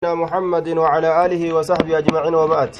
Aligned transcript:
محمد 0.00 0.68
وعلى 0.80 1.26
آله 1.26 1.42
وصحبه 1.52 1.98
أجمعين 1.98 2.34
وبعد. 2.34 2.72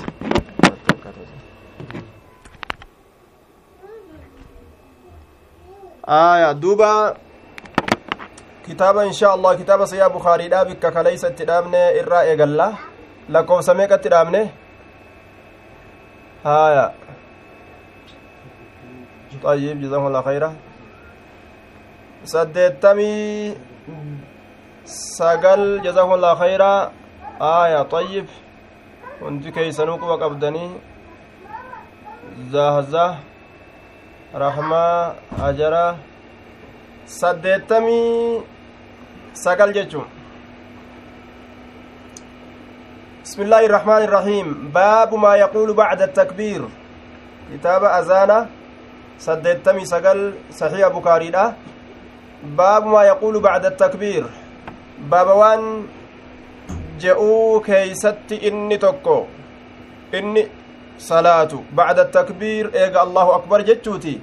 آية 6.09 6.53
دوبا. 6.53 7.14
كتابا 8.64 9.03
إن 9.04 9.12
شاء 9.12 9.35
الله 9.37 9.54
كتاب 9.54 9.85
سيا 9.85 10.09
بخاري. 10.09 10.48
دا 10.48 10.62
بك 10.62 10.80
كليس 10.80 11.21
تدامنه 11.21 12.01
إرى 12.01 12.33
إغلا 12.33 12.72
لكم 13.29 13.61
سميك 13.61 13.91
تدامنه 13.91 14.48
آية. 16.46 16.87
طيب 19.45 19.77
جزاهم 19.80 20.07
الله 20.07 20.23
خيرا. 20.23 20.50
سدتمي 22.25 23.57
sagal 24.91 25.84
jazakumullah 25.84 26.34
khayra 26.34 26.91
aya 27.41 27.82
طيب. 27.88 28.29
wanti 29.24 29.48
keeysanuu 29.52 29.96
quba 29.96 30.20
qabdanii 30.20 30.77
zahzah 32.52 33.16
rahmaa 34.37 35.16
ajara 35.48 35.96
saddeettamii 37.05 38.45
sagal 39.32 39.73
بسم 43.24 43.43
الله 43.46 43.62
الرحمن 43.66 44.02
الرحيم. 44.10 44.46
باب 44.74 45.15
ما 45.15 45.37
يقول 45.38 45.73
بعد 45.73 46.02
التكبير. 46.02 46.66
كتاب 47.54 47.84
أزانة 47.84 48.46
سدتمي 49.23 49.84
سقل. 49.84 50.34
صحيح 50.51 50.88
بكاري 50.88 51.30
باب 52.59 52.82
ما 52.87 53.02
يقول 53.04 53.41
بعد 53.41 53.65
التكبير. 53.66 54.24
باب 54.98 55.29
وان. 55.30 55.87
Je'uu 57.04 57.60
keeysatti 57.68 58.36
inni 58.50 58.78
tokko 58.84 59.16
inni 60.18 60.42
salaatu 61.09 61.62
bacda 61.80 62.04
takbiir 62.16 62.70
eega 62.82 63.01
allahu 63.07 63.32
akbar 63.38 63.60
jechuuti 63.70 64.14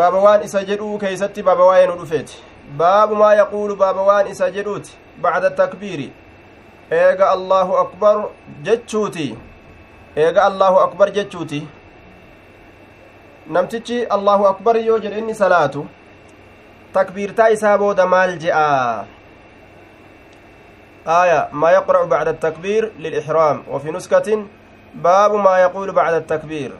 baaba 0.00 0.18
waan 0.26 0.44
isa 0.48 0.62
jedhuu 0.70 0.98
keeysatti 1.04 1.42
baaba 1.50 1.64
waa'ee 1.70 1.86
nu 1.90 1.96
dhufeeti 2.00 2.38
baabu 2.82 3.14
maa 3.22 3.34
yaquulu 3.40 3.76
baaba 3.82 4.02
waan 4.10 4.30
isa 4.34 4.50
jedhuuti 4.56 4.96
bacda 5.22 5.50
takbiiri 5.60 6.08
eega 7.00 7.30
allahu 7.36 7.76
akbar 7.84 8.14
jechuuti 8.70 9.28
eega 10.16 10.44
allahu 10.44 10.80
akbar 10.86 11.10
jechuuti 11.18 11.60
namtichi 13.56 14.04
allahu 14.16 14.46
akbar 14.52 14.76
yoo 14.86 14.98
jedhe 15.04 15.18
inni 15.18 15.34
salaatu 15.34 15.86
takbiirtaa 16.92 17.48
isaa 17.56 17.78
booda 17.78 18.06
maal 18.06 18.36
je'a 18.44 18.64
آية 21.08 21.48
ما 21.52 21.70
يقرأ 21.70 22.04
بعد 22.04 22.28
التكبير 22.28 22.92
للإحرام 22.98 23.62
وفي 23.70 23.90
نسكة 23.90 24.44
باب 24.94 25.34
ما 25.34 25.58
يقول 25.58 25.92
بعد 25.92 26.14
التكبير. 26.14 26.72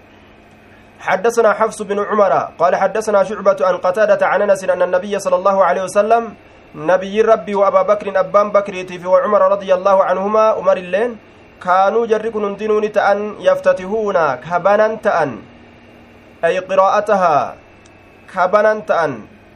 حدثنا 1.00 1.52
حفص 1.52 1.82
بن 1.82 1.98
عمر 1.98 2.32
قال 2.58 2.76
حدثنا 2.76 3.24
شعبة 3.24 3.56
عن 3.60 3.76
قتادة 3.76 4.26
عن 4.26 4.42
أنس 4.42 4.64
أن 4.64 4.82
النبي 4.82 5.18
صلى 5.18 5.36
الله 5.36 5.64
عليه 5.64 5.82
وسلم 5.82 6.34
نبي 6.74 7.20
ربي 7.22 7.54
وأبا 7.54 7.82
بكر 7.82 8.20
أبان 8.20 8.50
بكر 8.50 8.74
وعمر 9.06 9.42
رضي 9.54 9.74
الله 9.74 10.04
عنهما 10.04 10.44
عمر 10.58 10.76
اللين 10.76 11.10
كانوا 11.64 12.06
جركن 12.06 12.44
ندنون 12.52 12.92
تأن 12.92 13.18
يفتتحون 13.40 14.18
كبنا 14.34 14.88
تأن 14.94 15.30
أي 16.44 16.58
قراءتها 16.58 17.36
كبنا 18.34 18.72
تأن 18.90 19.12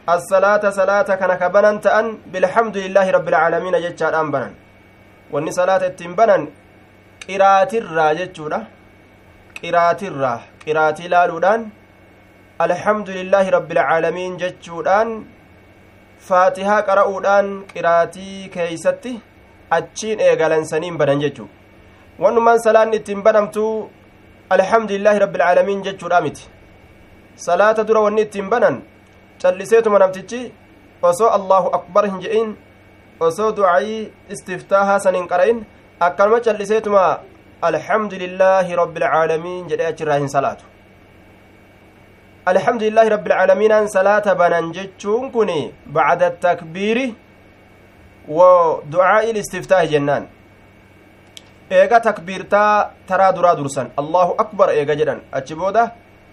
الصلاة 0.08 0.70
صلاة 0.70 1.08
كان 1.20 1.32
كبنا 1.34 1.70
تأن 1.76 2.06
بالحمد 2.32 2.76
لله 2.76 3.06
رب 3.10 3.28
العالمين 3.28 3.74
جتشان 3.84 4.14
أنبنا 4.14 4.61
wanni 5.32 5.52
salaata 5.58 5.86
ittiin 5.92 6.14
banan 6.20 6.42
qiraatirraa 7.24 8.12
jechuudha 8.20 8.58
qiraatirraa 9.58 10.38
qiraatii 10.64 11.08
laaluudhaan 11.14 11.62
alhamdulillaahi 12.66 13.50
rabbilcaalamiin 13.56 14.34
jechuudhaan 14.42 15.10
faatihaa 16.28 16.82
qara'uudhaan 16.88 17.48
qiraatii 17.72 18.48
keeysatti 18.56 19.12
achiin 19.78 20.20
eegalansaniin 20.28 20.98
banan 21.02 21.20
jechuu 21.24 21.48
wannumaan 22.22 22.60
salaanni 22.66 22.96
ittiin 23.00 23.22
banamtuu 23.28 23.72
alhamdulillaahi 24.56 25.18
rabbilcaalamiin 25.24 25.84
jechuudha 25.86 26.20
miti 26.26 26.48
salaata 27.46 27.86
dura 27.88 28.00
wanni 28.06 28.22
ittiin 28.26 28.50
banan 28.54 28.76
calliseetuma 29.42 29.98
namtichi 30.04 30.42
osoo 31.10 31.30
allahu 31.38 31.68
akbar 31.78 32.04
hin 32.10 32.20
je'in 32.26 32.50
osoo 33.28 33.50
du'aayii 33.58 34.02
istiftaahaa 34.34 34.98
san 35.04 35.14
hin 35.18 35.26
qara'in 35.32 35.58
akkanuma 36.06 36.40
calliseetuma 36.46 37.04
alxamdu 37.68 38.16
lillaahi 38.24 38.76
rabbi 38.82 39.00
alcaalamiin 39.04 39.64
jedhe 39.72 39.86
achirraa 39.92 40.18
hin 40.22 40.30
salaatu 40.36 40.64
alxamdu 42.52 42.84
lillaahi 42.88 43.10
rabbi 43.14 43.30
alcaalamiinaan 43.32 43.88
salaata 43.96 44.34
banan 44.42 44.72
jechuun 44.78 45.30
kun 45.34 45.50
bacda 45.96 46.30
takbiiri 46.46 47.06
wo 48.36 48.48
du'aa'ii 48.92 49.32
listiftaahi 49.38 49.88
jennaan 49.94 50.24
eega 51.78 52.00
takbiirtaa 52.08 52.72
taraa 53.08 53.32
duraa 53.36 53.54
dursan 53.60 53.86
allahu 54.00 54.32
akbar 54.44 54.68
eega 54.78 54.94
jedhan 55.00 55.20
achi 55.38 55.54
booda 55.60 55.82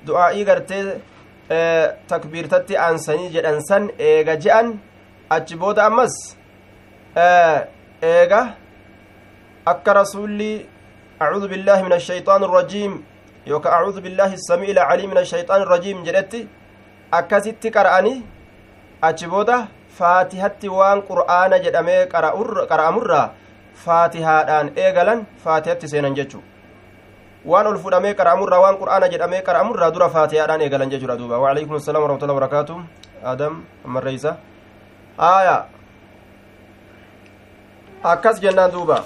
du'aa'ii 0.08 0.44
gartee 0.50 0.84
takbiirtatti 2.12 2.74
aansanii 2.88 3.30
jedhan 3.36 3.58
san 3.70 3.84
eega 4.10 4.34
je'an 4.44 4.68
achi 5.38 5.56
booda 5.62 5.82
ammas 5.90 6.14
eega 7.16 8.42
akka 9.66 9.94
rasuulli 9.94 10.66
acuudu 11.20 11.47
billaahi 11.47 11.84
min 11.84 11.94
ashayxaan 11.94 12.44
irrajiim 12.47 12.94
yookaan 13.47 13.81
acuudu 13.81 14.02
billaahi 14.02 14.38
samii 14.38 14.70
ilcalii 14.74 15.08
min 15.08 15.18
ashayxaan 15.18 15.62
irrajiim 15.66 16.03
jedhetti 16.06 16.48
akkasitti 17.12 17.72
qara'anii 17.72 18.24
achi 19.02 19.28
booda 19.28 19.68
faatihatti 20.00 20.69
waan 20.69 21.02
qur'aana 21.09 21.59
jedhamee 21.66 22.06
qara'amurraa 22.69 23.28
faatihaadhaan 23.86 24.72
eegalan 24.75 25.25
faatihatti 25.44 25.88
seenan 25.88 26.16
jechuu 26.19 26.44
waan 27.46 27.68
ol 27.68 27.78
fudhamee 27.84 28.14
qara'amurraa 28.19 28.62
waan 28.66 28.78
qur'aana 28.81 29.08
jedhamee 29.14 29.42
qara'amurraa 29.48 29.92
dura 29.96 30.09
faatihaadhaan 30.16 30.62
eegalan 30.62 30.90
jechuudha 30.94 31.18
duuba 31.18 31.40
waalaikum 31.44 31.75
assalaam 31.80 32.03
warahmatullahi 32.03 32.38
wabarakaatu 32.38 32.75
adam 33.34 33.53
ammarreeysa 33.88 34.31
aayaa 35.31 35.62
أكس 38.06 38.40
جنان 38.40 38.72
دوبا. 38.72 39.04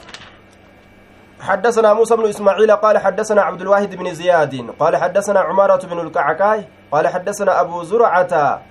حدثنا 1.41 1.93
موسى 1.93 2.15
بن 2.15 2.25
إسماعيل 2.29 2.71
قال 2.71 2.97
حدثنا 2.97 3.41
عبد 3.41 3.61
الواحد 3.61 3.95
بن 3.95 4.13
زياد 4.13 4.69
قال 4.79 4.97
حدثنا 4.97 5.39
عمارة 5.39 5.85
بن 5.85 5.99
الكعكاي 5.99 6.67
قال 6.91 7.07
حدثنا 7.07 7.61
أبو 7.61 7.83
زرعة 7.83 8.61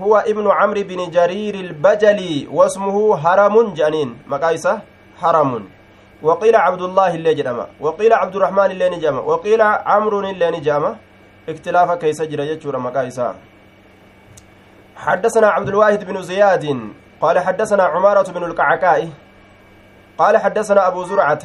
هو 0.00 0.16
ابن 0.16 0.50
عمرو 0.50 0.82
بن 0.82 1.10
جرير 1.10 1.54
البجلي 1.54 2.48
واسمه 2.52 3.16
هرم 3.18 3.74
جنين. 3.74 4.18
مقايسة؟ 4.26 4.80
هرم. 5.22 5.68
وقيل 6.22 6.56
عبد 6.56 6.82
الله 6.82 7.14
اللي 7.14 7.34
جرم 7.34 7.66
وقيل 7.80 8.12
عبد 8.12 8.36
الرحمن 8.36 8.70
اللي 8.70 8.88
نجم 8.88 9.18
وقيل 9.18 9.62
عمرو 9.62 10.20
اللي 10.20 10.50
نجم 10.50 10.94
اختلاف 11.48 11.90
كيس 11.92 12.22
جرى 12.22 12.78
مقايسة. 12.78 13.34
حدثنا 14.96 15.48
عبد 15.48 15.68
الواحد 15.68 16.04
بن 16.04 16.22
زياد 16.22 16.80
قال 17.20 17.38
حدثنا 17.38 17.82
عمارة 17.82 18.32
بن 18.32 18.44
الكعكاي 18.44 19.08
قال 20.18 20.36
حدثنا 20.36 20.88
أبو 20.88 21.04
زرعة 21.04 21.42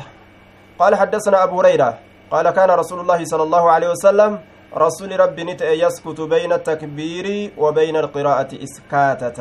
قال 0.80 0.96
حدثنا 0.96 1.44
أبو 1.44 1.60
هريرة 1.60 2.00
قال 2.32 2.50
كان 2.50 2.70
رسول 2.72 3.00
الله 3.00 3.26
صلى 3.26 3.44
الله 3.44 3.72
عليه 3.72 3.90
وسلم 3.90 4.40
رسول 4.72 5.20
ربي 5.20 5.44
نتأ 5.44 5.72
يسكت 5.84 6.22
بين 6.22 6.52
التكبير 6.54 7.52
وبين 7.58 7.96
القراءة 8.04 8.52
إسكاتة. 8.64 9.40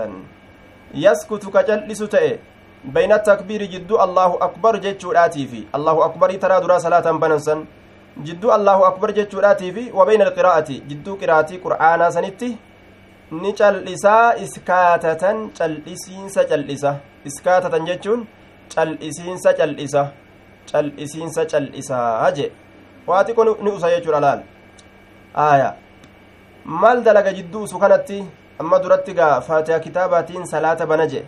يسكت 0.95 1.45
كجلس 1.55 1.99
تأ 1.99 2.39
بين 2.85 3.13
التكبير 3.13 3.63
جد 3.75 3.91
الله 3.93 4.31
أكبر 4.47 4.77
جتشوراتي 4.77 5.47
في 5.47 5.61
الله 5.75 6.05
أكبر 6.05 6.31
ترى 6.43 6.60
درا 6.60 6.78
صلاة 6.78 7.07
بننسا 7.22 7.65
جد 8.27 8.45
الله 8.45 8.78
أكبر 8.87 9.10
جتشوراتي 9.10 9.72
في 9.72 9.84
وبين 9.93 10.22
القراءة. 10.22 10.71
جد 10.91 11.07
قراءتي 11.21 11.57
قرآن 11.57 12.10
سنتي. 12.10 12.57
ni 13.31 13.53
cal'isaa 13.54 14.34
iskaatatan 14.45 15.54
cal'isiinsa 15.59 16.43
cal'isa 16.51 16.99
iskaatatan 17.28 17.87
jechuun 17.87 18.27
cal'isiinsa 18.75 19.55
cal'isa 19.59 20.03
cal'isiinsa 20.72 21.45
cal'isaa 21.53 22.31
je 22.37 22.47
waati 23.07 23.34
kun 23.34 23.55
ni 23.63 23.71
usa 23.71 23.91
jechuudha 23.95 24.21
laal 24.27 24.41
aaya 25.47 25.71
maal 26.65 27.03
dalaga 27.03 27.33
jidduu 27.39 27.63
usu 27.69 27.78
kanatti 27.78 28.19
amma 28.59 28.78
duratti 28.83 29.15
gaa 29.15 29.41
faatiyaa 29.49 29.81
kitaabaatiin 29.87 30.47
salaata 30.53 30.87
bana 30.87 31.07
je 31.13 31.25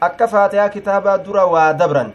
akka 0.00 0.28
faatiyaa 0.34 0.68
kitaabaa 0.68 1.18
dura 1.18 1.46
waa 1.54 1.72
dabran 1.72 2.12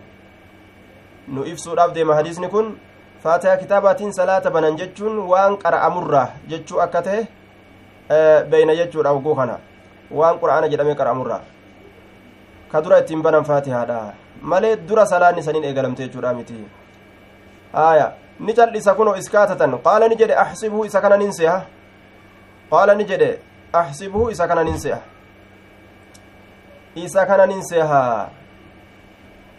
nu 1.27 1.45
ibsuudhaaf 1.51 1.93
deema 1.95 2.15
hadiisni 2.15 2.49
kun 2.55 2.75
faatiyaa 3.23 3.57
kitaabaatiin 3.63 4.13
salaata 4.19 4.51
banan 4.51 4.77
jechuun 4.81 5.17
waan 5.31 5.57
qara'amurraa 5.63 6.27
jechuu 6.51 6.81
akka 6.85 7.01
ta'e 7.07 7.21
beeyna 8.49 8.75
jechuudha 8.75 9.11
oguu 9.19 9.35
kana 9.35 9.57
waan 10.11 10.39
qura'aana 10.41 10.69
jedhamee 10.73 10.95
qara'amurraa 11.01 11.41
ka 12.71 12.81
dura 12.83 12.99
ittiin 13.03 13.21
banan 13.21 13.43
faatihaadha 13.49 13.99
malee 14.41 14.75
dura 14.87 15.05
salaanni 15.05 15.43
saniin 15.43 15.63
eegalamte 15.63 16.03
jechuudha 16.03 16.33
miti 16.33 16.55
aya 17.73 18.13
ni 18.39 18.53
cal'isa 18.53 18.93
kunoo 18.93 19.15
iskaatatan 19.15 19.77
qaala 19.83 20.07
ni 20.07 20.15
jedhe 20.15 20.35
axsibuhu 20.35 20.85
isa 20.85 21.01
kana 21.01 21.17
nin 21.17 21.31
seha 21.33 21.65
qaala 22.71 22.95
ni 22.95 23.03
jedhe 23.05 23.39
axsibuhu 23.73 24.31
isa 24.31 24.47
kana 24.47 24.63
nin 24.63 24.77
seha 24.79 25.01
isa 26.95 27.25
kana 27.25 27.45
nin 27.45 27.61
seha 27.63 28.29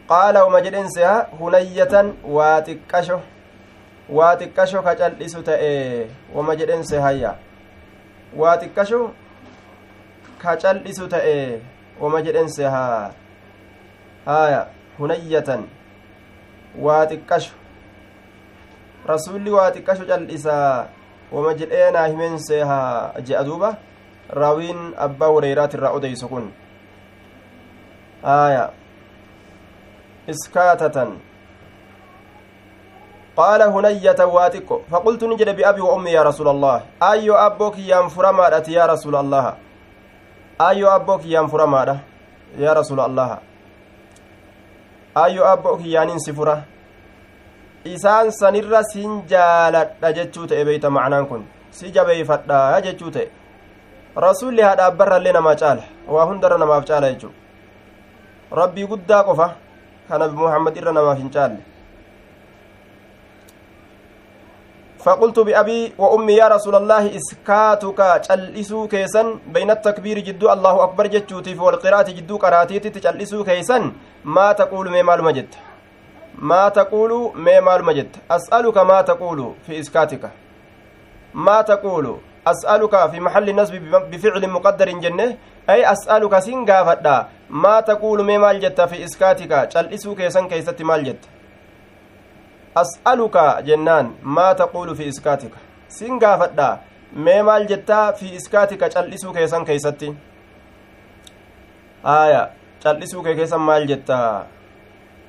qaala 0.09 0.47
uma 0.47 0.61
jedhen 0.61 0.89
seha 0.91 1.27
hunayyatan 1.41 2.13
waa 2.25 2.61
xiqqasho 2.63 3.21
waa 4.09 4.37
xiqqasho 4.37 4.83
ka 4.83 4.95
cal'isu 4.95 5.43
ta'e 5.43 6.09
wama 6.35 6.57
jedhen 6.57 6.83
sehayya 6.85 7.35
waa 8.37 8.57
xiqqasho 8.59 9.01
ka 10.39 10.57
cal'isu 10.57 11.09
ta'e 11.09 11.61
wama 12.01 12.23
jedhen 12.23 12.49
sehaa 12.49 13.11
haya 14.29 14.61
hunayyatan 15.01 15.65
waa 16.85 17.05
xiqqasho 17.11 17.55
rasulli 19.11 19.51
waa 19.51 19.73
xiqqasho 19.73 20.05
cal'isaa 20.11 20.87
wama 21.33 21.55
jedheenaa 21.61 22.07
himen 22.13 22.37
seehaa 22.49 23.17
je'a 23.29 23.45
duuba 23.45 23.71
raawiin 24.41 24.93
abbaa 25.07 25.31
hureyraat 25.37 25.75
irraa 25.79 25.93
odeysu 26.01 26.29
kun 26.29 26.51
haya 28.23 28.69
iskaatatan 30.35 31.17
qaala 33.41 33.71
hunayyata 33.77 34.27
waa 34.37 34.51
xiqqo 34.51 34.83
faqultu 34.93 35.29
ni 35.29 35.41
jedhe 35.41 35.57
biabii 35.63 35.87
wa 35.89 35.95
ummi 35.97 36.13
yaa 36.13 36.29
rasuula 36.29 36.51
allah 36.51 36.83
ayyo 37.01 37.41
abboo 37.47 37.71
kiyyaan 37.71 38.13
furamaadhati 38.19 38.77
yaa 38.77 38.87
rasuula 38.93 39.25
allaha 39.25 39.57
ayyo 40.69 40.93
abboo 40.93 41.19
kiyyaan 41.25 41.49
furamaadha 41.49 41.97
ayyo 45.25 45.43
abboo 45.53 45.77
kiyyaanin 45.81 46.21
si 46.25 46.33
fura 46.39 46.57
isaan 47.95 48.31
sanirra 48.41 48.81
sin 48.93 49.11
jaaladha 49.33 50.13
jechuu 50.19 50.47
ta'e 50.51 50.65
beeyta 50.69 50.91
macnaan 50.97 51.27
kun 51.31 51.43
si 51.71 51.91
jabeeyfadha 51.97 52.81
jechuu 52.87 53.11
ta'e 53.17 53.27
rasulli 54.27 54.63
haadha 54.67 54.87
abbarrallee 54.91 55.33
namaa 55.39 55.57
caala 55.63 55.85
waa 56.15 56.27
hundarra 56.31 56.59
namaaf 56.63 56.85
caala 56.91 57.13
jechuu 57.13 57.33
rabbii 58.61 58.87
guddaa 58.93 59.23
qofa 59.29 59.49
ka 60.09 60.19
nabi 60.23 60.37
muhammad 60.43 60.77
irra 60.81 60.93
namaaf 60.99 61.19
hin 61.23 61.31
caalle 61.37 61.61
فقلت 65.05 65.39
بأبي 65.39 65.93
وأمي 65.99 66.33
يا 66.33 66.49
رسول 66.49 66.75
الله 66.75 67.17
إسكاتك 67.17 68.01
تشلسو 68.23 68.89
كيسن 68.89 69.39
بين 69.55 69.71
التكبير 69.71 70.19
جدو 70.19 70.53
الله 70.53 70.85
أكبر 70.85 71.07
جتشوتي 71.07 71.55
والقراءة 71.59 72.11
جدو 72.11 72.37
قراتيتي 72.37 72.91
تشلسو 72.91 73.45
كيسن 73.45 73.93
ما 74.25 74.53
تقول 74.53 74.91
مي 74.91 75.03
مال 75.03 75.25
مجد 75.25 75.55
ما 76.39 76.69
تقول 76.69 77.33
مي 77.35 77.61
مال 77.61 77.85
مجد 77.85 78.11
أسألك 78.31 78.79
ما 78.79 79.01
تقول 79.03 79.55
في 79.67 79.81
إسكاتك. 79.81 80.31
ما 81.35 81.61
تقول؟ 81.61 82.17
أسألك 82.47 83.11
في 83.11 83.21
محل 83.21 83.49
النصب 83.49 83.75
بفعل 84.11 84.49
مقدر 84.49 84.89
جنة. 84.91 85.37
أي 85.71 85.93
أسألك 85.93 86.39
سنغافتا 86.39 87.29
ما 87.51 87.81
تقول 87.81 88.25
مي 88.25 88.39
مال 88.39 88.61
جت 88.61 88.81
في 88.81 89.05
إسكاتك؟ 89.05 89.69
تشلسو 89.71 90.15
كيسن 90.15 90.49
كيست 90.49 90.83
مال 90.83 91.05
جت. 91.05 91.23
As'aluka 92.81 93.47
jennaan 93.71 94.13
maa 94.23 94.53
taquulu 94.61 94.97
fi 95.01 95.05
iskaatika 95.13 95.59
sin 95.99 96.19
gaafadha 96.19 96.69
mee 97.27 97.43
maal 97.43 97.67
jettaa 97.73 98.13
fi 98.13 98.35
iskaatika 98.41 98.89
cal'isuu 98.95 99.33
keessan 99.39 99.65
keeysatti 99.71 100.11
aya 102.05 102.43
cal'isuu 102.85 103.23
kee 103.23 103.35
keessan 103.41 103.61
maal 103.61 103.87
jettaa 103.93 104.47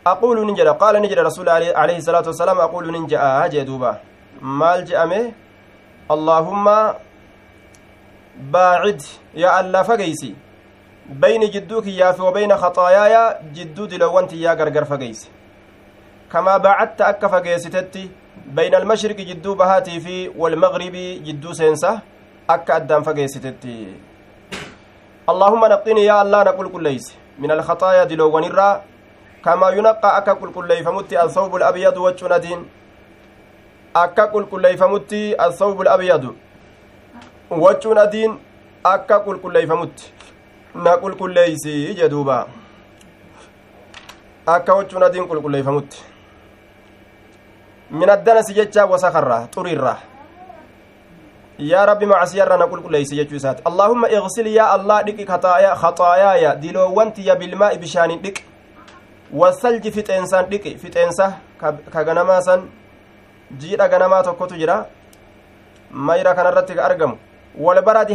aquulu 0.05 0.45
nin 0.45 0.55
jedha 0.55 0.73
qaala 0.83 0.99
ni 0.99 1.09
jedha 1.13 1.23
rasuul 1.29 1.49
alayhi 1.49 2.01
salaatu 2.01 2.29
wasalaam 2.33 2.59
aquulu 2.67 2.91
nin 2.91 3.07
je'a 3.07 3.47
jee 3.55 3.65
duuba 3.71 3.95
maal 4.41 4.85
je'ame 4.91 5.33
allaahumma 6.17 6.77
baacid 8.51 9.01
yaa 9.45 9.57
allaa 9.63 9.83
fageysi 9.89 10.35
bayni 11.25 11.49
jidduu 11.57 11.81
kiyyaa 11.81 12.13
fi 12.13 12.21
wabayna 12.21 12.61
khaxaayaaya 12.63 13.25
jidduu 13.59 13.87
dilowwan 13.87 14.27
tiyyaa 14.27 14.55
gargar 14.55 14.85
fageyse 14.85 15.27
كما 15.27 15.38
بهاتي 19.53 19.99
في 19.99 20.29
والمغرب 20.37 20.95
جدو 21.25 21.53
سينسة 21.53 21.99
أكا 22.49 22.75
أدام 22.75 23.03
فقيستتي 23.03 23.93
اللهم 25.29 25.65
نقني 25.65 26.05
يا 26.05 26.21
الله 26.21 26.43
نقول 26.43 26.67
كل 26.69 26.83
ليس 26.83 27.15
من 27.39 27.51
الخطايا 27.51 28.03
دلو 28.03 28.29
ونرى 28.35 28.81
كما 29.45 29.69
ينقى 29.69 30.17
أكا 30.17 30.33
كل 30.33 30.53
كل 30.53 30.83
فمتي 30.85 31.23
الثوب 31.23 31.55
الأبيض 31.55 31.97
والجندين 31.97 32.59
أكا 33.95 34.25
كل 34.25 34.45
كل 34.45 34.77
فمتي 34.77 35.45
الثوب 35.45 35.81
الأبيض 35.81 36.35
والجندين 37.49 38.31
أكا 38.85 39.17
كل 39.17 39.37
كل 39.43 39.67
فمتي 39.67 40.07
نقول 40.75 41.13
كل 41.13 41.33
ليس 41.33 41.65
جدوبا. 41.97 42.47
akka 44.49 44.73
wachuun 44.73 45.03
adiin 45.03 45.27
qulqulleeyfamutti 45.29 45.97
min 47.91 48.09
addanasi 48.09 48.53
jecha 48.53 48.85
wasakarraa 48.85 49.47
xuriirraa 49.55 49.97
yaa 51.59 51.85
rabbi 51.85 52.05
macsiyarra 52.05 52.57
na 52.57 52.67
qulqulleeyse 52.67 53.15
jechuu 53.15 53.35
isaati 53.35 53.61
allaahumma 53.65 54.09
igsil 54.09 54.47
yaa 54.47 54.71
allah 54.77 55.03
dhiqi 55.03 55.25
khaxaayaaya 55.25 56.55
diloowwan 56.55 57.11
tiyya 57.13 57.35
bilmaa'i 57.35 57.77
bishaanin 57.77 58.19
dhiqi 58.21 58.43
wasalji 59.33 59.91
fixeensaan 59.91 60.45
dhiqi 60.49 60.77
fixeensa 60.77 61.33
ka 61.93 62.03
ganamaa 62.03 62.41
san 62.41 62.69
jiidha 63.57 63.87
ganamaa 63.89 64.23
tokkotu 64.23 64.55
jira 64.55 64.85
mayra 65.91 66.35
kanarratti 66.35 66.75
ka 66.75 66.85
argamu 66.85 67.17
walbaradi 67.57 68.13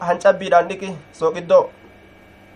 hancabbiidhaan 0.00 0.68
dhiqi 0.68 0.92
sooqiddoo 1.12 1.64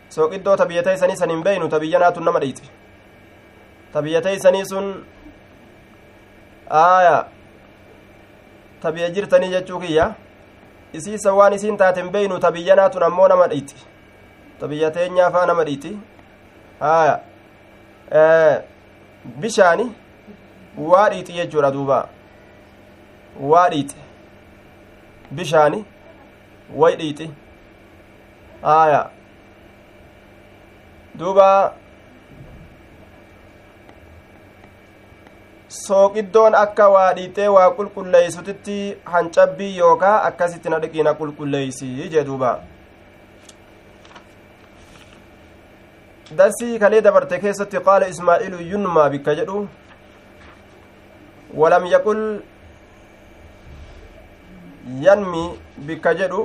sooqiddoo 0.08 0.56
tabiyyata 0.56 0.92
isanii 0.92 1.16
san 1.16 1.30
hin 1.30 1.42
beeynu 1.42 1.68
tabiyya 1.68 1.98
naatu 1.98 2.20
nama 2.20 2.40
dhiixi 2.40 2.70
tabiyyata 3.92 4.30
isanii 4.32 4.64
sun 4.66 5.04
aya 6.70 7.26
tabiyya 8.82 9.10
jirtanii 9.10 9.48
jechuu 9.50 9.80
kiyya 9.80 10.14
isiisa 10.92 11.32
waan 11.32 11.52
isiin 11.52 11.76
taaten 11.76 12.10
beeynu 12.10 12.38
tabiyyanaatun 12.38 13.02
ammoo 13.02 13.28
nama 13.28 13.46
dhiiti 13.48 13.76
tabiyya 14.60 14.90
teenyaafaa 14.90 15.46
nama 15.46 15.64
dhiiti 15.64 15.98
aya 16.80 17.20
bishaani 19.24 19.86
waa 20.78 21.08
dhiixi 21.10 21.32
jechuudha 21.32 21.70
duuba 21.70 22.08
waa 23.40 23.68
dhiixi 23.68 23.96
bishaani 25.30 25.84
way 26.76 26.96
dhiixi 26.96 27.30
aya 28.62 29.10
duuba 31.18 31.72
sooqiddoon 35.78 36.54
akka 36.62 36.88
waa 36.94 37.12
dhiixee 37.18 37.48
waa 37.56 37.70
qulqulleeysutitti 37.78 38.76
hancabbii 39.14 39.76
yookaa 39.78 40.16
akkasitti 40.28 40.68
na 40.74 40.78
dhiqiina 40.84 41.14
qulqulleeysi 41.20 41.88
jee 42.14 42.24
duuba. 42.30 42.52
Darsii 46.38 46.78
kalee 46.82 47.00
dabarte 47.06 47.38
keessatti 47.44 47.80
qaala 47.88 48.08
ismaa'iilu 48.14 48.58
yunmaa 48.72 49.08
bikka 49.10 49.34
jedhu 49.40 49.68
walam 51.62 51.84
yaqul 51.94 52.22
yanmi 55.04 55.44
bikka 55.86 56.14
jedhu 56.20 56.40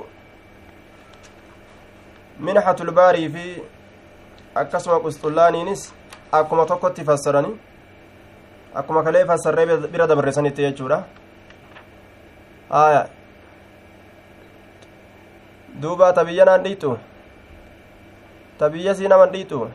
minxatulbaarii 2.47 3.29
fi 3.33 3.45
akkasuma 4.61 4.99
qusxullaaniinis 5.05 5.81
akkuma 6.39 6.65
tokkotti 6.71 7.03
fassarani 7.09 7.51
akkuma 8.75 9.03
kalee 9.03 9.25
fassarree 9.25 9.77
bira 9.87 10.07
dabarresanitti 10.07 10.61
jechuudha 10.61 11.03
haya 12.69 13.07
duuba 15.81 16.13
tabiyya 16.13 16.45
naan 16.45 16.63
dhiitu 16.63 16.97
tabiyya 18.57 18.95
sii 18.95 19.07
naman 19.07 19.31
dhiitu 19.31 19.67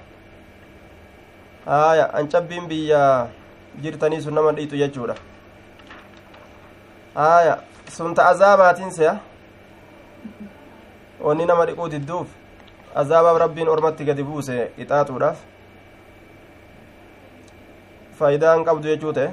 haya 1.67 2.09
ancabbiin 2.15 2.69
biyya 2.69 3.29
jirtanii 3.83 4.21
sun 4.21 4.35
naman 4.35 4.57
dhiitu 4.57 4.77
jechuudha 4.77 5.15
haya 7.15 7.59
sun 7.91 8.15
ta 8.15 8.29
azaabaatiin 8.33 8.91
se'a 8.91 9.19
wanni 11.21 11.47
nama 11.47 11.67
dhiquu 11.67 11.89
didduuf 11.89 12.29
azaabaaf 12.95 13.39
rabbiin 13.45 13.69
ormatti 13.69 14.05
gadi 14.05 14.23
buuse 14.23 14.57
qixaaxuudhaaf 14.77 15.39
faayidaan 18.19 18.65
qabdu 18.65 18.89
jechuu 18.93 19.13
ta'e 19.19 19.29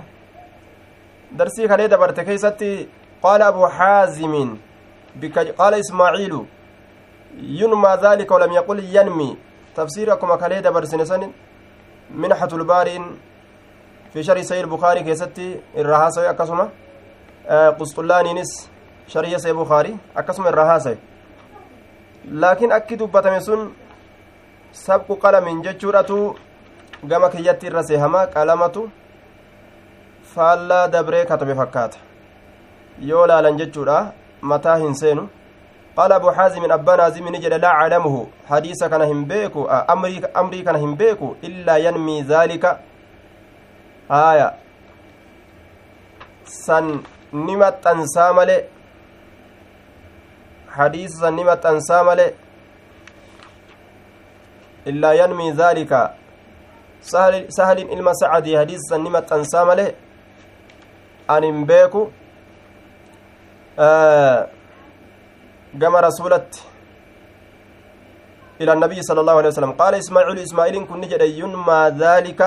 darsii 1.38 1.68
kalee 1.68 1.88
dabarte 1.94 2.26
keeysatti 2.26 2.90
qaala 3.24 3.48
abu 3.54 3.64
xaazimin 3.78 4.50
bika 5.22 5.46
qaala 5.60 5.78
ismaaciilu 5.84 6.40
yunmaa 7.62 7.98
daalika 7.98 8.36
walam 8.36 8.52
yaqul 8.60 8.80
yanmi 8.96 9.30
tafsiir 9.76 10.10
akkuma 10.16 10.38
kalee 10.38 10.62
dabarsine 10.62 11.06
sanin 11.06 11.34
منحة 12.16 12.52
البارين 12.54 13.04
في 14.14 14.24
شرح 14.24 14.42
سيد 14.42 14.64
البخاري 14.64 15.04
كيستي 15.04 15.60
الرهاسة 15.78 16.30
أكسمة 16.30 16.70
قسطلانينس 17.80 18.70
شرح 19.08 19.38
سيد 19.38 19.56
البخاري 19.56 19.98
أكسمة 20.18 20.50
الرهاسة 20.50 20.98
لكن 22.26 22.72
أكيد 22.72 23.04
بتمسون 23.04 23.74
سبق 24.74 25.10
قلم 25.24 25.62
جتشورة 25.62 26.36
gama 27.12 27.30
kiyyatti 27.30 27.68
irra 27.68 27.84
seehama 27.84 28.26
qalamatu 28.34 28.90
faallaa 30.34 30.88
dabree 30.88 31.26
katabe 31.32 31.56
fakkaata 31.62 31.98
yoo 33.10 33.26
laalan 33.32 33.58
jechuudha 33.62 33.98
mataa 34.52 34.78
hin 34.84 34.96
seenu 35.02 35.26
qaala 35.96 36.16
abu 36.22 36.32
xaazimin 36.38 36.72
abbaan 36.78 37.00
haazimi 37.06 37.32
ni 37.36 37.40
jedhe 37.46 37.58
laa 37.66 37.74
aclamuhu 37.84 38.22
hadiisa 38.50 38.90
kana 38.94 39.06
hin 39.12 39.26
beeku 39.32 39.68
amrii 40.42 40.64
kana 40.70 40.80
hin 40.86 40.96
beeku 41.02 41.36
illaa 41.50 41.78
yanmii 41.86 42.22
dhaalika 42.32 42.72
haaya 44.14 44.48
san 46.46 46.90
ni 47.46 47.56
maxxansaa 47.66 48.32
male 48.40 48.58
hadiisa 50.80 51.20
san 51.26 51.34
ni 51.42 51.44
maxxansaa 51.52 52.04
male 52.10 52.28
illaa 54.92 55.14
yanmii 55.22 55.52
dhaalika 55.62 56.04
ilma 57.96 58.14
sacadii 58.14 58.56
hadiisa 58.56 58.90
san 58.90 59.02
ni 59.04 59.10
maxxansaa 59.10 59.66
male 59.66 59.96
an 61.28 61.44
hin 61.44 61.66
beeku 61.66 62.12
gama 65.82 66.02
rasulatti 66.02 66.62
إلى 68.62 68.74
النبي 68.74 69.02
صلى 69.02 69.20
الله 69.20 69.38
عليه 69.40 69.52
وسلم. 69.54 69.72
قال 69.82 69.94
إسماعيل 69.96 70.40
إسماعيل 70.40 70.76
كن 70.86 70.98
نجد 71.02 71.22
ينمى 71.42 71.82
ذلك 72.04 72.42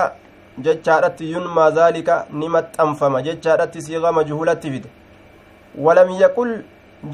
جتشارت 0.64 1.18
ينمى 1.20 1.64
ذلك 1.80 2.08
نمت 2.40 2.80
أنفم 2.80 3.14
جتشارت 3.26 3.74
صيغة 3.86 4.10
مجهولة 4.10 4.54
فيد 4.54 4.84
ولم 5.84 6.08
يقل 6.24 6.50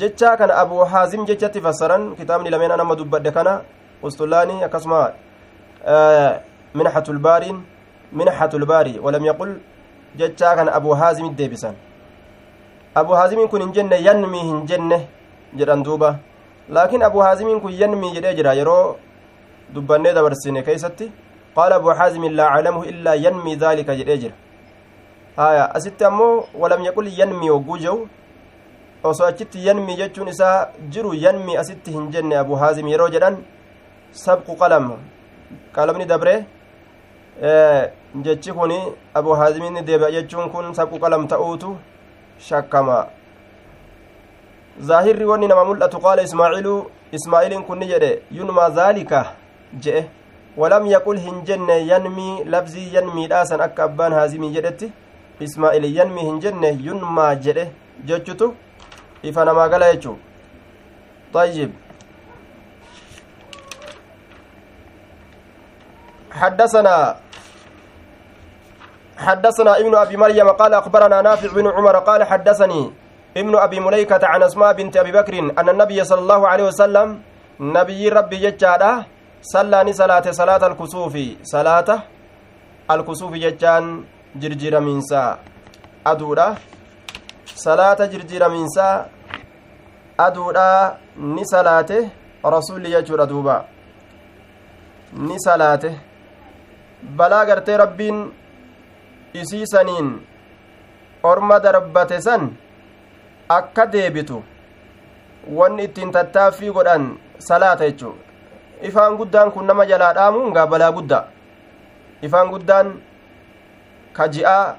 جتشا 0.01 0.35
كان 0.39 0.51
أبو 0.51 0.85
حازم 0.85 1.25
جتشا 1.25 1.61
فسرا 1.65 1.97
كتاب 2.19 2.41
لمن 2.53 2.71
أنا 2.77 2.85
مدبد 2.85 3.29
كان 3.37 3.49
أستلاني 4.05 4.65
أكسما 4.65 5.01
آه 5.85 6.41
منحة 6.75 7.07
الباري 7.15 7.51
منحة 8.13 8.53
الباري 8.61 8.95
ولم 9.05 9.25
يقل 9.31 9.51
جتشا 10.19 10.55
كان 10.57 10.69
أبو 10.69 10.91
حازم 11.01 11.25
الديبسان 11.33 11.75
أبو 12.97 13.13
حازم 13.17 13.39
كن 13.53 13.73
جنة 13.77 13.97
ينمي 14.09 14.43
جنة 14.71 15.01
jedhan 15.57 15.85
duuba 15.85 16.19
laakiin 16.69 17.03
abu 17.03 17.19
haazimiin 17.21 17.61
kun 17.61 17.73
yanmii 17.83 18.13
jedhee 18.15 18.35
jira 18.39 18.55
yeroo 18.61 18.97
dubbannee 19.75 20.15
dabarsine 20.19 20.63
keeysatti 20.69 21.11
qaala 21.57 21.75
abu 21.81 21.89
haazimiin 21.99 22.37
laa 22.39 22.49
aclamuhu 22.57 22.85
illaa 22.93 23.15
yanmii 23.25 23.57
daalika 23.63 23.97
jedhee 24.01 24.17
jira 24.23 24.35
haya 25.37 25.65
asitti 25.79 26.05
ammoo 26.11 26.45
walam 26.63 26.85
yaqul 26.89 27.09
yanmii 27.21 27.49
hogguu 27.55 27.79
jehu 27.85 28.09
osoo 29.11 29.27
achitti 29.27 29.67
yanmii 29.67 29.97
jechuun 30.01 30.29
isaa 30.35 30.57
jiru 30.97 31.15
yanmii 31.25 31.57
asitti 31.65 31.93
hin 31.97 32.11
jenne 32.17 32.39
abu 32.45 32.57
haazim 32.63 32.89
yeroo 32.95 33.09
jedhan 33.17 33.37
sabqu 34.25 34.57
qalam 34.63 34.91
qalamni 35.77 36.07
dabre 36.15 36.35
jechi 38.26 38.52
kun 38.52 38.74
abu 39.14 39.32
haazimiin 39.40 39.86
deebi'a 39.88 40.12
jechuun 40.12 40.50
kun 40.50 40.74
sabqu 40.74 41.00
qalam 41.00 41.28
ta'uutu 41.28 41.78
shakkama 42.50 43.08
zaahirri 44.92 45.26
wanni 45.26 45.48
nama 45.48 45.66
mul'atu 45.66 46.00
qaala 46.06 46.22
ismaaciilu 46.30 46.76
ismaa'iiliin 47.12 47.64
kunni 47.64 47.88
jedhe 47.94 48.12
yunmaa 48.32 48.70
zaalika 48.70 49.26
je'e 49.88 50.06
walam 50.58 50.86
yaqul 50.86 51.20
hin 51.26 51.42
jenne 51.50 51.80
yanmii 51.88 52.44
labzii 52.46 52.94
yanmiidhaasan 52.94 53.62
akka 53.62 53.84
abbaan 53.90 54.14
haazimii 54.20 54.54
jedhetti 54.60 54.92
ismaa'il 55.40 55.92
yanmii 55.98 56.30
hin 56.30 56.40
jenne 56.40 56.72
yunmaa 56.88 57.36
jedhe 57.36 57.68
jechutu 58.06 58.56
ifa 59.24 59.46
namaa 59.46 59.68
gala 59.76 59.94
jechuu 59.94 60.18
طيب 61.34 61.72
حدثنا 66.32 67.16
حدثنا 69.23 69.73
ابن 69.81 69.95
أبي 69.95 70.17
مريم 70.17 70.49
قال 70.61 70.75
أخبرنا 70.75 71.23
نافع 71.23 71.49
بن 71.57 71.67
عمر 71.77 71.97
قال 72.09 72.21
حدثني 72.25 72.83
ابن 73.37 73.55
أبي 73.57 73.79
مليكة 73.81 74.23
عن 74.27 74.43
أسماء 74.43 74.73
بنت 74.73 74.97
أبي 74.97 75.13
بكر 75.13 75.35
أن 75.61 75.69
النبي 75.69 76.05
صلى 76.05 76.21
الله 76.21 76.49
عليه 76.49 76.65
وسلم 76.71 77.09
نبي 77.61 78.09
ربي 78.09 78.37
ججادة 78.45 78.93
صلى 79.43 79.93
صلاة 79.93 80.27
صلاة 80.31 80.63
الكسوف 80.71 81.15
صلاة 81.43 81.89
الكسوف 82.91 83.33
ججان 83.45 83.85
جرجير 84.37 84.75
منسا 84.81 85.39
أدورا 86.07 86.49
صلاة 87.67 88.01
جرجير 88.13 88.43
منسا 88.49 88.91
rasuulli 92.51 92.91
jechuudha 92.91 93.27
duuba 93.27 93.65
ni 95.13 95.41
salaate 95.41 95.91
balaa 97.17 97.45
gartee 97.47 97.77
rabbiin 97.77 98.33
isiisaniin 99.35 100.09
orma 101.23 101.61
darbate 101.61 102.21
san 102.21 102.51
akka 103.49 103.87
deebitu 103.93 104.43
wanni 105.59 105.85
ittiin 105.85 106.13
tattaaffii 106.13 106.71
godhan 106.73 107.05
salaata 107.39 107.85
jechuu 107.91 108.15
ifaan 108.83 109.17
guddaan 109.17 109.51
kun 109.53 109.67
nama 109.67 109.87
jalaa 109.87 110.13
dhaamuun 110.19 110.53
gaa 110.53 110.67
balaa 110.67 110.93
guddaa 110.93 111.25
ifaan 112.23 112.51
guddaan 112.51 112.93
ka 114.13 114.29
ji'aa 114.29 114.77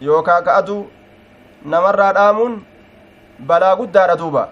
yookaa 0.00 0.40
ka 0.42 0.56
aduu 0.60 0.82
namarraa 1.64 2.12
dhaamuun 2.18 2.54
balaa 3.50 3.76
guddaadha 3.76 4.16
duuba 4.22 4.48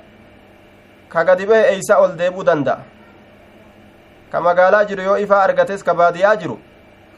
ka 1.08 1.24
gadi 1.24 1.46
bahe 1.46 1.64
eeysa 1.72 1.98
ol 2.04 2.16
deebuu 2.18 2.44
danda'a 2.44 2.82
ka 4.32 4.40
magaalaa 4.40 4.84
jiru 4.84 5.02
yoo 5.08 5.18
ifaa 5.24 5.42
argates 5.48 5.84
ka 5.84 5.94
baadiyaa 5.94 6.36
jiru 6.36 6.58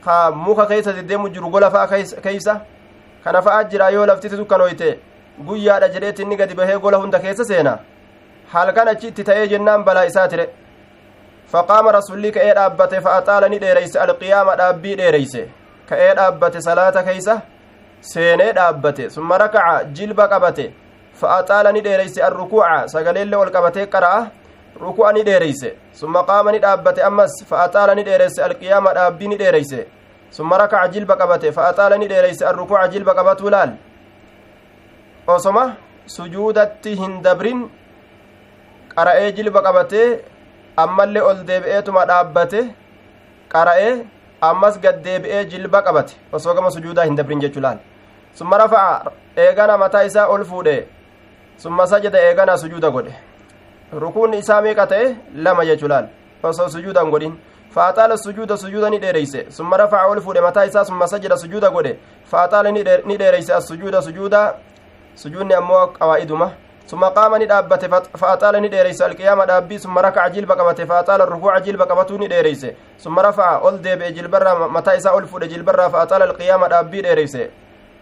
ka 0.06 0.16
muka 0.46 0.66
keeysa 0.70 0.92
deddeemu 0.92 1.28
jiru 1.34 1.50
gola 1.50 1.70
fa'a 1.70 1.86
keeysa 2.22 2.60
kana 3.24 3.42
fa'a 3.42 3.64
jira 3.70 3.90
yoo 3.90 4.06
laftiti 4.06 4.36
dukkanoyte 4.40 4.88
guyyaadha 5.46 5.88
jedheetti 5.94 6.22
inni 6.22 6.36
gadi 6.36 6.54
bahee 6.54 6.78
gola 6.84 6.98
hunda 7.02 7.18
keessa 7.24 7.44
seena 7.44 7.78
halkan 8.52 8.88
achi 8.92 9.08
itti 9.08 9.24
ta'ee 9.28 9.48
jennaan 9.52 9.84
balaa 9.88 10.04
isaa 10.10 10.28
tire 10.28 10.46
faqaama 11.52 11.92
rasulli 11.98 12.32
ka'ee 12.36 12.54
dhaabbate 12.58 13.00
fa'axaala 13.06 13.48
ni 13.48 13.58
dheereyse 13.64 13.98
alqiyaama 14.04 14.56
dhaabbii 14.60 14.96
dheereyse 15.00 15.42
ka'ee 15.90 16.14
dhaabbate 16.20 16.60
salaata 16.68 17.02
keeysa 17.08 17.36
seenee 18.12 18.52
dhaabbate 18.58 19.04
summa 19.16 19.38
rakaca 19.44 19.84
jilba 20.00 20.28
qabate 20.32 20.64
fa'axaala 21.20 21.72
ni 21.72 21.80
dheereyse 21.88 22.20
arrukuuca 22.28 22.78
sagaleellee 22.94 23.40
ol 23.44 23.50
qabatee 23.56 23.86
qara'a 23.94 24.20
ruku'a 24.80 25.12
ni 25.12 25.22
dheereyse. 25.24 25.76
Summa 25.92 26.22
qaama 26.24 26.52
ni 26.52 26.58
dhaabbate 26.58 27.00
ammas 27.08 27.32
fa'axaala 27.50 27.94
ni 27.94 28.04
dheereyse 28.04 28.40
alqiyaama 28.48 28.94
dhaabbii 28.94 29.28
ni 29.28 29.36
dheereyse. 29.42 29.86
Summa 30.30 30.58
rakaca 30.58 30.88
jilba 30.92 31.16
qabate 31.16 31.52
fa'axaala 31.52 31.98
ni 31.98 32.08
dheereyse 32.08 32.42
arrukuuca 32.50 32.88
jilba 32.88 33.14
qabatuu 33.14 33.50
laal? 33.50 33.70
Osoma 35.26 35.64
sujuudatti 36.06 36.94
hin 36.94 37.22
dabrin 37.22 37.68
qara'ee 38.96 39.32
jilba 39.36 39.62
qabatee 39.66 40.08
ammallee 40.76 41.22
ol 41.30 41.38
deebi'eetuma 41.48 42.06
dhaabbate 42.06 42.60
qara'ee 43.54 43.94
ammas 44.40 44.80
gad 44.80 45.02
deebi'ee 45.04 45.44
jilba 45.52 45.82
qabate. 45.82 46.14
Osoo 46.32 46.54
gama 46.54 46.70
sujuudaa 46.70 47.04
hin 47.04 47.16
dabrin 47.16 47.40
jechuu 47.40 47.60
laal? 47.60 47.78
Summa 48.34 48.58
rafa'a 48.58 49.10
eegana 49.36 49.78
mataa 49.78 50.04
isaa 50.04 50.26
ol 50.28 50.44
fuudhe 50.44 50.76
summa 51.58 51.86
sajada 51.86 52.18
eegana 52.28 52.58
sujuuda 52.58 52.90
godhe 52.90 53.12
rukuun 53.92 54.34
isaa 54.34 54.60
meeqa 54.62 54.86
ta'e 54.86 55.16
lama 55.34 55.64
jechuu 55.64 55.88
laal 55.88 56.08
osoo 56.42 56.68
sujuuda 56.68 57.00
hin 57.02 57.10
godhin 57.10 57.34
faaxaala 57.74 58.16
sujuuda 58.16 58.56
sujuuda 58.56 58.90
ni 58.90 58.98
dheereyse 58.98 59.46
summa 59.50 59.76
rafa'a 59.76 60.06
ol 60.10 60.20
fuudhe 60.20 60.40
mataa 60.40 60.64
isaa 60.66 60.84
summa 60.84 61.06
sajada 61.08 61.36
sujuuda 61.36 61.70
godhe 61.70 61.98
faaxaala 62.30 62.72
ni 62.72 62.82
dheereyse 63.18 63.52
as 63.54 63.68
sujuuda 63.68 64.02
sujuuda 64.02 64.54
sujuudni 65.14 65.54
ammoo 65.54 65.86
qawaa'iduma 65.98 66.50
summa 66.86 67.10
qaama 67.10 67.38
ni 67.38 67.46
dhaabbate 67.46 67.88
faaxaala 68.18 68.60
ni 68.60 68.68
dheereyse 68.68 69.04
alqiyaama 69.04 69.46
dhaabbii 69.46 69.78
summa 69.78 70.02
rakaca 70.02 70.30
jilba 70.34 70.56
qabate 70.56 70.86
faaxaala 70.86 71.24
rukuuca 71.24 71.60
jilba 71.60 71.86
qabatuu 71.86 72.18
ni 72.18 72.28
dheereyse 72.28 72.76
summa 72.98 73.22
rafa'a 73.22 73.58
ol 73.68 73.78
deebi'e 73.78 74.12
jilbarraa 74.12 74.68
mataa 74.68 74.94
isaa 74.94 75.14
ol 75.14 75.26
fuudhe 75.26 75.48
jilbarraa 75.48 75.90
faaxaala 75.90 76.24
alqiyaama 76.24 76.68
dhaabbii 76.68 77.02
dheereyse 77.02 77.50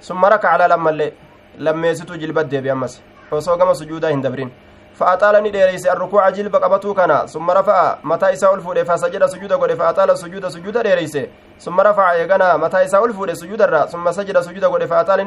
summa 0.00 0.28
rakaca 0.28 0.58
lalammallee 0.58 1.12
lammeessituu 1.58 2.16
jilbat 2.16 2.48
deebi 2.50 2.70
ammas 2.70 3.02
osoo 3.30 3.56
gama 3.56 3.74
sujuudaa 3.74 4.10
hin 4.10 4.22
dabrin 4.22 4.50
فأطال 4.98 5.34
نديريس 5.42 5.86
الركوع 5.86 6.30
جلب 6.30 6.56
قبطو 6.56 6.94
كان 6.94 7.26
ثم 7.26 7.50
رفع 7.50 7.98
متى 8.04 8.32
إساء 8.32 8.54
الفود 8.54 8.82
فسجد 8.82 9.26
سجود 9.26 9.52
قد 9.52 9.74
فأطال 9.74 10.10
السجود 10.10 10.48
سجود 10.48 10.78
ديريس. 10.78 11.18
ثم 11.60 11.80
رفع 11.80 12.14
يغنى 12.14 12.50
متى 12.58 12.84
إساء 12.84 13.04
الفود 13.04 13.32
سجود 13.32 13.62
الرا 13.62 13.86
ثم 13.86 14.06
سجد 14.10 14.40
سجود 14.40 14.64
قد 14.64 14.84
فأطال 14.84 15.18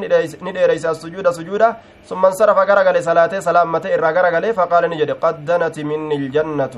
نديريس 0.42 0.86
السجود 0.86 1.30
سجودا 1.30 1.76
ثم 2.08 2.22
انصرف 2.26 2.58
غرغل 2.68 2.96
صلاته 3.08 3.40
سلام 3.40 3.72
متى 3.72 3.94
إرى 3.94 4.08
غرغل 4.16 4.44
فقال 4.54 4.90
نجد 4.90 5.10
قد 5.10 5.44
دنت 5.44 5.76
مني 5.80 6.16
الجنة. 6.16 6.74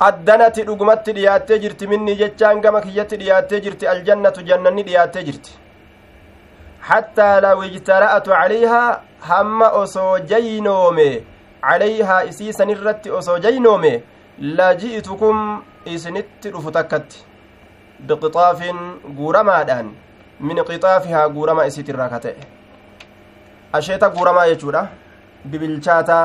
qaddanati 0.00 0.66
dhugumatti 0.68 1.12
dhiyaattee 1.16 1.58
jirti 1.64 1.86
minni 1.90 2.14
jechaan 2.20 2.60
gama 2.64 2.80
kiyyatti 2.86 3.18
dhiyaattee 3.20 3.60
jirti 3.64 3.88
aljannatu 3.92 4.42
jannanni 4.48 4.82
dhiyaattee 4.88 5.22
jirti 5.28 5.52
hattaa 6.88 7.36
law 7.44 7.58
ijtara'atu 7.68 8.34
hamma 9.28 9.68
osoo 9.82 10.18
jaynoome 10.32 11.08
calayhaa 11.66 12.22
isiisan 12.30 12.70
irratti 12.74 13.10
osoo 13.20 13.38
jaynoome 13.46 13.92
laji'tukum 14.60 15.38
isinitti 15.94 16.50
dhufu 16.56 16.70
takkatti 16.78 17.24
biqixaafin 18.08 18.80
guuramaadhaan 19.18 19.92
min 20.48 20.64
qixaafihaa 20.70 21.28
guurama 21.36 21.66
isiit 21.70 21.88
irraa 21.94 22.08
ka 22.14 22.20
ta'e 22.24 22.48
asheeta 23.78 24.10
guuramaa 24.16 24.46
jechuudha 24.52 24.82
bibilchaataa 25.50 26.24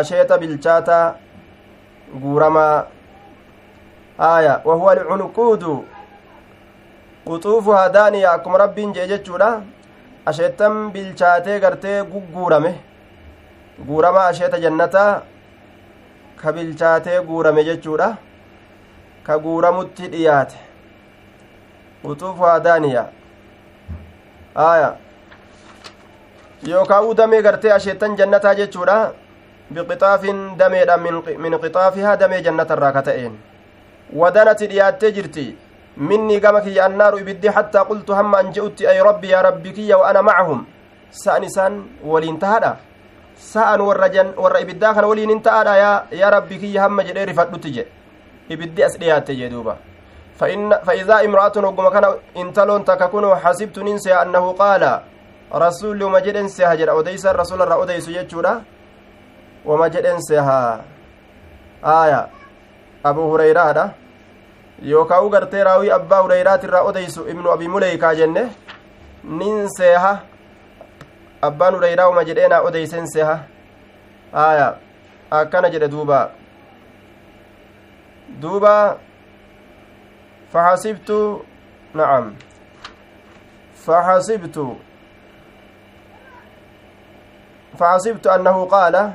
asheeta 0.00 0.38
bilchaataa 0.44 1.04
guuramaa 2.22 2.84
aya 4.28 4.60
wahuwa 4.64 4.92
alcunquudu 4.92 5.74
quxuufuhaa 7.26 7.88
daaniya 7.98 8.32
akkuma 8.32 8.58
rabbiin 8.64 8.94
jee 8.96 9.06
jechuudha 9.12 9.50
asheettan 10.32 10.80
bilchaatee 10.94 11.60
gartee 11.60 11.98
gugguurame 12.14 12.72
guuramaa 13.80 14.26
asheeta 14.26 14.60
jannataa 14.60 15.22
ka 16.42 16.52
bilchaatee 16.52 17.20
guurame 17.28 17.64
jechuudha 17.64 18.16
ka 19.22 19.38
guuramutti 19.38 20.08
dhiyaate 20.08 20.58
daaniya 22.64 23.04
aya 24.54 24.96
yookaa 26.70 27.00
u 27.02 27.14
damee 27.14 27.42
gartee 27.42 27.72
asheettan 27.72 28.16
jannataa 28.16 28.54
jechuudha 28.54 28.98
biqixaafin 29.70 30.58
dameedha 30.58 30.96
min 30.96 31.58
qixaafihaa 31.62 32.16
damee 32.16 32.42
jannatarraa 32.42 32.92
ka 32.92 33.02
ta'een 33.02 33.38
wadanati 34.22 34.66
dhiyaattee 34.66 35.12
jirti 35.12 35.46
minnii 35.96 36.40
gama 36.40 36.60
kiyya 36.60 36.84
annaaru 36.84 37.18
ibiddi 37.18 37.48
hattaa 37.48 37.84
qultu 37.84 38.14
hamma 38.14 38.38
an 38.38 38.52
je'utti 38.52 38.86
ay 38.86 39.02
rabbi 39.08 39.30
yaa 39.30 39.42
rabbi 39.42 39.72
kiyya 39.72 39.98
wa 39.98 40.08
ana 40.08 40.22
macahum 40.22 40.66
sa'an 41.10 41.44
isaan 41.44 41.84
waliin 42.04 42.38
tahadha 42.38 42.76
sa'an 43.46 43.80
warra 43.80 44.60
ibiddaa 44.66 44.94
kana 44.94 45.06
waliin 45.12 45.30
hin 45.34 45.42
ta'adha 45.48 45.78
yaa 46.20 46.30
rabbi 46.36 46.58
kiyya 46.64 46.82
hamma 46.86 47.06
jedhee 47.08 47.24
rifadhutti 47.32 47.72
jedhe 47.78 47.90
ibiddi 48.56 48.84
as 48.90 48.98
dhiyaatte 48.98 49.34
jee 49.40 49.50
duuba 49.54 49.76
فإذا 50.42 51.24
امرأة 51.24 51.52
وقم 51.56 51.88
كان 51.88 52.04
انتلون 52.36 52.84
تككون 52.84 53.36
حسبت 53.36 53.78
ننسى 53.78 54.12
أنه 54.14 54.52
قال 54.52 54.82
رسول 55.54 56.02
وما 56.02 56.18
جدن 56.18 56.48
سيهجر 56.48 56.90
أوديس 56.90 57.26
الرسول 57.26 57.62
الرا 57.62 57.74
أوديس 57.74 58.08
يجورا 58.08 58.62
وما 59.64 59.88
جدن 59.88 60.18
سيها 60.20 60.84
آية 61.84 62.20
أبو 63.06 63.22
هريرة 63.34 63.60
هذا 63.70 63.94
gartee 65.30 65.64
raawii 65.64 65.90
abbaa 65.90 66.20
hureyraati 66.22 66.66
irraa 66.66 66.82
odeysu 66.82 67.28
ibnu 67.28 67.50
abi 67.50 67.68
muleykaa 67.68 68.14
jenne 68.14 68.42
nin 69.24 69.68
seeha 69.68 70.18
abbaan 71.42 71.74
hureyraa 71.74 72.08
uma 72.08 72.24
jedheenaa 72.24 72.62
odeysen 72.68 73.06
seeha 73.14 73.38
aya 74.32 74.68
akkana 75.30 75.70
jedhe 75.70 75.88
duuba. 75.88 76.30
Duuba 78.42 78.98
faxasibtu 80.52 81.18
nacam 81.94 82.32
faxasibtu 83.84 84.66
فحسبت 87.78 88.26
أنه 88.26 88.64
قال 88.64 89.12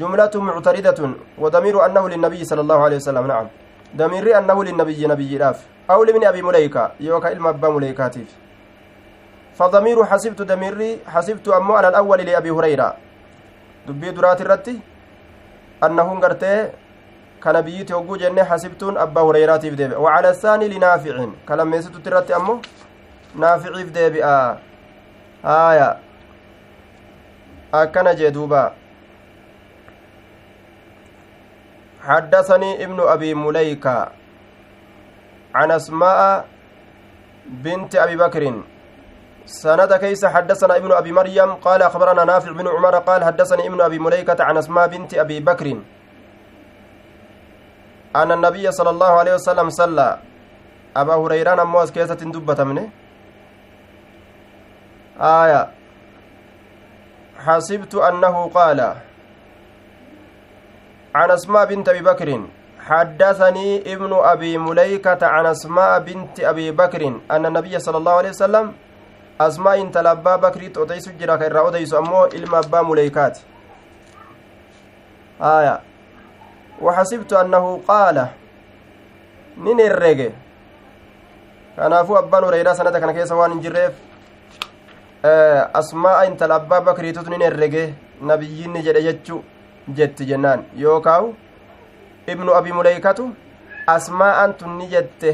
جملة 0.00 0.30
معتردة 0.34 1.10
وضمير 1.38 1.86
أنه 1.86 2.08
للنبي 2.08 2.44
صلى 2.44 2.60
الله 2.60 2.78
عليه 2.84 2.96
وسلم 2.96 3.26
نعم 3.26 3.46
دميري 3.94 4.38
أنه 4.38 4.64
للنبي 4.64 5.06
نبي 5.06 5.36
راف 5.36 5.66
أو 5.90 6.04
لمن 6.04 6.24
أبي 6.24 6.42
مليكة 6.42 6.90
يوكا 7.00 7.32
إلما 7.32 7.50
أبا 7.50 7.68
مليكاتيف 7.68 8.43
فضمير 9.58 10.04
حسبت 10.04 10.42
دميري 10.42 10.98
حسبت 11.06 11.48
أمو 11.48 11.74
على 11.74 11.88
الأول 11.88 12.18
لأبي 12.18 12.50
هريرة. 12.50 12.96
دبي 13.86 14.10
درات 14.10 14.40
الرتي 14.40 14.80
أنه 15.84 16.20
قرتي 16.20 16.70
كنبيتي 17.42 17.94
وقو 17.94 18.16
جنة 18.16 18.44
حسبتون 18.44 18.98
أبا 18.98 19.20
هريرة 19.20 19.58
في 19.58 19.70
ديبئ 19.70 19.96
وعلى 19.96 20.30
الثاني 20.30 20.68
لنافع. 20.68 21.26
كلام 21.48 21.74
يسد 21.74 22.02
ترتي 22.02 22.36
أمو؟ 22.36 22.60
نافع 23.36 23.72
في 23.72 23.90
ديبئ 23.94 24.24
آه. 24.24 24.58
آية. 25.44 25.98
أكن 27.74 28.14
جدوبا. 28.14 28.74
حدثني 32.02 32.84
ابن 32.84 32.98
أبي 33.00 33.34
مليكة. 33.34 34.08
عن 35.54 35.70
أسماء 35.70 36.46
بنت 37.46 37.96
أبي 37.96 38.16
بكر. 38.16 38.62
سند 39.46 39.92
كيس 39.92 40.24
حدثنا 40.24 40.76
ابن 40.76 40.92
أبي 40.92 41.12
مريم 41.12 41.54
قال 41.54 41.82
أخبرنا 41.82 42.24
نافع 42.24 42.52
بن 42.52 42.68
عمر 42.68 42.98
قال 42.98 43.24
حدثني 43.24 43.66
ابن 43.68 43.80
أبي 43.80 43.98
مليكة 43.98 44.44
عن 44.44 44.56
أسماء 44.56 44.88
بنت 44.88 45.14
أبي 45.14 45.40
بكر 45.40 45.76
أن 48.16 48.32
النبي 48.32 48.72
صلى 48.72 48.90
الله 48.90 49.12
عليه 49.20 49.34
وسلم 49.34 49.70
صلى. 49.70 50.18
أبا 50.96 51.14
هريرة 51.14 51.54
نموز 51.54 51.90
كيسة 51.90 52.14
دبة 52.14 52.64
منه. 52.64 52.88
آية. 55.20 55.62
حسبت 57.38 57.94
أنه 57.94 58.50
قال 58.54 58.80
عن 61.14 61.30
أسماء 61.30 61.64
بنت 61.66 61.88
أبي 61.88 62.02
بكر. 62.02 62.28
حدثني 62.84 63.92
ابن 63.92 64.12
أبي 64.12 64.58
مليكة 64.58 65.26
عن 65.26 65.46
أسماء 65.46 65.98
بنت 65.98 66.40
أبي 66.40 66.70
بكر 66.70 67.02
أن 67.30 67.46
النبي 67.46 67.78
صلى 67.78 67.96
الله 67.96 68.12
عليه 68.12 68.28
وسلم 68.28 68.72
أسماء 69.40 69.80
انت 69.80 69.98
لبا 69.98 70.36
بكر 70.36 70.66
تؤتيس 70.68 71.08
جرا 71.08 71.36
كيرا 71.36 71.60
أوديس 71.60 71.94
أمو 71.94 72.24
إلما 72.24 72.58
أبا 72.58 72.82
مليكات 72.82 73.38
آية 75.42 75.80
وحسبت 76.80 77.32
أنه 77.32 77.80
قال 77.88 78.26
نين 79.58 79.80
الرجي 79.80 80.30
kanaafuu 81.76 82.16
abbaan 82.16 82.44
hureyraa 82.44 82.74
sanada 82.78 83.00
kana 83.02 83.12
keessa 83.14 83.36
waan 83.36 83.52
hin 83.52 83.62
jirreef 83.62 83.94
asmaa'a 85.80 86.26
intala 86.26 86.58
abbaa 86.60 86.80
bakriitutu 86.88 87.30
nin 87.30 87.42
herrege 87.42 87.82
nabiyyinni 88.30 88.82
jedhe 88.88 89.02
jechu 89.06 89.38
jetti 90.00 90.26
jennaan 90.28 90.62
yookaawu 90.82 91.32
ibnu 92.34 92.54
abi 92.58 92.72
muleykatu 92.76 93.26
asmaa'an 93.96 94.54
tun 94.60 94.76
ni 94.78 94.86
jette 94.92 95.32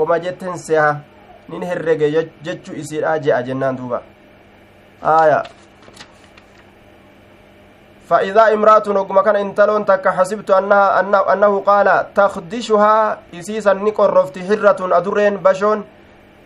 wama 0.00 0.18
jetten 0.26 0.58
seha 0.66 0.90
nin 1.50 1.62
herrege 1.62 2.06
jechu 2.42 2.72
isiidha 2.72 3.18
je'a 3.18 3.42
jennaan 3.42 3.76
duuba. 3.76 4.02
Aya 5.02 5.42
فإذا 8.10 8.54
امرأة 8.54 8.82
نقم 8.86 9.20
كان 9.20 9.36
انتلون 9.36 9.84
تك 9.86 10.08
حسبت 10.08 10.50
أنها 10.50 11.00
أنه, 11.00 11.32
أنه 11.32 11.60
قال 11.60 12.14
تخدشها 12.14 13.18
إسيسا 13.34 13.72
نقر 13.72 14.10
رفتي 14.12 14.40
حرة 14.48 14.80
أدرين 14.98 15.36
بشون 15.36 15.84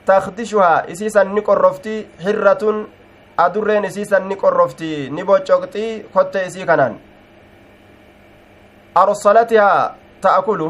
تخدشها 0.06 0.92
إسيسا 0.92 1.22
نقر 1.24 1.60
رفتي 1.60 2.06
حرة 2.24 2.86
أدرين 3.38 3.84
إسيسا 3.84 4.18
نقر 4.18 4.52
رفتي 4.56 5.08
نبو 5.08 5.36
چوكتي 5.38 6.04
كت 6.14 6.36
إسي 6.36 6.64
كنان 6.68 6.96
أرسلتها 8.96 9.94
تأكل 10.22 10.60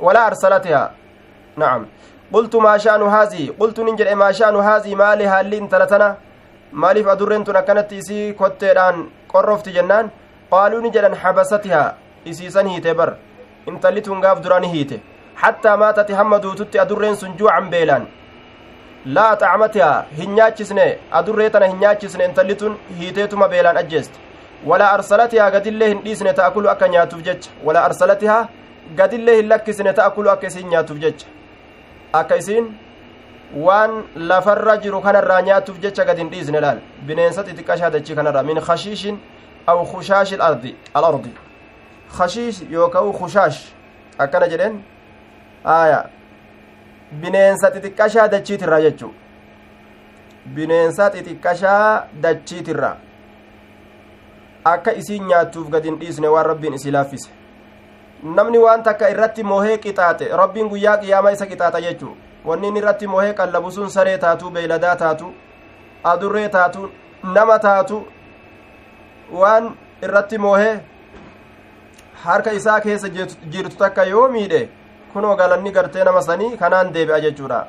ولا 0.00 0.26
أرسلتها 0.26 0.92
نعم 1.56 1.86
قلت 2.32 2.56
ما 2.56 2.78
شأن 2.78 3.02
هذه 3.02 3.44
قلت 3.60 3.80
ننجل 3.80 4.14
ما 4.14 4.32
شأن 4.32 4.56
هذه 4.56 4.94
مالها 4.94 5.40
اللي 5.40 5.58
انتلتنا 5.58 6.08
maaliif 6.72 7.06
adurreen 7.12 7.44
tun 7.44 7.56
akkanatti 7.56 7.96
isii 7.98 8.34
kotteedhaan 8.40 8.98
qorrofti 9.32 9.72
jennaan 9.76 10.10
qaaluu 10.52 10.80
ni 10.82 10.90
jedhan 10.94 11.14
xabasatihaa 11.22 11.94
isiisan 12.30 12.68
hiite 12.72 12.92
bar 13.00 13.08
intalli 13.70 14.02
tun 14.08 14.20
gaaf 14.24 14.42
duraan 14.44 14.66
hiite 14.74 15.00
hattaa 15.42 15.76
maatati 15.82 16.12
hamma 16.18 16.38
duututti 16.44 16.78
adurreen 16.84 17.16
sun 17.22 17.32
juucan 17.40 17.66
beelaan 17.72 18.06
laa 19.16 19.32
xacmatihaa 19.42 20.04
hin 20.18 20.34
nyaachisne 20.38 20.86
adurree 21.22 21.50
tana 21.56 21.66
hin 21.72 21.80
nyaachisne 21.82 22.24
intalli 22.30 22.54
tun 22.62 22.78
hiiteetuma 23.00 23.48
beelaan 23.54 23.82
ajjeeste 23.82 24.18
walaa 24.70 24.92
arsalatihaa 25.00 25.50
gadillee 25.56 25.88
hin 25.92 26.04
dhiisne 26.06 26.32
ta'akulu 26.40 26.70
akka 26.74 26.88
nyaatuuf 26.94 27.22
jecha 27.28 27.50
walaa 27.66 27.84
arsalatihaa 27.90 28.42
gadillee 29.02 29.36
hin 29.40 29.48
lakkisne 29.54 29.92
ta'akulu 30.00 30.30
akka 30.36 30.46
isiin 30.52 30.68
nyaatuuf 30.76 30.98
jecha 31.06 31.26
akka 32.12 32.36
isiin 32.36 32.66
waan 33.54 34.04
lafarra 34.16 34.76
jiru 34.78 35.00
kanarraa 35.00 35.42
nyaatuuf 35.42 35.78
jecha 35.80 36.04
gad 36.04 36.18
hin 36.18 36.30
dhiisne 36.30 36.60
laal 36.60 36.78
bineensa 37.06 37.42
xixiqqashaa 37.44 37.90
dachii 37.90 38.14
kanarraa 38.14 38.42
min 38.42 38.60
khashiishin 38.60 39.18
aw 39.66 39.84
kushaashi 39.92 40.34
alardi 40.34 40.76
alardi 40.94 41.34
khashiish 42.18 42.62
yookaan 42.70 43.12
kushaash 43.12 43.60
akkana 44.18 44.48
jedheen 44.48 44.80
aya 45.64 46.04
bineensa 47.20 47.70
xixiqqashaa 47.70 48.28
dachiitirraa 48.28 48.80
jechuu 48.80 49.12
bineensa 50.54 51.10
xixiqqashaa 51.10 52.06
dachiitirraa 52.22 52.96
akka 54.64 54.92
isiin 54.92 55.26
nyaattuuf 55.26 55.68
gad 55.70 55.84
hin 55.84 55.98
dhiisne 56.00 56.28
waan 56.28 56.46
rabbiin 56.46 56.74
isii 56.74 56.90
laaffise 56.90 57.30
namni 58.37 58.57
waan 58.65 58.83
takka 58.83 59.09
irratti 59.09 59.43
mohee 59.43 59.77
qixaaxe 59.85 60.29
rabbiin 60.41 60.69
guyyaa 60.69 60.97
qiyaamaa 61.03 61.35
isa 61.37 61.45
qixaaxa 61.51 61.81
jechuu 61.85 62.15
wanni 62.45 62.67
inni 62.67 62.79
irratti 62.83 63.07
mohee 63.13 63.33
qallabu 63.39 63.71
sun 63.77 63.89
saree 63.89 64.17
taatu 64.25 64.49
beeyladaa 64.57 64.95
taatu 65.03 65.31
adurree 66.13 66.49
taatu 66.57 66.89
nama 67.37 67.59
taatu 67.67 68.01
waan 69.41 69.71
irratti 70.09 70.37
mohee 70.47 70.73
harka 72.25 72.51
isaa 72.59 72.79
keessa 72.81 73.09
jirtu 73.53 73.77
takka 73.77 74.03
yoo 74.03 74.27
miidhe 74.35 74.61
kunoo 75.13 75.35
galanni 75.41 75.71
gartee 75.79 76.03
nama 76.03 76.21
sanii 76.21 76.57
kanaan 76.57 76.93
deebi'a 76.93 77.23
jechuudha 77.27 77.65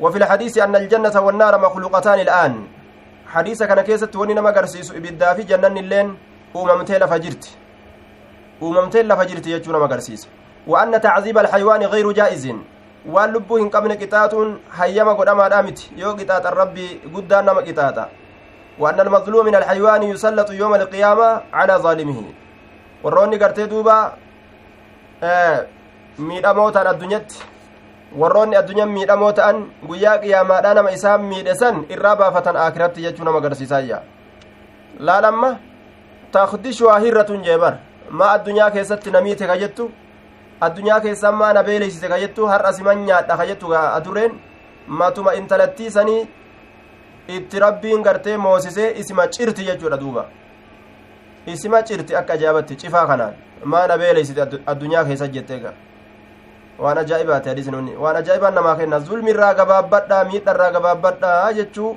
وفي 0.00 0.18
الحديث 0.18 0.58
أن 0.58 0.76
الجنة 0.76 1.20
والنار 1.20 1.60
مخلوقتان 1.60 2.20
الآن 2.20 2.66
حديث 3.26 3.62
كان 3.62 3.80
كيست 3.80 4.16
وني 4.16 4.34
نما 4.34 4.50
غرسيس 4.50 4.90
إبدا 4.90 5.34
في 5.34 5.42
جنن 5.42 5.78
اللين 5.78 6.08
أممتي 6.56 6.98
لفجرت 6.98 7.44
أممتي 8.61 9.03
لفجرت 9.03 9.47
يجو 9.47 9.71
نما 9.71 9.85
غرسيس 9.85 10.27
وأن 10.67 11.01
تعذيب 11.01 11.37
الحيوان 11.37 11.83
غير 11.83 12.11
جائز 12.11 12.55
waan 13.05 13.33
lubbuu 13.35 13.57
hin 13.59 13.69
qabne 13.69 13.97
qixaaxuun 13.99 14.59
hayyama 14.79 15.13
godhamaadha 15.19 15.63
miti 15.63 15.91
yoo 15.97 16.13
qixaaxa 16.15 16.55
rabbii 16.55 17.01
guddaan 17.11 17.45
nama 17.45 17.61
qixaaxa 17.61 18.07
وأن 18.79 18.99
المظلوم 18.99 19.45
من 19.45 19.55
الحيوان 19.55 20.03
يسلط 20.03 20.51
يوم 20.51 20.75
القيامة 20.75 21.41
على 21.53 21.73
ظالمه 21.73 22.23
warroonni 23.03 23.37
gartee 23.37 23.67
duuba 23.67 24.15
miidhamoo 26.17 26.71
ta'an 26.71 26.87
addunyatti 26.87 27.43
warroonni 28.15 28.55
addunyan 28.55 28.89
miidhamoo 28.89 29.31
ta'an 29.33 29.57
guyyaa 29.87 30.17
qiyaamaadhaa 30.23 30.73
nama 30.73 30.91
isaan 30.91 31.21
miidhesan 31.31 31.85
irraa 31.89 32.15
baafatan 32.15 32.57
akiratti 32.57 33.03
jechuu 33.03 33.25
nama 33.25 33.37
agarsiisaayya 33.43 33.99
laalamma 34.99 35.49
takdishuwaa 36.31 36.99
hirratun 37.05 37.43
jeebar 37.43 37.73
maa 38.19 38.31
addunyaa 38.37 38.69
keessatti 38.75 39.11
namiite 39.15 39.45
ka 39.51 39.55
jettu 39.63 39.85
addunyaa 40.67 40.99
keessan 41.05 41.35
maa 41.41 41.53
na 41.53 41.63
beeleysise 41.69 42.07
ka 42.13 42.17
jettu 42.23 42.47
har'a 42.51 42.73
siman 42.77 43.05
nyaadha 43.07 43.37
ka 43.37 43.45
jettu 43.51 43.73
adurreen 43.75 44.33
matuma 44.87 45.33
intalattii 45.39 45.89
sanii 45.97 46.21
itti 47.37 47.59
rabbiin 47.65 48.01
gartee 48.03 48.37
moosisee 48.37 48.91
isima 49.01 49.27
cirti 49.27 49.63
jechuudha 49.65 49.97
duuba. 49.99 50.25
Isima 51.47 51.81
cirti 51.83 52.15
akka 52.15 52.33
ajaa'ibatti 52.33 52.75
cifaa 52.81 53.07
kanaan 53.07 53.33
maa 53.63 53.87
na 53.87 53.97
beeleysite 53.97 54.41
addunyaa 54.65 55.03
keessa 55.05 55.27
jetteega 55.27 55.73
waan 56.79 56.97
ajaa'ibaati 56.97 57.49
hadiisni 57.49 57.75
hunni 57.77 57.95
waan 58.03 58.15
ajaa'ibaan 58.21 58.53
namaa 58.59 58.75
kenna 58.75 58.99
zulmirraa 58.99 59.53
gabaabbadhaa 59.59 60.23
miidharraa 60.31 60.71
gabaabbadhaa 60.71 61.53
jechuu 61.59 61.91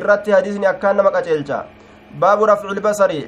irratti 0.00 0.30
hadiisni 0.36 0.66
akkaan 0.66 0.96
nama 0.96 1.10
qaceelcha 1.16 1.64
baabu 2.24 2.46
rafcil 2.50 2.80
basarii 2.86 3.24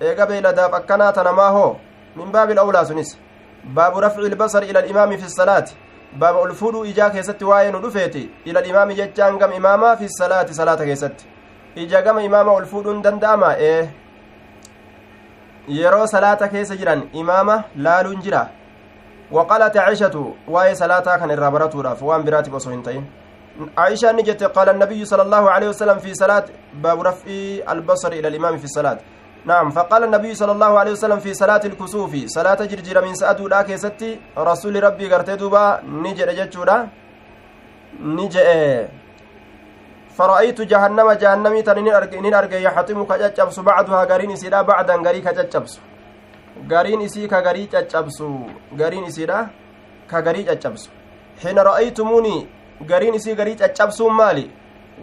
eega 0.00 0.26
beeyladaaf 0.26 0.74
akkanaa 0.74 1.12
tanamaa 1.12 1.50
hoo 1.50 1.76
min 2.16 2.32
baabil 2.32 2.58
awlaa 2.58 2.84
sunis 2.84 3.18
baabu 3.74 4.00
rafcil 4.00 4.36
basari 4.36 4.68
ila 4.70 4.80
alimaami 4.80 5.18
fi 5.18 5.30
salaati 5.30 5.76
baaba 6.18 6.38
ol 6.38 6.54
fuudhuu 6.54 6.84
ijaa 6.84 7.10
keessatti 7.10 7.44
waa'ee 7.44 7.70
nu 7.72 7.80
dhufeeti 7.84 8.30
ila 8.44 8.60
alimaami 8.60 8.94
jechaan 8.94 9.38
gama 9.38 9.54
imaamaa 9.54 9.96
fi 9.96 10.08
salaati 10.08 10.54
salaata 10.54 10.84
keessatti 10.84 11.24
ija 11.84 12.02
gama 12.02 12.22
imaama 12.22 12.52
ol 12.52 12.66
fuudhuun 12.66 13.02
danda'ama 13.02 13.54
ee 13.70 13.88
yeroo 15.68 16.06
salaata 16.06 16.48
keessa 16.48 16.76
jiran 16.76 17.08
imaama 17.12 17.64
laaluun 17.76 18.22
jira 18.22 18.44
وقالت 19.32 19.76
عائشة 19.76 20.34
واي 20.48 20.74
صلاة 20.74 21.16
كان 21.16 21.30
الرابرة 21.30 21.74
راف 21.74 22.02
وان 22.02 22.22
براتب 22.24 22.52
وصوهنتين 22.54 23.04
عائشة 23.78 24.12
نجت 24.12 24.42
قال 24.44 24.68
النبي 24.68 25.04
صلى 25.04 25.22
الله 25.22 25.50
عليه 25.50 25.68
وسلم 25.68 25.98
في 25.98 26.14
صلاة 26.14 26.44
باب 26.74 27.00
رفع 27.02 27.28
البصر 27.72 28.12
إلى 28.12 28.28
الإمام 28.28 28.56
في 28.58 28.64
الصلاة 28.64 28.98
نعم 29.45 29.69
فقال 29.69 30.03
النبي 30.03 30.35
صلى 30.35 30.51
الله 30.51 30.79
عليه 30.79 30.91
وسلم 30.91 31.19
في 31.19 31.33
صلاة 31.33 31.61
الكسوف 31.65 32.15
صلاة 32.25 32.65
جرجر 32.71 33.01
من 33.05 33.13
سأدو 33.15 33.47
لاك 33.47 33.75
ستي 33.75 34.19
رسول 34.37 34.83
ربي 34.83 35.13
قرتي 35.13 35.35
دوبا 35.35 35.81
نجر 35.85 36.29
جتشورا 36.31 36.87
نجئ 38.17 38.47
فرأيت 40.17 40.61
جهنم 40.61 41.11
جهنمي 41.11 41.61
تنين 41.61 42.33
أرقى 42.33 42.63
يحطم 42.63 43.03
كجتشبس 43.03 43.59
بعدها 43.59 44.05
قرين 44.05 44.35
سيدا 44.35 44.61
بعدا 44.61 44.95
قري 45.05 45.21
كجتشبس 45.21 45.79
gariin 46.67 47.01
isii 47.01 47.27
ka 47.27 47.41
garii 47.41 47.67
caccabsu 47.67 48.27
gariin 48.77 49.03
isiidha 49.03 49.49
ka 50.07 50.21
garii 50.21 50.45
caccabsu 50.45 50.89
hina 51.43 51.63
ra'aytumuuni 51.63 52.47
gariin 52.89 53.13
isii 53.13 53.35
garii 53.35 53.55
caccabsuun 53.55 54.13
maali 54.13 54.51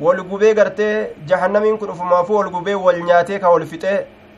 wal 0.00 0.20
gubee 0.22 0.54
gartee 0.54 1.10
jahannamiin 1.26 1.78
kun 1.78 1.90
ufumaafuu 1.90 2.36
wal 2.36 2.50
gubee 2.50 2.74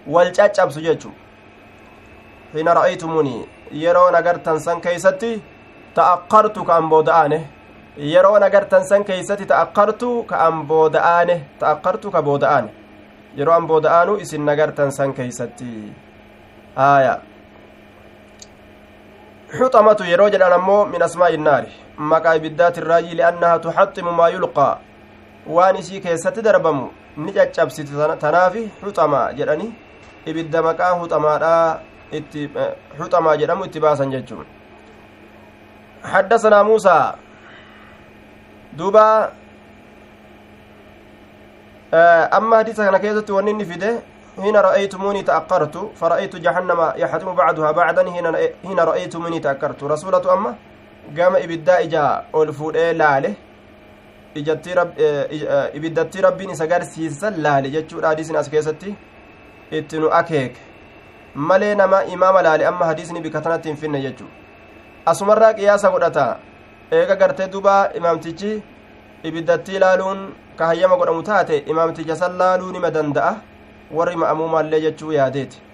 wal 0.08 0.32
caccabsu 0.32 0.82
jechu 0.88 1.12
hina 2.54 2.74
ra'aytumuuni 2.74 3.36
yeroo 3.72 4.12
nagartan 4.12 4.60
san 4.60 4.82
keeysatti 4.82 5.34
ta'aqqartu 5.96 6.64
ka 6.64 6.78
an 6.78 6.90
booda'aane 6.90 7.40
yeroo 8.14 8.40
nagartan 8.40 8.88
san 8.94 9.04
keeysatti 9.04 9.46
ta'aqqartu 9.46 10.24
ka 10.30 10.48
an 10.48 10.66
booda'aane 10.72 11.36
ta'aqqartu 11.60 12.12
ka 12.18 12.22
booda'aane 12.22 12.74
yeroo 13.38 13.56
an 13.60 13.68
booda'aanu 13.68 14.18
isin 14.26 14.46
nagartan 14.52 14.92
san 14.92 15.14
keeysatti 15.14 15.72
آية 16.78 17.20
حطمة 19.60 19.98
يروج 20.02 20.36
أمو 20.36 20.86
من 20.86 21.02
أسماء 21.04 21.34
النار 21.34 21.66
مكا 21.98 22.38
بالذات 22.38 22.78
الراجي 22.78 23.14
لأنها 23.16 23.58
تحطم 23.58 24.18
ما 24.18 24.28
يلقى 24.28 24.80
isii 25.80 26.02
keessatti 26.02 26.42
darbamu 26.42 26.90
ni 27.18 27.32
caccabsiti 27.32 27.92
tanaafi 28.20 28.70
huxamaa 28.82 29.34
jedhani 29.34 29.76
ibidda 30.26 30.62
maqaa 30.62 30.94
huxamaadha 31.00 31.80
itti 32.12 32.50
huxamaa 33.00 33.38
jedhamu 33.38 33.66
itti 33.66 33.80
baasan 33.80 34.12
jechuun 34.12 34.46
حدثنا 36.06 36.64
موسى 36.64 37.14
دوبا 38.78 39.30
أما 42.38 42.58
حديث 42.58 42.78
كان 42.82 42.98
كيزت 42.98 43.30
ونين 43.30 43.64
فيده 43.66 43.92
حين 44.42 44.56
رأيتموني 44.56 45.22
تأقرت 45.26 45.76
فرأيت 45.98 46.36
جهنم 46.36 46.80
يحتم 47.02 47.30
بعدها 47.36 47.72
بعدا 47.72 48.04
حين 48.66 48.80
رأيتموني 48.80 49.40
تأقرت 49.40 49.84
رسولة 49.84 50.34
أما 50.34 50.52
قام 51.18 51.34
إبدا 51.36 51.76
إجا 51.90 52.04
أولفود 52.36 52.78
لاله 52.78 53.34
ijatti 54.36 54.70
ibiddatti 55.74 56.22
rabbiin 56.22 56.50
isa 56.50 56.68
garsiisan 56.68 57.42
laale 57.44 57.70
jechuudha 57.72 58.08
hadiisni 58.08 58.38
as 58.38 58.50
keessatti 58.50 58.96
itti 59.71 59.99
nu 59.99 60.11
akeeke 60.21 60.61
malee 61.35 61.75
nama 61.75 62.05
imaama 62.05 62.43
laale 62.43 62.67
amma 62.67 62.87
hadiisni 62.87 63.21
bika 63.21 63.41
tanatti 63.41 63.69
hin 63.69 63.77
finne 63.77 64.01
jechuu 64.03 64.29
asumarraa 65.07 65.55
qiyaasa 65.55 65.91
godhata 65.91 66.27
eega 66.91 67.17
gartee 67.17 67.49
duba 67.49 67.91
imaamtichi 67.95 68.63
ibiddatti 69.23 69.79
laaluun 69.79 70.29
ka 70.59 70.67
hayyama 70.67 70.97
godhamu 70.97 71.23
taate 71.23 71.59
imaamticha 71.59 72.17
san 72.17 72.37
laaluu 72.37 72.73
nima 72.73 72.91
danda'a 72.91 73.35
warri 73.91 74.17
ma'amuumaallee 74.17 74.81
jechuu 74.87 75.13
yaadeeti 75.13 75.71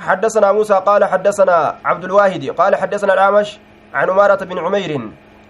حدثنا 0.00 0.52
موسى 0.52 0.74
قال 0.74 1.04
حدثنا 1.04 1.76
عبد 1.84 2.04
الواحد 2.04 2.44
قال 2.56 2.76
حدثنا 2.76 3.12
الأعمش 3.14 3.58
عن 3.94 4.10
أمارة 4.10 4.44
بن 4.44 4.58
عمير 4.58 4.92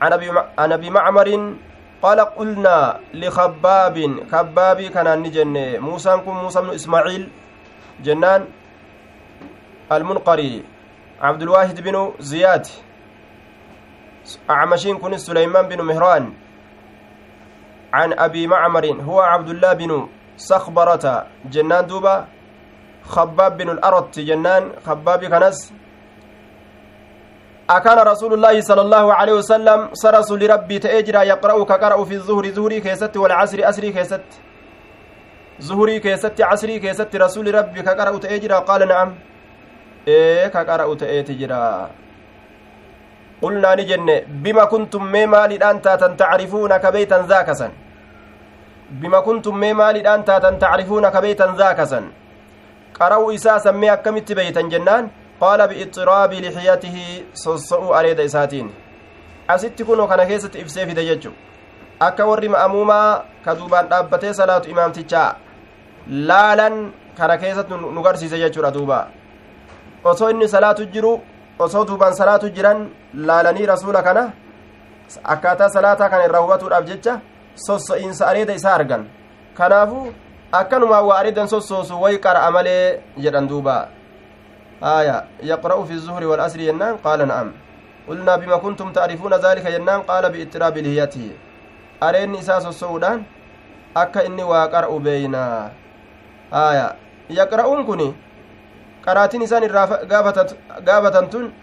عن 0.02 0.12
أبي 0.12 0.30
عن 0.58 0.72
أبي 0.72 0.90
معمر 0.90 1.54
قال 2.02 2.20
قلنا 2.20 2.98
لخباب 3.14 3.96
خباب 4.32 4.78
كان 4.82 5.22
نجن 5.22 5.80
موسى 5.80 6.16
كن 6.26 6.32
موسى 6.32 6.60
بن 6.60 6.70
إسماعيل 6.70 7.28
جنان 8.03 8.45
المنقري 9.91 10.63
عبد 11.21 11.41
الواحد 11.41 11.81
بن 11.81 12.11
زياد 12.19 12.67
أعمشين 14.49 14.97
كن 14.97 15.17
سليمان 15.17 15.67
بن 15.67 15.81
مهران 15.81 16.33
عن 17.93 18.13
أبي 18.13 18.47
معمر 18.47 18.85
هو 19.01 19.21
عبد 19.21 19.49
الله 19.49 19.73
بن 19.73 20.07
صخبرة 20.37 21.27
جنان 21.45 21.87
دوبا 21.87 22.25
خباب 23.05 23.57
بن 23.57 23.69
الأرط 23.69 24.19
جنان 24.19 24.71
خباب 24.85 25.25
كنس 25.25 25.73
أكان 27.69 27.97
رسول 28.07 28.33
الله 28.33 28.61
صلى 28.61 28.81
الله 28.81 29.13
عليه 29.13 29.33
وسلم 29.33 29.89
سرس 29.93 30.31
لربي 30.31 30.79
تأجرا 30.79 31.21
يقرأ 31.21 31.63
كقرأ 31.63 32.03
في 32.05 32.13
الظهر 32.13 32.45
ظهري 32.49 32.81
كيست 32.81 33.17
والعصر 33.17 33.59
أسري 33.69 33.91
كيست. 33.91 34.21
ظهري 35.61 35.99
كيست 35.99 36.41
عصري 36.41 36.79
كيست 36.79 37.15
رسول 37.15 37.55
ربي 37.55 37.81
كقرأ 37.81 38.17
تأجرا 38.17 38.59
قال 38.59 38.87
نعم. 38.87 39.09
إيه 40.07 40.47
كقرأ 40.47 40.95
تأجرا 40.95 41.89
قلنا 43.41 43.75
نجن 43.75 44.09
بما 44.43 44.65
كنتم 44.65 45.03
ميما 45.11 45.47
لأن 45.47 45.81
تعرفون 46.17 46.77
كبيتا 46.77 47.25
ذاكسا 47.29 47.71
بما 49.01 49.19
كنتم 49.19 49.55
ميما 49.57 49.91
لأن 49.91 50.25
تعرفون 50.59 51.09
كبيتا 51.09 51.55
ذاكسا 51.57 52.01
قرأوا 52.99 53.35
إساسا 53.35 53.71
مي 53.71 53.93
أكمت 53.93 54.31
بيتا 54.31 54.61
جنان. 54.61 55.05
qaala 55.39 55.67
biixiraabi 55.67 56.41
lixiyatihi 56.45 57.25
sossa'uu 57.43 57.93
areeda 57.99 58.23
isaatiin 58.29 58.69
asitti 59.55 59.83
kunoo 59.89 60.07
kana 60.11 60.25
keessatti 60.29 60.59
ibsee 60.63 60.85
fide 60.89 61.03
jechu 61.09 61.31
akka 62.07 62.23
warri 62.29 62.49
ma'amuumaa 62.55 63.09
ka 63.45 63.55
duubaan 63.59 63.87
dhaabbatee 63.91 64.33
salaatu 64.39 64.69
imaamtichaa 64.73 65.29
laalan 66.29 66.75
kana 67.17 67.37
keessatti 67.37 67.73
nu 67.95 68.01
garsiise 68.07 68.37
jechuudha 68.43 68.71
duuba 68.77 68.99
osoo 70.03 70.29
inni 70.33 70.47
salaatu 70.55 70.85
jiru 70.93 71.13
osoo 71.59 71.85
duubaan 71.89 72.13
salaatu 72.21 72.49
jiran 72.55 72.89
laalanii 73.29 73.65
rasuula 73.73 74.01
kana 74.07 74.23
akkaataa 75.23 75.69
salaataa 75.77 76.09
kana 76.09 76.25
irraa 76.27 76.43
hubatuudhaaf 76.45 76.85
jecha 76.91 77.19
sosso'iinsa 77.67 78.27
areeda 78.27 78.53
isaa 78.59 78.75
argan 78.79 79.03
kanaafu 79.57 79.99
akkanumaa 80.51 81.01
waa 81.01 81.19
areedan 81.19 81.47
sossoosu 81.47 82.01
way 82.01 82.17
qara'a 82.25 82.51
malee 82.51 82.99
jedhan 83.17 83.47
duuba 83.47 83.75
aya 84.81 85.17
yaqra'u 85.51 85.85
fi 85.87 85.97
zuhri 86.07 86.25
walasri 86.31 86.65
jennaan 86.65 86.97
qaala 87.05 87.25
na'am 87.31 87.53
qulnaa 88.07 88.37
bima 88.37 88.57
kuntum 88.59 88.93
ta'rifuuna 88.93 89.37
daalika 89.39 89.71
jennaan 89.71 90.03
qaala 90.09 90.29
biittiraabi 90.29 90.81
lihiyatihi 90.87 91.31
areenni 92.01 92.37
isaa 92.39 92.59
sosso'uudhaan 92.61 93.25
akka 94.03 94.23
inni 94.23 94.43
waa 94.43 94.67
qara'u 94.67 94.99
beeynaa 94.99 95.69
aya 96.51 96.95
yaqra'uun 97.29 97.85
kun 97.85 98.03
qaraatiin 99.05 99.41
isaan 99.47 99.63
irraa 99.63 99.87
gaafatan 100.85 101.29
tun 101.29 101.53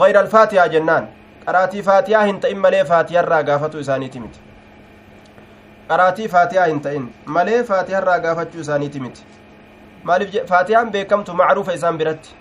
gayra 0.00 0.20
alfaatihaa 0.20 0.68
jennaan 0.74 1.08
qaraatii 1.46 1.82
faatiyaa 1.82 2.24
hin 2.30 2.40
ta'in 2.40 2.58
malee 2.58 2.84
faatiyarraa 2.84 3.42
gaafatu 3.42 3.78
isaaniiti 3.84 4.20
miti 4.20 4.40
qaraatii 5.88 6.28
faatiyaa 6.28 6.66
hin 6.66 6.80
ta'in 6.80 7.04
malee 7.26 7.62
faatiyarraa 7.64 8.18
gaafachuu 8.20 8.60
isaaniiti 8.60 9.00
miti 9.00 9.24
maaliif 10.04 10.34
faatiyaan 10.48 10.90
beekamtu 10.96 11.34
macruufa 11.34 11.72
isaan 11.78 11.98
biratti 11.98 12.34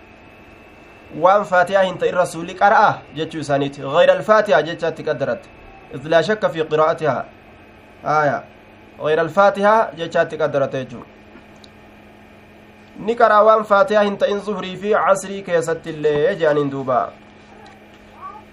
waan 1.26 1.46
faatiyaa 1.52 1.84
hin 1.84 1.98
ta'in 1.98 2.14
rasuulli 2.22 2.54
qara'a 2.62 2.94
jechuu 3.20 3.42
isaaniiti 3.46 3.82
gayra 3.98 4.14
alfaatihaa 4.14 4.62
jechaatti 4.70 5.04
qaddaratte 5.10 5.50
إذ 5.94 6.08
لا 6.08 6.22
شك 6.22 6.48
في 6.48 6.62
قراءتها. 6.62 7.26
آية. 8.06 8.44
غير 9.00 9.22
الفاتحة 9.22 9.92
جتشات 9.98 10.42
قدرت 10.42 10.74
يجو. 10.74 11.00
نقرأ 13.00 13.40
وان 13.40 13.64
فاتحة 13.64 14.02
انت 14.02 14.24
إن 14.24 14.40
ظهري 14.40 14.76
في 14.76 14.96
عصري 14.96 15.42
كيست 15.42 15.88
اللي 15.88 16.36
جانين 16.36 16.70
دوبا 16.70 17.10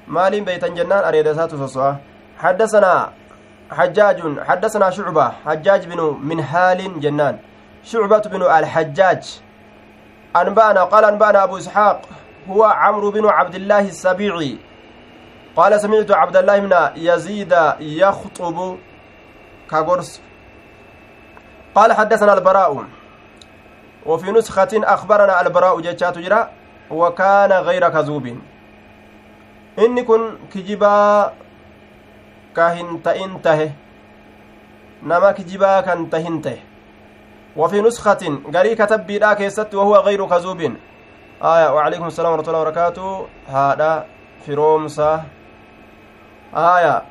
مالين 0.09 0.45
بيتا 0.45 0.69
جنان 0.69 1.05
أريد 1.05 1.33
ساتو 1.33 1.95
حدثنا 2.39 3.13
حجاج 3.71 4.19
حدثنا 4.41 4.91
شعبة. 4.91 5.29
حجاج 5.47 5.87
بن 5.87 6.19
منهال 6.23 7.01
جنان. 7.01 7.39
شعبة 7.85 8.19
بن 8.19 8.43
الحجاج. 8.43 9.41
أنبأنا 10.37 10.85
قال 10.85 11.05
أنبأنا 11.05 11.45
أبو 11.45 11.59
إسحاق 11.59 12.03
هو 12.49 12.65
عمرو 12.65 13.11
بن 13.11 13.27
عبد 13.27 13.55
الله 13.55 13.81
السبيعي. 13.81 14.59
قال 15.57 15.81
سمعت 15.81 16.11
عبد 16.11 16.37
الله 16.37 16.59
بن 16.59 16.73
يزيد 16.97 17.55
يخطب 17.81 18.79
كغرس. 19.71 20.21
قال 21.75 21.93
حدثنا 21.93 22.33
البراء. 22.35 22.85
وفي 24.07 24.31
نسخة 24.33 24.73
أخبرنا 24.75 25.41
البراء 25.41 25.81
جتشات 25.81 26.19
جرا 26.19 26.51
وكان 26.91 27.53
غير 27.53 27.89
كذوب. 27.89 28.27
إن 29.79 30.05
كن 30.05 30.23
كجبا 30.55 31.33
كهن 32.57 33.03
تئنته 33.03 33.73
نما 35.03 35.33
كجبا 35.33 35.81
كان 35.81 36.11
تهنته 36.11 36.59
وفي 37.57 37.81
نسخة 37.81 38.23
قري 38.55 38.75
كتب 38.75 39.07
بلا 39.07 39.35
كيست 39.35 39.75
وهو 39.75 39.97
غير 39.97 40.27
كذوب. 40.27 40.61
آية 41.43 41.75
وعليكم 41.75 42.07
السلام 42.07 42.33
ورحمة 42.33 42.49
الله 42.49 42.61
وبركاته. 42.61 43.27
هذا 43.49 44.07
في 44.47 44.55
رومسا. 44.55 45.25
آية 46.55 47.03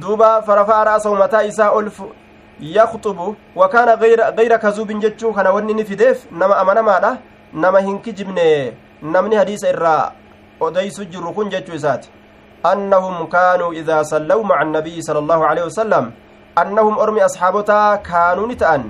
duuba 0.00 0.42
farafaa 0.42 0.84
ra'asahu 0.84 1.16
mataa 1.16 1.42
isaa 1.44 1.70
ol 1.70 1.90
yakxubu 2.60 3.36
wakaana 3.54 3.96
gayra 3.96 4.58
kazuubin 4.58 5.00
jechuu 5.00 5.32
kana 5.32 5.52
wanni 5.52 5.72
inni 5.72 5.84
fideef 5.84 6.24
nama 6.32 6.56
amanamaadha 6.56 7.18
nama 7.52 7.80
hin 7.80 7.98
kijibne 7.98 8.72
namni 9.02 9.36
hadiisa 9.36 9.68
irraa 9.68 10.12
odeysu 10.60 11.04
jirru 11.04 11.32
kun 11.34 11.50
jechuu 11.50 11.74
isaati 11.74 12.10
annahum 12.62 13.26
kaanuu 13.26 13.72
idaa 13.72 14.04
sallaw 14.04 14.42
maca 14.44 14.60
annabiyyi 14.60 15.02
sala 15.02 15.18
allahu 15.18 15.44
aleyhi 15.44 15.68
wasalam 15.68 16.12
annahum 16.56 16.98
ormi 16.98 17.20
asxaabotaa 17.20 17.98
kaanuu 17.98 18.46
ni 18.46 18.56
ta'an 18.56 18.84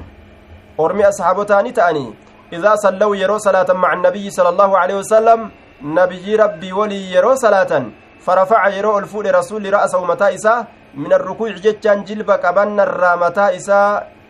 ormi 0.78 1.02
asxaabotaa 1.10 1.62
ni 1.62 1.72
ta'anii 1.72 2.14
idaa 2.52 2.76
sallaw 2.76 3.10
yeroo 3.22 3.38
salaatan 3.38 3.76
maca 3.76 3.92
annabiyyi 3.98 4.30
sala 4.30 4.48
allahu 4.54 4.76
aleyhi 4.76 5.00
wasalam 5.02 5.50
nabiyyi 5.98 6.36
rabbii 6.36 6.72
walii 6.72 7.12
yeroo 7.14 7.36
salaatan 7.36 7.92
فرفع 8.24 8.68
يرو 8.68 8.98
الفود 8.98 9.26
رسول 9.26 9.74
رأسه 9.74 10.04
متى 10.04 10.34
إسا؟ 10.34 10.64
من 10.94 11.12
الركوع 11.12 11.50
جتان 11.50 12.04
جلب 12.04 12.30
قبن 12.30 12.80
الرامتا 12.80 13.56
إسا؟ 13.56 13.80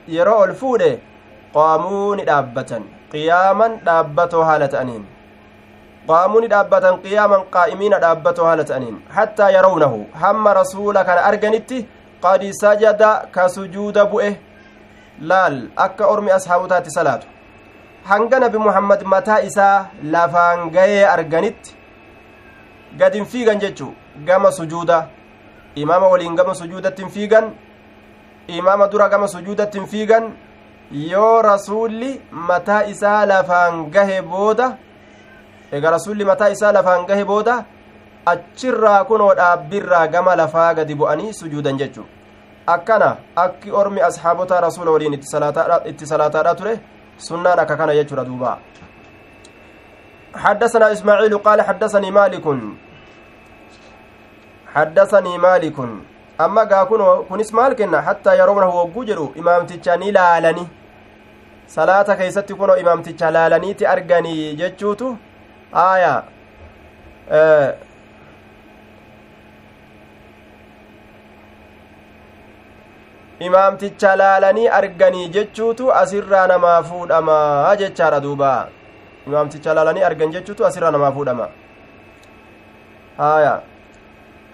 يرو 0.08 0.44
الفود 0.44 0.82
قامون 1.54 2.24
دابة 2.24 2.72
قياما 3.12 3.66
دابة 3.86 4.32
هالة 4.48 4.80
أنين. 4.82 5.04
قامون 6.08 6.48
دابة 6.48 6.90
قياما 7.04 7.38
قائمين 7.54 7.90
دابة 7.90 8.38
هالة 8.48 8.76
أنين. 8.76 8.96
حتى 9.16 9.46
يرونه. 9.56 10.06
هم 10.22 10.48
رسول 10.48 11.02
كان 11.02 11.18
أرجنت 11.28 11.70
قد 12.22 12.42
سجد 12.62 13.02
كسجود 13.34 13.98
بؤه. 13.98 14.34
laal 15.20 15.70
akka 15.76 16.06
ormi 16.12 16.30
ashaabutaatti 16.36 16.90
salaatu 16.90 17.26
hanga 18.10 18.40
nabi 18.40 18.58
muhammad 18.58 19.02
mataa 19.14 19.40
isaa 19.48 19.86
lafaan 20.14 20.76
arganitti 21.14 21.76
gad 22.98 23.14
hin 23.14 23.26
fiigan 23.26 23.60
jechuu 23.64 23.92
gama 24.26 24.52
sujuuda 24.52 24.98
imaama 25.74 26.08
waliin 26.14 26.36
gama 26.36 26.54
sujuudatti 26.54 27.02
hin 27.02 27.10
fiigan 27.10 27.52
imaama 28.58 28.88
dura 28.88 29.08
gama 29.08 29.28
sujuudatti 29.28 29.78
hin 29.78 29.88
fiigan 29.94 30.32
yoo 31.10 31.42
rasuulli 31.42 32.10
mataa 32.50 32.82
isaa 32.94 33.26
lafaan 33.26 33.84
gahe 33.90 34.22
booda 34.22 34.72
egaa 35.72 35.90
rasuulli 35.96 36.24
mataa 36.24 36.48
isaa 36.56 36.72
lafaan 36.78 37.06
gahe 37.06 37.24
booda 37.30 37.56
achirraa 38.32 39.04
kunoo 39.04 39.32
dhaabbirraa 39.40 40.06
gama 40.08 40.36
lafaa 40.42 40.74
gadi 40.74 40.94
bu'anii 41.00 41.32
sujuudan 41.40 41.78
jechuu 41.82 42.04
akkana 42.76 43.16
akki 43.46 43.70
ormi 43.80 44.00
asxaabota 44.10 44.60
rasuula 44.66 44.90
waliin 44.90 45.14
itti 45.14 46.06
salaataadha 46.06 46.54
ture 46.60 46.78
sunnaan 47.18 47.58
akka 47.58 47.76
kana 47.76 47.94
jechuudha 48.00 48.24
duuba 48.30 48.58
حدثنا 50.34 50.92
إسماعيل 50.92 51.38
قال 51.38 51.62
حدثني 51.62 52.10
مالك 52.10 52.46
haddasanii 54.74 55.38
maalikun 55.46 55.90
amma 56.46 56.64
gaa 56.72 56.84
kunis 57.28 57.52
maal 57.58 57.74
kenna 57.80 58.00
hattaa 58.08 58.34
yeroonahu 58.40 58.78
wogguu 58.78 59.04
jedhu 59.10 59.26
imaamticha 59.42 59.96
ni 59.96 60.12
laalani 60.18 60.68
salaata 61.74 62.16
keeysatti 62.20 62.54
kunoo 62.54 62.76
imaamticha 62.76 63.30
laalaniiti 63.36 63.86
arganii 63.86 64.54
jechuutu 64.60 65.16
aaya 65.82 66.14
imaamticha 73.40 74.16
laalanii 74.16 74.68
arganii 74.68 75.28
jechuutu 75.28 75.92
asirraa 75.92 76.46
namaa 76.46 76.82
fuudhamaa 76.82 77.76
jechaadha 77.76 78.20
duuba 78.20 78.50
imaamticha 79.26 79.74
laalanii 79.74 80.02
argan 80.02 80.30
jechuutu 80.30 80.66
asirraa 80.66 80.90
namaa 80.90 81.12
fuudhama 81.12 81.48
aaya 83.28 83.54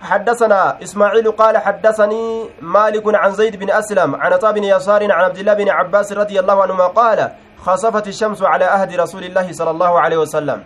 حدثنا 0.00 0.82
إسماعيل 0.82 1.32
قال 1.32 1.58
حدثني 1.58 2.50
مالك 2.62 3.04
عن 3.14 3.30
زيد 3.32 3.56
بن 3.56 3.70
أسلم 3.70 4.16
عن 4.16 4.32
عطاء 4.32 4.52
بن 4.52 4.64
يسار 4.64 5.12
عن 5.12 5.24
عبد 5.24 5.38
الله 5.38 5.54
بن 5.54 5.68
عباس 5.68 6.12
رضي 6.12 6.40
الله 6.40 6.62
عنهما 6.62 6.86
قال 6.86 7.32
خسفت 7.58 8.08
الشمس 8.08 8.42
على 8.42 8.64
أهد 8.64 8.94
رسول 8.96 9.24
الله 9.24 9.52
صلى 9.52 9.70
الله 9.70 10.00
عليه 10.00 10.16
وسلم. 10.16 10.64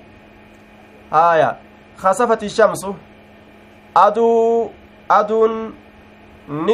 آية 1.12 1.56
خسفت 1.98 2.42
الشمس 2.42 2.86
أدو 3.96 4.70
أدون 5.10 5.74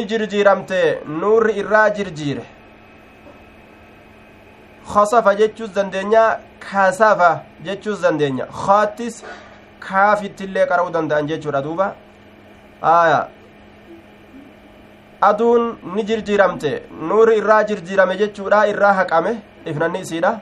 jirjiiramte 0.09 1.03
nuurri 1.07 1.53
irraa 1.53 1.91
jirjiire 1.91 2.43
kasafa 4.95 5.35
jechuus 5.35 5.73
dandeenya 5.75 6.39
kasafa 6.59 7.43
jechuus 7.63 8.03
dandeenya 8.03 8.47
kaattis 8.47 9.25
kaafittillee 9.79 10.67
qara'uu 10.67 10.91
danda'an 10.91 11.27
jechuudha 11.27 11.63
duuba 11.63 11.95
aya 12.83 13.29
aduun 15.21 15.77
ni 15.95 16.03
jirjiiramte 16.03 16.71
nuurri 17.09 17.37
irraa 17.43 17.65
jirjiirame 17.65 18.17
jechuudha 18.23 18.67
irraa 18.73 18.93
haqame 19.01 19.33
ifnanni 19.73 20.01
isiidha 20.07 20.41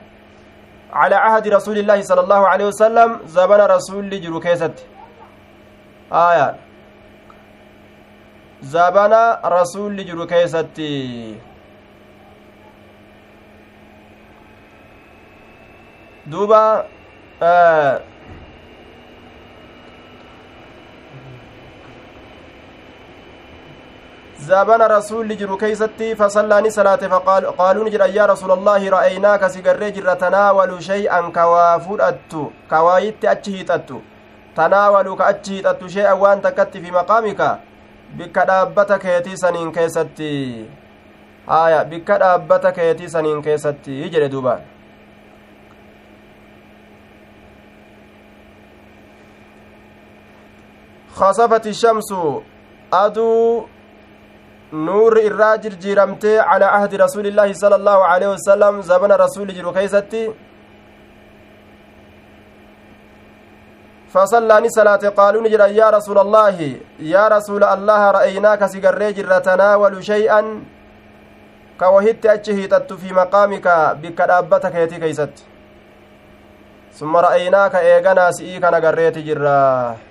عهد 0.93 1.47
رسول 1.47 1.77
الله 1.77 2.01
صلى 2.01 2.21
الله 2.21 2.41
عليه 2.47 2.65
وسلم 2.65 3.09
زمن 3.37 3.61
رسول 3.75 4.09
جرو 4.21 4.39
كيست 4.39 4.75
آية 6.11 6.47
zabana 8.61 9.39
rasuulli 9.49 10.03
jiru 10.05 10.27
keessatti 10.27 11.35
duuba 16.25 16.85
زابنا 24.39 24.87
رسول 24.87 25.37
جرو 25.37 25.57
كيستي 25.57 26.15
فصلاني 26.15 26.69
صلاة 26.69 26.95
فقالوا 26.95 27.83
نجر 27.85 28.01
يا 28.15 28.25
رسول 28.25 28.51
الله 28.51 28.89
رأيناك 28.89 29.47
سيقرر 29.47 29.89
جر 29.89 30.13
تناول 30.13 30.83
شيئا 30.83 31.21
كوافرأت 31.29 32.33
كوايت 32.69 33.25
أتشهيتت 33.25 33.89
تناولوا 34.55 35.15
كأتشهيتت 35.15 35.87
شيئا 35.87 36.11
وأنت 36.11 36.47
كت 36.47 36.77
في 36.77 36.91
مقامك. 36.91 37.59
bikka 38.17 38.45
dhaabbata 38.49 38.99
keetii 38.99 39.37
saniin 39.37 39.71
keessatti 39.71 40.29
haya 41.47 41.85
bikka 41.85 42.15
dhaabbata 42.23 42.71
keetii 42.71 43.09
saniin 43.09 43.41
keessatti 43.41 44.09
jedhe 44.09 44.29
duuba 44.31 44.59
خسفت 51.19 51.67
الشمس. 51.67 52.09
أدو 52.93 53.65
نور 54.73 55.17
irraa 55.17 55.57
jirjiiramtee 55.57 56.39
على 56.39 56.65
عهد 56.65 56.95
رسول 56.95 57.27
الله 57.27 57.53
صلى 57.53 57.75
الله 57.75 58.05
عليه 58.05 58.27
وسلم 58.27 58.81
زمن 58.81 59.11
رسول 59.11 59.53
جرو 59.55 59.73
كيستي. 59.73 60.33
فصلاني 64.13 64.69
صلاة 64.69 65.09
قالوا 65.09 65.41
نجر 65.41 65.61
يا 65.69 65.89
رسول 65.89 66.17
الله 66.17 66.57
يا 66.99 67.27
رسول 67.27 67.63
الله 67.63 68.11
رأيناك 68.11 68.65
سيقري 68.65 69.13
جر 69.13 69.39
تناول 69.39 70.03
شيئا 70.03 70.41
كوهت 71.79 72.25
أجهيتت 72.25 72.93
في 72.93 73.13
مقامك 73.13 73.67
بك 74.01 74.21
دابتك 74.21 74.75
يتي 74.75 74.97
كيست 74.99 75.35
ثم 76.93 77.17
رأيناك 77.17 77.75
إيغنا 77.75 78.31
سئيك 78.31 78.63
نقريت 78.63 79.17
جرا. 79.17 80.08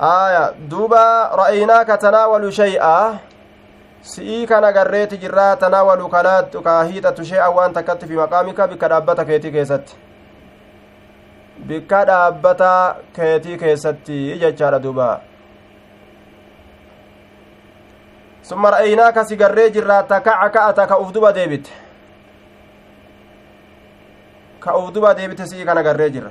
آية 0.00 0.54
دوبا 0.68 1.30
رأيناك 1.34 1.86
تناول 1.86 2.52
شيئا 2.52 3.18
si'ii 4.06 4.46
kana 4.46 4.72
garreeti 4.72 5.18
jirraa 5.18 5.56
tanaawalu 5.56 6.08
kalaattu 6.08 6.62
kaa 6.62 6.82
hiixatu 6.84 7.24
shee'an 7.24 7.54
waan 7.54 7.72
takkatti 7.74 8.06
fi 8.06 8.14
maqaamika 8.20 8.68
bikka 8.70 8.88
dhaabbata 8.92 9.24
keetii 9.24 9.50
keessatti 9.56 9.96
bikka 11.70 12.04
dhaabbata 12.10 12.70
keetii 13.16 13.56
keessatti 13.62 14.18
jechaadha 14.42 14.78
duuba 14.84 15.08
summa 18.42 18.70
ra'aynaaka 18.76 19.24
si 19.24 19.36
garree 19.36 19.70
jirraa 19.70 20.02
takaca 20.02 20.48
ka'ata 20.54 20.86
ka 20.86 20.98
uf 21.02 21.12
duba 21.12 21.32
deebite 21.32 21.70
ka 24.60 24.76
uf 24.78 24.92
duba 24.94 25.14
deebite 25.14 25.46
si'ii 25.50 25.64
kana 25.66 25.82
garree 25.82 26.10
jirra 26.10 26.30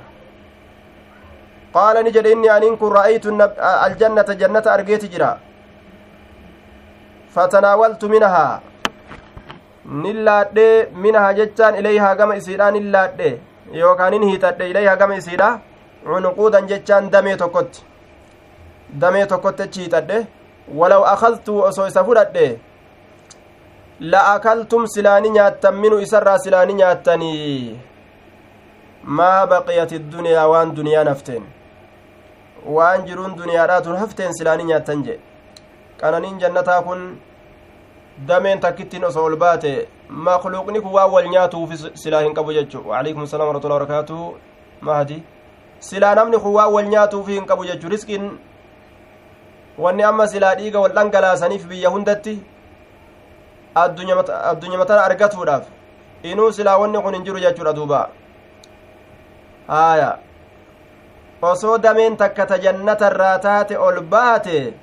qaala 1.76 2.02
ni 2.02 2.10
jedhe 2.16 2.32
inni 2.36 2.48
aniin 2.56 2.76
kun 2.82 2.92
ra'aytu 2.98 3.32
aljannata 3.86 4.34
jannata 4.42 4.72
argeeti 4.76 5.08
jira. 5.14 5.30
Fatanaawaltu 7.34 8.08
minahaa. 8.08 8.60
Nin 10.02 10.24
laadhe 10.28 10.66
minahaa 11.02 11.32
jechaan 11.38 11.74
ilayhaa 11.80 12.14
gama 12.20 12.36
isiidha 12.40 12.70
nin 12.76 12.86
laadhe. 12.94 13.30
Yookaan 13.80 14.10
nin 14.14 14.22
hiixadhe 14.28 14.70
ilayhaa 14.70 14.96
gama 15.02 15.16
isiidha 15.22 15.48
cunquudan 16.04 16.66
jechaan 16.70 17.10
damee 17.12 17.36
tokkotti. 17.42 17.84
Damee 19.00 19.26
tokkotti 19.32 19.62
achi 19.62 19.80
hiixadhe 19.80 20.18
walaw 20.78 21.02
akaltuu 21.14 21.60
osoo 21.68 21.86
isa 21.90 22.04
fudhadhe 22.04 22.46
la 24.12 24.20
akaltum 24.34 24.86
silaani 24.94 25.30
nyaattan 25.36 25.74
minu 25.82 25.98
isarraa 26.06 26.38
silaani 26.38 26.74
nyaattanii. 26.80 27.80
Maa 29.18 29.46
baqiyati 29.52 29.98
duniyaa 30.12 30.48
waan 30.52 30.74
duniyaan 30.76 31.08
hafteen 31.12 31.44
waan 32.64 33.06
jiruun 33.06 33.36
duniyaadhaatun 33.36 33.96
hafteen 33.96 34.32
silaani 34.38 34.64
nyaattan 34.64 35.04
jedhe 35.04 35.20
qananiin 36.00 36.38
jannataa 36.40 36.82
kun 36.82 37.20
dameen 38.28 38.60
takkittiin 38.60 39.04
osoo 39.04 39.24
ol 39.24 39.36
baate 39.36 39.88
makluuqni 40.08 40.80
kun 40.80 40.92
waan 40.92 41.10
wal 41.10 41.28
nyaatuuf 41.28 41.70
silaa 41.94 42.20
hin 42.26 42.34
qabu 42.34 42.52
jechu 42.52 42.82
waalaikum 42.88 43.26
salaam 43.26 43.48
warahmatullahi 43.48 43.80
wabarakaatuhu 43.80 44.36
mahdi. 44.80 45.22
Silaa 45.80 46.14
namni 46.14 46.38
kun 46.38 46.52
waan 46.52 46.72
wal 46.72 46.88
nyaatuuf 46.88 47.26
hin 47.28 47.46
qabu 47.46 47.64
jechu 47.70 47.88
risqiin 47.88 48.28
wanni 49.78 50.02
amma 50.02 50.26
silaa 50.26 50.54
dhiiga 50.60 50.80
wal 50.80 50.94
dhangalaasaniif 50.98 51.66
biyya 51.72 51.90
hundatti 51.90 52.36
addunyaa 53.74 54.78
matana 54.78 55.02
argatuudhaaf 55.04 55.66
inuu 56.22 56.52
silaa 56.52 56.78
wanni 56.78 57.02
kun 57.02 57.14
hin 57.14 57.24
jiru 57.24 57.40
jechuudha 57.40 57.72
duuba. 57.72 58.08
Haaya 59.68 60.18
osoo 61.42 61.78
dameen 61.78 62.16
takka 62.16 62.46
ta 62.46 62.58
jannatarraa 62.58 63.38
taate 63.38 63.78
ol 63.78 64.00
baate 64.00 64.74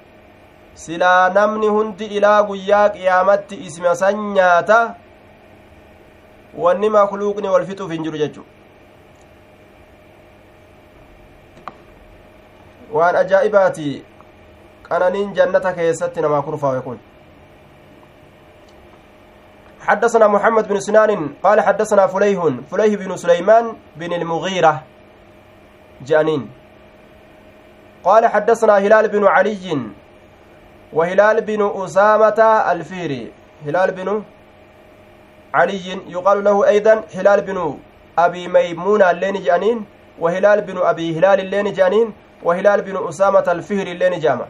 silaa 0.74 1.30
namni 1.30 1.68
hundi 1.68 2.06
ilaa 2.06 2.44
guyyaa 2.44 2.90
qiyaamatti 2.90 3.56
isma 3.68 3.96
san 3.96 4.18
nyaata 4.34 4.96
wanni 6.58 6.90
makluuqni 6.90 7.48
wal 7.50 7.66
fixuuf 7.66 7.92
hin 7.92 8.04
jiru 8.04 8.18
jechu 8.18 8.46
waan 12.94 13.16
ajaa'ibaati 13.16 14.06
qananiin 14.90 15.34
jannata 15.34 15.74
keessatti 15.74 16.22
namaa 16.22 16.42
kurfaawe 16.42 16.82
kun 16.82 17.00
حدثنا 19.84 20.28
محمد 20.28 20.68
بن 20.68 20.80
سنان 20.80 21.34
قال 21.44 21.62
حدثنا 21.62 22.08
فليه 22.08 22.40
فليه 22.72 22.98
بن 22.98 23.16
سليمان 23.18 23.76
بن 24.00 24.14
المغيرة 24.14 24.84
جانين. 26.06 26.50
قال 28.04 28.28
حدثنا 28.28 28.78
هلال 28.78 29.08
بن 29.08 29.28
علي 29.28 29.78
وهلال 30.94 31.42
بن 31.42 31.72
أسامة 31.84 32.40
الفيري. 32.72 33.32
هلال 33.66 33.92
بن 33.92 34.24
علي 35.54 35.88
يقال 36.08 36.44
له 36.44 36.68
أيضا 36.68 37.04
هلال 37.16 37.42
بن 37.42 37.78
أبي 38.18 38.48
ميمونة 38.48 39.12
اللين 39.12 39.42
جانين 39.42 39.86
وهلال 40.20 40.62
بن 40.62 40.78
أبي 40.78 41.20
هلال 41.20 41.40
اللين 41.40 41.74
جانين 41.74 42.14
وهلال 42.44 42.82
بن 42.82 43.08
أسامة 43.08 43.44
الفهري 43.48 43.92
اللين 43.92 44.20
جامع 44.20 44.46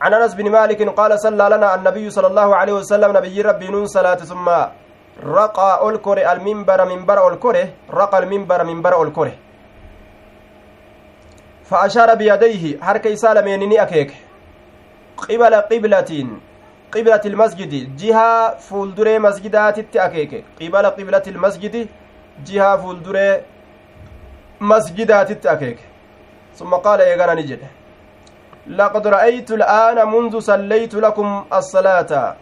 عن 0.00 0.14
أنس 0.14 0.34
بن 0.34 0.50
مالك 0.50 0.88
قال 0.88 1.20
صلى 1.20 1.48
لنا 1.56 1.74
النبي 1.74 2.10
صلى 2.10 2.26
الله 2.26 2.56
عليه 2.56 2.72
وسلم 2.72 3.16
نبي 3.16 3.42
ربي 3.42 3.68
نون 3.68 3.86
صلاة 3.86 4.14
ثم 4.14 4.46
رقى 5.22 5.88
الكرة 5.88 6.32
المنبر 6.32 6.84
منبر 6.84 7.32
الكرة 7.32 7.68
رقى 7.90 8.18
المنبر 8.18 8.64
منبر 8.64 9.02
الكرة. 9.02 9.32
فأشار 11.64 12.14
بيديه 12.14 12.80
حركة 12.82 13.14
سالمين 13.14 13.80
أكيك. 13.80 14.14
قبل 15.16 15.54
قبلة 15.54 16.26
قبلة 16.94 17.20
المسجد 17.26 17.96
جهة 17.96 18.58
فولدري 18.58 19.18
مسجدات 19.18 19.96
أكيك. 19.96 20.44
قبل 20.60 20.86
قبلة 20.86 21.22
المسجد 21.26 21.88
جهة 22.46 22.76
فولدري 22.76 23.42
مسجدات 24.60 25.46
أكيك. 25.46 25.78
ثم 26.54 26.74
قال 26.74 27.00
إيغانا 27.00 27.34
نجد 27.34 27.60
لقد 28.66 29.06
رأيت 29.06 29.50
الآن 29.50 30.08
منذ 30.08 30.40
صليت 30.40 30.94
لكم 30.94 31.44
الصلاة. 31.52 32.36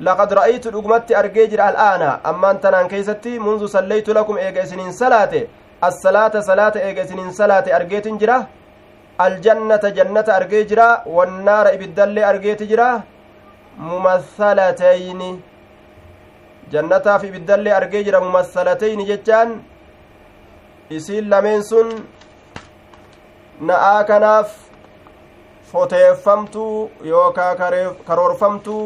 لقد 0.00 0.32
رأيت 0.32 0.66
الأقمت 0.66 1.12
أرجيجر 1.12 1.68
الآن 1.68 2.02
أما 2.26 2.50
أنت 2.50 2.66
كيستي 2.90 3.38
منذ 3.38 3.66
صليت 3.66 4.08
لكم 4.08 4.36
إيغا 4.36 4.64
سنين 4.64 4.92
صلاة 4.92 5.34
assalaata 5.80 6.42
salaata 6.42 6.80
eega 6.86 7.02
isiniin 7.06 7.32
salaate 7.32 7.74
argeetin 7.78 8.18
jira 8.18 8.36
aljannata 9.24 9.90
jannata 9.98 10.34
argee 10.38 10.64
jira 10.70 10.86
wannaara 11.16 11.74
ibiddallee 11.76 12.24
argeeti 12.30 12.66
jira 12.70 12.88
mumassalatayni 13.90 15.30
jannataaf 16.72 17.24
ibiddallee 17.30 17.74
argee 17.80 18.02
jira 18.08 18.20
mumassalatayni 18.26 19.06
jechaan 19.10 19.52
isiin 20.96 21.30
lameen 21.30 21.62
sun 21.70 21.94
na'aa 23.70 24.04
kanaaf 24.10 24.56
foteeffamtuu 25.72 26.90
yookaa 27.12 27.52
karoorfamtuu 28.08 28.84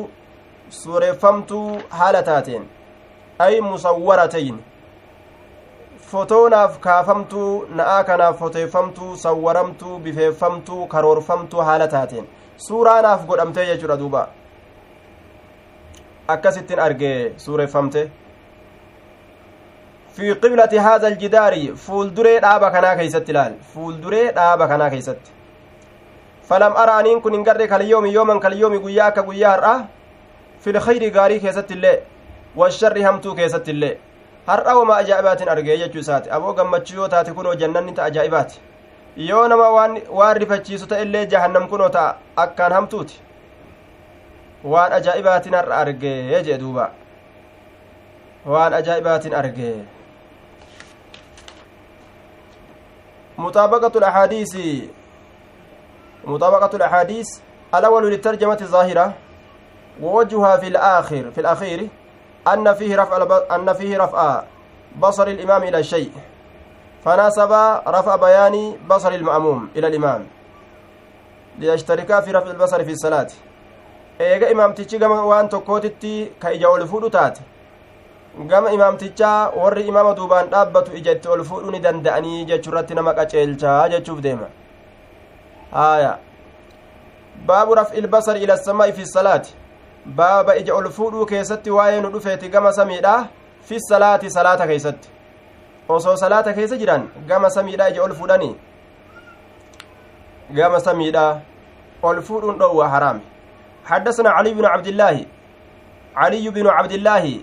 suureeffamtuu 0.81 1.81
haala 1.91 2.23
taateen. 2.23 2.63
Ay 3.39 3.61
musawwaratayn. 3.61 4.59
Fotoonaaf 6.13 6.79
kaafamtuu 6.87 7.51
na'aa 7.81 8.05
kanaaf 8.05 8.39
foteeffamtuu 8.39 9.17
sawwaramtuu 9.17 9.99
bifeeffamtuu 9.99 10.87
karoorfamtuu 10.95 11.61
haala 11.69 11.89
taateen. 11.89 12.27
Suuraanaaf 12.57 13.27
godhamtee 13.27 13.67
jechuudha 13.67 13.97
duuba. 13.99 14.29
Akkasittiin 16.29 16.81
argee 16.81 17.33
suureeffamte 17.37 18.11
fi 20.17 20.35
qiblati 20.43 20.77
haadha 20.87 21.07
aljidaari 21.07 21.73
fuulduree 21.87 22.39
dhaaba 22.45 22.71
kanaa 22.71 22.97
keeysatti 22.97 23.33
ilaal 23.33 23.53
fuulduree 23.75 24.27
dhaaba 24.37 24.69
kanaa 24.69 24.91
keeysatti. 24.91 25.31
Falam 26.49 26.77
ara 26.77 26.97
aniin 27.01 27.23
kun 27.23 27.33
hin 27.33 27.45
garre 27.45 27.67
kalyoomi 27.69 28.13
yooman 28.15 28.41
kalyoomi 28.41 28.79
guyyaa 28.79 29.07
akka 29.13 29.23
guyyaa 29.23 29.51
har'a 29.57 29.75
khayri 30.65 31.11
gaarii 31.11 31.41
keessatti 31.41 31.75
illee 31.75 32.03
washarri 32.57 33.03
hamtuu 33.03 33.35
keessatti 33.35 33.71
illee 33.71 33.99
har'a 34.47 34.75
wama 34.79 34.97
ajaa'ibaatiin 34.97 35.49
argee 35.49 35.77
jechuu 35.79 36.01
isaati 36.01 36.31
aboo 36.31 36.53
gammachuu 36.53 36.97
yoo 36.97 37.09
taate 37.09 37.33
kunoo 37.33 37.55
jannanni 37.55 37.93
ta 37.95 38.05
ajaa'ibaati 38.05 38.61
yoo 39.17 39.49
nama 39.49 39.71
waan 39.71 40.37
rifachiisu 40.37 40.87
ta 40.87 40.99
illee 41.07 41.27
jahannam 41.27 41.69
kunoo 41.69 41.89
ta'a 41.89 42.15
akkaan 42.45 42.73
hamtuuti 42.73 43.21
waan 44.65 44.93
ajaa'ibaatiin 44.93 45.55
har'a 45.55 45.77
argee 45.77 46.43
jee 46.43 46.59
duuba 46.59 46.91
waan 48.47 48.75
ajaa'ibaatiin 48.75 49.35
argee 49.35 49.75
مطابقة 53.39 53.99
الأحاديث 53.99 54.57
مطابقة 56.25 56.77
الأحاديث 56.77 57.29
الأول 57.75 58.11
للترجمة 58.13 58.59
الظاهرة 58.61 59.15
ووجهها 60.01 60.57
في 60.57 60.69
الآخر 60.69 61.31
في 61.31 61.41
الأخير 61.41 61.89
أن 62.49 62.75
فيه 62.75 62.97
رفع 62.97 63.17
أن 63.55 63.73
فيه 63.73 63.99
رفع 63.99 64.43
بصر 64.99 65.27
الإمام 65.27 65.63
إلى 65.63 65.79
الشيء 65.79 66.11
فناسب 67.05 67.53
رفع 67.87 68.17
بيان 68.17 68.77
بصر 68.91 69.13
المأموم 69.13 69.69
إلى 69.77 69.87
الإمام 69.87 70.27
ليشتركا 71.59 72.21
في 72.21 72.31
رفع 72.31 72.51
البصر 72.51 72.85
في 72.85 72.91
الصلاة 72.91 73.29
eega 74.21 74.51
imaamtichi 74.51 74.99
gama 74.99 75.25
waan 75.27 75.49
tokkootitti 75.49 76.33
ka 76.39 76.53
ija 76.53 76.69
ol 76.69 76.87
fuudhu 76.87 77.11
taate 77.11 77.41
gama 78.51 78.73
imaamtichaa 78.73 79.51
warri 79.61 79.83
imaama 79.83 80.15
duubaan 80.15 80.51
dhaabbatu 80.51 80.97
ija 80.97 81.13
itti 81.13 81.29
ol 81.29 81.45
fuudhuu 81.45 81.71
ni 81.71 81.81
danda'anii 81.87 82.45
jechuurratti 82.51 82.95
nama 82.95 83.15
qaceelchaa 83.15 83.89
jechuuf 83.89 84.21
deema 84.21 84.47
haaya 85.73 86.13
baabu 87.47 87.75
raf'i 87.75 87.99
ilbasari 87.99 88.43
ila 88.43 88.57
samaa'i 88.57 88.93
fi 88.93 89.07
salaati 89.07 89.55
baaba 90.07 90.57
ija 90.57 90.75
ol 90.75 90.91
fuudhuu 90.91 91.27
keessatti 91.27 91.71
waa'ee 91.71 92.01
nu 92.01 92.11
dhufeeti 92.11 92.49
gama 92.49 92.73
samiidha 92.73 93.29
fi 93.63 93.81
salaati 93.81 94.31
salaata 94.31 94.67
keeysatti 94.67 95.09
osoo 95.89 96.17
salaata 96.17 96.53
keessa 96.53 96.77
jiran 96.77 97.09
gama 97.27 97.51
samiidha 97.51 97.89
ija 97.91 98.03
ol 98.03 98.15
fuudhanii 98.15 98.55
gama 100.51 100.81
samiidha 100.81 101.41
ol 102.03 102.23
fuudhuun 102.23 102.59
dhowwa 102.59 102.89
haraame 102.89 103.23
حدثنا 103.85 104.31
علي 104.31 104.55
بن 104.55 104.65
عبد 104.65 104.87
الله 104.87 105.27
علي 106.17 106.49
بن 106.51 106.67
عبد 106.67 106.93
الله 106.93 107.41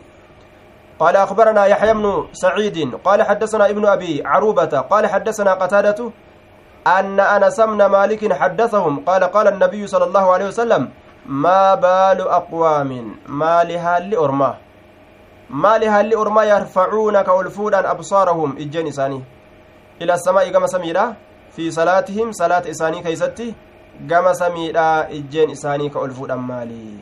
قال 0.99 1.15
أخبرنا 1.15 1.65
يحيى 1.65 1.93
بن 1.93 2.27
سعيد 2.33 2.95
قال 3.03 3.23
حدثنا 3.23 3.69
ابن 3.69 3.85
أبي 3.85 4.23
عروبة 4.25 4.79
قال 4.91 5.07
حدثنا 5.07 5.53
قتادة 5.53 6.11
أن 6.87 7.19
أنس 7.19 7.59
بن 7.61 7.85
مالك 7.85 8.33
حدثهم 8.33 8.99
قال 8.99 9.23
قال 9.23 9.47
النبي 9.47 9.87
صلى 9.87 10.05
الله 10.05 10.33
عليه 10.33 10.47
وسلم 10.47 10.89
ما 11.29 11.75
بال 11.75 12.21
أقوام؟ 12.25 13.15
ما 13.29 13.63
لهال 13.63 14.15
أرما 14.17 14.57
ما 15.49 15.77
لهال 15.77 16.15
أرما 16.15 16.43
يرفعون 16.43 17.21
كولفودا 17.21 17.91
أبصارهم 17.91 18.57
إجين 18.57 18.87
إساني. 18.87 19.21
إلى 20.01 20.13
السماء 20.13 20.49
كما 20.49 20.67
سميرا 20.67 21.15
في 21.55 21.71
صلاتهم 21.71 22.31
صلاة 22.31 22.65
إساني 22.69 23.01
كيستي. 23.05 23.53
gama 24.07 24.35
samiidha 24.35 25.07
ijjeen 25.11 25.49
isaanii 25.49 25.89
ka 25.89 25.99
ol 25.99 26.11
fuudhan 26.15 26.39
maali 26.39 26.99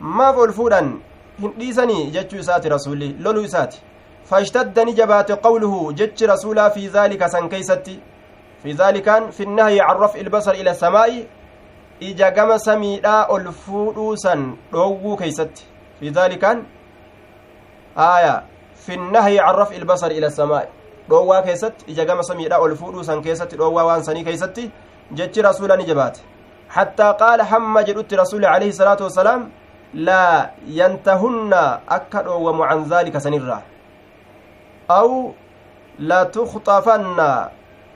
maaf 0.00 0.36
ol 0.38 0.52
fuudhan 0.52 0.92
hin 1.40 1.54
dhiisanii 1.58 2.10
jechuu 2.16 2.38
isaati 2.38 2.68
rasulli 2.68 3.16
loluu 3.18 3.42
isaati 3.50 3.82
فاشتد 4.28 4.78
نجبات 4.78 5.32
قوله 5.32 5.92
جج 5.92 6.24
رسولا 6.24 6.68
في 6.68 6.88
ذلك 6.88 7.26
سن 7.26 7.48
كيستي. 7.48 7.98
في 8.62 8.72
ذلك 8.72 9.30
في 9.30 9.42
النهي 9.42 9.80
عن 9.80 9.96
رفع 9.96 10.20
البصر 10.20 10.52
إلى 10.52 10.70
السماء. 10.70 11.24
Ija 12.00 12.30
gama 12.30 12.58
samiidhaa 12.58 13.26
ol 13.28 13.52
fuudhuusan 13.52 14.56
dhoowwuu 14.72 15.16
keeysatti 15.16 15.64
fi 16.00 16.12
aaya 17.96 18.42
fi 18.74 18.96
can 18.96 19.54
raf'i 19.56 19.76
ilbasar 19.76 20.12
ila 20.12 20.30
samaa'i 20.30 20.66
dhoowwaa 21.08 21.42
keessatti 21.42 21.84
ija 21.92 22.04
gama 22.04 22.22
samiidhaa 22.22 22.58
ol 22.58 22.76
fuudhuusan 22.76 23.22
keessatti 23.22 23.56
dhoowwaa 23.56 23.84
waan 23.84 24.04
sanii 24.04 24.24
keeysatti 24.24 24.70
jechi 25.12 25.42
rasuula 25.42 25.76
ni 25.76 25.84
jabaate 25.84 26.20
حتى 26.68 27.08
قال 27.20 27.42
حمى 27.42 27.80
جدت 27.88 28.14
رسول 28.14 28.44
عليه 28.44 28.68
الصلاة 28.68 29.00
والسلام 29.00 29.40
لا 29.94 30.50
ينتهن 30.68 31.52
أكد 31.88 32.26
ومعن 32.28 32.78
ذلك 32.92 33.18
سنرة 33.18 33.62
أو 34.90 35.32
لا 35.98 36.20
تخطفن 36.24 37.18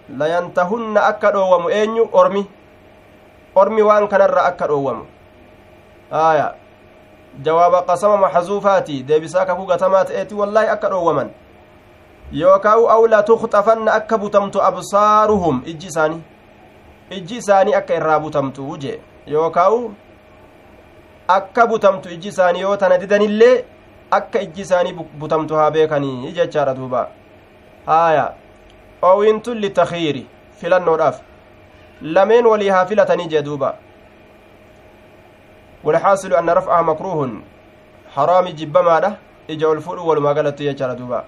لا 0.08 0.26
ينتهن 0.36 0.96
أكد 0.96 1.36
ومؤين 1.36 1.90
أرمي 2.00 2.12
ormi 2.20 2.42
waan 3.54 4.08
kanarra 4.08 4.44
akka 4.44 4.66
dhoowwamu 4.66 5.06
aya 6.10 6.54
jawaaba 7.42 7.82
qasama 7.82 8.16
maxzuufaati 8.16 9.02
deebisaa 9.02 9.46
kakuu 9.46 9.66
gatamaa 9.66 10.04
ta'eeti 10.04 10.34
wallaahi 10.34 10.68
akka 10.68 10.88
dhoowwaman 10.88 11.30
yookaa'u 12.32 12.88
aw 12.90 13.06
la 13.06 13.22
tukxafanna 13.22 13.92
akka 13.92 14.18
butamtu 14.18 14.62
absaaruhum 14.62 15.62
ijji 15.66 15.86
isaanii 15.86 16.20
ijji 17.10 17.36
isaanii 17.36 17.74
akka 17.74 17.94
irraa 17.94 18.20
butamtu 18.20 18.76
jee 18.76 19.00
yookaa'u 19.26 19.94
akka 21.28 21.66
butamtu 21.66 22.08
ijji 22.08 22.28
isaanii 22.28 22.60
yoo 22.60 22.76
tana 22.76 22.98
didanillee 22.98 23.64
akka 24.10 24.40
ijji 24.40 24.62
isaanii 24.62 24.92
butamtu 24.92 25.54
haa 25.54 25.70
beekanii 25.70 26.32
jechaadha 26.32 26.74
duuba 26.74 27.08
haaya 27.86 28.32
oowintun 29.02 29.58
litakhiiri 29.58 30.26
filannoodhaaf 30.56 31.20
haa 32.70 32.86
filatanii 32.86 33.26
jee 33.26 33.42
duuba 33.42 33.74
والحاصل 35.84 36.32
أن 36.34 36.50
رفعها 36.50 36.82
مكروه. 36.82 37.30
حرام 38.14 38.48
جبما 38.48 38.98
ده. 39.00 39.16
إجا 39.50 39.72
الفؤل 39.72 39.98
والما 39.98 40.32
قالت 40.32 40.60
يجعل 40.60 40.96
دوبا. 40.96 41.24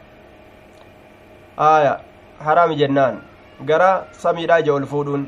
آية. 1.58 2.00
حرام 2.44 2.72
جنان. 2.72 3.18
قرأ 3.68 4.04
سمي 4.12 4.44
إجا 4.44 4.76
الفؤل 4.76 5.26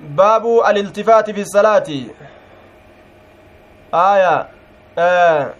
باب 0.00 0.44
الالتفات 0.46 1.30
في 1.30 1.40
الصلاة. 1.40 1.88
آية. 3.94 4.48
آه. 4.98 5.54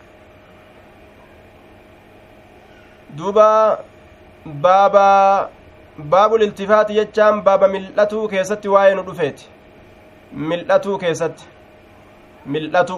دوبا. 3.11 3.79
بابا 4.47 5.49
baabul 5.99 6.43
iltifaati 6.43 6.95
jechaan 6.95 7.43
baaba 7.43 7.69
mil'atuu 7.69 8.29
keessatti 8.29 8.69
waa'ee 8.69 8.95
nu 8.95 9.03
dhufeeti 9.09 9.49
mil'atuu 10.53 10.99
keessatti 10.99 11.45
mil'atu 12.47 12.97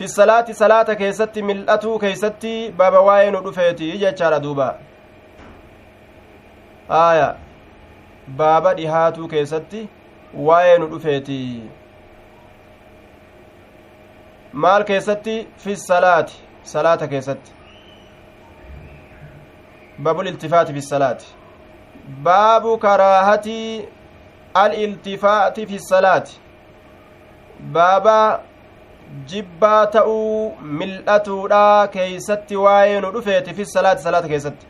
fi 0.00 0.08
salaati 0.08 0.54
salaata 0.54 0.94
keessatti 1.00 1.42
mil'atuu 1.42 1.98
keessatti 1.98 2.52
baaba 2.82 3.00
waa'ee 3.08 3.30
nu 3.30 3.40
dhufeeti 3.46 3.88
jechaadha 4.02 4.38
duuba 4.44 4.68
aaya 6.98 7.26
baaba 8.42 8.74
dhihaatuu 8.80 9.28
keessatti 9.34 9.80
waa'ee 10.50 10.78
nu 10.78 10.88
dhufeeti 10.92 11.38
maal 14.66 14.84
keessatti 14.92 15.34
fi 15.64 15.76
salaati 15.86 16.38
salaata 16.74 17.08
keessatti 17.08 17.50
baabul 20.08 20.32
iltifaati 20.32 20.78
fi 20.78 20.82
salaati 20.90 21.35
baabu 22.08 22.78
karaahati 22.78 23.88
aliltifaati 24.54 25.66
fi 25.66 25.78
salaati 25.78 26.40
baaba 27.72 28.40
jibbaa 29.26 29.86
ta'uu 29.86 30.52
mil'atuudha 30.62 31.88
keeysatti 31.88 32.56
waa'ee 32.56 33.00
nu 33.00 33.12
dhufeeti 33.12 33.54
fi 33.54 33.66
salaati 33.66 34.02
salaata 34.02 34.28
keessatti 34.28 34.66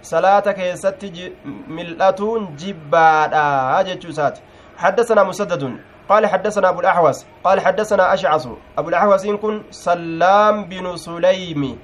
salaata 0.00 0.54
keessatti 0.54 1.32
mil'atuun 1.78 2.52
jibbaadha 2.56 3.84
jechuu 3.84 4.10
isaati 4.16 4.42
حدثنا 4.76 5.22
مسدد 5.22 5.76
قال 6.08 6.26
حدثنا 6.26 6.68
أبو 6.68 6.80
الأحوص 6.80 7.26
قال 7.44 7.60
حدثنا 7.60 8.14
أشعص 8.14 8.48
أبو 8.78 8.88
الأحوص 8.88 9.24
إن 9.24 9.36
كن 9.36 9.62
سلام 9.70 10.64
بن 10.64 10.96
سليم 10.96 11.78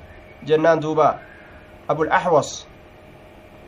جنان 0.45 0.81
دوبا 0.81 1.19
أبو 1.91 2.03
الأحوص 2.03 2.67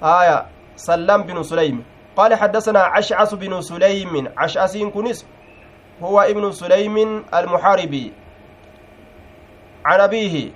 آية 0.03 0.47
سلام 0.77 1.23
بن 1.23 1.43
سليم. 1.43 1.85
قال 2.17 2.35
حدثنا 2.35 2.81
عشعس 2.81 3.35
بن 3.35 3.61
سليم. 3.61 4.29
عشعس 4.37 4.77
كنس 4.77 5.27
هو 6.03 6.21
ابن 6.21 6.53
سليم 6.53 7.25
المحاربي. 7.35 8.13
عن 9.85 10.01
أبيه. 10.01 10.51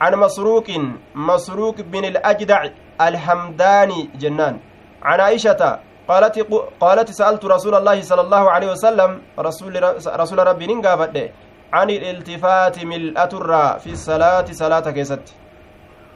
عن 0.00 0.12
مسروق. 0.14 0.68
مسروق 1.14 1.76
بن 1.80 2.04
الأجدع 2.04 2.60
الحمداني 3.00 4.10
جنان. 4.14 4.58
عن 5.02 5.20
عائشة 5.20 5.78
قالت 6.08 6.46
قالت 6.80 7.10
سألت 7.10 7.44
رسول 7.44 7.74
الله 7.74 8.02
صلى 8.02 8.20
الله 8.20 8.50
عليه 8.50 8.70
وسلم 8.70 9.22
رسول 9.38 9.72
رسول 10.06 10.38
ربي 10.46 10.66
نغافد 10.66 11.30
عن 11.72 11.90
الالتفات 11.90 12.84
ملأة 12.84 13.28
الراء 13.32 13.78
في 13.78 13.90
الصلاة 13.92 14.44
صلاة 14.50 14.90
كيست. 14.90 15.34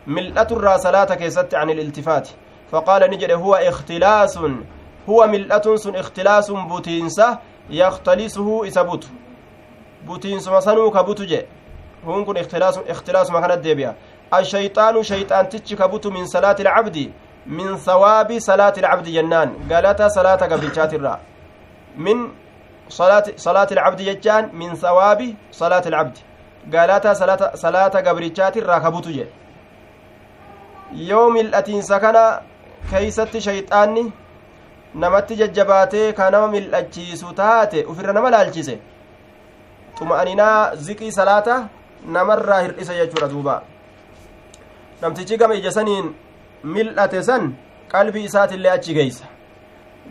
ملأة 0.07 0.47
الراء 0.51 0.77
صلاة 0.77 1.15
كيست 1.15 1.55
عن 1.55 1.71
الالتفات. 1.71 2.29
فقال 2.71 3.11
نجد 3.11 3.31
هو 3.31 3.55
اختلاس 3.55 4.39
هو 5.09 5.27
ملأة 5.27 5.77
سن 5.77 5.97
اختلاس 5.97 6.51
بوتينسة 6.51 7.39
يختلسه 7.71 8.69
إسابوت 8.69 9.07
بوتينس 10.07 10.49
مسانو 10.49 10.91
كبوتو 10.91 11.25
جي. 11.25 11.43
هون 12.07 12.25
كن 12.25 12.37
اختلاس 12.37 12.79
اختلاس 12.79 13.31
ما 13.31 13.41
كانت 13.41 13.59
ديبيا. 13.59 13.95
الشيطان 14.35 15.03
شيطان 15.03 15.49
تتش 15.49 15.75
كبت 15.75 16.07
من 16.07 16.27
صلاة 16.27 16.57
العبد 16.61 17.13
من 17.47 17.77
ثواب 17.77 18.39
صلاة 18.39 18.73
العبد 18.79 19.09
جنان. 19.09 19.49
قالت 19.71 20.03
صلاة 20.03 20.37
قبل 20.37 20.71
الرا 20.95 21.21
من 21.97 22.29
صلاة 22.89 23.25
صلاة 23.37 23.69
العبد 23.73 24.03
ججان 24.03 24.51
من 24.53 24.75
ثواب 24.75 25.35
صلاة 25.53 25.83
العبد. 25.87 26.19
قالت 26.75 27.07
صلاة 27.07 27.55
صلاة 27.55 27.89
قبل 27.89 28.33
الرا 28.57 28.79
كبت 28.79 29.09
جي. 29.09 29.27
يوم 30.93 31.37
الأتين 31.37 31.83
سكن 31.83 32.17
كيست 32.91 33.39
شيطاني 33.39 34.13
namatti 34.97 35.37
jajjabaatee 35.37 36.13
ka 36.19 36.31
nama 36.31 36.49
mil'achiisu 36.49 37.33
taate 37.41 37.85
ufirra 37.93 38.13
nama 38.17 38.31
laalchise 38.35 38.77
xuma'aninaa 39.99 40.75
ziqii 40.87 41.11
salaata 41.17 41.57
namarraa 42.17 42.61
hir'isa 42.67 42.97
jechuudha 43.01 43.29
duuba 43.33 43.57
namtichi 45.03 45.37
gama 45.43 45.59
ija 45.61 45.73
saniin 45.79 46.09
mil'ate 46.77 47.23
san 47.29 47.45
qalbii 47.95 48.25
isaatillee 48.31 48.73
achi 48.77 48.97
geeysa 48.99 49.29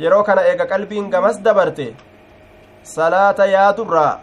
yeroo 0.03 0.23
kana 0.29 0.45
eega 0.51 0.69
qalbiin 0.73 1.09
gamas 1.15 1.41
dabarte 1.47 1.87
salaata 2.95 3.51
yaadurraa 3.55 4.13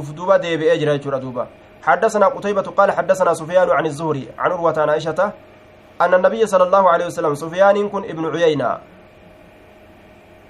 uf 0.00 0.12
duba 0.20 0.38
deebi'ee 0.44 0.78
jira 0.84 0.98
jechuudha 0.98 1.24
duuba 1.26 1.46
حدثنا 1.82 2.26
قتيبة 2.26 2.62
قال 2.62 2.92
حدثنا 2.92 3.34
سفيان 3.34 3.70
عن 3.70 3.86
الزهري 3.86 4.28
عن 4.38 4.52
عروة 4.52 4.78
عائشة 4.78 5.32
أن 6.00 6.14
النبي 6.14 6.46
صلى 6.46 6.64
الله 6.64 6.90
عليه 6.90 7.06
وسلم 7.06 7.34
سفيان 7.34 7.88
كن 7.88 8.04
ابن 8.04 8.24
عيينة. 8.36 8.78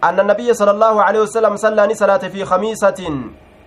أن 0.04 0.20
النبي 0.20 0.54
صلى 0.54 0.70
الله 0.70 1.02
عليه 1.02 1.20
وسلم 1.20 1.56
صلى 1.56 1.94
صلاة 1.94 2.24
في 2.30 2.44
خميسة 2.44 3.00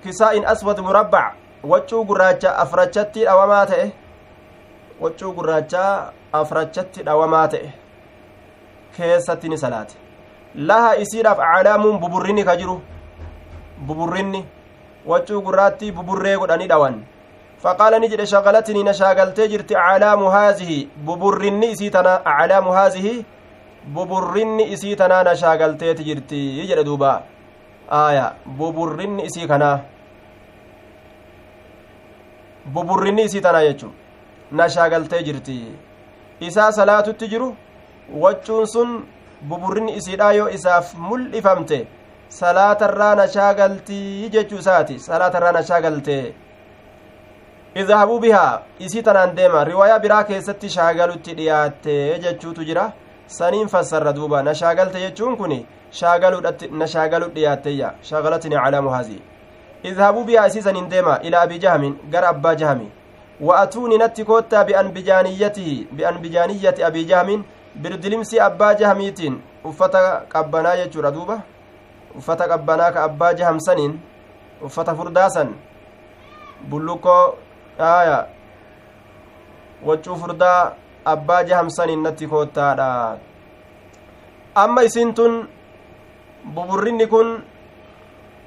كساء 0.05 0.51
أسود 0.51 0.79
مربع. 0.79 1.33
وجو 1.63 2.03
قراجة 2.03 2.61
أفرجت 2.63 3.17
أو 3.17 3.47
ماته 3.47 3.91
وجو 5.01 5.31
قراجة 5.31 6.11
أفرجت 6.33 7.07
أو 7.07 7.27
ماته 7.27 7.71
كيستني 8.97 9.57
صلاة 9.57 9.87
لها 10.55 11.01
إسيرف 11.01 11.39
أعلام 11.39 11.83
ببرني 12.03 12.43
كجرو. 12.43 12.79
ببرني 13.87 14.45
وجو 15.05 15.39
قراتي 15.41 15.91
ببري 15.91 16.35
قدني 16.35 16.67
دوان 16.67 17.03
فقال 17.63 18.01
نجد 18.01 18.23
شغلتني 18.23 18.83
نشاغلتي 18.83 19.47
جرت 19.47 19.71
أعلام 19.75 20.21
هذه 20.37 20.87
ببرني 21.07 21.71
إسيتنا 21.73 22.13
أعلام 22.27 22.67
هذه 22.67 23.23
jirti 26.07 26.39
jedhe 26.69 26.83
duuba 26.85 27.23
aaya 27.91 28.25
buburrinni 28.57 29.23
isii 29.29 29.47
kanaa 29.47 29.79
buburrinni 32.73 33.23
isii 33.27 33.41
tanaa 33.41 33.63
jechu 33.67 33.89
na 34.51 34.69
shaagaltee 34.75 35.23
jirti 35.23 35.57
isaa 36.39 36.71
salaatutti 36.71 37.27
jiru 37.33 37.55
waccuun 38.23 38.65
sun 38.67 38.89
buburrinni 39.49 39.97
isiidhaa 39.99 40.31
yoo 40.39 40.49
isaaf 40.57 40.93
mul'ifamte 41.09 41.79
salaatarraa 42.39 43.15
na 43.15 43.27
shaagaltii 43.35 44.29
jechuu 44.29 44.59
isaati 44.63 44.99
salaatarraa 45.07 45.51
na 45.57 45.63
shaagaltee 45.69 46.23
idhabuu 47.75 48.19
bihaa 48.19 48.61
isii 48.79 49.01
tanaan 49.03 49.35
deema 49.35 49.63
riwaayaa 49.63 49.99
biraa 49.99 50.23
keessatti 50.23 50.69
shaagalutti 50.69 51.33
dhiyaatte 51.37 52.19
jechuutu 52.23 52.63
jira 52.63 52.91
saniin 53.27 53.67
fassarra 53.67 54.13
duuba 54.13 54.43
na 54.43 54.55
shaagalte 54.55 54.99
jechuun 54.99 55.37
kun 55.37 55.53
na 56.71 56.87
shaagalu 56.87 57.29
dhiyaatteeyya 57.35 57.93
shaagalatini 58.01 58.55
calaa 58.55 58.81
muhaazii 58.81 59.21
idhabuu 59.83 60.23
bihaa 60.23 60.47
isiisanin 60.47 60.89
deema 60.89 61.19
ilaa 61.21 61.41
abii 61.41 61.59
jahamin 61.59 61.95
gara 62.11 62.29
abbaa 62.29 62.55
jahami 62.55 62.91
wa'atuuni 63.41 63.97
natti 63.97 64.25
koottaa 64.25 64.63
bi'anbijaaniyyatihi 64.63 65.87
bi'anbijaaniyyati 65.95 66.83
abii 66.83 67.05
jahamin 67.05 67.43
birdilimsi 67.75 68.39
abbaa 68.39 68.73
jahamiitiin 68.73 69.39
uffata 69.63 70.21
qabbanaa 70.29 70.75
jechuudha 70.77 71.11
duuba 71.11 71.39
uffata 72.17 72.47
qabbanaa 72.47 72.91
ka 72.91 73.03
abbaa 73.03 73.33
jahamsaniin 73.33 73.99
uffata 74.61 74.95
furdaasan 74.95 75.55
bullukkoo 76.69 77.35
aya. 77.79 78.27
Waccuu 79.85 80.15
furdaa 80.15 80.73
abbaa 81.05 81.43
jahamsaniin 81.43 82.03
natti 82.03 82.27
koottaadha. 82.27 83.17
Amma 84.55 84.83
isin 84.83 85.13
tun 85.13 85.47
buburrinni 86.55 87.07
kun 87.07 87.43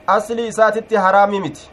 asli 0.06 0.46
isaatitti 0.46 0.94
haraami 0.96 1.40
miti. 1.40 1.70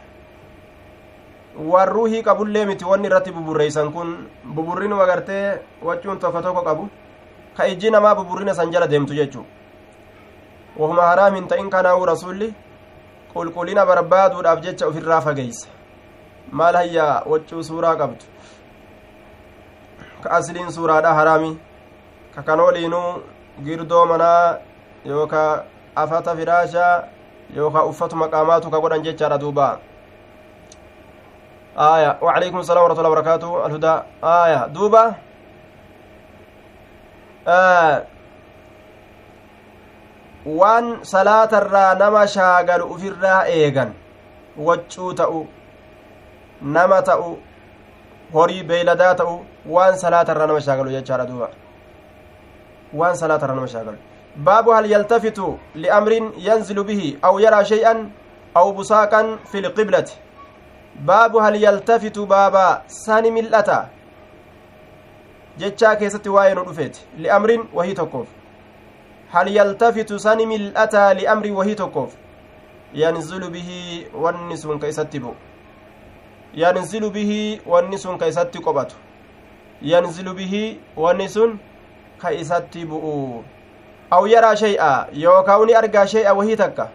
Warruuhii 1.72 2.22
qabullee 2.22 2.66
miti 2.66 2.84
wanni 2.84 3.06
irratti 3.06 3.32
buburreeysan 3.32 3.92
kun 3.92 4.28
buburrinuma 4.54 5.06
gartee 5.06 5.60
wachuun 5.82 6.18
tokko 6.18 6.42
tokko 6.42 6.62
qabu 6.62 6.88
ka 7.56 7.66
ijji 7.68 7.90
namaa 7.90 8.14
buburrina 8.14 8.54
san 8.54 8.72
jala 8.72 8.86
deemtu 8.86 9.14
jechuu. 9.14 9.44
Wahuma 10.78 11.02
haraam 11.02 11.34
hin 11.34 11.46
ta'in 11.48 11.70
kanaa'u 11.70 12.06
rasulli 12.06 12.52
qulqullina 13.34 13.86
barbaaduudhaaf 13.86 14.60
jecha 14.62 14.86
ofirraa 14.88 15.20
fageeysa 15.20 15.68
maal 16.50 16.76
hayyaa 16.76 17.22
wachuu 17.26 17.62
suuraa 17.62 17.96
qabdu 17.96 18.24
ka 20.22 20.30
asliin 20.30 20.70
suuraadha 20.72 21.14
haraami 21.14 21.58
ka 22.34 22.42
kanooliinuu 22.42 23.22
girdoo 23.64 24.06
manaa 24.06 24.58
yookaa 25.04 25.64
afata 26.04 26.36
firaashaa 26.36 27.02
yookaa 27.56 27.84
uffatu 27.90 28.16
maqaamaatu 28.16 28.70
ka 28.70 28.80
godhan 28.80 29.02
jechaadha 29.02 29.38
duuba 29.38 29.68
السلام 32.62 32.82
ورحمة 32.86 32.98
الله 32.98 33.10
وبركاته 33.10 33.66
الهدى 33.66 33.94
آية 34.22 34.66
دوبة 34.66 35.04
آه 37.48 38.06
waan 40.46 41.00
salaatarraa 41.02 41.94
nama 41.96 42.26
shaagalu 42.28 42.84
ufirraa 42.94 43.48
eegan 43.48 43.94
waccuu 44.66 45.12
ta'u 45.16 45.46
nama 46.64 47.02
ta'u 47.02 47.36
horii 48.34 48.62
beeyladaa 48.62 49.14
ta'u 49.14 49.38
waan 49.76 49.98
salaatarraa 49.98 50.46
nama 50.46 50.60
shaagalu 50.66 50.90
jechaadha 50.96 51.26
duuba 51.30 51.48
waan 53.00 53.16
salaatarraa 53.22 53.56
nama 53.60 53.68
shaagalu 53.68 53.98
baabu 54.48 54.70
hal 54.76 54.90
yaltafitu 54.90 55.58
liamrin 55.74 56.32
yanzilu 56.46 56.84
bihi 56.84 57.18
aw 57.22 57.34
yaraa 57.46 57.64
shay'an 57.72 58.10
aw 58.54 58.66
busaaqan 58.78 59.38
fi 59.52 59.60
lqiblati 59.66 60.18
baabu 61.10 61.38
hal 61.46 61.56
yaltafitu 61.66 62.26
baaba 62.26 62.82
sani 62.86 63.30
mil'ata 63.30 63.78
jechaa 65.58 65.94
keessatti 66.02 66.28
waa'ee 66.36 66.54
nu 66.54 66.64
dhufeeti 66.68 67.06
liamrin 67.26 67.68
wahii 67.78 67.94
tokkoof 68.02 68.28
hal 69.34 69.48
yaltafitu 69.60 70.18
sani 70.18 70.46
mil'ataa 70.46 71.08
liamrin 71.14 71.54
wahii 71.62 71.74
tokkoof 71.82 72.14
yanzilu 73.02 73.50
bihii 73.50 74.06
wanni 74.26 74.56
sun 74.56 74.78
ka 74.78 74.88
isatti 74.94 75.20
bu'u 75.20 75.34
yanzilu 76.56 77.10
bihii 77.10 77.60
wanni 77.66 77.98
sun 77.98 78.18
ka 78.18 78.26
isatti 78.28 78.60
qophatu 78.60 78.96
yanzilu 79.82 80.34
bihii 80.34 80.80
wanni 80.96 81.28
sun 81.28 81.58
ka 82.18 82.32
isatti 82.32 82.84
bu'u 82.84 83.44
aw 84.10 84.26
yaraa 84.26 84.56
shay'a 84.56 85.08
yookaa 85.12 85.64
ni 85.66 85.74
argaa 85.74 86.06
shay'a 86.06 86.34
wahii 86.34 86.56
takka 86.56 86.88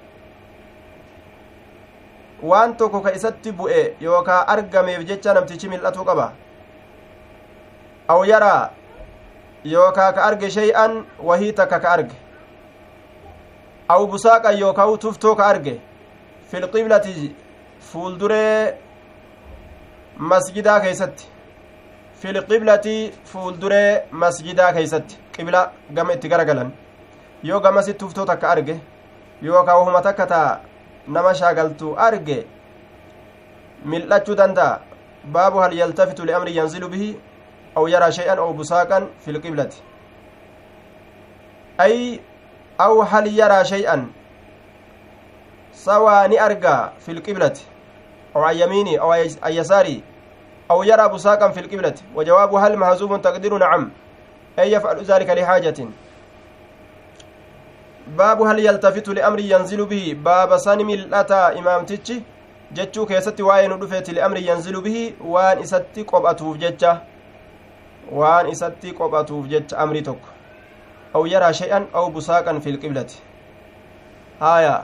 waan 2.41 2.78
tokko 2.78 3.01
ka 3.01 3.12
isatti 3.14 3.51
bu'e 3.51 3.95
yookaa 4.01 4.45
argameef 4.47 5.03
jecha 5.05 5.34
namtichi 5.34 5.70
mil'atuu 5.70 6.05
qaba 6.05 6.32
aw 8.07 8.24
yaraa 8.26 8.70
yookaa 9.64 10.12
ka 10.14 10.24
arge 10.24 10.49
shay'an 10.49 11.03
wahii 11.20 11.53
takka 11.53 11.80
ka 11.80 11.91
arge 11.91 12.16
aw 13.89 14.05
busaaqan 14.07 14.57
yookaa 14.60 14.97
tuftoo 14.97 15.36
ka 15.36 15.45
arge 15.45 15.80
filqiblati 16.51 17.36
fuulduree 17.91 18.74
masjidaa 20.20 20.80
keeysatti 20.82 21.28
filqiblati 22.22 22.93
fuulduree 23.32 24.03
masjidaa 24.11 24.74
keeysatti 24.74 25.17
qibla 25.36 25.61
gama 25.95 26.13
itti 26.13 26.32
garagalan 26.34 26.72
yoo 27.43 27.59
gamasitti 27.59 27.99
tuftoo 27.99 28.26
takka 28.26 28.49
arge 28.51 28.76
yookaa 29.41 29.78
wahuma 29.80 30.01
takka 30.01 30.26
taa 30.28 30.59
nama 31.07 31.34
shaagaltu 31.41 31.93
arge 32.07 32.38
mil'achuu 33.86 34.36
danda'a 34.36 34.82
baabu 35.24 35.63
hal 35.63 35.74
yaltafitu 35.74 36.26
liamri 36.26 36.55
yanzilu 36.57 36.89
bihi 36.89 37.09
aw 37.76 37.88
yaraa 37.88 38.11
shay'an 38.11 38.39
aw 38.39 38.53
busaaqan 38.53 39.07
fi 39.20 39.39
ay 41.78 42.20
aw 42.78 43.01
hal 43.01 43.28
yaraa 43.28 43.63
shay'an 43.63 44.07
sawaa 45.72 46.28
ni 46.28 46.38
argaa 46.38 46.91
fi 46.99 47.13
lqiblati 47.13 47.63
aw 48.36 48.43
an 48.43 48.57
yamiini 48.57 48.97
aw 48.97 49.11
an 49.11 49.53
yasaari 49.53 50.03
aw 50.70 50.84
yaraa 50.84 51.09
busaaqan 51.09 51.53
fi 51.53 51.61
lqiblati 51.61 52.03
wajawaabu 52.15 52.55
hal 52.57 52.78
mahzuubun 52.78 53.22
taqdiru 53.22 53.57
nacam 53.57 53.91
ay 54.57 54.72
yafcalu 54.72 55.01
dhalika 55.03 55.36
lixaajatin 55.36 55.93
baabu 58.17 58.43
hal 58.43 58.59
yaltafitu 58.59 59.13
liamri 59.13 59.49
yanzilu 59.49 59.86
bihi 59.86 60.15
baaba 60.15 60.59
sani 60.59 60.84
mil'ataa 60.84 61.53
imaamtichi 61.53 62.24
jechuu 62.72 63.05
keessatti 63.05 63.43
waa'ee 63.43 63.67
nu 63.67 63.78
dhufeeti 63.78 64.11
liamri 64.11 64.47
yanzilu 64.47 64.82
bihi 64.82 65.15
waan 65.26 65.59
isatti 65.59 66.03
qophatuuf 66.03 66.57
jecha 66.57 67.01
waan 68.11 68.49
isatti 68.49 68.93
qophatuuf 68.93 69.47
jecha 69.47 69.78
amrii 69.78 70.01
tokko 70.01 70.30
aw 71.13 71.26
yaraa 71.28 71.53
shay'an 71.53 71.88
aw 71.93 72.09
busaaqan 72.09 72.61
fi 72.61 72.72
lqiblati 72.72 73.22
haya 74.39 74.84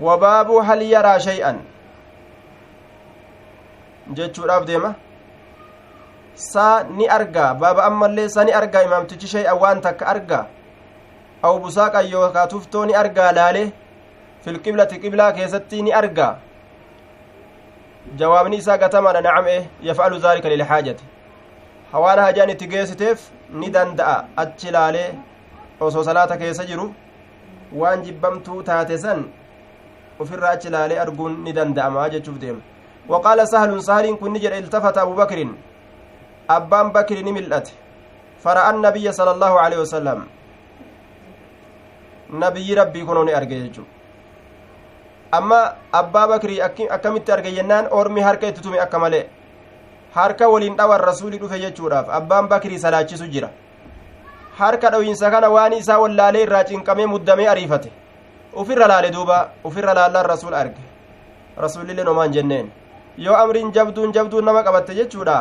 wabaabu 0.00 0.60
hal 0.60 0.82
yaraa 0.82 1.18
shay'an 1.20 1.60
jechuudhaaf 4.16 4.64
deema 4.70 4.94
saa 6.34 6.82
ni 6.98 7.08
argaa 7.16 7.54
baaba 7.54 7.84
ammallee 7.84 8.28
sa 8.34 8.44
ni 8.44 8.52
argaa 8.60 8.82
imaamtichi 8.88 9.26
shay'an 9.34 9.58
waan 9.62 9.80
takka 9.86 10.06
argaa 10.14 10.44
aw 11.42 11.54
busaaqan 11.64 12.10
yookaa 12.14 12.46
tuftoo 12.52 12.84
ni 12.86 12.94
argaa 13.02 13.32
laale 13.38 13.62
filqiblati 14.44 15.00
qiblaa 15.04 15.32
keessatti 15.38 15.82
ni 15.82 15.92
argaa 16.00 16.32
jawaabni 18.22 18.56
isaa 18.62 18.78
gatamaadha 18.84 19.20
nacam 19.26 19.48
e 19.56 19.58
yaf'alu 19.88 20.18
daalika 20.26 20.48
lilxaajati 20.54 21.04
hawaan 21.92 22.18
hajaan 22.26 22.50
itti 22.54 22.66
geessiteef 22.74 23.28
ni 23.60 23.70
danda'a 23.76 24.16
achi 24.44 24.70
laalee 24.78 25.10
osoo 25.80 26.04
salaata 26.08 26.36
keessa 26.42 26.64
jiru 26.70 26.86
waan 27.82 28.02
jibbamtuu 28.06 28.62
taate 28.70 28.98
san 29.04 29.24
ufirraa 30.24 30.50
achi 30.56 30.70
laalee 30.74 30.98
arguun 31.04 31.38
ni 31.44 31.52
danda'ama 31.58 32.08
jechuuf 32.14 32.38
deema 32.44 32.60
sahliin 33.08 34.18
kun 34.18 34.32
ni 34.32 34.40
jedhe 34.40 34.58
iltafata 34.58 35.02
abu 35.02 35.14
bakrin 35.14 35.56
abbaan 36.48 36.92
bakri 36.92 37.22
ni 37.22 37.32
mil'ate 37.32 37.72
fara'a 38.44 38.68
annabiyya 38.72 39.12
sala 39.12 39.30
allaahu 39.36 39.58
aleyhi 39.58 39.80
wasalam 39.80 40.26
nabiyyi 42.30 42.74
rabbii 42.74 43.04
kunoo 43.04 43.24
ni 43.24 43.32
arge 43.32 43.56
jechuu 43.60 43.86
amma 45.32 45.60
abbaa 45.92 46.26
bakrii 46.28 46.60
akkamitti 46.60 47.32
arge 47.32 47.50
jennaan 47.52 47.88
ormi 47.90 48.20
harka 50.14 50.48
waliin 50.48 50.76
dhawan 50.76 51.00
rasuulii 51.00 51.38
dhufe 51.38 51.58
jechuudhaaf 51.60 52.08
abbaan 52.18 52.48
bakrii 52.48 52.78
salaachisu 52.78 53.26
jira 53.28 53.50
harka 54.58 54.90
dhawiinsa 54.90 55.30
kana 55.30 55.50
waan 55.50 55.72
isaa 55.72 55.98
wallaalee 55.98 56.42
irraa 56.42 56.64
cinqamee 56.64 57.06
muddamee 57.06 57.48
ariifate 57.48 57.90
ufirra 58.62 58.88
laale 58.88 59.10
duuba 59.16 59.36
ufirra 59.64 59.94
laallaan 59.94 60.26
rasuul 60.26 60.54
arge 60.54 60.82
rasuulillee 61.64 62.04
nomaan 62.04 62.32
jenneen 62.32 62.70
yoo 63.18 63.34
amriin 63.34 63.72
jabduun 63.72 64.12
jabduun 64.14 64.44
nama 64.44 64.62
qabatte 64.62 64.94
jechuudha 64.94 65.36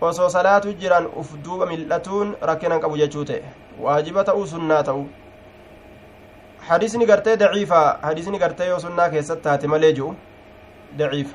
osoo 0.00 0.28
salaatu 0.28 0.72
jiran 0.80 1.06
uf 1.20 1.30
duuba 1.44 1.66
mil'atuun 1.66 2.34
rakkinan 2.50 2.80
qabu 2.80 2.96
jechuu 3.00 3.24
ta'e 3.24 3.40
waajiba 3.84 4.24
ta'uu 4.24 4.46
sunnaa 4.46 4.82
ta'u 4.88 5.04
hadiisni 6.68 7.06
gartee 7.06 7.36
daciifa 7.42 7.80
hadiisni 8.02 8.38
gartee 8.38 8.66
yoo 8.68 8.78
sunnaa 8.84 9.08
keessatti 9.14 9.42
taate 9.46 9.66
malee 9.74 9.92
ji'u 9.98 10.10
daciifa 10.98 11.34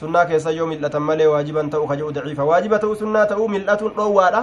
sunnaa 0.00 0.24
keessa 0.32 0.50
yoo 0.58 0.66
mil'atan 0.72 1.02
malee 1.08 1.26
waajiban 1.34 1.70
ta'uu 1.70 1.86
ka 1.92 1.96
jedhu 2.00 2.12
daciifa 2.18 2.44
waajiba 2.50 2.78
ta'uu 2.84 2.96
sunnaa 3.04 3.26
ta'uu 3.32 3.48
mil'atuun 3.54 3.94
dhoowwaadha 3.96 4.42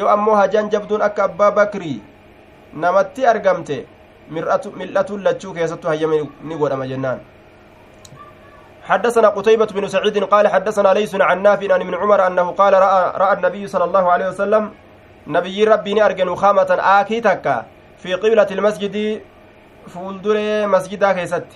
yoo 0.00 0.08
ammoo 0.14 0.34
hajaan 0.40 0.70
jabduun 0.76 1.02
akka 1.08 1.24
abbaa 1.24 1.50
bakrii 1.60 1.98
namatti 2.72 3.26
argamte 3.34 3.78
mil'atuun 4.30 5.22
lachuu 5.28 5.52
keessattu 5.60 5.88
hayyame 5.92 6.22
ni 6.44 6.56
godhama 6.64 6.86
jennaan 6.94 7.20
حدثنا 8.90 9.28
قتيبة 9.28 9.66
بن 9.66 9.88
سعيد 9.88 10.24
قال 10.24 10.48
حدثنا 10.48 10.90
ليس 10.98 11.14
عن 11.14 11.42
نافع 11.42 11.74
عن 11.74 11.80
ابن 11.80 11.94
عمر 11.94 12.26
أنه 12.26 12.50
قال 12.50 12.72
رأى, 12.74 13.12
رأى 13.22 13.32
النبي 13.36 13.66
صلى 13.66 13.84
الله 13.84 14.12
عليه 14.12 14.28
وسلم 14.28 14.70
نبي 15.26 15.64
ربي 15.64 16.02
أرجن 16.06 16.34
خامة 16.34 16.70
آكي 16.98 17.20
تكا 17.20 17.66
في 18.02 18.14
قبلة 18.14 18.46
المسجد 18.50 19.20
فولدر 19.88 20.66
مسجدا 20.66 21.12
كيست 21.12 21.46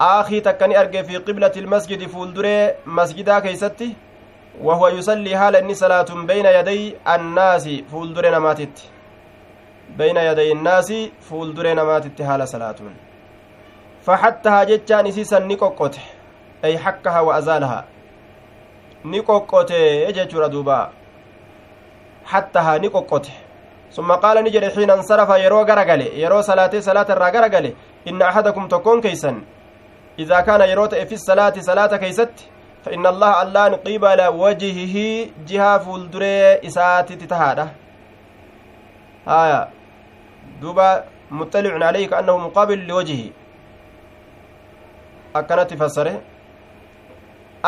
آخي 0.00 0.40
تكني 0.40 0.80
أرجع 0.80 1.02
في 1.02 1.16
قبلة 1.16 1.52
المسجد 1.56 2.06
فولدر 2.06 2.46
مسجدا 2.86 3.38
كيست 3.38 3.80
وهو 4.62 4.88
يصلي 4.88 5.36
حال 5.38 5.56
إني 5.56 5.74
صلاة 5.74 6.10
بين 6.30 6.46
يدي 6.46 6.96
الناس 7.14 7.68
فولدر 7.92 8.24
نماتت. 8.30 8.76
بين 9.98 10.16
يدي 10.16 10.52
الناس 10.52 10.92
فولدر 11.20 11.66
نماتت 11.74 12.22
حال 12.22 12.48
صلاة. 12.48 12.80
فحتها 14.06 14.64
جتان 14.64 15.06
إسيسا 15.06 15.38
نقوقت 15.38 15.94
أي 16.64 16.78
حكها 16.78 17.20
وأزالها. 17.20 17.84
نقوقت 19.04 19.70
يجتر 19.70 20.46
دوبا. 20.46 20.90
حتها 22.24 22.78
نقوقت 22.78 23.26
ثم 23.92 24.12
قال 24.12 24.44
نجري 24.44 24.70
حين 24.70 24.90
انصرف 24.90 25.30
يرو 25.44 25.60
غرغله 25.62 26.04
يرو 26.04 26.40
صلاتي 26.40 26.80
صلاة 26.80 27.06
الرا 27.10 27.28
غرغله 27.28 27.72
إن 28.08 28.22
أحدكم 28.22 28.68
تكون 28.68 29.00
كيسا 29.00 29.42
إذا 30.18 30.40
كان 30.40 30.60
يروت 30.60 30.94
في 30.94 31.14
الصلاة 31.14 31.54
صلاة 31.58 31.96
كيست 31.96 32.34
فإن 32.84 33.06
الله 33.06 33.42
اللان 33.42 33.74
قبل 33.74 34.20
وجهه 34.26 34.96
جهة 35.48 35.78
فولدري 35.78 36.66
إسات 36.66 37.12
تتهادة 37.12 37.66
آية. 39.28 39.68
دوبا 40.60 41.04
مطلع 41.30 41.86
عليه 41.86 42.06
كأنه 42.08 42.38
مقابل 42.38 42.78
لوجهه. 42.86 43.30
Akkanatti 45.40 45.76
fassare 45.82 46.14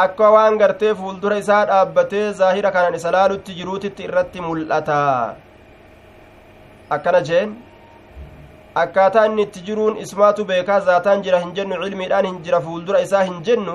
akka 0.04 0.30
waan 0.34 0.58
gartee 0.58 0.94
fuuldura 0.94 1.38
isaa 1.42 1.64
dhaabbatee 1.70 2.26
zaahira 2.40 2.70
kanaan 2.76 2.94
isa 3.00 3.10
laalutti 3.16 3.54
jiruutitti 3.58 4.04
irratti 4.08 4.40
mul'ata 4.46 4.98
akkana 6.96 7.20
jeen 7.28 7.54
akkaataa 8.82 9.26
inni 9.26 9.42
itti 9.46 9.60
jiruun 9.66 9.96
ismaatu 10.04 10.44
beekaa 10.44 10.80
zaataan 10.88 11.22
jira 11.26 11.38
hin 11.44 11.54
jennu 11.58 11.82
cilmiidhaan 11.84 12.26
hin 12.26 12.38
jira 12.48 12.60
fuuldura 12.60 13.00
isaa 13.06 13.22
hin 13.30 13.42
jennu 13.48 13.74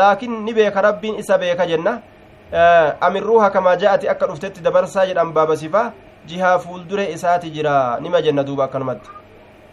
laakiin 0.00 0.40
ni 0.44 0.54
beeka 0.54 0.80
rabbiin 0.88 1.18
isa 1.24 1.38
beeka 1.38 1.66
jenna 1.66 1.98
amirruuha 3.08 3.50
kamaa 3.50 3.76
ja'ati 3.84 4.08
akka 4.14 4.26
dhuftetti 4.32 4.60
dabarsaa 4.66 5.06
jedhan 5.06 5.32
baabasifa 5.38 5.82
jihaa 6.26 6.58
fuuldure 6.58 7.10
isaati 7.12 7.50
jira 7.56 7.74
nima 8.00 8.22
jenna 8.22 8.44
duuba 8.50 8.64
akkanumatti 8.64 9.10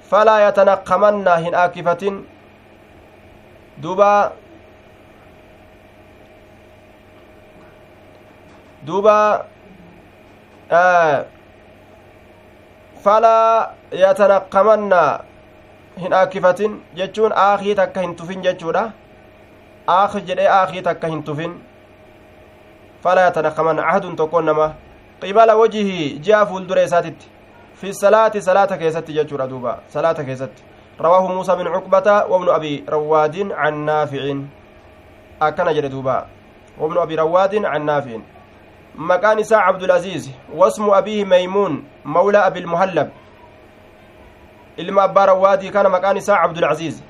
falaa 0.09 0.39
yatanaqqamannaa 0.45 1.37
hin 1.45 1.55
aakkifatin 1.61 2.23
duuba 3.81 4.31
duuba 8.85 9.45
falaa 13.03 13.73
yatanaqqamanna 13.91 15.01
hin 16.03 16.13
aakkifatin 16.13 16.81
jechuun 16.95 17.33
aakii 17.45 17.75
takka 17.75 18.01
hin 18.01 18.15
tufin 18.15 18.41
jechuudha 18.47 18.83
aaki 19.97 20.21
jedhee 20.29 20.47
aakii 20.57 20.81
takka 20.89 21.07
hin 21.13 21.23
tufin 21.23 21.53
falaa 23.03 23.25
yatanaqqamanna 23.27 23.87
ahdun 23.93 24.15
tokkon 24.15 24.45
nama 24.51 24.73
qibala 25.21 25.55
wajihii 25.55 26.19
ji'a 26.29 26.45
fuuldura 26.45 26.83
isaatitti 26.89 27.27
fi 27.81 27.93
salaati 27.93 28.41
salaata 28.41 28.77
keessatti 28.77 29.13
jechuudha 29.19 29.47
duuba 29.49 29.77
salaata 29.97 30.23
keessatti 30.23 30.63
رواه 31.01 31.27
موسى 31.27 31.55
بن 31.55 31.67
عقبة 31.67 32.25
وابن 32.25 32.49
أبي 32.49 32.83
رواد 32.89 33.51
عن 33.51 33.73
نافع 33.85 34.23
أكن 35.41 35.67
جل 35.73 35.89
دوبا 35.89 36.25
وابن 36.79 36.97
أبي 36.97 37.15
رواد 37.15 37.65
عن 37.65 37.85
نافع 37.85 38.17
مكان 38.95 39.39
إساء 39.39 39.59
عبد 39.59 39.83
العزيز 39.83 40.31
واسم 40.55 40.89
أبيه 40.89 41.25
ميمون 41.25 41.83
مولى 42.05 42.37
أبي 42.37 42.59
المهلب 42.59 43.09
ilma 44.77 45.03
abbaa 45.03 45.25
rawwaadii 45.25 45.69
kana 45.71 45.89
maqaan 45.89 46.17
isaa 46.17 46.37
cabdulcaziiz 46.41 47.01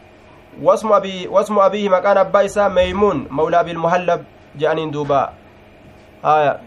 wasmu 0.64 0.96
abii 0.96 1.28
wasmu 1.28 1.62
abiihi 1.62 1.90
maqaan 1.90 2.18
abbaa 2.18 2.44
isaa 2.44 2.70
meymuun 2.70 3.28
mawlaa 3.30 3.64
bilmuhallab 3.64 4.22
je'aniin 4.56 4.92
duuba 4.92 5.34
haya 6.22 6.60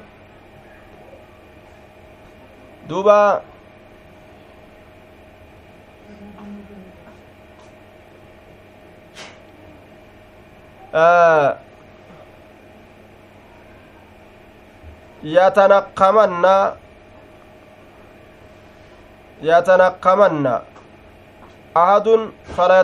duuba 2.88 3.42
yatanaqqamanna 15.22 16.56
yatanaqqamanna 19.42 20.54
أحد 21.76 22.08
فلا 22.56 22.80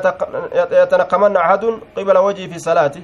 يتنقمن 0.54 1.36
أحد 1.36 1.64
قبل 1.96 2.18
وجهه 2.18 2.46
في 2.46 2.58
صلاته. 2.58 3.02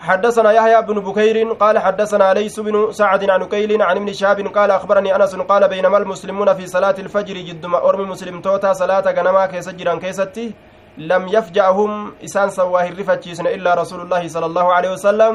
حدثنا 0.00 0.52
يحيى 0.52 0.82
بن 0.82 1.00
بكير 1.00 1.52
قال 1.52 1.78
حدثنا 1.78 2.34
ليس 2.34 2.60
بن 2.60 2.92
سعد 2.92 3.30
عن 3.30 3.44
كيل 3.48 3.82
عن 3.82 3.96
ابن 3.96 4.12
شهاب 4.12 4.46
قال 4.46 4.70
أخبرني 4.70 5.16
أنس 5.16 5.36
قال 5.36 5.68
بينما 5.68 5.98
المسلمون 5.98 6.54
في 6.54 6.66
صلاة 6.66 6.94
الفجر 6.98 7.34
جد 7.34 7.66
ما 7.66 7.88
أرمي 7.88 8.04
مسلم 8.04 8.40
توتا 8.40 8.72
صلاة 8.72 9.12
غنما 9.12 9.46
كيسجرا 9.46 9.94
كيستي. 9.94 10.54
لم 11.00 11.28
يفجعهم 11.28 12.12
إسان 12.24 12.48
سواه 12.50 12.88
الرفتشيسن 12.92 13.46
إلا 13.46 13.74
رسول 13.74 14.00
الله 14.04 14.28
صلى 14.28 14.46
الله 14.46 14.66
عليه 14.76 14.90
وسلم. 14.92 15.34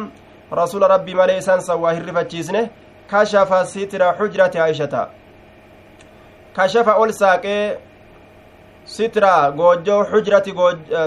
رسول 0.53 0.81
ربي 0.93 1.13
مالي 1.13 1.37
إسان 1.37 1.59
سواه 1.59 1.97
الرفتشيسن 1.97 2.67
كشف 3.09 3.49
ستر 3.73 4.01
حجرة 4.13 4.53
عائشة. 4.55 4.93
كشف 6.57 6.89
أول 6.89 7.13
ساقي 7.13 7.77
sitra 8.85 9.49
goojjoo 9.49 10.05
xujrati 10.05 10.53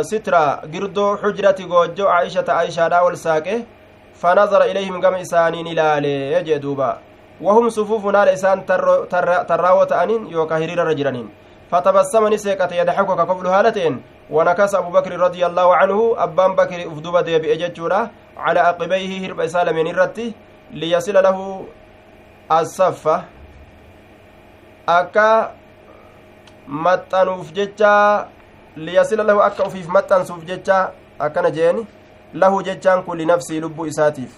sitra 0.03 0.43
girdoo 0.73 1.17
xujrati 1.23 1.65
goojjoo 1.73 2.09
aishata 2.11 2.57
aishaadha 2.59 3.05
ol 3.07 3.15
saaqe 3.17 3.65
فنظر 4.19 4.63
إليهم 4.63 5.01
كما 5.01 5.21
إسانين 5.21 5.67
إلالي 5.67 6.33
يجي 6.33 6.59
دوبا. 6.59 6.99
وهم 7.41 7.69
صفوف 7.69 8.07
نال 8.07 8.29
إسان 8.29 8.67
تراوة 9.49 10.03
أنين 10.03 10.27
يوكا 10.27 10.57
هرير 10.57 10.79
رجلانين 10.79 11.29
فتبسم 11.71 12.29
نسيكة 12.29 12.75
يضحك 12.75 13.07
كقبل 13.07 13.47
هالتين 13.47 14.03
ونكس 14.31 14.75
أبو 14.75 14.91
بكر 14.91 15.13
رضي 15.21 15.47
الله 15.47 15.77
عنه 15.77 16.15
أبان 16.19 16.53
بكر 16.57 16.93
أفدوب 16.93 17.17
ديبئ 17.19 17.57
جتشورا 17.57 18.11
على 18.37 18.61
عقبيه 18.61 19.27
هرب 19.27 19.41
إسالة 19.41 19.73
من 19.73 19.87
الرتي 19.89 20.33
ليصل 20.71 21.17
له 21.23 21.65
الصفة 22.53 23.17
أكا 24.89 25.59
maxxanuuf 26.69 27.53
jecha 27.53 28.29
liyasila 28.77 29.25
lahu 29.25 29.41
akka 29.43 29.65
ufiif 29.65 29.89
maxxansuuf 29.89 30.45
jecha 30.45 30.93
akkana 31.19 31.51
jeeni 31.51 31.87
lahu 32.35 32.63
jechaan 32.63 33.03
kun 33.03 33.17
linafsii 33.19 33.61
lubbuu 33.61 33.87
isaatiif 33.87 34.33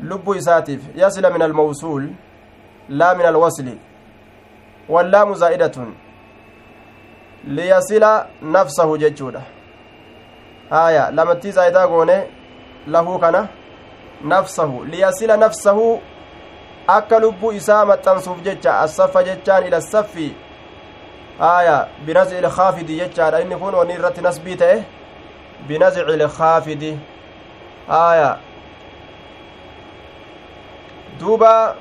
lubbuu 0.00 0.34
isaatiif 0.34 0.80
yasila 0.96 1.30
min 1.30 1.42
almawsuul 1.42 2.08
laa 2.88 3.14
min 3.14 3.26
alwasli 3.26 3.78
wallaamu 4.88 5.34
zaa'idatun 5.34 5.94
liyasila 7.48 8.26
nafsahu 8.42 8.98
jechuudha 8.98 9.42
haya 10.70 11.10
lamattii 11.10 11.50
zaa'idaa 11.50 11.86
goone 11.86 12.16
lahuu 12.86 13.18
kana 13.18 13.48
nafsahu 14.24 14.84
liyasila 14.84 15.36
nafsahu 15.36 16.00
akka 16.86 17.18
lubbuu 17.18 17.52
isaa 17.52 17.84
maxxansuuf 17.84 18.42
jecha 18.42 18.80
assaffa 18.80 19.22
jechaan 19.22 19.66
ila 19.66 19.80
saffi 19.80 20.34
aya 21.40 21.88
binazici 22.06 22.38
ilkaafidi 22.38 22.96
jechaadha 22.96 23.40
inni 23.40 23.56
kun 23.56 23.74
wani 23.74 23.94
irratti 23.94 24.20
nasbii 24.20 24.56
ta'e 24.56 24.84
binazici 25.68 26.12
ilkaafidi 26.12 26.98
aya 27.88 28.38
duuba 31.20 31.74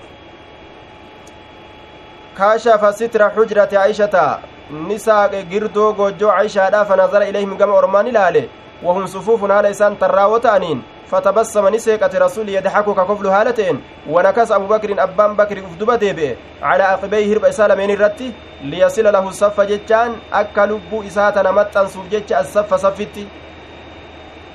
kaashafa 2.38 2.93
sitra 2.93 3.30
xujrati 3.30 3.78
aishata 3.78 4.39
ni 4.72 4.99
saaqe 4.99 5.43
girdoo 5.43 5.93
gojjoo 5.93 6.32
aishaadha 6.32 6.86
fanazara 6.86 7.28
ilayhim 7.28 7.57
gama 7.57 7.74
ormaan 7.74 8.07
ilaale. 8.07 8.49
Wahum 8.84 9.07
sufuufun 9.07 9.51
haala 9.51 9.70
isaan 9.70 9.97
tarraawo 9.97 10.39
ta'aniin 10.39 10.84
فتبسم 11.11 11.68
نسيقة 11.68 12.20
رسول 12.20 12.49
يضحك 12.49 12.86
ككفل 12.86 13.28
هالتين 13.28 13.82
ونكس 14.09 14.51
أبو 14.51 14.68
بكر 14.68 15.03
أبان 15.03 15.34
بكر 15.34 15.59
أفدب 15.59 15.91
ديبئ 15.91 16.36
على 16.61 16.84
عقبيه 16.84 17.34
هرب 17.34 17.45
إسالة 17.45 17.76
من 17.76 17.89
الرتي 17.91 18.32
ليصل 18.63 19.13
له 19.13 19.28
الصف 19.28 19.61
جتان 19.61 20.15
أكا 20.34 20.61
لبو 20.61 21.03
إساتنا 21.07 21.51
متن 21.51 21.88
صف 21.88 22.11
جتش 22.11 22.34
الصف 22.34 22.74
صفتي 22.74 23.28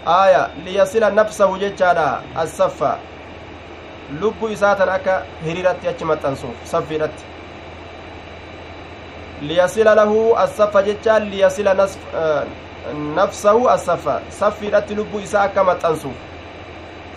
آية 0.06 0.48
ليصل 0.64 1.14
نفسه 1.14 1.56
جتشانا 1.56 2.20
الصف 2.42 2.80
لبو 4.20 4.52
إساتنا 4.52 4.96
أكا 4.96 5.22
هريرتي 5.46 5.90
أتش 5.90 6.02
متن 6.02 6.34
صف 9.42 9.48
صفرتي 9.48 9.82
ليصل 9.82 9.84
له 9.84 10.44
الصف 10.44 10.76
جتان 10.76 11.22
ليصل 11.30 11.76
نصف 11.76 11.98
آه 12.14 12.44
نفسه 12.94 13.74
الصف 13.74 14.20
صفرتي 14.30 14.94
لبو 14.94 15.18
إسا 15.18 15.44
أكا 15.44 15.62
متن 15.62 15.94
صف 15.96 16.16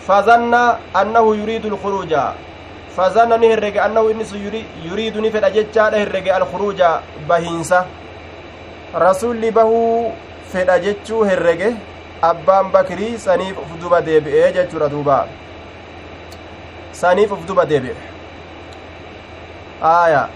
فظن 0.07 0.53
أنه 0.95 1.35
يريد 1.35 1.65
الخروج. 1.65 2.15
فظن 2.97 3.39
نهرج 3.41 3.77
أنه 3.77 4.11
إنس 4.11 4.33
يريد 4.85 5.17
نفد 5.17 5.43
أجتشا 5.43 5.89
نهرج 5.89 6.27
الخروج 6.29 6.83
بهينسا 7.29 7.85
رسول 8.95 9.51
به 9.51 9.71
فد 10.53 10.69
أجتشو 10.69 11.23
هرج 11.23 11.61
أبان 12.23 12.71
بكري 12.71 13.17
سنيف 13.17 13.59
أفدوبا 13.59 13.99
ديبئي 13.99 14.51
جتشو 14.51 14.87
دوبا. 14.87 15.27
سنيف 16.93 17.33
أفدوبا 17.33 17.63
ديبئي 17.63 17.95
آية. 19.83 20.29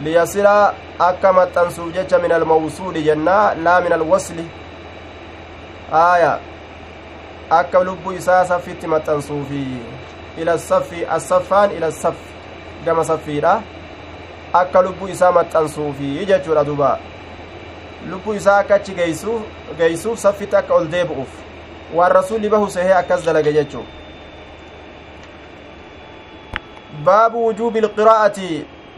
ليصل 0.00 0.46
akka 1.00 1.32
maxxansuuf 1.32 1.94
jecha 1.94 2.18
min 2.18 2.32
almawsuuli 2.32 3.02
jennaa 3.02 3.54
laa 3.64 3.80
min 3.80 3.92
alwasli 3.92 4.44
aaya 5.92 6.38
akka 7.58 7.80
lubbuu 7.84 8.12
isaa 8.12 8.44
saffitti 8.44 8.86
maxxansuufi 8.86 9.62
ila 10.40 10.58
saffi 10.58 11.04
assaffaan 11.16 11.70
ila 11.76 11.92
saffi 11.92 12.34
gama 12.84 13.04
saffiidha 13.04 13.62
akka 14.52 14.82
lubbuu 14.82 15.08
isaa 15.08 15.32
maxxansuufi 15.32 16.26
jechuudha 16.32 16.64
duba 16.64 16.98
lubbuu 18.10 18.34
isaa 18.34 18.58
akka 18.58 18.74
achi 18.74 18.94
geeysuuf 19.78 20.18
saffitti 20.18 20.56
akka 20.56 20.74
ol 20.74 20.88
deebi'uuf 20.96 21.32
waan 21.94 22.12
rasuulli 22.12 22.48
bahu 22.48 22.70
sehee 22.70 22.92
akkas 22.92 23.24
dalage 23.24 23.52
jechuu 23.52 23.86
باب 27.04 27.34
وجوب 27.34 27.76
القراءة 27.76 28.40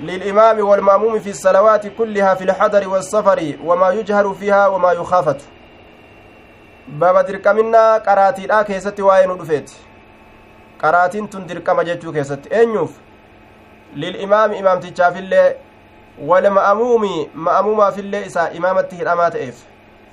للإمام 0.01 0.61
والمأموم 0.61 1.18
في 1.20 1.30
الصلوات 1.30 1.86
كلها 1.86 2.34
في 2.34 2.45
الحضر 2.45 2.88
والسفر 2.88 3.57
وما 3.64 3.90
يجهر 3.90 4.34
فيها 4.34 4.66
وما 4.66 4.93
يخافت 4.93 5.40
baaba 6.99 7.22
dirqaminaa 7.22 8.01
qaraatiidhaa 8.07 8.64
keessatti 8.64 9.03
waa'ee 9.03 9.26
nu 9.26 9.36
dhufeeti 9.40 9.76
qaraatiin 10.80 11.28
tun 11.28 11.45
dirqama 11.49 11.84
jechuu 11.88 12.12
keessatti 12.12 12.49
eenyuuf 12.61 12.97
lil'imaami 14.05 14.59
imaamtichaafillee 14.62 15.45
wal 16.30 16.51
ma'amuumi 16.57 17.30
ma'amuumaafillee 17.34 18.24
isaa 18.30 18.49
imaamatti 18.61 18.97
hidhamaa 18.97 19.30
ta'eef 19.36 19.62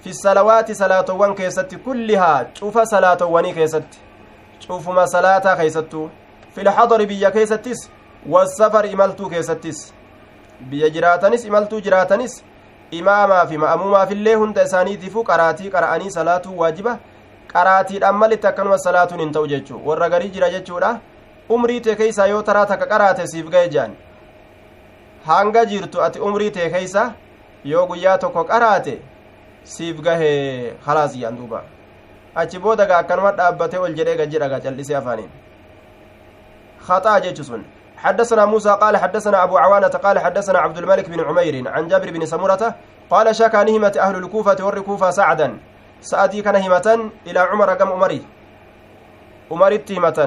fi 0.03 0.13
salawaati 0.13 0.75
salaatowwan 0.75 1.35
keessatti 1.35 1.77
kullihaa 1.87 2.45
cufa 2.59 2.85
salaatowwanii 2.85 3.53
keessatti 3.53 3.99
cufuma 4.67 5.07
salaataa 5.07 5.55
keeysattuu 5.55 6.09
filxadari 6.55 7.05
biyya 7.05 7.31
keessattis 7.31 7.89
wasafari 8.27 8.91
imaltuu 8.91 9.29
keessattis 9.29 9.93
biyya 10.69 10.89
jiraatanis 10.89 11.45
imaltuu 11.45 11.79
jiraatanis 11.81 12.43
imaamaa 12.91 13.45
fi 13.47 13.57
ma'amumaafillee 13.57 14.33
hunda 14.35 14.63
isaaniitiifuu 14.63 15.23
qaraatii 15.23 15.69
qara'anii 15.75 16.11
salaatuu 16.11 16.57
waajiba 16.59 16.97
qaraatiidhaan 17.53 18.15
malitti 18.15 18.47
akkanuma 18.47 18.77
salaatuun 18.77 19.19
hin 19.21 19.31
ta'u 19.31 19.47
jechuu 19.47 19.81
warra 19.87 20.09
garii 20.09 20.29
jira 20.35 20.49
jechuudha 20.49 20.99
umrii 21.49 21.81
tee 21.81 21.95
keeysaa 21.95 22.25
yoo 22.33 22.41
taraa 22.51 22.65
takka 22.65 22.85
qaraate 22.93 23.27
siif 23.27 23.49
ga'e 23.55 23.69
jedhan 23.69 23.95
hanga 25.25 25.65
jirtu 25.65 26.01
ati 26.03 26.19
umrii 26.19 26.51
tee 26.51 26.69
keeysa 26.69 27.11
yoo 27.65 27.85
guyyaa 27.87 28.17
tokko 28.17 28.43
qaraate 28.43 28.99
siif 29.63 30.01
gahe 30.01 30.29
halaas 30.85 31.15
jedhan 31.17 31.37
duuba 31.37 31.63
achi 32.35 32.59
booda 32.59 32.85
gaa 32.85 32.97
akkanuma 33.03 33.31
dhaabbatee 33.31 33.79
ol 33.79 33.93
jedhee 33.95 34.15
gajji 34.21 34.39
dhagaa 34.39 34.59
cal'isee 34.59 34.95
afaaniin 34.95 35.29
khaxaa 36.87 37.19
jechu 37.25 37.43
sun 37.43 37.63
حدثنا 37.99 38.45
موسى 38.45 38.71
قال 38.81 38.97
حدثنا 38.97 39.43
أبو 39.43 39.57
عوانة 39.57 39.87
قال 39.87 40.19
حدثنا 40.19 40.59
عبد 40.59 40.77
الملك 40.77 41.09
بن 41.09 41.19
عمير 41.19 41.55
عن 41.67 41.87
جابر 41.87 42.09
بن 42.11 42.25
سمرة 42.25 42.75
قال 43.09 43.35
شكى 43.35 43.63
نهمة 43.63 43.95
أهل 43.99 44.15
الكوفة 44.15 44.59
والركوفة 44.65 45.09
سعدا. 45.11 45.57
سأدي 46.01 46.41
كان 46.41 46.55
همة 46.55 46.87
إلى 47.27 47.39
عمر 47.39 47.69
قم 47.79 47.91
أمري 47.91 48.21
أمرت 49.51 49.91
همة 49.91 50.19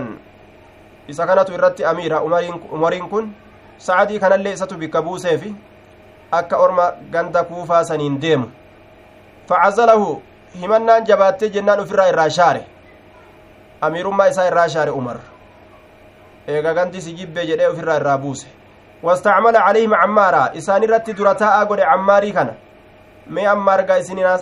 إذا 1.09 1.25
كانت 1.25 1.49
إرت 1.51 1.81
أميرة 1.81 2.19
أمرين 2.73 3.09
كن. 3.09 3.25
سعدي 3.79 4.19
كان 4.19 4.33
اللي 4.33 4.53
إساتو 4.53 4.77
بكبو 4.77 5.17
سيفي 5.17 5.53
akka 6.33 6.57
orma 6.57 6.93
ganda 7.13 7.45
kuufaa 7.45 7.85
saniin 7.85 8.21
deemu 8.21 8.47
facazalahu 9.49 10.23
himannaan 10.61 11.05
jabaattee 11.05 11.51
jennaan 11.57 11.81
ufirraa 11.83 12.07
irraa 12.13 12.31
shaare 12.37 12.63
amiirummaa 13.81 14.29
isaa 14.33 14.47
irraa 14.51 14.69
shaare 14.75 14.95
umar 15.01 15.17
eega 16.49 16.75
ganti 16.75 17.01
si 17.03 17.13
jibbe 17.15 17.47
jedhee 17.47 17.69
ofirraa 17.73 17.97
irraa 18.01 18.19
buuse 18.19 18.47
wastacmala 19.03 19.61
calayhim 19.67 19.95
cammaara 20.01 20.43
isaan 20.55 20.83
irratti 20.83 21.15
dura 21.15 21.35
taa'aa 21.35 21.65
godhe 21.71 21.85
cammaarii 21.93 22.33
kana 22.33 22.55
mee 23.27 23.47
ammaargaa 23.55 23.99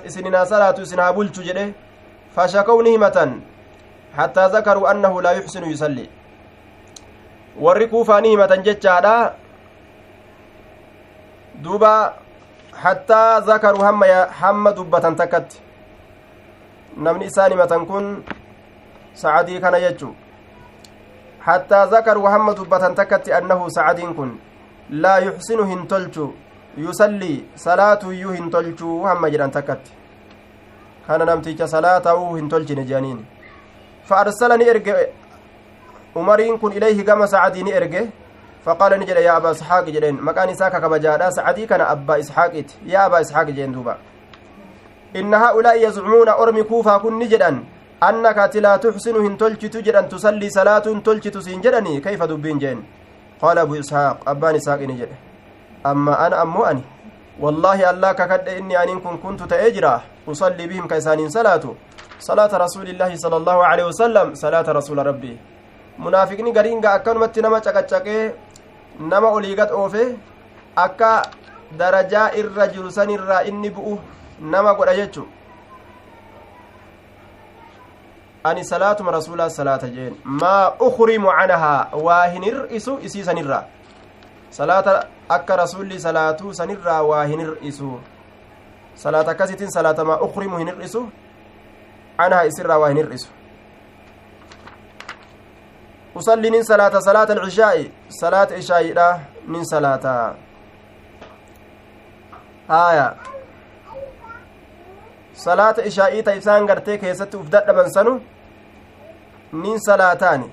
isininaa 0.08 0.46
salaatu 0.52 0.82
isin 0.82 1.00
haa 1.04 1.12
bulchu 1.12 1.42
jedhe 1.48 1.66
fashakow 2.36 2.82
ni 2.82 2.90
himatan 2.96 3.34
hattaa 4.16 4.48
zakaruu 4.56 4.86
annahu 4.92 5.20
laa 5.26 5.32
yuxsinu 5.38 5.70
yusalli 5.72 6.08
warri 7.66 7.86
kuufaa 7.92 8.20
ni 8.20 8.28
himatan 8.34 8.62
jechaadha 8.68 9.14
duuba 11.62 11.92
hattaa 12.82 13.40
zakaruu 13.40 13.84
hamma 14.40 14.72
dubbatan 14.72 15.16
takkatti 15.16 15.60
namni 16.96 17.26
isaan 17.32 17.52
himatan 17.52 17.86
kun 17.86 18.24
sacadii 19.22 19.60
kana 19.60 19.80
jechuu 19.80 20.14
حتى 21.40 21.84
ذكروا 21.84 22.28
هم 22.28 22.52
دبة 22.52 22.84
تكت 22.98 23.28
أنه 23.28 23.68
سعد 23.68 24.00
كن. 24.00 24.30
لا 24.90 25.16
يحسن 25.16 25.60
هنتلچو 25.70 26.26
يصلي 26.78 27.34
صلاة 27.56 28.02
يو 28.04 28.30
هنتلچو 28.30 29.06
هم 29.08 29.26
جران 29.26 29.50
تكت. 29.50 29.84
كان 31.08 31.20
نمتيك 31.26 31.62
صلاته 31.62 32.18
هنتلچ 32.38 32.72
نجانين. 32.72 33.24
فأرسلني 34.04 34.70
إرجع 34.70 34.96
عمرين 36.16 36.58
كن 36.58 36.72
إليه 36.72 37.04
كما 37.04 37.26
سعدين 37.26 37.68
إرجع 37.74 38.04
فقال 38.64 39.00
نجد 39.00 39.16
يا 39.16 39.36
أبا 39.36 39.50
إسحاق 39.50 39.84
جدين 39.84 40.20
مكان 40.20 40.48
إسحاق 40.48 40.78
كبجادا. 40.78 41.30
سعدي 41.30 41.66
كان 41.66 41.80
أبا 41.80 42.20
إسحاق. 42.20 42.54
يا 42.86 43.06
أبا 43.06 43.20
إسحاق 43.20 43.46
جين 43.46 43.72
دوبا. 43.72 43.96
haa'ulaa'i 45.14 45.82
yazcumuuna 45.82 46.36
ormi 46.36 46.64
kuufaa 46.64 46.98
kun 47.00 47.18
ni 47.18 47.26
jedhan 47.26 47.64
annaka 48.08 48.44
ati 48.44 48.60
laa 48.66 48.78
tuxsinu 48.84 49.22
hin 49.26 49.36
tolchitu 49.42 49.82
jedhan 49.86 50.08
tusallii 50.12 50.50
salaatu 50.50 50.92
hin 50.92 51.02
tolchitu 51.08 51.42
siin 51.46 51.62
jedhanii 51.66 52.00
kayfa 52.06 52.26
dubbiin 52.30 52.60
jeen 52.62 52.80
qaala 53.42 53.60
abu 53.66 53.76
ishaaq 53.82 54.24
abbaan 54.32 54.56
isaaq 54.60 54.80
ini 54.86 54.96
jedhe 55.00 55.16
amma 55.90 56.18
ana 56.26 56.38
ammoo 56.44 56.64
ani 56.70 56.84
wallaahi 57.44 57.84
allah 57.92 58.14
kakadhe 58.20 58.58
inni 58.60 58.76
aniin 58.82 59.00
kun 59.04 59.18
kuntu 59.24 59.46
ta'ee 59.52 59.70
jira 59.76 59.92
usallii 60.34 60.68
bihim 60.70 60.88
ka 60.92 60.96
isaaniin 61.02 61.30
salaatu 61.36 61.76
salaata 62.28 62.58
rasuulillaahi 62.64 63.18
sala 63.24 63.36
allaahu 63.40 63.62
aleyhi 63.70 63.88
wasalam 63.90 64.32
salaata 64.44 64.72
rasuula 64.78 65.02
rabbii 65.10 65.36
munaafiqni 66.06 66.52
gariin 66.58 66.80
ga 66.86 66.92
akkanumatti 67.00 67.42
nama 67.46 67.60
caqacaqee 67.66 68.22
nama 69.12 69.28
olii 69.40 69.54
gad 69.60 69.72
oofe 69.80 70.04
akka 70.84 71.12
darajaa 71.82 72.30
irra 72.42 72.68
jiru 72.74 72.90
sanirraa 72.98 73.42
inni 73.52 73.70
bu'u 73.76 73.98
nama 74.54 74.74
godha 74.80 74.94
jechu 75.00 75.26
ani 78.44 78.64
salaatuma 78.64 79.10
rasuulaa 79.12 79.50
salaata 79.50 79.88
jeen 79.88 80.14
maa 80.24 80.72
ukrimu 80.80 81.28
canahaa 81.38 81.88
waa 82.06 82.26
hin 82.34 82.42
hir'isu 82.48 82.98
isii 83.08 83.24
sanirraa 83.24 83.64
salaata 84.58 84.94
akka 85.28 85.56
rasulli 85.56 86.00
salaatuu 86.00 86.54
sanirraa 86.60 87.02
waa 87.02 87.24
hin 87.32 87.40
hir'isu 87.40 87.90
salaata 88.94 89.30
akkasitiin 89.30 89.70
salaata 89.70 90.04
maa 90.04 90.16
ukrimu 90.28 90.58
hin 90.58 90.68
hir'isu 90.72 91.02
canahaa 92.16 92.44
isirraa 92.52 92.78
waa 92.84 92.88
hin 92.88 92.96
hir'isu 93.02 93.28
usalli 96.14 96.50
nin 96.50 96.64
salaata 96.64 97.00
salaata 97.00 97.32
alcishaa'i 97.32 97.84
salaata 98.20 98.56
ishaa'iidha 98.62 99.08
nin 99.48 99.64
salaata 99.64 100.14
haaya 102.68 103.06
salaata 105.44 105.84
ishaa'ii 105.90 106.22
ta 106.28 106.32
isaan 106.40 106.66
gartee 106.70 106.98
keessatti 107.02 107.36
uf 107.42 107.50
dadhaban 107.54 107.90
sanu 107.96 108.14
nin 109.64 109.78
salaataani 109.86 110.48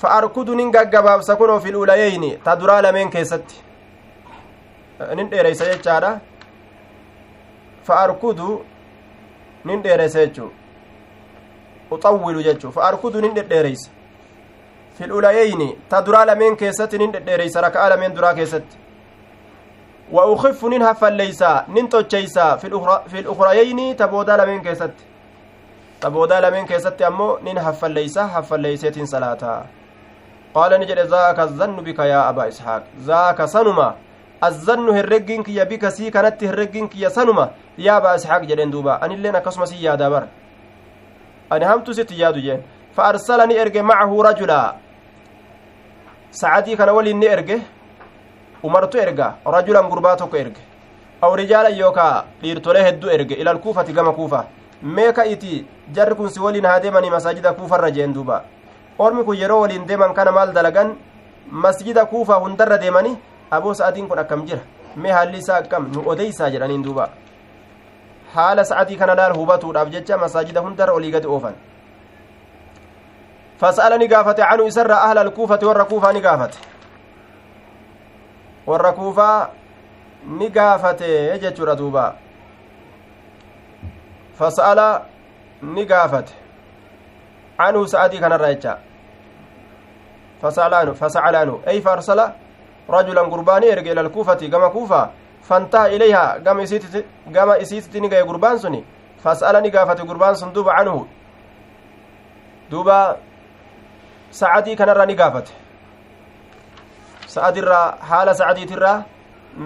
fa 0.00 0.08
arkudu 0.18 0.54
nin 0.60 0.70
gaggabaabsa 0.76 1.36
kunoo 1.42 1.60
fil 1.66 1.76
ulayeyni 1.82 2.30
ta 2.44 2.56
duraa 2.60 2.80
lameen 2.86 3.10
keessatti 3.10 3.56
nin 5.20 5.30
dheereysa 5.30 5.64
jechaadha 5.72 6.10
fa 7.90 8.00
arkudu 8.06 8.48
nin 9.70 9.82
dheereysa 9.84 10.26
jechuu 10.26 10.50
uxawwilu 11.96 12.42
jechuu 12.48 12.72
fa 12.72 12.84
arkudu 12.88 13.20
nin 13.20 13.34
dhedheereysa 13.38 13.90
fil 14.98 15.12
ulayeyni 15.20 15.68
ta 15.88 16.02
duraa 16.06 16.24
lameen 16.26 16.56
keessatti 16.56 16.98
nin 16.98 17.12
dhedheereysa 17.12 17.60
raka'a 17.66 17.88
lameen 17.94 18.14
duraa 18.16 18.34
keessatti 18.34 18.76
haffalleysa 20.12 21.64
nin 21.68 21.88
tocheysa 21.88 22.58
fi 22.58 23.22
lukrayeyni 23.22 23.94
ta 23.94 24.08
boodaa 24.08 24.36
lameen 24.36 24.62
keessatti 24.62 25.04
ta 26.00 26.10
boodaa 26.10 26.40
lameen 26.40 26.66
keessatti 26.66 27.04
ammoo 27.04 27.38
nin 27.42 27.58
haffalleysa 27.58 28.26
haffalleyseetiin 28.26 29.06
salaataa 29.06 29.66
qaala 30.54 30.78
ni 30.78 30.86
jedhe 30.86 31.06
zaaka 31.06 31.46
zannu 31.46 31.82
bika 31.82 32.06
yaa 32.06 32.28
abaa 32.28 32.46
ishaaq 32.46 32.82
zaaka 33.06 33.46
sanuma 33.46 33.94
azzannu 34.40 34.92
herreggiin 34.92 35.44
kiyya 35.44 35.66
bika 35.66 35.90
sii 35.90 36.10
kanatti 36.10 36.46
herreggiin 36.46 36.88
kiyya 36.88 37.10
sanuma 37.10 37.48
yaa 37.78 37.96
abaa 37.96 38.14
ishaaq 38.16 38.46
jedhen 38.50 38.72
duuba 38.72 38.98
anilleen 39.02 39.36
akkasuma 39.36 39.66
si 39.66 39.84
yaadaa 39.84 40.10
bar 40.10 40.24
ani 41.50 41.64
hamtu 41.64 41.94
sitti 41.94 42.20
yaadu 42.20 42.40
jeen 42.40 42.62
fa 42.96 43.08
arsala 43.12 43.46
ni 43.46 43.54
erge 43.54 43.82
macahu 43.82 44.22
rajula 44.22 44.74
sacadii 46.30 46.76
kana 46.76 46.92
waliin 46.92 47.18
ni 47.20 47.26
erge 47.26 47.60
umartu 48.62 48.98
erga 48.98 49.34
rajulan 49.46 49.88
gurbaa 49.88 50.16
tokko 50.16 50.36
erge 50.36 50.60
aw 51.22 51.34
rijaalan 51.36 51.76
yookaa 51.78 52.24
dhiirtolee 52.42 52.84
hedduu 52.88 53.10
erge 53.10 53.34
ilal 53.34 53.58
kuufati 53.58 53.92
gama 53.92 54.12
kuufa 54.12 54.44
mee 54.82 55.12
ka'iti 55.12 55.66
jarri 55.92 56.14
kun 56.14 56.30
si 56.30 56.40
waliin 56.40 56.66
haa 56.66 56.80
deemanii 56.80 57.10
masaajida 57.10 57.52
kuufarra 57.52 57.90
jeen 57.90 58.14
duuba 58.14 58.42
ormi 58.98 59.24
kun 59.24 59.36
yeroo 59.36 59.60
waliin 59.60 59.86
deeman 59.86 60.14
kana 60.14 60.32
maal 60.32 60.52
dalagan 60.52 60.94
masjida 61.50 62.04
kuufaa 62.06 62.38
hundarra 62.44 62.78
deemanii 62.78 63.16
aboo 63.50 63.74
sa'atiin 63.74 64.08
kun 64.08 64.18
akkam 64.18 64.44
jira 64.46 64.60
mee 64.96 65.12
haalli 65.12 65.38
isaa 65.38 65.56
akkam 65.62 65.88
nu 65.94 66.02
odeysaa 66.12 66.50
jedhaniin 66.50 66.82
duuba 66.84 67.08
haala 68.34 68.64
sa'atii 68.70 68.96
kana 68.96 69.14
laal 69.20 69.34
hubatuudhaaf 69.40 69.90
jecha 69.90 70.18
masaajida 70.24 70.60
hundarra 70.60 70.92
olii 70.92 71.10
gadi 71.10 71.26
oofan 71.26 71.54
fasa'ala 73.60 73.98
ni 73.98 74.08
gaafate 74.08 74.42
canu 74.42 74.66
isarra 74.66 75.02
ahla 75.02 75.20
alkuufati 75.20 75.64
warra 75.64 75.84
kuufaa 75.84 76.12
ni 76.12 76.20
gaafate 76.20 76.58
warra 78.68 78.92
kuufaa 78.92 79.48
ni 80.38 80.48
gaafate 80.50 81.38
jechuudha 81.42 81.74
duuba 81.76 82.04
fasa'ala 84.38 84.86
ni 85.62 85.84
gaafate 85.84 86.34
canhu 87.58 87.88
sa'adii 87.88 88.20
kanarra 88.24 88.48
jecha 88.54 88.74
fasa'alaanu 90.42 90.94
fasa'alaanu 90.94 91.54
ey 91.66 91.80
faarsala 91.86 92.26
rajulan 92.88 93.30
gurbaani 93.32 93.66
erge 93.74 93.90
ila 93.92 94.00
alkuufati 94.00 94.48
gama 94.48 94.70
kuufaa 94.70 95.08
fantaha 95.48 95.88
ilayha 95.90 96.38
gama 96.38 96.62
isiititi 96.62 97.04
gama 97.36 97.58
isiititi 97.58 98.00
ni 98.00 98.08
gaye 98.08 98.24
gurbaan 98.24 98.58
suni 98.58 98.84
fas'ala 99.24 99.60
ni 99.60 99.70
gaafate 99.70 100.02
gurbaan 100.10 100.36
sun 100.36 100.52
duuba 100.52 100.76
canhu 100.78 101.06
duuba 102.70 103.16
sa'adii 104.30 104.76
kanarra 104.76 105.06
ni 105.06 105.14
gaafate 105.14 105.52
sa'adirraa 107.38 107.86
haala 108.10 108.34
sa'adiitirraa 108.40 108.96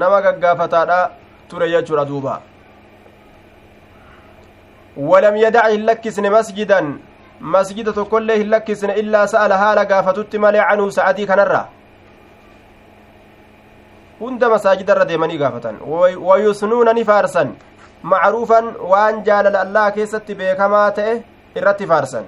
nama 0.01 0.23
gaggaafataadha 0.29 1.01
ture 1.49 1.69
jechuudha 1.75 2.07
duuba 2.13 2.41
ولم 4.97 5.37
يدع 5.37 5.65
هلكسن 5.73 6.27
مسجدا 6.37 6.81
مسجد 7.41 7.87
تكله 7.97 8.37
هلكسن 8.45 8.91
إلا 9.01 9.27
سأل 9.27 9.53
هالا 9.53 9.83
قافتت 9.89 10.37
ملي 10.37 10.61
عنه 10.61 10.85
سعدي 10.91 11.25
كنرى 11.27 11.63
هند 14.21 14.43
مساجد 14.45 14.91
الرديمني 14.91 15.37
قافة 15.43 15.67
ويسنون 16.29 16.89
نفارسا 17.01 17.45
معروفا 18.05 18.61
وان 18.91 19.23
جال 19.23 19.57
الله 19.57 19.89
كيست 19.97 20.29
بكما 20.29 20.89
تئه 20.97 21.33
irratti 21.57 21.87
faarsan 21.87 22.25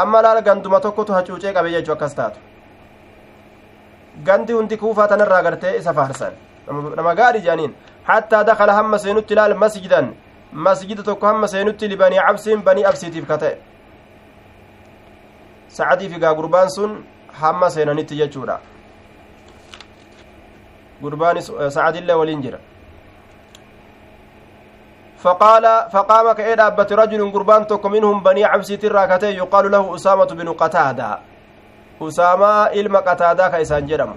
amma 0.00 0.22
laal 0.22 0.42
ganduma 0.48 0.80
tokkotu 0.80 1.12
hacuucee 1.18 1.52
qabe 1.56 1.70
jechuu 1.74 1.94
akkas 1.96 2.14
taatu 2.18 2.38
gandi 4.24 4.52
hundi 4.52 4.76
kuufaa 4.76 5.08
tanarraa 5.08 5.42
gartee 5.42 5.76
isa 5.78 5.94
faarsan 5.94 6.32
nama 6.96 7.14
gaari 7.14 7.40
jedhaniin 7.40 7.74
hattaa 8.04 8.44
dakala 8.44 8.74
hamma 8.78 8.98
seenutti 8.98 9.34
laal 9.34 9.54
masjidan 9.54 10.14
masjida 10.52 11.02
tokko 11.02 11.26
hamma 11.26 11.48
seenutti 11.48 11.88
libanii 11.88 12.24
cabsiin 12.26 12.62
banii 12.62 12.84
absiitiif 12.90 13.28
ka 13.28 13.38
ta'e 13.38 13.54
sacadii 15.68 16.08
figaa 16.14 16.34
gurbaan 16.34 16.70
sun 16.70 17.04
hamma 17.42 17.70
seenanitti 17.70 18.18
jechuudha 18.22 18.58
gurbaan 21.02 21.42
sacadillee 21.42 22.18
waliin 22.22 22.42
jira 22.42 22.60
فقال 25.18 25.90
فقام 25.92 26.32
كأيد 26.32 26.60
أبت 26.60 26.92
رجل 26.92 27.32
قربان 27.32 27.66
تك 27.66 27.86
منهم 27.86 28.22
بني 28.22 28.44
عبسي 28.44 28.76
تراكتي 28.76 29.30
يقال 29.34 29.70
له 29.70 29.94
أسامة 29.94 30.24
بن 30.24 30.48
قتادة 30.52 31.18
usaamaa 32.00 32.70
ilma 32.72 33.02
qataadaa 33.02 33.50
ka 33.50 33.60
isaan 33.60 33.88
jedhamu. 33.88 34.16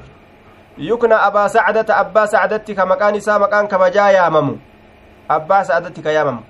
Yukna 0.78 1.22
abaa 1.28 1.50
sacdata 1.50 1.98
abbaa 1.98 2.28
sacdatti 2.28 2.76
ka 2.76 2.86
maqaan 2.86 3.16
isaa 3.16 3.40
maqaan 3.40 3.68
kabajaa 3.68 4.12
yaamamu. 4.12 4.60
Abbaa 5.30 5.64
sacdatti 5.64 6.02
ka 6.02 6.12
yaamamu. 6.12 6.44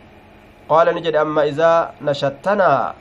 Qaala 0.70 0.92
ni 0.94 1.02
jedhe 1.02 1.20
amma 1.20 1.46
izaa 1.46 1.92
nashattanaa 2.02 2.94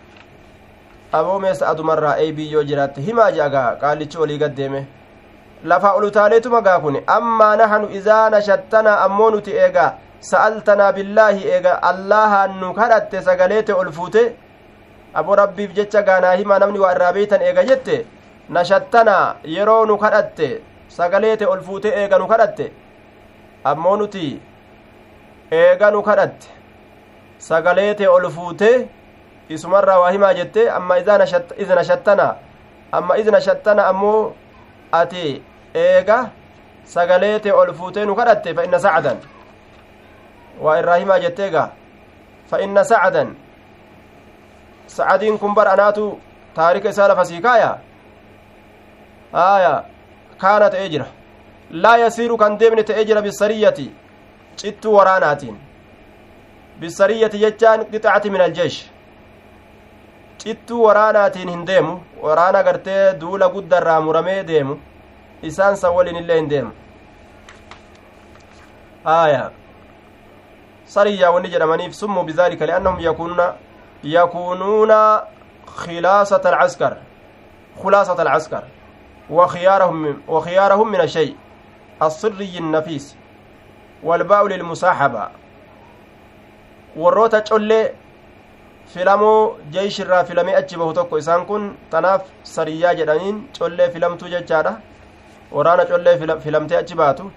aboomeessa 1.13 1.69
adumarraa 1.69 2.17
eybii 2.25 2.65
jiraatte 2.65 3.03
himaa 3.03 3.31
jeagaa 3.37 3.77
qaalichi 3.83 4.19
olii 4.19 4.39
gaddeeme 4.39 4.87
lafa 5.65 5.93
olutaaleetuma 5.93 6.61
gaa 6.61 6.79
kun 6.81 6.99
ammaa 7.07 7.57
nahanu 7.57 7.89
izaa 7.99 8.31
nashattanaa 8.31 9.01
ammoo 9.07 9.31
nuti 9.31 9.57
eegaa 9.65 9.91
sa'altanaa 10.31 10.93
billaahi 10.93 11.49
eega 11.57 11.73
allahaan 11.91 12.55
nu 12.61 12.73
kadhatte 12.79 13.23
sagaleete 13.23 13.75
ol 13.75 13.93
fuute 13.99 14.23
aboo 15.15 15.37
rabbiif 15.43 15.75
jecha 15.79 16.03
gaanaa 16.09 16.33
himaa 16.43 16.59
namni 16.65 16.79
waa 16.85 16.93
irraa 16.97 17.13
beeytan 17.19 17.43
eega 17.43 17.65
jette 17.71 18.07
nashattanaa 18.57 19.37
yeroo 19.57 19.85
nu 19.87 19.97
kadhatte 20.05 20.49
sagaleete 20.99 21.47
ol 21.47 21.63
fuute 21.67 21.89
eega 22.03 22.19
nu 22.19 22.27
kadhatte 22.33 22.67
ammoo 23.73 23.97
nuti 23.97 24.27
eega 25.61 25.91
nu 25.91 26.03
kadhatte 26.09 26.49
sagaleete 27.49 28.09
ol 28.09 28.31
fuute 28.37 28.71
isumarraa 29.49 29.99
waa 30.01 30.11
himaa 30.11 30.35
jette 30.35 30.71
amma 30.71 30.99
izna 30.99 31.85
shattanaa 31.91 32.33
amma 32.93 33.17
izna 33.23 33.41
shattana 33.41 33.87
ammoo 33.93 34.33
ati 34.93 35.43
eega 35.75 36.19
sagaleete 36.85 37.53
ol 37.53 37.75
fuutee 37.75 38.05
nu 38.07 38.15
kadhatte 38.15 38.55
fa 38.55 38.65
inna 38.65 38.79
sacdan 38.87 39.19
waa 40.61 40.79
irraa 40.79 40.97
himaa 41.03 41.19
jetteega 41.25 41.69
fa 42.51 42.61
inna 42.65 42.85
sacadan 42.85 43.37
sacadiin 44.87 45.39
kun 45.39 45.55
bar 45.55 45.69
anaatu 45.69 46.19
taarika 46.55 46.89
isaa 46.91 47.09
lafa 47.09 47.25
kaaya 47.43 47.71
aya 49.33 49.85
kaana 50.39 50.71
ta'ee 50.71 50.89
jira 50.89 51.07
laa 51.71 51.97
yasiiru 51.97 52.37
kan 52.39 52.59
deemne 52.61 52.83
ta'ee 52.83 53.05
jira 53.05 53.23
bisariyyati 53.23 53.91
cittuu 54.57 54.95
waraanaatiin 54.95 55.57
bisariyyati 56.81 57.39
jechaan 57.39 57.85
qixacati 57.93 58.31
min 58.31 58.41
aljeesh 58.41 58.79
cittuu 60.39 60.83
waraanaatiin 60.85 61.49
hin 61.49 61.67
deemu 61.67 62.01
waraana 62.23 62.63
gartee 62.63 63.15
duula 63.21 63.49
guddarraa 63.49 64.01
muramee 64.01 64.43
deemu 64.47 64.77
isaan 65.43 65.77
san 65.77 65.95
waliin 65.95 66.17
illee 66.23 66.37
hin 66.41 66.51
deemu 66.51 66.73
aya 69.05 69.51
sariyyaa 70.85 71.31
wanni 71.31 71.49
jedhamaniif 71.55 71.93
summuu 71.95 72.25
bidaalika 72.25 72.67
liannahum 72.67 73.01
yakunuuna 73.01 73.47
yakunuuna 74.03 74.99
khilaasata 75.85 76.49
alcaskar 76.49 76.97
khulaasata 77.83 78.23
alcaskar 78.23 78.63
وخيارهم 79.31 80.23
وخيارهم 80.29 80.89
من 80.93 81.01
الشيء 81.01 81.35
السري 82.03 82.59
النفيس 82.59 83.17
والباء 84.03 84.47
للمصاحبة 84.47 85.29
warroota 86.97 87.41
collee 87.41 87.93
filamoo 88.93 89.57
jeeshirraa 89.71 90.25
filamee 90.25 90.55
achi 90.61 90.77
bahu 90.77 90.93
tokko 90.93 91.19
isaan 91.19 91.47
kun 91.47 91.77
tanaaf 91.91 92.23
sariyyaa 92.43 92.95
jedhaniin 93.01 93.37
collee 93.59 93.91
filamtuu 93.91 94.29
jechaadha 94.29 94.73
waraana 95.53 95.85
collee 95.91 96.17
filamtee 96.45 96.79
achi 96.79 96.95
baatu 97.03 97.31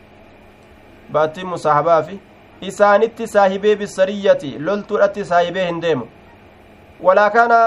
baattiin 1.11 1.47
musaahabaa 1.47 2.01
fi 2.03 2.19
isaanitti 2.61 3.27
saahibee 3.27 3.75
bisariyyati 3.75 4.51
loltuudhatti 4.59 5.25
saahibee 5.31 5.65
hin 5.67 5.81
deemu 5.81 6.07
walaa 7.07 7.29
kaana 7.29 7.59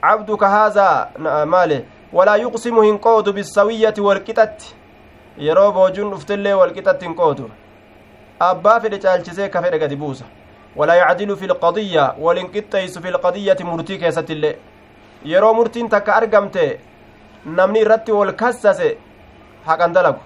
cabduka 0.00 0.48
haazaa 0.48 1.08
maale 1.46 1.84
walaa 2.12 2.36
yuqsimu 2.36 2.82
hin 2.82 2.98
qoodu 2.98 3.32
bisawiyyati 3.32 4.00
walqixatti 4.00 4.74
yeroo 5.46 5.72
boojuun 5.72 6.10
dhuftillee 6.14 6.54
walqixatti 6.60 7.06
hin 7.06 7.14
qoodu 7.14 7.50
abbaa 8.48 8.80
fedhe 8.80 8.98
caalchisee 9.04 9.48
ka 9.48 9.62
fedhe 9.62 9.78
gadi 9.78 9.96
buusa 9.96 10.24
walaa 10.76 10.96
yacdilu 11.02 11.36
fi 11.36 11.46
lqadiyya 11.52 12.14
walin 12.18 12.48
qixxeeysu 12.54 13.02
fi 13.02 13.10
lqadiyyati 13.16 13.64
murtii 13.64 13.98
keessatti 13.98 14.32
illee 14.38 14.56
yeroo 15.34 15.54
murtiin 15.54 15.88
takka 15.94 16.14
argamte 16.14 16.64
namni 17.44 17.80
irratti 17.84 18.12
wal 18.12 18.32
kassase 18.42 18.88
haqan 19.66 19.92
dalagu 19.92 20.20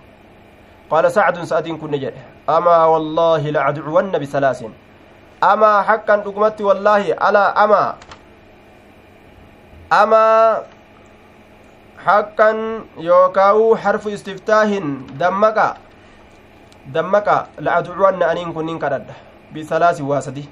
qaala 0.91 1.11
sacdun 1.11 1.47
sa'adiin 1.53 1.79
kunne 1.79 1.99
jedhe 2.05 2.23
amaa 2.57 2.87
wallaahi 2.93 3.53
lacducuwanna 3.57 4.19
bisalaasin 4.25 4.73
amaa 5.53 5.83
haqqan 5.91 6.23
dhugumatti 6.27 6.63
wallaahi 6.69 7.13
alaa 7.29 7.49
amaa 7.65 7.89
amaa 9.91 10.63
haqqan 12.05 12.85
yookaa'uu 13.01 13.75
harfu 13.85 14.11
istiftaahin 14.11 15.07
dammaqa 15.19 15.77
dammaqa 16.93 17.47
lacducuwanna 17.59 18.27
aniin 18.29 18.53
kunnin 18.55 18.79
kadhadha 18.79 19.15
bisalaasin 19.53 20.07
waa 20.07 20.21
sadi 20.21 20.49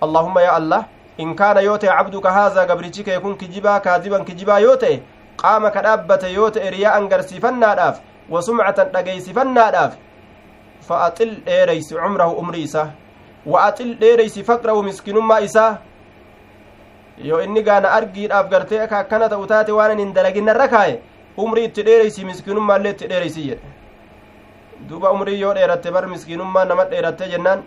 allahumma 0.00 0.42
yaa 0.42 0.56
allah 0.56 0.84
in 1.18 1.34
kaana 1.36 1.60
yoo 1.60 1.78
ta'e 1.78 1.90
cabduka 1.96 2.32
haazaa 2.32 2.66
gabrichi 2.66 3.04
kee 3.04 3.18
kun 3.20 3.36
kijibaa 3.36 3.80
kaadiban 3.80 4.24
kijibaa 4.24 4.58
yoo 4.58 4.76
ta'e 4.76 5.02
qaama 5.36 5.70
ka 5.70 5.82
dhaabbate 5.82 6.32
yoo 6.32 6.50
ta'e 6.50 6.70
riyaa'an 6.70 7.08
garsiifannaadhaaf 7.08 8.00
wasumcatan 8.30 8.92
dhageeysifannaadhaaf 8.92 9.94
fa 10.88 11.04
axil 11.06 11.36
dheereysi 11.44 11.94
cumrahu 11.94 12.36
umrii 12.44 12.68
yoo 17.28 17.40
inni 17.44 17.62
gaana 17.62 17.90
argiidhaaf 17.98 18.48
gartee 18.50 18.80
akka 18.84 18.98
akkana 18.98 19.28
ta'u 19.28 19.46
taate 19.46 19.72
waan 19.78 19.98
hin 19.98 20.12
dalaginnarra 20.14 20.68
kaaye 20.74 21.00
umrii 21.36 21.64
itti 21.68 21.82
dheereysi 21.88 22.24
miskinummaallee 22.24 22.90
itti 22.96 23.06
dheereysi 23.10 23.42
jedhe. 23.48 23.68
Duuba 24.88 25.10
umrii 25.12 25.40
yoo 25.40 25.54
dheeratte 25.54 25.90
bar 25.92 26.06
miskiinummaa 26.08 26.64
nama 26.64 26.84
dheeratte 26.90 27.28
jennaan 27.32 27.62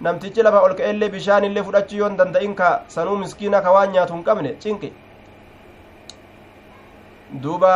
namtichi 0.00 0.42
lafa 0.42 0.60
ol 0.66 0.74
ka'ellee 0.80 1.08
bishaan 1.14 1.44
illee 1.44 1.62
fudhachuu 1.68 1.98
yoo 1.98 2.08
hin 2.08 2.16
danda'in 2.18 2.54
ka 2.54 2.70
sanuu 2.88 3.16
miskiina 3.22 3.60
ka 3.62 3.72
waan 3.76 3.92
nyaatu 3.92 4.14
hin 4.14 4.24
qabne 4.24 4.54
cinqi. 4.64 4.92
Duuba 7.42 7.74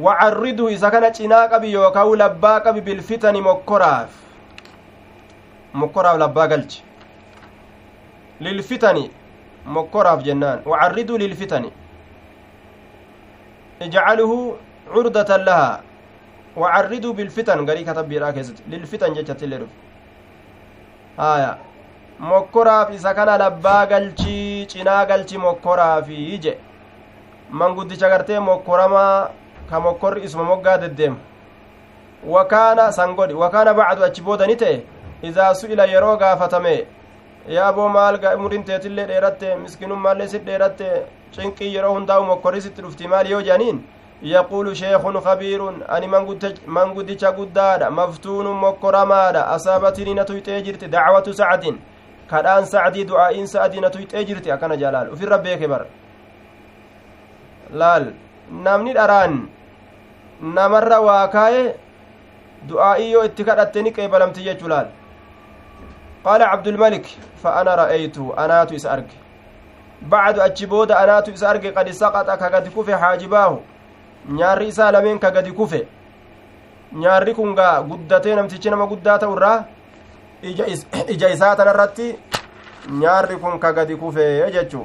wacarridu 0.00 0.68
isa 0.70 0.90
kana 0.90 1.10
cinaa 1.12 1.48
qabi 1.48 1.72
yookaan 1.72 2.18
labbaa 2.18 2.60
qabi 2.66 2.80
bilfitani 2.80 3.40
mokkoraaf 3.46 4.10
mokkoraaf 5.74 6.18
labbaa 6.18 6.46
galchi 6.48 6.82
lilfitani 8.40 9.10
mokkoraaf 9.66 10.22
jennaan 10.22 10.60
wacarridu 10.66 11.18
lilfitani 11.18 11.72
ijcaluhu 13.86 14.56
curdatan 14.92 15.44
lahaa 15.44 15.80
wacarriduu 16.56 17.12
bilfitan 17.14 17.64
garii 17.66 17.84
katabbiidhaa 17.84 18.32
keessatti 18.32 18.62
lilfitan 18.70 19.14
jechatti 19.14 19.44
illee 19.44 19.58
dhufe 19.58 19.76
haya 21.16 21.56
mokkoraaf 22.30 22.90
isa 22.94 23.14
kana 23.14 23.38
labbaa 23.38 23.86
galchii 23.86 24.66
cinaa 24.66 25.04
galchi 25.06 25.38
mokkoraafi 25.38 26.38
je 26.44 26.58
manguddicha 27.50 28.08
gartee 28.08 28.38
mokkoramaa 28.50 29.30
ka 29.70 29.80
mokkorri 29.80 30.24
isuma 30.24 30.44
moggaa 30.44 30.78
deddeemu 30.78 31.16
wakaana 32.26 32.92
sangodhi 32.92 33.34
wakaana 33.34 33.74
bacdu 33.74 34.04
achi 34.04 34.22
boodani 34.22 34.56
ta'e 34.56 34.82
idaa 35.22 35.54
su'ila 35.54 35.84
yeroo 35.92 36.16
gaafatame 36.16 36.74
yaaboo 37.56 37.88
maal 37.88 38.18
umriin 38.38 38.64
teetillee 38.64 39.06
dheeratte 39.10 39.56
miskinummaallee 39.56 40.28
sit 40.28 40.44
dheeratte 40.46 40.88
cinqii 41.36 41.74
yeroo 41.74 41.94
hundaa'u 41.94 42.24
mokkorri 42.24 42.60
sitti 42.62 42.82
dhufti 42.82 43.08
maal 43.08 43.30
yoo 43.30 43.40
jedhaniin 43.42 43.78
yaquulu 44.22 44.74
sheekun 44.74 45.20
kabiirun 45.26 45.82
ani 45.88 46.08
manguddicha 46.66 47.32
guddaadha 47.32 47.90
maftuunun 47.90 48.56
mokkoramaadha 48.64 49.46
asaabatiin 49.54 50.16
na 50.16 50.24
tuyxee 50.24 50.62
jirti 50.62 50.88
dacwatu 50.88 51.34
sacdin. 51.34 51.78
Kadhaan 52.30 52.66
sacdii 52.66 53.08
du'aa'iin 53.08 53.46
sa'dii 53.46 53.80
na 53.80 53.90
tuyxee 53.90 54.24
jirti 54.24 54.52
akkana 54.52 54.76
jalaal 54.76 55.12
ufirra 55.12 55.38
beeke 55.38 55.68
bar. 55.68 55.86
Laal 57.72 58.12
namni 58.50 58.94
dharaan 58.94 59.48
namarra 60.42 61.00
waa 61.00 61.28
kaaye 61.28 61.74
du'aa'ii 62.68 63.12
yoo 63.12 63.24
itti 63.24 63.44
kadhatte 63.44 63.82
ni 63.82 63.92
qeebalamti 63.92 64.44
jechuu 64.44 64.68
laal 64.68 64.86
قال 66.24 66.42
عبد 66.42 66.66
الملك 66.68 67.06
فأنا 67.42 67.74
رأيته 67.74 68.34
أنات 68.44 68.72
إسأرك 68.72 69.10
بعد 70.02 70.38
أجبود 70.38 70.92
أنات 70.92 71.28
إسأرك 71.28 71.78
قد 71.78 71.90
سقط 71.90 72.30
كقد 72.30 72.68
كفي 72.76 72.96
حاجباه 72.96 73.58
نيار 74.28 74.68
إسا 74.68 74.90
لمن 74.90 75.18
كقد 75.18 75.48
كفي 75.48 75.84
نيار 76.92 77.32
كنغا 77.32 77.70
قدتين 77.90 78.38
أمتشين 78.38 78.74
ما 78.74 78.84
قدات 78.84 79.24
ورا 79.24 79.64
إجا 81.12 81.32
إساة 81.32 81.58
نرتي 81.64 82.16
نيار 82.90 83.34
كن 83.34 83.58
كقد 83.58 83.92
كفي 83.92 84.26
يجتشو 84.42 84.84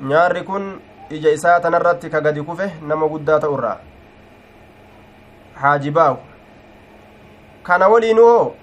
nyaarri 0.00 0.42
kun 0.44 0.80
ija 1.10 1.30
isaa 1.30 1.60
tanarratti 1.60 2.10
ka 2.10 2.20
gadi 2.20 2.42
kufe 2.42 2.66
nama 2.82 3.08
guddaa 3.08 3.38
ta'urraa 3.40 3.76
haajibaahu 5.62 6.18
kana 7.62 7.88
waliinuu 7.88 8.26
hoo 8.28 8.54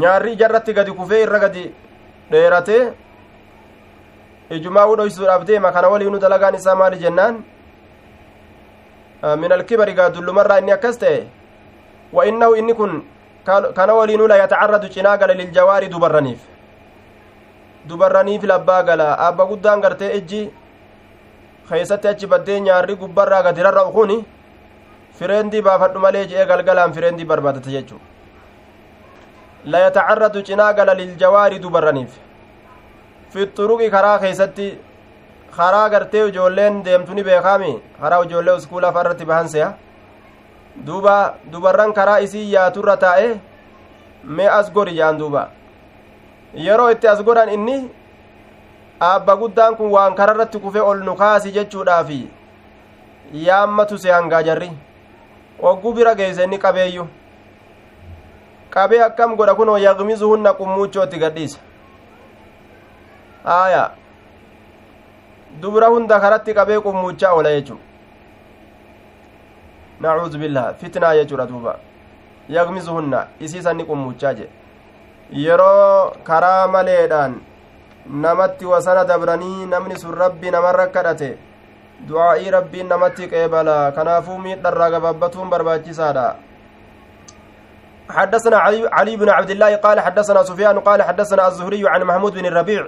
nyaarri 0.00 0.32
ijarratti 0.36 0.72
gadi 0.74 0.92
kufee 0.92 1.22
irra 1.22 1.38
gadi 1.38 1.64
dheerate 2.30 2.78
ijumaa 4.50 4.86
udhoysuudhaaf 4.92 5.44
deema 5.44 5.72
kana 5.72 5.88
waliinu 5.88 6.18
dalagaan 6.18 6.54
isaa 6.54 6.74
maali 6.74 6.98
jennaan? 6.98 7.42
Min 9.40 9.52
alkibari 9.52 9.94
gaa 9.94 10.10
dullumarraa 10.10 10.58
inni 10.60 10.72
akkas 10.72 10.98
ta'e 10.98 11.20
wa 12.12 12.26
innahu 12.26 12.56
inni 12.56 12.74
kun 12.74 13.02
kana 13.74 13.94
waliinuu 13.94 14.26
la 14.28 14.36
yatacarradu 14.42 14.88
cinaa 14.88 15.16
gala 15.16 15.34
liljawaari 15.34 15.88
dubarraniif. 15.88 16.40
Dubarraniif 17.88 18.42
labbaa 18.44 18.82
gala. 18.82 19.08
Abba 19.18 19.46
guddaan 19.46 19.80
gartee 19.80 20.12
ejji 20.16 20.50
keeysatti 21.68 22.08
achi 22.08 22.26
baddee 22.26 22.60
nyaarri 22.60 22.96
gubbarraa 22.96 23.42
gadi 23.42 23.62
rarra'u 23.62 23.92
kun 23.92 24.24
fireendii 25.18 25.62
baafadhu 25.62 26.00
malee 26.00 26.26
je'ee 26.26 26.46
galgalaan 26.46 26.92
fireendii 26.92 27.24
barbaadate 27.24 27.70
jechuu 27.70 28.00
la 29.66 29.78
yatacarradu 29.78 30.42
cinaa 30.42 30.72
gala 30.72 30.94
liljawaari 30.94 31.58
dubarraniif 31.58 32.18
fixuruqi 33.32 33.90
karaa 33.90 34.18
keeysatti 34.18 34.66
karaa 35.56 35.88
gartee 35.88 36.28
ijoolleen 36.28 36.82
deemtu 36.84 37.14
ni 37.14 37.24
beekaami 37.24 37.72
karaa 38.00 38.22
ijoollee 38.28 38.54
uskuulaa 38.60 38.92
farratti 38.92 39.24
bahanseya 39.24 39.72
duuba 40.86 41.34
dubarran 41.52 41.92
karaa 41.92 42.20
isii 42.26 42.52
yaaturra 42.52 42.96
taa'e 43.06 43.28
mee 44.24 44.48
as 44.58 44.72
gori 44.72 44.96
jaan 45.00 45.18
duuba 45.18 45.48
yeroo 46.66 46.90
itti 46.90 47.08
as 47.08 47.22
godhan 47.24 47.48
inni 47.56 47.76
aabba 49.00 49.36
guddaan 49.36 49.76
kun 49.76 49.90
waan 49.96 50.14
kararratti 50.14 50.58
kufe 50.58 50.80
ol 50.80 51.04
nu 51.08 51.14
kaasi 51.16 51.52
jechuudhaafi 51.58 52.22
yaammatu 53.48 53.98
se 53.98 54.12
hangaa 54.12 54.42
jarri 54.42 54.70
ogguu 55.62 55.92
bira 55.92 56.14
geeyse 56.14 56.58
qabeeyyu 56.58 57.06
qabee 58.74 59.02
akkam 59.08 59.36
godha 59.36 59.54
kunoo 59.54 59.78
yaqmizuhunna 59.86 60.52
qummuuchootti 60.60 61.18
gadhiisa 61.18 61.58
aya 63.44 63.90
dubra 65.60 65.88
hunda 65.94 66.20
karatti 66.20 66.54
qabee 66.54 66.80
qummuuchaa 66.86 67.32
oola 67.38 67.50
jechu 67.56 67.78
nacuudu 70.00 70.38
billah 70.38 70.66
fitnaa 70.80 71.14
jechuudha 71.18 71.46
duuba 71.46 71.78
yagmizuhunna 72.48 73.26
isiisan 73.40 73.76
ni 73.76 73.84
qummuchaa 73.90 74.34
jedhe 74.38 74.52
yeroo 75.44 76.12
karaa 76.24 76.66
maleedhaan 76.68 77.34
namatti 78.24 78.64
wasana 78.72 79.04
dabranii 79.04 79.66
namni 79.66 79.98
sun 79.98 80.14
rabbi 80.22 80.50
namarra 80.50 80.86
kadhate 80.96 81.30
du'aa'ii 82.08 82.50
rabbiin 82.56 82.88
namatti 82.94 83.28
qeebala 83.28 83.76
kanaafuu 83.98 84.38
miidharraa 84.46 84.90
gabaabbatuun 84.96 85.50
barbaachisaadha 85.54 86.26
حدثنا 88.10 88.56
علي, 88.56 88.88
علي 88.92 89.16
بن 89.16 89.28
عبد 89.28 89.50
الله 89.50 89.76
قال 89.76 90.00
حدثنا 90.00 90.42
سفيان 90.42 90.78
قال 90.80 91.02
حدثنا 91.02 91.48
الزهري 91.48 91.88
عن 91.88 92.02
محمود 92.04 92.32
بن 92.34 92.46
الربيع 92.46 92.86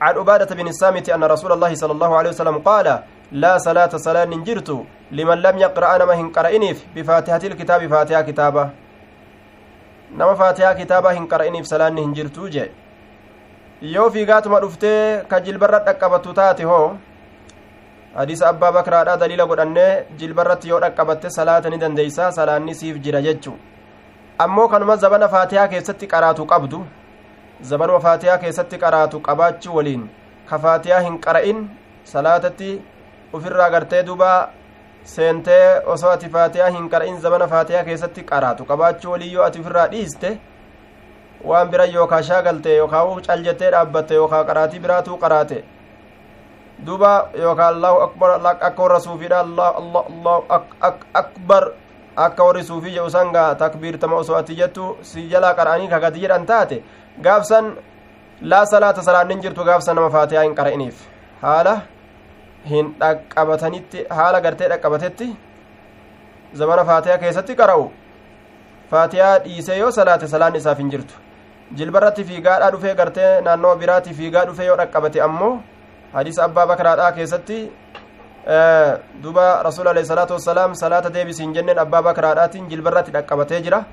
عن 0.00 0.14
عبادة 0.18 0.54
بن 0.54 0.68
السامت 0.68 1.08
أن 1.08 1.24
رسول 1.24 1.52
الله 1.52 1.74
صلى 1.74 1.92
الله 1.92 2.16
عليه 2.16 2.30
وسلم 2.30 2.58
قال 2.58 3.02
لا 3.32 3.58
صلاة 3.58 3.92
صلاة 3.96 4.24
ننجرت 4.24 4.70
لمن 5.12 5.38
لم 5.42 5.58
يقرأ 5.58 5.96
أنا 5.96 6.04
مهن 6.04 6.28
قرأنيف 6.36 6.86
بفاتحة 6.96 7.40
الكتاب 7.44 7.86
فاتحة 7.86 8.22
كتابة. 8.22 8.70
نما 10.16 10.34
فاتحة 10.34 10.72
كتابة 10.72 11.12
هن 11.12 11.26
قرأنيف 11.26 11.64
صلاة 11.66 11.88
ننجرت 11.88 12.40
جي. 12.40 12.68
yoo 13.82 14.10
fiigaatuma 14.10 14.60
dhuftee 14.60 15.22
ka 15.30 15.38
jilbarra 15.40 15.78
dhaqqabattu 15.86 16.32
taate 16.34 16.64
hoo 16.66 16.96
hadiisa 18.14 18.48
abbaa 18.48 18.72
bakraadha 18.72 19.16
daliila 19.16 19.46
godhannee 19.46 20.02
jilbarratti 20.18 20.68
yoo 20.68 20.80
dhaqqabatte 20.80 21.30
salaata 21.30 21.70
ni 21.70 21.78
dandeeysa 21.78 22.32
salaanni 22.32 22.74
siif 22.74 22.98
jira 23.04 23.22
jechu 23.22 23.52
ammoo 24.38 24.68
kanuma 24.68 24.96
zabana 24.96 25.28
faatiyaa 25.28 25.68
keessatti 25.68 26.06
qaraatu 26.06 26.46
qabdu 26.52 26.78
zabanuma 27.70 28.00
faatiyaa 28.00 28.38
keessatti 28.44 28.78
qaraatu 28.84 29.20
qabaachuu 29.28 29.74
waliin 29.76 30.04
ka 30.50 30.58
faatiyaa 30.66 31.00
hin 31.06 31.16
qara'in 31.24 31.64
salaatatti 32.12 32.68
ufirraa 33.38 33.70
gartee 33.70 34.02
duba 34.10 34.28
seentee 35.14 35.64
osoo 35.94 36.10
ati 36.10 36.28
faatiyaa 36.36 36.68
hin 36.76 36.86
qara'in 36.92 37.18
zabana 37.24 37.48
faatiyaa 37.54 37.82
keessatti 37.88 38.22
qaraatu 38.30 38.68
qabaachuu 38.70 39.10
waliin 39.16 39.32
yoo 39.32 39.44
ati 39.48 39.60
ufirraa 39.64 39.88
dhiiste 39.96 40.30
waan 41.44 41.68
bira 41.74 41.84
yookaa 41.96 42.22
shaagalte 42.30 42.76
yookaa 42.76 43.02
cal 43.26 43.42
jettee 43.48 43.70
dhaabbatte 43.76 44.14
yookaa 44.20 44.44
qaraatii 44.52 44.80
biraatuu 44.86 45.18
qaraate 45.26 45.64
duba 46.86 47.12
yookaa 47.42 47.68
allahu 47.74 48.00
akbar 48.06 48.30
akka 48.46 48.82
warra 48.82 49.00
suufiidha 49.00 49.40
allahu 49.40 50.44
akbar 51.22 51.70
akka 52.26 52.44
warri 52.48 52.64
suufii 52.70 52.94
jedhu 52.96 53.10
sanga 53.10 53.44
takbiirtama 53.62 54.16
osoo 54.22 54.36
ati 54.40 54.54
jettu 54.60 54.86
si 55.10 55.28
jalaa 55.32 55.54
qara'anii 55.60 55.88
kagati 55.94 56.20
jedhan 56.24 56.46
taate 56.46 56.82
gaafsan 57.26 57.70
laa 58.42 58.64
salaata 58.72 59.02
salaannin 59.02 59.40
jirtu 59.44 59.64
gaafsan 59.70 59.96
nama 59.96 60.10
faatiyaa 60.16 60.42
hin 60.46 60.54
qara'iniif. 60.60 60.96
Haala 61.42 61.74
hin 62.70 62.94
dhaqqabatanitti 63.00 64.04
haala 64.18 64.40
gartee 64.40 64.68
dhaqqabatetti 64.74 65.28
zamana 66.62 66.84
faatiyaa 66.90 67.18
keessatti 67.24 67.54
qara'u. 67.62 67.88
Faatiyaa 68.90 69.38
dhiisee 69.44 69.78
yoo 69.78 69.90
salaate 69.90 70.26
salaan 70.28 70.56
isaaf 70.56 70.78
hin 70.78 70.90
jirtu. 70.90 71.14
Jilbarratti 71.78 72.24
fiigaadhaa 72.24 72.70
dhufee 72.72 72.94
gartee 72.94 73.40
naannoo 73.46 73.76
biraatti 73.76 74.14
fiigaa 74.20 74.44
dhufee 74.50 74.66
yoo 74.66 74.76
dhaqqabate 74.80 75.20
ammoo 75.26 75.52
hadiisa 76.12 76.44
abbaa 76.44 76.66
bakaraadhaa 76.66 77.12
keessatti 77.12 77.58
duba 78.48 79.62
rasuul 79.62 79.88
alayhi 79.88 80.08
salaatu 80.08 80.32
wassalaam 80.32 80.74
salaata 80.74 81.10
deebisiin 81.10 81.52
jenneen 81.52 81.78
abbaa 81.78 82.02
bakaraadhaatiin 82.02 82.68
jilbarratti 82.68 83.12
dhaqqabatee 83.12 83.60
jira. 83.62 83.84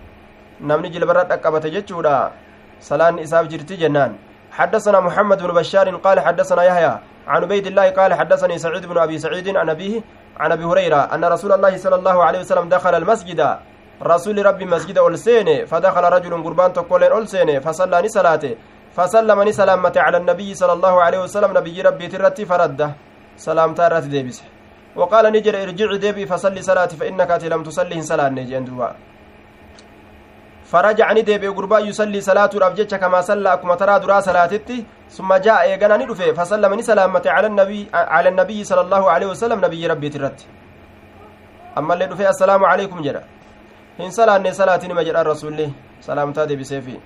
Namni 0.61 0.89
jilbarra 0.89 1.23
dhaqqabate 1.27 1.69
jechuudha. 1.75 2.31
Salaan 2.79 3.19
isaaf 3.19 3.47
jirti 3.47 3.77
jennaan. 3.77 4.15
حدثنا 4.55 4.99
محمد 4.99 5.43
بن 5.43 5.51
بشار 5.51 5.95
قال 5.95 6.19
حدثنا 6.19 6.63
يحيى 6.63 6.93
عن 7.27 7.43
عبيد 7.43 7.67
الله 7.67 7.89
قال 7.89 8.13
حدثني 8.13 8.55
سعيد 8.57 8.85
بن 8.85 8.97
ابي 8.97 9.19
سعيد 9.19 9.57
عن 9.57 9.69
ابيه 9.69 10.01
عن 10.39 10.51
ابي 10.51 10.63
هريره 10.63 11.01
ان 11.11 11.25
رسول 11.25 11.51
الله 11.51 11.77
صلى 11.77 11.95
الله 11.95 12.23
عليه 12.23 12.39
وسلم 12.39 12.69
دخل 12.69 12.95
المسجد 12.95 13.41
رسول 14.03 14.45
ربي 14.45 14.65
مسجد 14.65 14.97
ألسين 14.97 15.65
فدخل 15.65 16.03
رجل 16.15 16.43
قربان 16.43 16.73
تقولين 16.73 17.11
ألسين 17.11 17.59
فصلى 17.59 18.07
صلاته 18.07 18.55
فسلم 18.95 19.51
سلامة 19.51 19.95
على 20.05 20.17
النبي 20.17 20.49
صلى 20.55 20.73
الله 20.73 20.95
عليه 21.03 21.19
وسلم 21.27 21.51
نبي 21.57 21.81
ربي 21.81 22.07
ترتي 22.07 22.45
فرده 22.45 22.89
سلام 23.37 23.73
تارات 23.73 24.03
ديبس. 24.03 24.43
وقال 24.95 25.25
نجر 25.33 25.55
ارجع 25.63 25.95
ديبي 25.95 26.25
فصلي 26.25 26.61
صلاتي 26.61 26.95
فإنك 26.95 27.31
لم 27.51 27.63
تصلي 27.63 28.01
صلاة 28.01 28.29
نجي 28.29 28.59
دوبا 28.59 28.95
فرجعني 30.71 31.21
ديبي 31.21 31.47
قربا 31.47 31.79
يصلي 31.79 32.21
صلاة 32.21 32.49
ربجتش 32.55 32.95
كما 32.95 33.21
صلى 33.21 33.53
أكما 33.53 33.75
ترى 33.75 33.99
درا 33.99 34.19
صلاتتي. 34.19 34.85
ثم 35.11 35.33
جاء 35.33 35.69
يغنى 35.69 35.95
ندفه 36.05 36.31
فسلم 36.31 36.81
سلامة 36.81 37.25
على 37.25 37.47
النبي 37.47 37.87
على 37.93 38.29
النبي 38.29 38.63
صلى 38.63 38.81
الله 38.81 39.03
عليه 39.11 39.27
وسلم 39.27 39.65
نبي 39.65 39.87
ربي 39.87 40.09
ترتي 40.09 40.47
أما 41.77 41.93
اللي 41.93 42.05
دفه 42.05 42.29
السلام 42.29 42.65
عليكم 42.65 43.01
جرى. 43.01 43.23
hin 43.97 44.11
salaanne 44.11 44.51
salaatiin 44.53 44.91
ima 44.91 45.03
jedhan 45.07 45.25
rasuulli 45.25 45.73
salaamtaa 45.99 46.45
deebiseefi 46.49 46.99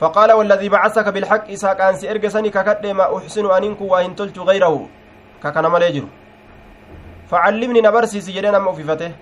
فقال 0.00 0.32
والذي 0.32 0.68
بعثك 0.68 1.08
بالحق 1.08 1.50
إساق 1.50 1.80
أنسي 1.82 2.10
إرقسني 2.10 2.50
ككد 2.50 2.86
ما 2.86 3.04
أحسن 3.16 3.50
أنينك 3.50 3.80
وإن 3.80 4.14
تلت 4.14 4.38
غيره 4.38 4.88
ككنا 5.42 5.68
مليجر 5.68 6.04
فعلمني 7.30 7.80
نبرسي 7.80 8.20
سجدين 8.20 8.54
أما 8.54 8.70
أففته 8.70 9.12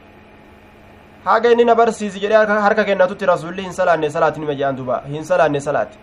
haga 1.27 1.51
inni 1.53 1.65
na 1.65 1.75
barsiisi 1.75 2.21
jedhee 2.23 2.61
harka 2.65 2.85
kennatutti 2.89 3.27
rasulli 3.27 3.63
hin 3.63 3.73
salaanne 3.79 4.09
salaati 4.17 4.41
nima 4.41 4.55
jedhan 4.59 4.77
duba 4.81 4.97
hin 5.13 5.25
salaanne 5.31 5.61
salaati 5.65 5.99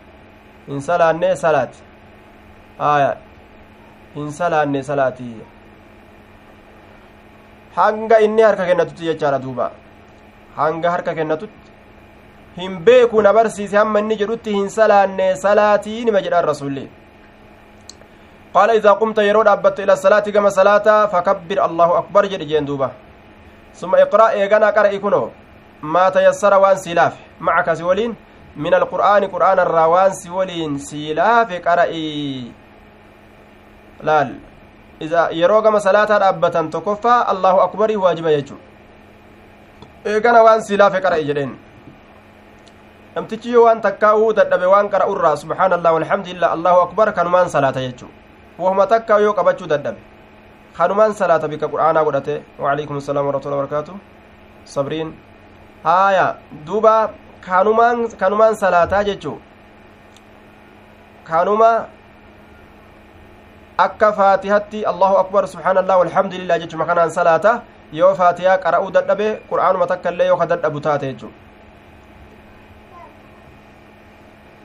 hin 0.68 0.82
salaanne 0.88 1.30
salaati 1.44 1.80
aya 2.88 3.12
hin 4.16 4.28
salaanne 4.40 4.82
salaati 4.90 5.28
hanga 7.78 8.20
inni 8.26 8.44
harka 8.48 8.66
kennatutti 8.70 9.08
jechaadha 9.10 9.40
duuba 9.46 9.68
hanga 10.58 10.92
harka 10.96 11.16
kennatutti 11.20 11.63
hin 12.58 12.80
beeku 12.86 13.22
na 13.22 13.34
barsiise 13.34 13.78
hamma 13.78 14.00
inni 14.00 14.16
jedhutti 14.18 14.52
hin 14.58 14.70
salaanne 14.70 15.36
salaatiin 15.46 16.06
nima 16.06 16.22
jedhaan 16.26 16.46
rasulli 16.46 16.84
qaala 18.54 18.74
idaa 18.80 18.96
qumta 19.02 19.24
yeroo 19.28 19.44
dhaabbattu 19.48 19.82
ila 19.82 19.96
salaati 19.98 20.32
gama 20.32 20.52
salaata 20.52 21.08
fakabbir 21.14 21.60
allahu 21.68 21.94
akbar 22.02 22.28
jedhe 22.30 22.46
jeen 22.46 22.66
duuba. 22.66 22.92
Suma 23.74 23.98
iqraa 24.04 24.34
eeganaa 24.38 24.72
qara'i 24.78 25.00
kunoo 25.00 25.32
maa 25.82 26.12
tayassara 26.12 26.60
waan 26.60 26.78
sii 26.78 26.94
laafe. 26.94 27.18
Macaka 27.40 27.76
si 27.76 27.84
waliin 27.84 28.14
min 28.56 28.74
alqur'aani 28.74 29.28
qur'aana 29.34 29.62
irraa 29.66 29.88
waan 29.90 30.14
si 30.14 30.30
waliin 30.30 30.78
sii 30.80 31.14
laafe 31.14 31.60
qara'i 31.60 32.52
laal. 34.04 34.30
Yeroo 35.32 35.62
gama 35.62 35.80
salaataa 35.80 36.20
dhaabbatan 36.20 36.70
tokkoffaa 36.70 37.26
allahu 37.34 37.60
akbarii 37.66 37.96
waajiba 37.96 38.32
jechuu. 38.32 38.58
Eegana 40.06 40.44
waan 40.44 40.62
sii 40.62 40.78
laafe 40.78 41.02
qara'i 41.02 41.26
jedheen. 41.26 41.56
Namtichi 43.16 43.52
yoo 43.56 43.64
waan 43.66 43.82
takkaa 43.86 44.14
uu 44.22 44.34
dadhabe 44.40 44.66
waan 44.74 44.90
qara'urraa 44.94 45.36
subhaanallah 45.44 45.92
walhamdulillah 45.98 46.50
allahu 46.56 46.80
akbar 46.86 47.08
kanumaan 47.20 47.50
salaata 47.56 47.82
jechu 47.86 48.08
wahuma 48.64 48.86
takkaa 48.94 49.20
yoo 49.26 49.34
qabachuu 49.40 49.68
dadhabe 49.74 50.02
kanumaan 50.78 51.14
salaata 51.22 51.48
bika 51.54 51.68
qur'aanaa 51.74 52.04
godhate 52.08 52.36
waalaikum 52.64 52.98
assalaam 53.02 53.26
warahmatullahi 53.28 53.60
wabarakaatu 53.62 53.94
sabriin 54.76 55.10
haaya 55.84 56.28
duuba 56.70 56.96
kanumaan 57.50 58.08
kanumaan 58.24 58.56
salaataa 58.64 59.04
jechu 59.10 59.34
kanuma 61.30 61.72
akka 63.86 64.10
faatihatti 64.20 64.80
allahu 64.92 65.16
akbar 65.24 65.44
subhaanallah 65.54 65.96
walhamdulillah 66.02 66.58
jechuma 66.66 66.86
kanaan 66.90 67.12
salaata 67.20 67.54
yoo 68.00 68.12
faatiyaa 68.20 68.58
qara'uu 68.66 68.92
dadhabe 68.98 69.28
qur'aanuma 69.50 69.86
takka 69.94 70.10
illee 70.14 70.28
yoo 70.34 70.38
ka 70.42 70.46
dadhabu 70.56 70.80
taate 70.88 71.06
jechu 71.14 71.30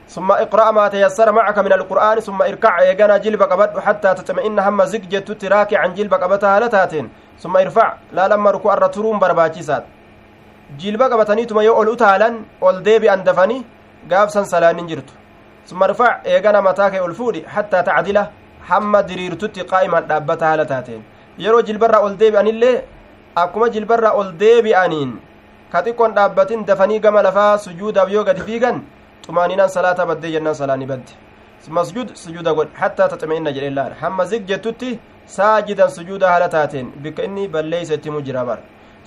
ثم 0.08 0.32
اقرأ 0.32 0.70
ما 0.70 0.88
تيسر 0.88 1.32
معك 1.32 1.58
من 1.58 1.72
القرآن 1.72 2.20
ثم 2.20 2.42
اركع 2.42 2.74
يجنا 2.90 3.16
جلب 3.24 3.42
قبض 3.42 3.78
حتى 3.78 4.14
تطمئن 4.14 4.58
هم 4.58 4.84
زجت 4.84 5.32
تراك 5.32 5.74
عن 5.74 5.94
جلب 5.94 6.14
قبتها 6.14 6.60
لتاتين. 6.60 7.06
ثم 7.42 7.56
ارفع 7.56 7.88
لا 8.12 8.28
لما 8.28 8.50
ركوع 8.50 8.72
الرتروم 8.74 9.18
برباچيسات 9.18 9.84
جلب 10.80 11.02
قبتني 11.02 11.44
ثم 11.44 11.60
يقول 11.60 11.92
أتالا 11.92 12.28
ول 12.60 12.82
ديبي 12.82 13.12
أندفني 13.12 13.64
قافسا 14.10 14.42
سلان 14.42 14.86
جرت 14.86 15.10
ثم 15.66 15.82
ارفع 15.82 16.10
يجنا 16.26 16.60
متاك 16.60 16.94
الفودي 16.94 17.48
حتى 17.48 17.82
تعدله 17.82 18.26
hamma 18.68 19.00
diriirtutti 19.08 19.64
qaa'iman 19.70 20.04
dhaabbata 20.10 20.46
haala 20.48 20.64
taateen 20.72 21.02
yeroo 21.44 21.62
jilbarraa 21.68 22.02
ol 22.06 22.16
deebi'anillee 22.22 22.74
akkuma 23.42 23.68
jilbarraa 23.76 24.12
ol 24.20 24.32
deebi'aniin 24.42 25.14
ka 25.72 25.82
xiqqoon 25.86 26.16
dhaabbatin 26.18 26.66
dafanii 26.68 27.00
gama 27.04 27.22
lafaa 27.26 27.52
sujuudaaf 27.64 28.12
yoo 28.16 28.24
gadi 28.28 28.44
fiigan 28.48 28.82
xumaaninaan 29.28 29.70
salaata 29.76 30.06
baddee 30.10 30.30
jennaan 30.36 30.56
salaani 30.62 30.86
badde 30.92 31.12
masjud 31.78 32.08
sujuuda 32.22 32.52
godhe 32.58 32.74
hattaa 32.82 33.08
taxma'inna 33.12 33.50
jedheen 33.56 33.74
laal 33.78 33.92
hamma 34.02 34.24
zig 34.32 34.42
jettutti 34.50 34.90
saajidan 35.36 35.90
sujuuda 35.96 36.26
haala 36.32 36.48
taateen 36.56 36.86
bikka 37.04 37.22
inni 37.28 37.48
balleeysa 37.54 37.94
ittimu 37.98 38.20
jira 38.30 38.44
bar 38.50 38.58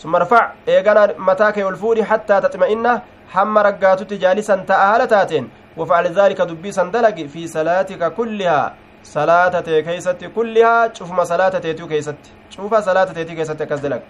ثم 0.02 0.16
ارفع 0.16 0.42
ايغانا 0.68 1.14
متاك 1.30 1.58
الفوري 1.60 2.04
حتى 2.04 2.36
تطمئن 2.42 2.86
هم 3.36 3.58
رقاتت 3.58 4.14
جالسا 4.14 4.56
تأهل 4.70 5.02
تاتين 5.08 5.46
وفعل 5.78 6.06
ذلك 6.20 6.40
دبي 6.42 6.72
سندلق 6.72 7.18
في 7.34 7.42
صلاتك 7.48 8.02
كلها 8.18 8.62
salaata 9.04 9.62
tee 9.66 9.84
keeysatti 9.84 10.30
kullihaa 10.30 10.90
cufuma 10.90 11.26
salaata 11.26 11.60
teetuu 11.60 11.88
keeysatti 11.88 12.30
cufa 12.56 12.82
salaata 12.82 13.14
teetii 13.14 13.36
keessatti 13.36 13.64
akkas 13.64 13.82
dalag 13.82 14.02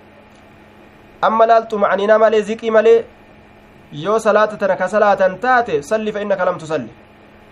amma 1.28 1.46
laaltu 1.52 1.80
macniinaa 1.84 2.18
malee 2.24 2.42
ziqii 2.50 2.72
malee 2.78 2.98
yoo 3.92 4.20
salaata 4.20 4.58
tana 4.58 4.76
ka 4.76 4.88
salaatan 4.88 5.40
taate 5.40 5.82
salli 5.84 6.12
fa 6.12 6.20
innaka 6.22 6.46
lam 6.46 6.58
tusalli 6.58 6.90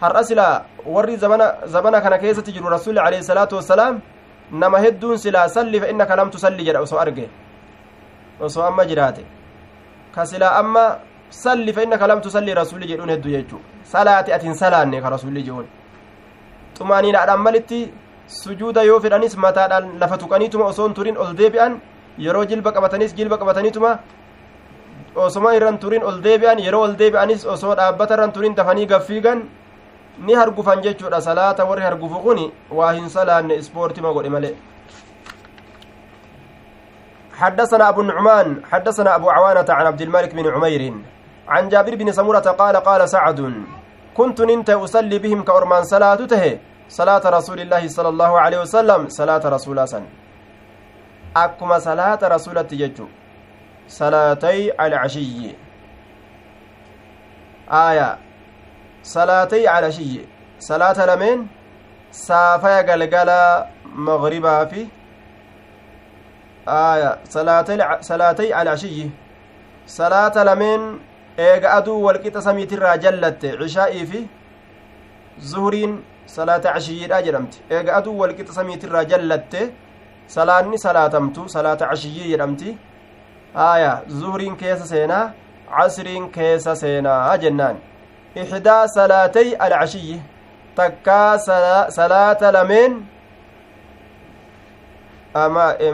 har'a 0.01 0.23
silaa 0.23 0.63
warri 0.85 1.17
zabana 1.17 2.01
kana 2.01 2.17
keessatti 2.17 2.51
jiru 2.53 2.69
rasuli 2.69 2.99
alayhi 2.99 3.23
salaatu 3.23 3.55
wassalaam 3.55 4.01
nama 4.51 4.79
hedduun 4.79 5.17
silaa 5.17 5.47
salli 5.49 5.79
fa 5.79 5.87
innaka 5.91 6.15
lam 6.15 6.29
tusalli 6.31 6.63
jedha 6.63 6.81
osoo 6.81 6.99
arge 6.99 7.29
osoo 8.39 8.63
amma 8.63 8.85
jiraate 8.85 9.23
ka 10.15 10.25
silaa 10.25 10.53
amma 10.59 10.85
salli 11.29 11.73
fa 11.73 11.83
innaka 11.83 12.07
lam 12.07 12.21
tusalli 12.21 12.53
rasuli 12.53 12.87
jedhuun 12.87 13.09
hedduu 13.09 13.31
jechuu 13.35 13.59
salaati 13.83 14.33
atin 14.33 14.53
salaanne 14.55 15.01
ka 15.01 15.09
rasuli 15.09 15.43
jedhuun 15.43 15.67
xumaaniinaadhaan 16.77 17.41
malitti 17.47 17.81
sujuuda 18.27 18.83
yoo 18.83 18.99
fedhanis 19.03 19.35
mataadhaan 19.37 19.99
lafa 19.99 20.17
tuqaniituma 20.17 20.65
osoon 20.71 20.93
turin 20.93 21.17
ol 21.17 21.33
deebi'an 21.39 21.79
yeroo 22.17 22.45
jilba 22.45 22.71
qabatanis 22.71 23.13
jilba 23.17 23.37
qabataniituma 23.37 23.91
osoma 25.15 25.56
irran 25.56 25.80
turin 25.80 26.03
ol 26.03 26.22
deebi'an 26.22 26.60
yeroo 26.60 26.84
ol 26.88 26.95
deebi'anis 26.95 27.45
osoo 27.45 27.76
dhaabbata 27.76 28.14
irran 28.14 28.31
turin 28.31 28.56
dafanii 28.56 28.86
gaffiigan 28.86 29.44
ni 30.26 30.34
hargufan 30.34 30.81
jechuudha 30.81 31.22
salaata 31.22 31.65
warri 31.65 31.84
hargufu 31.84 32.19
kun 32.26 32.52
waa 32.72 32.91
hin 32.94 33.10
salaanne 33.10 33.56
ispoortima 33.56 34.14
godhe 34.14 34.30
malee 34.30 34.56
حدثنا 37.40 37.90
أبو 37.90 38.02
النعمان 38.02 38.48
حدثنا 38.72 39.15
أبو 39.15 39.30
عوانة 39.30 39.65
عن 39.69 39.86
عبد 39.86 40.02
الملك 40.02 40.36
بن 40.36 40.48
عمير 40.53 40.94
عن 41.48 41.69
جابر 41.69 41.95
بن 41.95 42.11
سمرة 42.11 42.48
قال 42.61 42.76
قال 42.76 43.10
سعد 43.10 43.40
كنت 44.18 44.41
ننت 44.41 44.69
أصلي 44.69 45.18
بهم 45.19 45.44
كأرمان 45.48 45.84
صلاة 45.84 46.15
تهي 46.15 46.60
صلاة 46.90 47.23
رسول 47.38 47.60
الله 47.60 47.88
صلى 47.88 48.10
الله 48.10 48.31
عليه 48.40 48.60
وسلم 48.61 49.02
صلاة 49.10 49.44
رسول 49.56 49.80
الله 49.80 50.03
أكما 51.38 51.80
صلاة 51.80 52.19
رسول 52.36 52.57
تججو 52.68 53.07
صلاتي 53.89 54.71
العشي 54.85 55.55
آية 57.71 58.09
صلاتي 59.03 59.63
العشي 59.77 60.13
صلاة 60.59 60.99
لمن 61.09 61.37
سافا 62.11 62.75
قلقلا 62.87 63.65
مغربا 64.07 64.65
في 64.65 64.87
آية 66.67 67.11
صلاتي 67.35 67.73
صلاتي 68.01 68.61
العشي 68.61 69.09
صلاة 69.87 70.35
لمن 70.43 70.81
eega 71.39 71.69
aduu 71.79 72.03
walqixa 72.05 72.41
samiitirraa 72.47 72.97
jallatte 73.03 73.49
cishaa'ii 73.59 74.05
fi 74.11 74.19
zuhuriin 75.51 75.93
salaata 76.35 76.73
cashiyyiidha 76.75 77.19
jedhamti 77.27 77.61
eega 77.75 77.95
aduu 77.99 78.15
walqixa 78.21 78.53
samiitirraa 78.59 79.03
jallatte 79.11 79.61
salaanni 80.35 80.79
salaatamtu 80.85 81.47
salaata 81.55 81.89
cashiyyii 81.91 82.31
jedhamti 82.33 82.75
haya 83.53 84.01
zuhriin 84.21 84.55
keessa 84.55 84.88
seenaa 84.88 85.31
casriin 85.77 86.30
keessa 86.31 86.76
seenaa 86.76 87.38
jennaan 87.43 87.77
ixdaa 88.35 88.88
salaatay 88.88 89.55
alcashiyyi 89.67 90.21
takkaa 90.76 91.38
salaata 91.97 92.51
lameen 92.57 92.99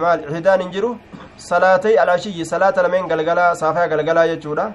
maal 0.03 0.19
ixdaan 0.31 0.61
hin 0.61 0.71
jiru 0.75 0.91
salaatay 1.49 1.95
alcashiyyi 2.03 2.45
salaata 2.53 2.83
lameen 2.87 3.07
galgalaa 3.13 3.55
saafaya 3.61 3.87
galgalaa 3.93 4.27
jechuudha 4.33 4.65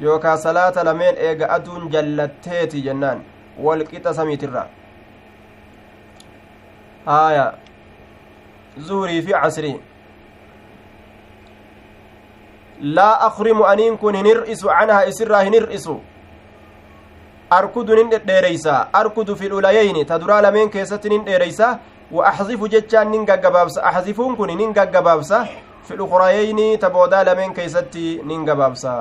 yookaa 0.00 0.36
salaata 0.46 0.84
lameen 0.84 1.14
eega 1.28 1.50
aduun 1.56 1.88
jallatteeti 1.94 2.82
jennaan 2.88 3.24
walqixa 3.66 4.14
samiitirra 4.20 4.66
haya 7.06 7.46
zuhurii 8.88 9.22
fi 9.22 9.32
casrii 9.32 9.76
laa 12.80 13.20
akrimu 13.28 13.64
aniin 13.64 13.98
kun 13.98 14.14
hin 14.14 14.26
hir'isu 14.26 14.68
canhaa 14.68 15.04
isirraa 15.12 15.42
hin 15.42 15.52
hir'isu 15.52 16.00
arkudu 17.50 17.94
nin 17.94 18.10
dhedheereysa 18.10 18.74
arkudu 18.92 19.36
fi 19.36 19.48
dhulayeyni 19.52 20.04
ta 20.04 20.18
duraa 20.20 20.42
lameen 20.42 20.70
keessatti 20.70 21.08
nin 21.08 21.24
dheereysa 21.24 21.78
wa 22.10 22.26
axzifu 22.26 22.68
jechaan 22.68 23.10
nin 23.10 23.26
gaggabaabsa 23.26 23.82
axzifuun 23.92 24.36
kun 24.36 24.56
nin 24.60 24.72
gaggabaabsa 24.72 25.46
fi 25.88 25.96
dhukurayeyni 25.96 26.78
ta 26.78 26.90
boodaa 26.90 27.24
lameen 27.24 27.54
keeysatti 27.54 28.20
nin 28.24 28.44
gabaabsa 28.44 28.94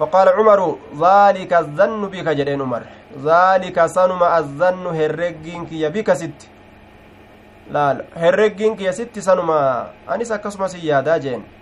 فقال 0.00 0.28
عمر 0.28 0.60
ذلك 0.96 1.52
الظن 1.52 2.08
بك 2.08 2.28
جدين 2.28 2.60
عمر 2.60 2.82
ذلك 3.20 3.76
سنما 3.86 4.38
الظن 4.38 4.84
هرجين 4.98 5.66
كي 5.68 5.84
بك 5.92 6.08
ست 6.16 6.40
لا 7.68 8.00
هرجين 8.16 8.76
كي 8.80 8.88
ست 8.92 9.12
سنما 9.18 9.60
أنيس 10.08 10.32
أكسما 10.32 10.66
سيادا 10.72 11.16
جين 11.20 11.59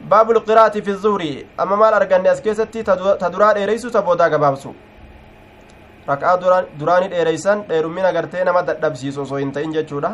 باب 0.00 0.30
القراءة 0.30 0.80
في 0.80 0.90
الظهر 0.90 1.44
أما 1.60 1.76
مال 1.76 1.94
أرغاني 1.94 2.32
أسكيستي 2.32 2.82
تدران 2.82 3.56
إيريسو 3.56 3.88
تبودا 3.88 4.24
قبابسو 4.24 4.72
rak'aa 6.06 6.36
duraani 6.78 7.08
dheereysan 7.12 7.64
dheerummina 7.68 8.12
gartee 8.12 8.44
nama 8.44 8.62
dadhabsiisu 8.68 9.22
osoo 9.22 9.38
hin 9.42 9.52
ta'in 9.56 9.72
jechuudha 9.76 10.10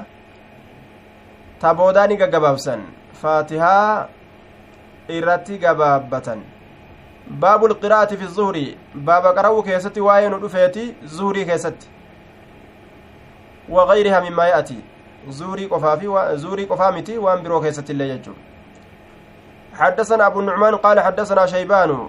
ta 1.60 1.74
boodaa 1.74 2.06
ni 2.06 2.16
gaggabaabsan 2.22 2.82
faatihaa 3.22 4.08
irratti 5.18 5.58
gabaabbatan 5.58 6.42
baabu 7.44 7.68
lqiraa'ati 7.72 8.18
fi 8.22 8.32
zuhri 8.38 8.64
baaba 9.10 9.32
qara'uu 9.38 9.62
keessatti 9.68 10.04
waa'ee 10.08 10.32
nu 10.34 10.40
dhufeeti 10.42 10.84
zuhrii 11.18 11.46
keessatti 11.52 11.86
wagayriha 13.78 14.20
mimmaa 14.26 14.48
ya'ati 14.52 14.76
zuhrii 15.38 15.70
qofaa 15.72 15.96
fi 16.02 16.12
zuhrii 16.44 16.66
qofaa 16.74 16.92
miti 16.98 17.18
waan 17.28 17.46
biroo 17.46 17.60
keessatti 17.60 17.92
illee 17.96 18.10
jechuudha 18.12 18.40
حدثنا 19.78 20.26
أبو 20.26 20.40
النعمان 20.40 20.76
قال 20.76 21.00
حدثنا 21.00 21.46
شيبان 21.46 22.08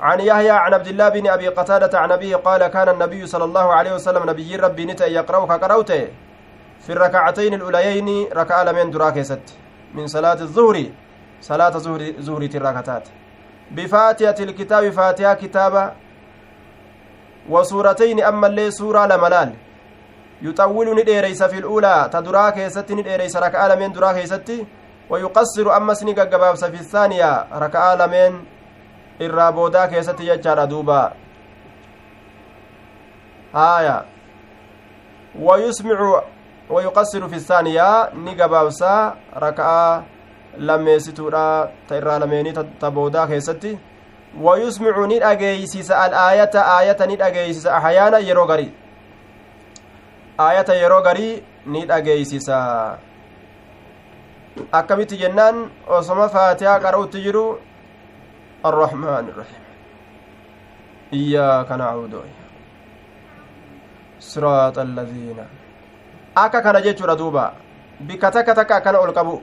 عن 0.00 0.20
يحيى 0.20 0.50
عن 0.50 0.74
عبد 0.74 0.86
الله 0.86 1.08
بن 1.08 1.26
أبي 1.28 1.48
قتادة 1.48 1.98
عن 1.98 2.12
أبيه 2.12 2.36
قال 2.36 2.66
كان 2.66 2.88
النبي 2.88 3.26
صلى 3.26 3.44
الله 3.44 3.72
عليه 3.72 3.94
وسلم 3.94 4.30
نبي 4.30 4.56
ربي 4.56 4.84
نتا 4.84 5.06
يقرأ 5.06 5.46
كقرأته 5.46 6.08
في 6.80 6.92
الركعتين 6.92 7.54
الأوليين 7.54 8.28
ركع 8.32 8.62
لمن 8.62 8.90
دراكست 8.90 9.40
من 9.94 10.06
صلاة 10.06 10.40
الظهر 10.40 10.84
صلاة 11.40 11.78
زهري 11.78 12.16
زهري 12.18 12.50
الركعتات. 12.54 13.08
بفاتحة 13.70 14.34
الكتاب 14.40 14.90
فاتحة 14.90 15.34
كتابة 15.34 15.92
وسورتين. 17.48 18.22
أما 18.22 18.46
اللي 18.46 18.70
سورة 18.70 19.06
لملال 19.06 19.54
يطول 20.42 21.00
نديريس 21.00 21.42
في 21.42 21.58
الأولى 21.58 22.10
تدرا 22.12 22.50
كيست 22.50 22.92
نديريس 22.92 23.36
ركعة 23.36 23.68
لمن 23.68 23.92
درا 23.92 24.12
كيست. 24.12 24.66
ويقصر 25.10 25.76
أما 25.76 25.94
سني 25.94 26.12
قبابس 26.12 26.64
في 26.64 26.80
الثانية 26.80 27.46
ركعة 27.52 27.94
لمن 27.94 28.32
irraa 29.20 29.52
boodaa 29.52 29.88
keessatti 29.88 30.26
jechaadha 30.26 30.66
duuba 30.66 31.12
haaya 33.52 34.04
wayusmicu 35.48 36.08
wayuqassiru 36.70 37.28
fi 37.28 37.40
saaniyaa 37.40 38.08
ni 38.24 38.34
gabaabsaa 38.34 39.16
raka'a 39.44 40.02
lammeessituudha 40.58 41.68
ta 41.88 41.96
irraa 41.96 42.18
lameenii 42.24 42.54
ta 42.80 42.90
boodaa 42.90 43.26
keessatti 43.26 43.78
wayusmicu 44.48 45.06
ni 45.06 45.20
dhageeysisa 45.20 46.02
al'aayata 46.06 46.66
aayata 46.74 47.06
ni 47.06 47.16
dhageeysisa 47.16 47.76
ahyaana 47.76 48.18
yeroo 48.18 48.46
garii 48.46 48.72
aayata 50.48 50.74
yeroo 50.74 51.02
garii 51.08 51.32
ni 51.66 51.86
dhageeysisa 51.86 52.58
akkamitti 54.72 55.16
jennaan 55.16 55.70
osoma 55.86 56.28
faatihaa 56.28 56.80
qara'utti 56.80 57.22
jiru 57.26 57.46
الرحمن 58.62 59.24
الرحيم 59.32 59.62
إياك 61.12 61.70
نعبد 61.72 62.14
صراط 64.20 64.78
الذين 64.78 65.38
أكا 66.36 66.60
كان 66.60 66.82
جيتشورا 66.82 67.14
دوبا 67.14 67.52
بكتك 68.00 68.46
تك 68.46 68.82
كان 68.82 68.94
ألقبو 68.94 69.40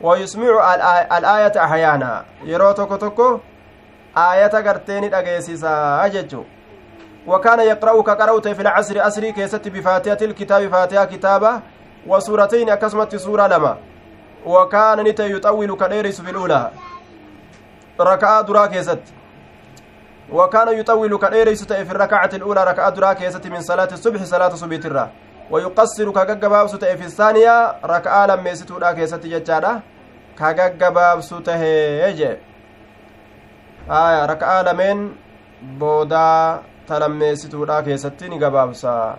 ويسمع 0.00 0.74
الآية 1.18 1.64
أحيانا 1.64 2.24
يرو 2.44 2.72
توكو 2.72 2.96
توكو 2.96 3.38
آية 4.16 4.54
غرتين 4.54 5.14
أجيسيسا 5.14 6.04
أجيتشو 6.04 6.42
وكان 7.26 7.60
يقرأ 7.60 8.02
كقرأت 8.02 8.48
في 8.48 8.62
العصر 8.62 9.06
أسري 9.06 9.32
كيست 9.32 9.68
بفاتحة 9.68 10.18
الكتاب 10.22 10.68
فاتحة 10.68 11.04
كتابة 11.04 11.52
وسورتين 12.08 12.70
أكسمت 12.70 13.16
سورة 13.16 13.46
لما. 13.46 13.76
وكان 14.46 14.98
نتا 15.08 15.26
يطول 15.26 15.76
كديرس 15.76 16.20
في 16.20 16.30
الأولى 16.30 16.70
ركعة 18.00 18.40
درا 18.42 18.66
كيست. 18.66 19.00
وكان 20.32 20.68
يطول 20.78 21.18
كديريس 21.18 21.72
في 21.72 21.90
الركعة 21.90 22.30
الأولى 22.34 22.64
ركعة 22.64 22.90
درا 22.90 23.12
كيست 23.12 23.46
من 23.46 23.60
صلاة 23.60 23.88
الصبح 23.92 24.22
صلاة 24.22 24.48
صبح 24.48 24.76
ترى 24.76 25.08
ويقصر 25.50 26.10
كغغبابس 26.10 26.74
في 26.76 27.04
الثانية 27.04 27.74
ركعة 27.84 28.26
لما 28.26 28.50
يستودا 28.50 28.92
كيست 28.92 29.26
ججادا 29.26 29.80
كغغبابس 30.38 31.28
تهيج 31.28 32.20
آية 33.90 34.26
ركعة 34.26 34.62
لمن 34.62 35.12
بودا 35.62 36.60
تلميستودا 36.88 37.80
كيست 37.80 38.24
نغبابسا 38.24 39.16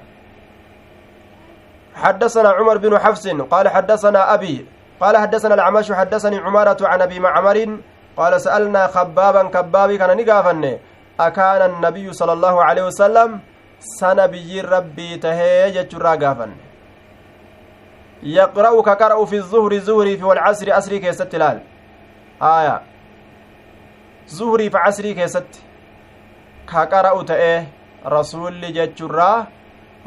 حدثنا 2.03 2.49
عمر 2.49 2.77
بن 2.77 2.99
حفص 2.99 3.27
قال 3.27 3.65
حدثنا 3.75 4.33
أبي 4.33 4.65
قال 5.01 5.17
حدثنا 5.17 5.53
العمش 5.53 5.91
حدثني 5.91 6.37
عمارة 6.37 6.87
عن 6.87 7.01
أبي 7.01 7.19
معمر 7.19 7.57
قال 8.17 8.41
سألنا 8.41 8.87
خبابا 8.87 9.43
كبابي 9.43 9.97
كان 9.97 10.11
نقافن 10.17 10.63
أكان 11.19 11.61
النبي 11.71 12.13
صلى 12.13 12.33
الله 12.33 12.55
عليه 12.63 12.83
وسلم 12.89 13.39
سنة 13.79 14.25
بيي 14.25 14.61
ربي 14.61 15.17
تهي 15.17 15.71
جتشرا 15.71 16.15
قافن 16.15 16.51
يقرأ 18.23 18.81
كقرأ 18.81 19.25
في 19.25 19.37
الظهر 19.37 19.77
زهري 19.77 20.17
في 20.17 20.23
والعصر 20.23 20.67
أسري 20.77 20.99
كيست 20.99 21.35
لال. 21.35 21.59
آية. 22.41 22.81
زهري 24.27 24.69
في 24.69 24.77
عصري 24.77 25.13
كيست. 25.13 25.47
كقرأ 26.67 27.23
تأيه 27.23 27.67
رسول 28.05 28.61
جتشرا 28.73 29.47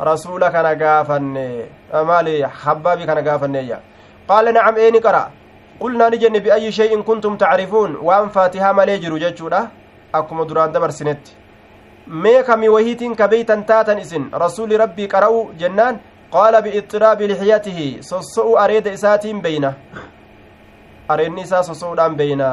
رسول 0.01 0.49
كان 0.49 0.67
قافن 0.83 1.25
مالي 1.93 2.49
حبابي 2.49 3.07
كان 3.07 3.29
قافن 3.29 3.55
قال 4.29 4.55
نعم 4.55 4.75
إيه 4.77 4.91
نقرأ 4.91 5.31
قلنا 5.81 6.09
نجن 6.09 6.39
بأي 6.39 6.73
شيء 6.73 7.01
كنتم 7.01 7.37
تعرفون 7.37 7.91
وأن 8.07 8.29
فاتها 8.29 8.73
مالي 8.73 8.99
جرو 8.99 9.19
جتشورا 9.19 9.69
أكما 10.15 10.45
دران 10.45 10.73
دبر 10.73 10.91
سنت 10.91 11.27
mee 12.07 12.43
kami 12.43 12.69
wahiitiin 12.69 13.15
ka 13.15 13.29
beeytan 13.29 13.63
taatan 13.65 13.99
isin 13.99 14.27
rasuli 14.33 14.77
rabbii 14.77 15.09
qara'u 15.09 15.55
jennaan 15.61 16.01
qaala 16.35 16.63
biixtiraabi 16.65 17.29
lixiyatihi 17.31 18.03
sosso'u 18.03 18.57
areeda 18.59 18.91
isaatiin 18.91 19.43
beyna 19.43 19.71
areenni 21.09 21.43
isaa 21.47 21.63
sosso'uudhaan 21.63 22.17
beyna 22.19 22.49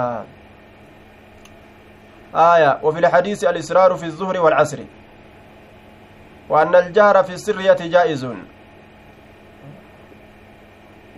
آية 2.36 2.80
وفي 2.84 3.00
الحديث 3.00 3.44
الإسرار 3.44 3.96
في 3.96 4.06
الظهر 4.06 4.40
والعصر 4.40 4.80
وأن 6.50 6.76
الجهر 6.76 7.24
في 7.24 7.34
السرية 7.34 7.78
جائز 7.80 8.28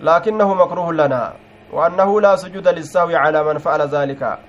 لكنه 0.02 0.54
مكروه 0.54 0.94
لنا 0.94 1.34
وأنه 1.72 2.22
لا 2.22 2.36
سجود 2.36 2.68
للسهو 2.68 3.16
على 3.16 3.44
من 3.44 3.58
فعل 3.58 3.82
ذلك 3.82 4.40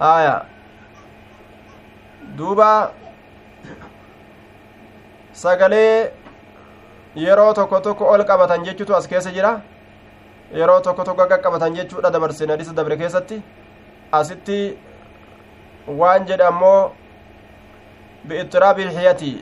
آية 0.00 0.42
duuba 2.36 2.92
sagalee 5.32 6.10
yeroo 7.14 7.52
tokko 7.54 7.80
tokko 7.80 8.04
ol 8.12 8.24
qabatan 8.24 8.64
jechuutu 8.64 8.94
as 8.96 9.06
keessa 9.08 9.30
jira 9.36 9.60
yeroo 10.60 10.80
tokko 10.80 11.04
tokko 11.04 11.26
qaqqabatan 11.32 11.76
jechuudha 11.76 12.10
dabarsine 12.10 12.52
hadisa 12.54 12.72
dabre 12.72 12.96
keessatti 12.96 13.42
asitti 14.20 14.58
waan 16.00 16.26
jedhe 16.30 16.46
ammoo 16.46 16.92
bi'ittiraabi 18.28 18.82
ilhiyati 18.82 19.32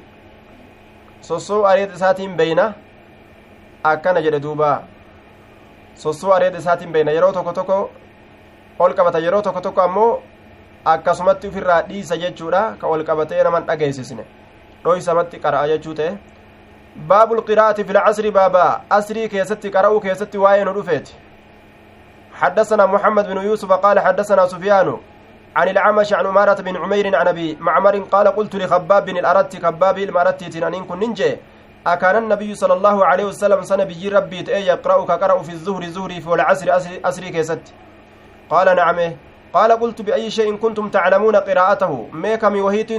sossoo 1.28 1.64
areeda 1.70 1.94
isaatiin 2.00 2.36
beeyna 2.40 2.66
akkana 3.92 4.20
jedhe 4.26 4.40
duuba 4.46 4.70
sossoo 6.04 6.32
areeda 6.36 6.58
isaatiin 6.58 6.92
beeyna 6.92 7.10
yeroo 7.16 7.32
tokko 7.32 7.52
tokko 7.52 7.78
ol 8.78 8.92
qabata 8.98 9.18
yeroo 9.26 9.42
tokko 9.42 9.60
tokko 9.60 9.80
ammoo 9.82 10.10
akkasumatti 10.94 11.48
ufirraa 11.48 11.80
dhiisa 11.88 12.16
jechuudha 12.24 12.62
ka 12.80 12.86
ol 12.86 13.04
qabatee 13.08 13.42
naman 13.48 13.66
dhageessisne 13.70 14.24
dhoysamatti 14.84 15.42
qara'a 15.46 15.66
jechuu 15.72 15.94
ta'e 15.94 16.12
baabul 17.10 17.42
qiraa'ati 17.50 17.84
fil 17.90 18.00
casri 18.06 18.30
baaba 18.38 18.64
asrii 18.98 19.28
keessatti 19.34 19.70
qara'uu 19.76 20.00
keessatti 20.06 20.38
waa'ee 20.46 20.64
nu 20.64 20.74
dhufeeti 20.78 21.12
حدثنا 22.40 22.86
محمد 22.86 23.26
بن 23.28 23.38
يوسف 23.44 23.72
قال 23.72 24.00
حدثنا 24.00 24.46
سفيان 24.46 24.88
عن 25.56 25.68
العمش 25.68 26.12
عن 26.12 26.26
أمارة 26.26 26.62
بن 26.62 26.76
عمير 26.76 27.16
عن 27.16 27.28
أبي 27.28 27.56
معمر 27.60 27.98
قال 27.98 28.28
قلت 28.28 28.56
لخباب 28.56 29.04
بن 29.04 29.16
الأرت 29.16 29.56
خباب 29.64 29.98
المرتي 29.98 30.48
تنانين 30.48 30.84
كن 30.84 30.98
ننجي 30.98 31.36
أكان 31.86 32.16
النبي 32.16 32.54
صلى 32.54 32.74
الله 32.74 33.06
عليه 33.06 33.24
وسلم 33.24 33.62
سنة 33.62 33.84
بيجي 33.84 34.08
ربي 34.08 34.42
تأي 34.42 34.66
يقرأ 34.66 35.04
كقرأ 35.04 35.42
في 35.42 35.52
الزهر 35.52 35.84
زهري 35.84 36.20
في 36.20 36.34
العصر 36.34 36.68
أسري 37.04 37.28
كيست. 37.30 37.74
قال 38.50 38.76
نعمه 38.76 39.16
قال 39.52 39.72
قلت 39.72 40.02
بأي 40.02 40.30
شيء 40.30 40.56
كنتم 40.56 40.88
تعلمون 40.88 41.36
قراءته؟ 41.36 42.08
ميكم 42.12 42.56
وهيت 42.56 42.92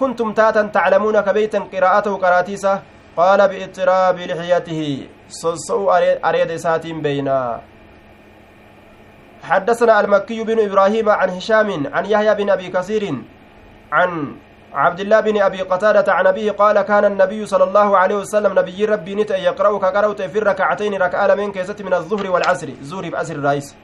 كنتم 0.00 0.32
تاتا 0.32 0.62
تعلمون 0.62 1.20
كبيتا 1.20 1.58
قراءته 1.72 2.16
قراتيسة 2.16 2.82
قال 3.16 3.48
بإضطراب 3.48 4.18
لحيته. 4.18 5.08
صصو 5.28 5.90
أريد 6.24 6.56
ساتين 6.56 7.02
بينا. 7.02 7.60
حدثنا 9.42 10.00
المكي 10.00 10.44
بن 10.44 10.58
إبراهيم 10.70 11.08
عن 11.08 11.28
هشام 11.30 11.68
عن 11.94 12.06
يحيى 12.06 12.34
بن 12.34 12.50
أبي 12.50 12.68
كثير 12.68 13.14
عن 13.92 14.36
عبد 14.74 15.00
الله 15.00 15.20
بن 15.20 15.42
أبي 15.42 15.62
قتادة 15.62 16.12
عن 16.12 16.26
أبيه 16.26 16.50
قال 16.52 16.82
كان 16.82 17.04
النبي 17.04 17.46
صلى 17.46 17.64
الله 17.64 17.98
عليه 17.98 18.16
وسلم 18.16 18.58
نبي 18.58 18.84
ربي 18.84 19.14
نت 19.14 19.30
يقرأ 19.30 19.78
كقرأت 19.78 20.22
في 20.22 20.38
الركعتين 20.38 21.02
ركعة 21.02 21.34
من 21.34 21.52
كيست 21.52 21.82
من 21.82 21.94
الظهر 21.94 22.30
والعصر. 22.30 22.68
زهر 22.80 23.10
بأسر 23.10 23.34
الرئيس. 23.34 23.76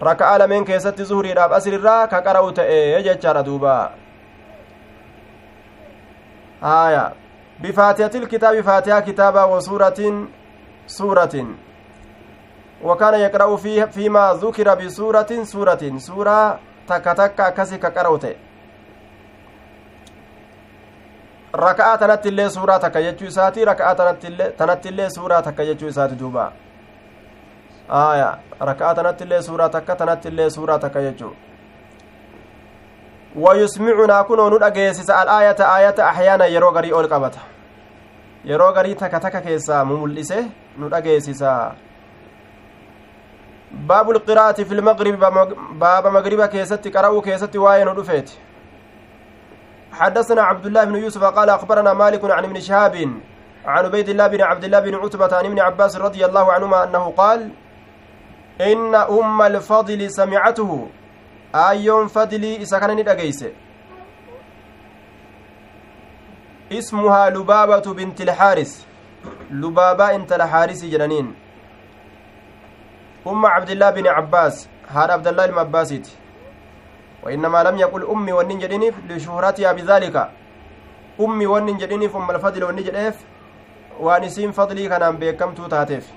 raka'aa 0.00 0.38
lameen 0.38 0.64
keessatti 0.64 1.04
zuhuriidhaaf 1.04 1.52
asirirraa 1.52 2.06
ka 2.12 2.20
qara'u 2.20 2.52
ta'e 2.52 3.02
jechaadha 3.06 3.42
duuba 3.46 3.74
haya 6.60 7.04
bifaatihatil 7.62 8.26
kitaabi 8.32 8.62
faatihaa 8.62 9.02
kitaabaa 9.02 9.46
wa 9.46 9.60
suuratin 10.86 11.46
wakaana 12.82 13.16
yaqra'u 13.16 13.58
fiimaa 13.92 14.34
zukira 14.34 14.76
bisuuratin 14.76 15.46
suuratin 15.46 16.00
suuraa 16.00 16.58
takka 16.86 17.14
takka 17.14 17.46
akkasi 17.46 17.78
ka 17.78 17.90
qara'u 17.90 18.18
ta'e 18.18 18.36
raka'aa 21.54 21.98
tanatti 21.98 22.28
illee 22.28 22.50
suuraa 22.50 22.78
takka 22.78 23.00
jechuu 23.02 23.26
isaati 23.26 23.64
raka'aa 23.64 23.94
tanatti 24.56 24.88
illee 24.88 25.10
suuraa 25.10 25.42
takka 25.42 25.64
jechuu 25.64 25.88
isaati 25.88 26.18
duuba 26.18 26.52
aya 27.88 28.38
raka'aa 28.60 28.94
tanatti 28.94 29.24
illee 29.24 29.42
suuraa 29.42 29.68
takka 29.68 29.96
tanatti 29.96 30.28
illee 30.28 30.50
suuraa 30.50 30.78
takka 30.78 31.02
jechuu 31.02 31.32
wayusmicunaa 33.46 34.24
kunoo 34.24 34.50
nu 34.50 34.58
dhageessisa 34.58 35.18
alaayata 35.20 35.68
aayata 35.68 36.08
axyaana 36.08 36.46
yeroo 36.46 36.72
garii 36.72 36.92
ol 36.92 37.08
qabata 37.08 37.40
yeroo 38.44 38.72
garii 38.72 38.94
takka 38.94 39.20
takka 39.20 39.40
keessaa 39.40 39.84
mu 39.84 40.06
nu 40.06 40.88
dhageessisa 40.90 41.74
lqiraa'ati 43.88 44.64
fi 44.64 44.74
lmaqribi 44.74 45.18
baaba 45.78 46.10
magriba 46.10 46.48
keessatti 46.48 46.90
qara'uu 46.90 47.22
keessatti 47.22 47.58
waa'ee 47.58 47.84
nu 47.84 47.94
dhufeeti 47.94 48.38
حدثنا 49.94 50.42
عبد 50.42 50.66
الله 50.66 50.84
بن 50.84 50.96
يوسف 50.96 51.24
قال 51.24 51.50
أخبرنا 51.50 51.92
مالك 51.92 52.24
عن 52.24 52.44
ابن 52.44 52.60
شهاب 52.60 52.94
عن 53.66 53.84
عبيد 53.84 54.08
الله 54.08 54.26
بن 54.26 54.42
عبد 54.42 54.64
الله 54.64 54.80
بن 54.80 54.94
عتبة 54.94 55.36
عن 55.36 55.44
ابن 55.44 55.58
عباس 55.60 55.96
رضي 55.96 56.26
الله 56.26 56.52
عنهما 56.52 56.84
أنه 56.84 57.14
قال 57.16 57.50
إن 58.60 58.94
أم 58.94 59.42
الفضل 59.42 60.10
سمعته 60.10 60.88
آيون 61.54 62.06
فضلي 62.06 62.62
إسا 62.62 62.78
كان 62.78 62.96
ندقيس 62.96 63.44
اسمها 66.72 67.30
لبابة 67.30 67.94
بنت 67.94 68.20
الحارس 68.20 68.86
لبابة 69.50 70.14
انت 70.14 70.32
الحارس 70.32 70.84
جنانين. 70.84 71.43
أم 73.26 73.46
عبد 73.46 73.70
الله 73.70 73.90
بن 73.90 74.06
عباس 74.06 74.68
هذا 74.88 75.12
عبد 75.12 75.26
الله 75.28 75.44
المباسيت 75.44 76.08
وإنما 77.22 77.62
لم 77.62 77.76
يقل 77.78 78.02
أمي 78.10 78.32
والنجدينيف 78.32 78.94
لشهرتها 79.08 79.72
بذلك. 79.72 80.16
أمي 81.20 81.46
والنجدينيف 81.46 82.16
أم 82.16 82.30
الفضل 82.30 82.64
والنجديف 82.64 83.16
وأنسين 84.00 84.52
فضلي 84.52 84.88
كان 84.88 85.16
بيكمتو 85.16 85.66
تاتيف. 85.66 86.12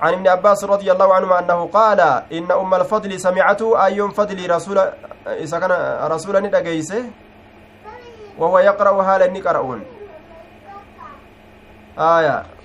عن 0.00 0.12
ابن 0.12 0.28
عباس 0.28 0.64
رضي 0.64 0.92
الله 0.92 1.14
عنهما 1.14 1.38
أنه 1.38 1.66
قال 1.66 2.00
إن 2.32 2.50
أم 2.52 2.74
الفضل 2.74 3.20
سمعته 3.20 3.86
أي 3.86 3.98
فضل 4.10 4.50
رسول 4.50 4.78
إذا 5.26 5.58
كان 5.58 5.72
رسولا 6.10 6.40
ندقيسه 6.40 7.04
وهو 8.38 8.58
يقرأ 8.58 9.02
هالا 9.02 9.26
نقرأون 9.26 9.80
آية. 11.98 12.57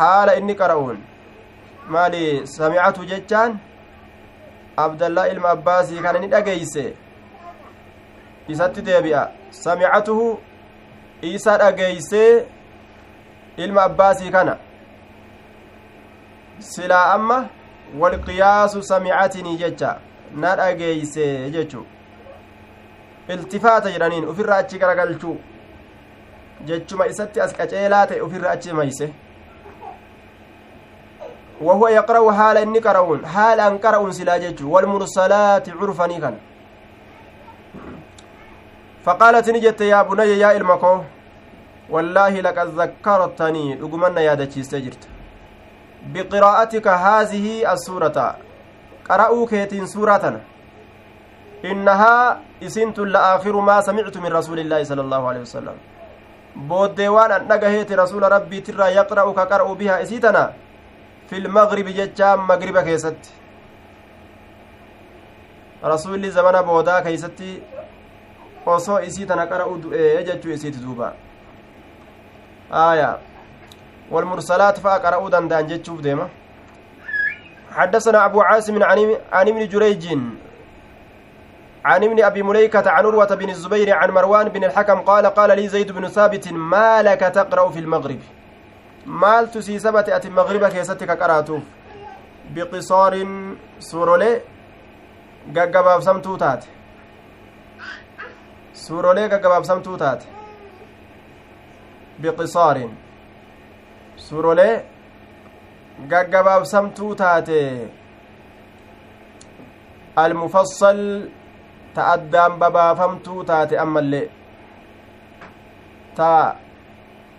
Haala 0.00 0.34
inni 0.40 0.54
qara'uun 0.60 0.98
maali 1.88 2.46
samicatu 2.46 3.04
jechaan? 3.12 3.58
Abdallaa 4.76 5.28
ilma 5.28 5.48
abbaasii 5.56 6.02
kana 6.02 6.18
ni 6.18 6.28
dhageeyse 6.28 6.84
isatti 8.48 8.82
deebi'a. 8.82 9.22
Samicatuhu 9.50 10.40
isa 11.22 11.58
dhageeysee 11.58 12.44
ilma 13.56 13.82
abbaasii 13.82 14.30
kana. 14.30 14.56
Silaa 16.58 17.12
amma 17.14 17.48
walqiyaasu 17.98 18.82
samicatinii 18.82 19.56
jecha 19.56 19.96
na 20.36 20.56
dhageeyse 20.56 21.50
jechu 21.50 21.86
iltifaata 23.28 23.90
jedhaniin 23.90 24.28
ufirra 24.28 24.56
achi 24.56 24.78
garagalchuu 24.78 25.36
jechuma 26.66 27.06
isatti 27.06 27.40
as 27.40 27.52
qaceelaa 27.56 28.06
ta'e 28.06 28.20
ufirra 28.20 28.50
achi 28.50 28.72
mayse 28.72 29.12
وهو 31.60 31.88
يقرأ 31.88 32.32
حال 32.32 32.56
إني 32.56 32.78
قرؤون 32.78 33.26
حال 33.26 33.60
أن 33.60 33.78
قرؤون 33.78 34.12
سلا 34.12 34.36
جيتشو. 34.38 34.70
والمرسلات 34.70 35.68
عرفني 35.68 36.20
كان 36.20 36.36
فقالت 39.04 39.50
نجت 39.50 39.80
يا 39.80 40.02
بني 40.02 40.38
يا 40.38 40.56
إلمكو 40.56 40.94
والله 41.90 42.40
لقد 42.40 42.68
ذكرتني. 42.80 43.74
لقمنا 43.74 44.20
يا 44.20 44.34
دتشيست 44.34 44.74
جرت 44.74 45.04
بقراءتك 46.14 46.86
هذه 46.88 47.72
السورة. 47.72 48.36
قرأوا 49.08 49.46
كيتين 49.46 49.86
سورة 49.86 50.40
إنها 51.64 52.40
إسنت 52.62 52.98
لآخر 52.98 53.54
ما 53.60 53.80
سمعت 53.80 54.16
من 54.16 54.32
رسول 54.32 54.58
الله 54.58 54.80
صلى 54.84 55.00
الله 55.00 55.28
عليه 55.28 55.40
وسلم. 55.40 55.76
بوديوان 56.56 57.30
أن 57.32 57.42
نجهيت 57.52 57.92
رسول 57.92 58.22
ربي 58.32 58.60
ترى 58.60 58.86
يقرأ 58.96 59.32
كقرأ 59.32 59.68
بها 59.74 60.02
إسيتنا. 60.02 60.52
في 61.30 61.36
المغرب 61.36 61.84
جتشام 61.84 62.46
مغرب 62.46 62.78
كيست. 62.78 63.22
رسول 65.84 66.30
زمن 66.30 66.62
بودا 66.62 67.00
كيستي 67.00 67.62
osoo 68.66 69.00
isii 69.00 69.26
tana 69.26 69.46
qara'u 69.46 69.78
du'ee 69.82 70.24
jechuu 70.24 70.52
isiiti 70.52 70.78
duuba 70.78 71.14
aya 72.70 73.18
والمرسلات 74.10 74.78
فأقرأوا 74.78 75.30
دندان 75.30 75.66
جتشوف 75.66 76.00
ديما. 76.00 76.28
حدثنا 77.72 78.24
أبو 78.24 78.42
عاصم 78.42 78.82
عن 78.82 79.48
ابن 79.48 79.68
جريج. 79.68 80.18
عن 81.84 82.04
إبن 82.04 82.22
أبي 82.24 82.42
مليكة 82.42 82.90
عن 82.90 83.06
عروة 83.06 83.34
بن 83.34 83.50
الزبير 83.50 83.94
عن 83.94 84.10
مروان 84.10 84.48
بن 84.48 84.64
الحكم 84.64 85.00
قال 85.00 85.26
قال 85.26 85.56
لي 85.56 85.68
زيد 85.68 85.92
بن 85.92 86.08
ثابت 86.08 86.52
ما 86.52 87.02
لك 87.02 87.20
تقرأ 87.20 87.70
في 87.70 87.78
المغرب؟ 87.78 88.20
تسي 89.52 89.78
سبت 89.78 90.08
أتي 90.08 90.28
المغرب 90.28 90.64
كيستك 90.66 91.10
قرأتوف 91.10 91.62
بقصار 92.54 93.14
سورولي 93.78 94.40
ققباب 95.56 96.00
سمتو 96.00 96.36
تات 96.36 96.64
سورولي 98.74 99.26
ققباب 99.26 99.64
سمتو 99.64 99.96
تات 99.96 100.24
بقصار 102.18 102.88
suurolee 104.20 104.84
gaggabaabsamtuu 106.10 107.14
taate. 107.14 107.60
Almufassal 110.22 111.00
ta 111.94 112.02
addaan 112.14 112.58
babaafamtuu 112.60 113.44
taate 113.50 113.78
ammallee. 113.84 114.26
Ta 116.16 116.30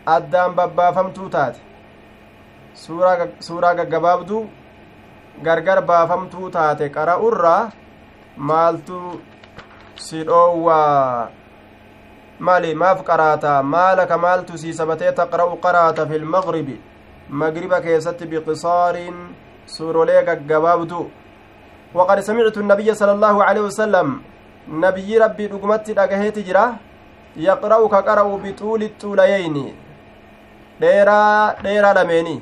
addaan 0.06 0.56
babbaafamtuu 0.56 1.30
taate 1.30 1.60
suuraa 3.40 3.76
gaggabaabduu 3.76 4.50
gargar 5.44 5.82
baafamtuu 5.82 6.50
taate 6.50 6.90
qara'urraa 6.90 7.72
maaltu 8.38 9.22
si 9.96 10.24
dhoowwaa 10.24 11.30
maali 12.40 12.76
maaf 12.76 13.04
qaraata 13.10 13.64
maalaka 13.64 14.18
maaltu 14.18 14.58
sii 14.58 14.74
sabatee 14.74 15.12
taqra'u 15.22 15.58
qaraata 15.66 16.08
fi 16.12 16.20
lmagribi 16.20 16.82
magriba 17.30 17.82
keessatti 17.82 18.26
biqisaarin 18.26 19.18
suurolee 19.66 20.24
gaggabaabdu 20.30 21.02
وقد 21.94 22.20
سمعت 22.20 22.58
النبي 22.58 22.94
صلى 22.94 23.12
الله 23.12 23.44
عليه 23.44 23.62
وسلم 23.62 24.08
نبي 24.70 25.18
ربي 25.18 25.48
دغمتي 25.48 25.94
دغهيتي 25.94 26.42
جرا 26.42 26.66
يقرأ 27.36 27.88
كقرأ 27.88 28.38
بطول 28.44 28.84
الطوليين 28.84 29.58
ديرا 30.84 31.22
ديرا 31.66 31.92
لميني 31.98 32.38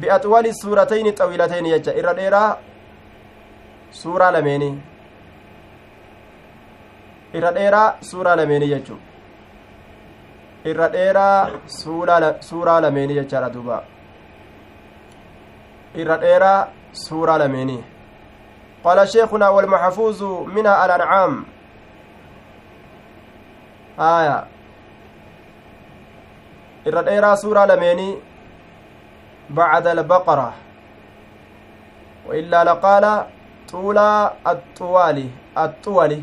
بأطول 0.00 0.46
السورتين 0.46 1.06
الطويلتين 1.06 1.66
يجا 1.66 1.92
إرى 2.00 2.12
ديرا 2.20 2.44
سورة 4.02 4.30
لميني 4.30 4.72
irra 7.34 7.50
dheeraa 7.54 7.94
suuraa 8.08 8.36
lameenii 8.38 8.68
jechuu 8.72 8.98
irra 10.72 10.86
dheeraa 10.92 11.50
suuraa 12.48 12.80
lameenii 12.84 13.16
jechaadha 13.18 13.48
duuba 13.54 13.78
irra 16.04 16.18
dheeraa 16.26 16.60
suuraa 17.06 17.38
lameenii 17.44 17.82
قال 18.84 19.08
شيخنا 19.08 19.48
والمحفوظ 19.48 20.22
منها 20.56 20.84
الأنعام 20.84 21.44
آية 23.98 24.44
الرديرة 26.86 27.34
سورة 27.34 27.64
لميني 27.64 28.18
بعد 29.50 29.86
البقرة 29.86 30.54
وإلا 32.26 32.64
لقال 32.64 33.26
طول 33.70 33.98
الطوال 34.46 35.30
الطول. 35.58 36.22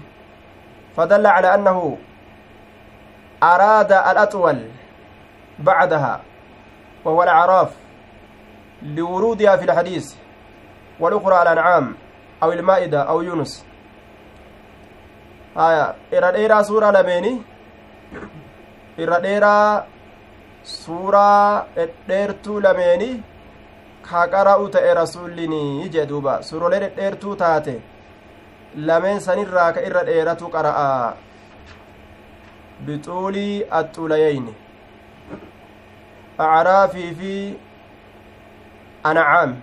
فدل 0.97 1.27
على 1.27 1.55
أنه 1.55 1.97
أراد 3.43 3.91
الأطول 3.91 4.69
بعدها 5.59 6.21
وهو 7.05 7.23
الأعراف 7.23 7.75
لورودها 8.83 9.55
في 9.57 9.63
الحديث 9.65 10.15
والأخرى 10.99 11.41
الأنعام 11.41 11.95
أو 12.43 12.51
المائدة 12.51 13.01
أو 13.01 13.21
يونس. 13.21 13.65
آية 15.57 15.95
إرى 16.13 16.31
ديرا 16.31 16.61
سورة 16.61 16.91
لميني 16.91 17.41
إرى 18.99 19.21
ديرا 19.21 19.85
suuraa 20.63 21.65
dhedheertuu 21.75 22.59
lameeni 22.63 23.09
kaa 24.09 24.27
qara'u 24.27 24.69
ta'e 24.69 24.93
rasuullinii 24.93 25.89
jee 25.89 26.05
duuba. 26.09 26.41
Suurolee 26.41 26.79
dhedheertuu 26.79 27.35
taate 27.35 27.75
lameen 28.75 29.21
sanirraa 29.21 29.71
ka 29.73 29.81
irra 29.87 30.05
dheeratu 30.09 30.49
qara'a. 30.55 31.13
Bixuulii 32.85 33.63
axxulayeyni 33.79 34.53
acraafii 36.37 37.15
fi 37.19 37.33
ancaam. 39.03 39.55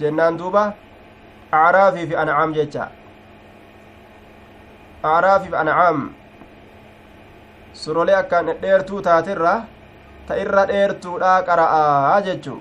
Jennaan 0.00 0.38
duuba. 0.38 0.64
Acraafii 1.52 2.06
fi 2.06 2.16
ancaam 2.16 2.54
jecha. 2.54 2.88
Acraafii 5.02 5.50
fi 5.50 5.56
ancaam. 5.56 5.98
Surolee 7.72 8.16
akkaan 8.22 8.46
dhedheertuu 8.46 9.02
taatirra 9.02 9.54
ta 10.28 10.38
irra 10.44 10.66
dheertuudha 10.70 11.32
qara'aa 11.48 12.20
jechuu 12.28 12.60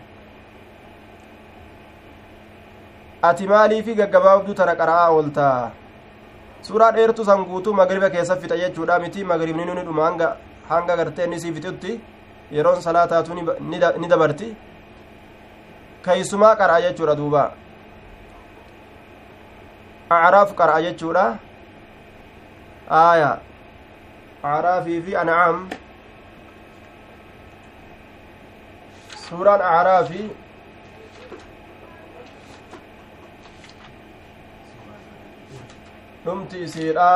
ati 3.30 3.48
maaliifi 3.48 3.96
gaggabaabduu 4.02 4.56
tana 4.60 4.76
qara'aa 4.82 5.10
ooltaa 5.18 5.72
suuraa 6.68 6.92
dheertu 6.98 7.26
san 7.26 7.46
guutuu 7.46 7.74
magriba 7.80 8.10
keessa 8.10 8.36
fixa 8.42 8.58
jechuudha 8.64 9.00
miti 9.04 9.24
magribni 9.32 9.66
nuni 9.66 9.84
dhuma 9.88 10.04
hanga 10.08 10.28
hanga 10.70 10.98
gartee 11.00 11.26
inni 11.28 11.40
sii 11.44 11.54
fixutti 11.56 11.92
yeroon 12.58 12.82
salaataatu 12.86 13.40
ni 14.02 14.08
dabarti 14.14 14.48
keeysumaa 16.06 16.56
qara'a 16.62 16.82
jechuudha 16.86 17.16
duuba 17.22 17.44
acraaf 20.18 20.54
qara'a 20.60 20.82
jechuudha 20.88 21.26
aaya 23.02 23.32
acraafii 24.52 25.02
fi 25.06 25.16
ancaam 25.24 25.64
suuraan 29.34 29.62
acraafii 29.68 30.26
dhumti 36.26 36.58
isiidha 36.66 37.10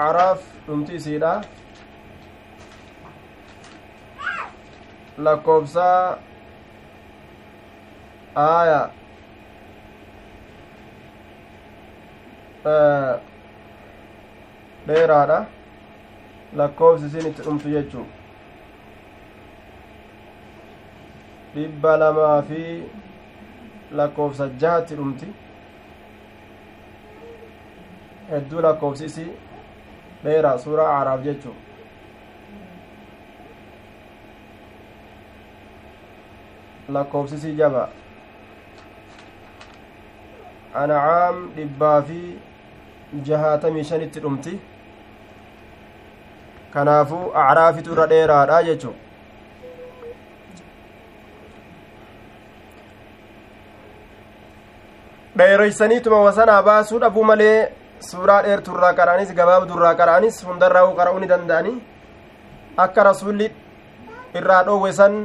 acraaf 0.00 0.40
dhumti 0.66 0.92
isiidha 1.00 1.32
lakkoofsaa 5.24 6.18
aaya 8.46 8.80
dheeraadha 14.86 15.38
lakkoofsi 16.60 17.06
isin 17.10 17.26
itti 17.30 17.42
dhumtu 17.46 17.68
jechuu 17.74 18.06
dhibba 21.54 21.92
lamaa 22.02 22.42
fi 22.50 22.60
lakkoofsa 24.00 24.46
jahatti 24.62 24.94
dhumti 25.00 25.28
hedduu 28.30 28.60
lakkoofsi 28.66 29.04
isii 29.10 29.30
dheeraa 30.24 30.56
suuraa 30.64 30.88
aaraaf 30.96 31.20
jechuu 31.28 31.54
lakkoofsi 36.96 37.34
isii 37.40 37.54
jaba 37.60 37.84
ancaam 40.82 41.36
dhibbaa 41.56 42.02
fi 42.10 42.20
jahaatamii 43.28 43.84
shanitti 43.90 44.20
dhumti 44.26 44.54
kanaafuu 46.74 47.24
acraafitu 47.44 47.92
irra 47.96 48.06
dheeraadha 48.12 48.62
jechuu 48.68 48.94
dheereysaniituma 55.38 56.18
wasanaa 56.26 56.62
baasuu 56.62 56.98
dhabuu 57.04 57.24
malee 57.30 57.72
suuraa 58.10 58.42
dheerturraa 58.42 58.92
qara'anis 58.98 59.34
gabaabdurraa 59.38 59.94
qara'anis 60.00 60.36
hundarraa 60.48 60.84
qara'uu 60.98 61.20
ni 61.22 61.28
danda'anii 61.32 61.76
akka 62.84 63.04
rasuulli 63.10 63.48
irraa 64.40 64.62
dhoowwe 64.68 64.92
san 65.00 65.16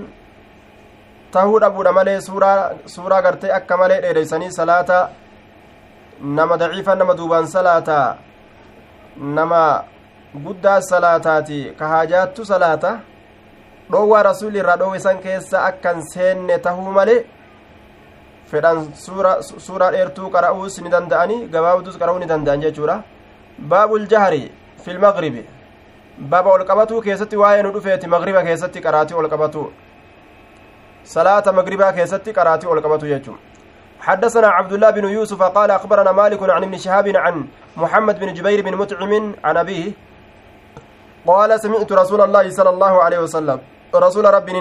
tahuu 1.32 1.60
dhabuudha 1.66 1.92
malee 2.00 2.20
suuraa 2.96 3.22
gartee 3.28 3.54
akka 3.60 3.78
malee 3.78 4.02
dheereysanii 4.06 4.52
salaata 4.60 5.00
nama 6.40 6.58
daciifa 6.58 6.96
nama 6.96 7.14
duubaan 7.22 7.48
salaataa 7.56 8.08
nama 9.38 9.64
guddaa 10.46 10.82
salaataati 10.92 11.60
ka 11.80 11.88
haajaattu 11.88 12.46
salaata 12.46 13.00
dhoowwaa 13.92 14.24
rasuulli 14.30 14.60
irraa 14.64 14.78
dhoowwe 14.82 15.00
san 15.06 15.20
keessa 15.26 15.66
akkan 15.70 16.02
seenne 16.14 16.58
tahuu 16.66 16.92
malee 16.98 17.26
fedhan 18.52 18.78
suuraa 19.66 19.92
dheertuu 19.92 20.30
qara'uus 20.36 20.82
ni 20.84 20.90
danda'anii 20.96 21.48
gabaabduus 21.54 21.98
qara'uu 22.02 22.20
ni 22.20 22.28
danda'an 22.32 22.62
jechuudha 22.66 23.04
baabul 23.72 24.08
jahri 24.14 24.52
fil 24.84 25.00
magribi 25.00 25.44
baaba 26.32 26.50
ol 26.56 26.66
qabatuu 26.70 27.02
keessatti 27.02 27.36
waa'ee 27.44 27.64
nu 27.64 27.72
dhufeeti 27.76 28.08
magriba 28.08 28.44
keessatti 28.44 28.82
qaraatii 28.82 29.20
ol 29.22 29.30
qabatu 29.30 29.72
salaata 31.04 31.52
magribaa 31.52 31.94
keessatti 31.94 32.34
qaraatii 32.34 32.68
ol 32.68 32.82
qabatu 32.82 33.08
jechuun 33.14 33.40
حدثنا 34.00 34.48
عبد 34.48 34.74
الله 34.74 34.90
بن 34.90 35.06
يوسف 35.06 35.42
قال 35.44 35.72
أخبرنا 35.72 36.12
مالك 36.12 36.50
عن 36.50 36.64
ابن 36.64 36.78
شهاب 36.78 37.08
عن 37.08 37.46
محمد 37.78 38.20
بن 38.20 38.34
جبير 38.34 38.62
بن 38.62 38.76
مطعم 38.76 39.36
عن 39.44 39.58
أبيه 39.58 39.92
قال 41.28 41.60
سمعت 41.60 41.92
رسول 41.92 42.22
الله 42.22 42.50
صلى 42.50 42.70
الله 42.70 43.04
عليه 43.04 43.20
وسلم 43.20 43.60
رسول 43.96 44.26
ربي 44.34 44.52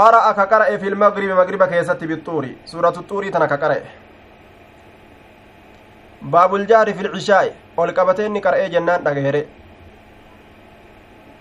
نندقى 0.00 0.32
قرأ 0.32 0.32
كقرأ 0.32 0.76
في 0.76 0.88
المغرب 0.88 1.28
مغرب 1.28 1.62
كيست 1.64 2.04
بالطور. 2.04 2.48
سورة 2.64 2.96
الطور 2.96 3.28
تنك 3.28 3.52
قرأ. 3.52 3.80
باب 6.22 6.54
الجار 6.54 6.94
في 6.94 7.00
العشاء. 7.00 7.54
والقبتين 7.76 8.38
قرأ 8.40 8.66
جنان 8.68 9.02
دقهره 9.04 9.44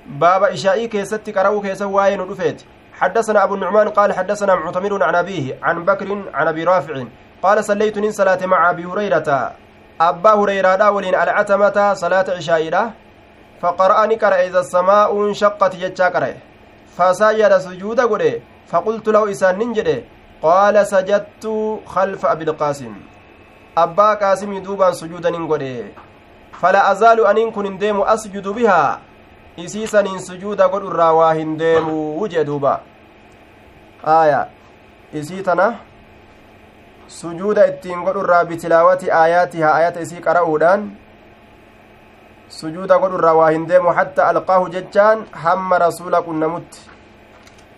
باب 0.08 0.44
إشائي 0.44 0.88
كيست 0.88 1.30
قرأوا 1.38 1.62
كيس 1.62 1.82
واين 1.82 2.22
رفيت 2.22 2.62
حدثنا 2.94 3.44
أبو 3.44 3.56
النعمان 3.56 3.90
قال 3.90 4.14
حدثنا 4.14 4.56
معتمر 4.56 5.04
عن 5.04 5.16
أبيه 5.16 5.60
عن 5.64 5.86
بكر 5.86 6.10
عن 6.34 6.48
أبي 6.48 6.64
رافع. 6.64 7.04
قال 7.44 7.66
صليت 7.66 8.00
من 8.00 8.12
صلاة 8.12 8.46
مع 8.46 8.70
أبي 8.70 8.86
هريرة. 8.86 9.56
أبا 10.02 10.34
هريرة 10.34 10.92
ولين 10.92 11.16
العتمة 11.16 11.94
صلاة 11.94 12.26
عشاء 12.38 12.92
فقرأني 13.62 14.16
قرأ 14.16 14.36
إذا 14.48 14.60
السماء 14.60 15.10
انشقت 15.28 15.76
قرأ. 16.02 16.49
فسجد 16.98 17.58
سجود 17.58 18.00
قرأ 18.00 18.34
فقلت 18.72 19.08
له 19.08 19.32
إسان 19.32 19.60
ننجد 19.60 20.04
قال 20.42 20.76
سجدت 20.88 21.46
خلف 21.86 22.26
أبي 22.26 22.44
القاسم 22.44 22.94
أبا 23.78 24.14
قاسم 24.14 24.52
دوبا 24.64 24.92
سجودا 24.92 25.30
ننقل 25.30 25.64
فلا 26.62 26.92
أزال 26.92 27.28
أن 27.28 27.52
كن 27.52 27.78
ديم 27.78 28.02
أسجد 28.02 28.48
بها 28.48 29.00
irraa 29.60 31.14
waa 31.14 31.34
hin 31.34 31.58
deemuu 31.58 32.28
jee 32.28 32.44
duuba 32.44 32.80
aaya 34.08 34.48
isii 35.14 35.42
tana 35.44 35.66
sujuuda 37.08 37.68
ittiin 37.68 38.04
godhu 38.04 38.24
irraa 38.24 38.46
bitilaawati 38.46 39.12
aayaatihaa 39.12 39.74
ayata 39.80 40.02
isii 40.06 40.22
qara'uudhaan 40.28 40.86
sujuuda 42.50 42.98
godhu 43.00 43.18
irraa 43.18 43.34
waa 43.34 43.50
hin 43.52 43.68
deemu 43.68 43.90
hatta 43.94 44.28
alqaahu 44.28 44.70
jechaan 44.70 45.26
hamma 45.32 45.80
rasuula 45.80 46.22
qunnamutti 46.22 46.80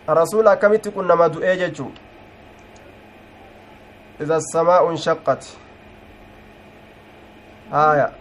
rasuula 0.07 0.52
akkamitti 0.52 0.91
qunnama 0.91 1.30
du'ee 1.30 1.57
jechuu 1.57 1.91
ida 4.19 4.35
asamaa'u 4.35 4.91
inshaqqat 4.91 5.45
aaya 7.73 8.11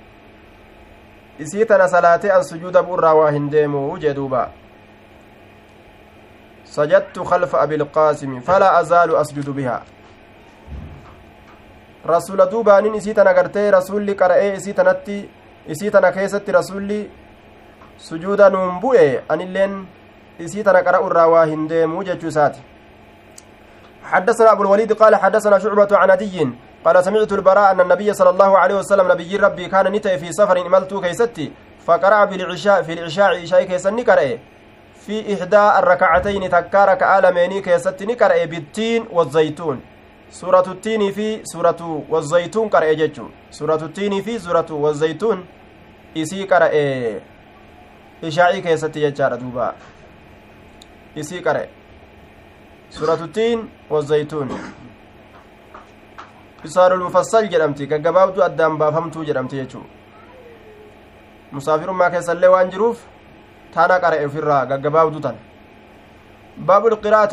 isii 1.39 1.67
tana 1.67 1.89
salaatee 1.89 2.33
an 2.33 2.45
sujuuda 2.45 2.83
bu'urraa 2.83 3.15
waa 3.15 3.31
hin 3.31 3.51
deemu 3.51 3.99
jee 3.99 4.15
duuba 4.15 4.51
sajadtu 6.65 7.25
khalfa 7.25 7.61
abilqaasimi 7.61 8.41
falaa 8.41 8.77
azaalu 8.83 9.17
asjudu 9.17 9.53
bihaa 9.53 9.83
rasula 12.05 12.47
duubaanin 12.47 12.95
isii 12.95 13.15
tana 13.15 13.35
gartee 13.35 13.71
rasulli 13.71 14.15
qara'ee 14.15 14.55
isii 14.57 14.75
tanatti 14.75 15.29
isii 15.69 15.91
tana 15.91 16.13
keessatti 16.13 16.53
rasulli 16.53 17.11
sujuuda 17.99 18.51
nuun 18.51 18.81
bu'e 18.81 19.23
anilleen 19.29 19.87
isii 20.39 20.63
tana 20.65 20.83
qara'u 20.83 21.07
irraa 21.07 21.27
waa 21.29 21.45
hin 21.45 21.69
deemu 21.69 22.05
jechuu 22.05 22.29
isaati. 22.29 22.61
حدثنا 24.11 24.53
أبو 24.53 24.63
الوليد 24.63 24.93
قال 24.93 25.17
حدثنا 25.17 25.59
شعبة 25.59 25.89
عن 25.93 26.11
عدي 26.11 26.49
قال 26.85 27.05
سمعت 27.05 27.33
البراء 27.33 27.71
أن 27.71 27.81
النبي 27.81 28.13
صلى 28.13 28.31
الله 28.31 28.59
عليه 28.59 28.75
وسلم 28.75 29.13
نبي 29.13 29.37
ربي 29.37 29.69
كان 29.69 29.93
نتأ 29.93 30.17
في 30.17 30.33
سفر 30.33 30.67
إملت 30.67 30.95
كيستي 30.95 31.53
فقرأ 31.87 32.25
بالعشاء 32.25 32.83
في 32.83 32.93
العشاء 32.93 33.43
عشاء 33.43 33.65
كيسن 33.65 33.95
نكرأ 33.95 34.39
في 35.07 35.35
إحدى 35.35 35.65
الركعتين 35.79 36.51
تكار 36.51 36.95
كآلميني 36.95 37.61
كيست 37.61 38.03
نكرأ 38.03 38.45
بالتين 38.45 39.07
والزيتون. 39.13 39.81
سورة 40.31 40.67
التين 40.73 41.13
في 41.13 41.41
سورة 41.45 42.05
والزيتون 42.09 42.69
قرأ 42.69 42.93
ججو 42.93 43.27
سورة 43.51 43.83
التين 43.89 44.23
في 44.23 44.39
سورة 44.39 44.71
والزيتون 44.71 45.39
إسي 46.17 46.45
قرأ 46.45 46.71
عشاء 48.25 48.59
كيست 48.59 48.97
يجار 48.97 49.35
دوبا 49.43 49.75
إسي 51.19 51.39
قرأ 51.41 51.67
سورة 52.91 53.21
التين 53.25 53.59
والزيتون 53.91 54.49
bisaarul 56.63 57.01
mufassal 57.01 57.49
jedhamti 57.49 57.87
gaggabaabduu 57.89 58.43
addaan 58.45 58.77
baafamtuu 58.81 59.25
jedhamti 59.25 59.57
jechuu 59.57 59.85
musaafirummaa 61.53 62.11
keessallee 62.15 62.51
waan 62.55 62.71
jiruuf 62.71 62.99
tana 63.75 63.97
qara'e 64.03 64.27
ofirraa 64.29 64.67
gaggabaabduu 64.73 65.21
tan 65.27 65.37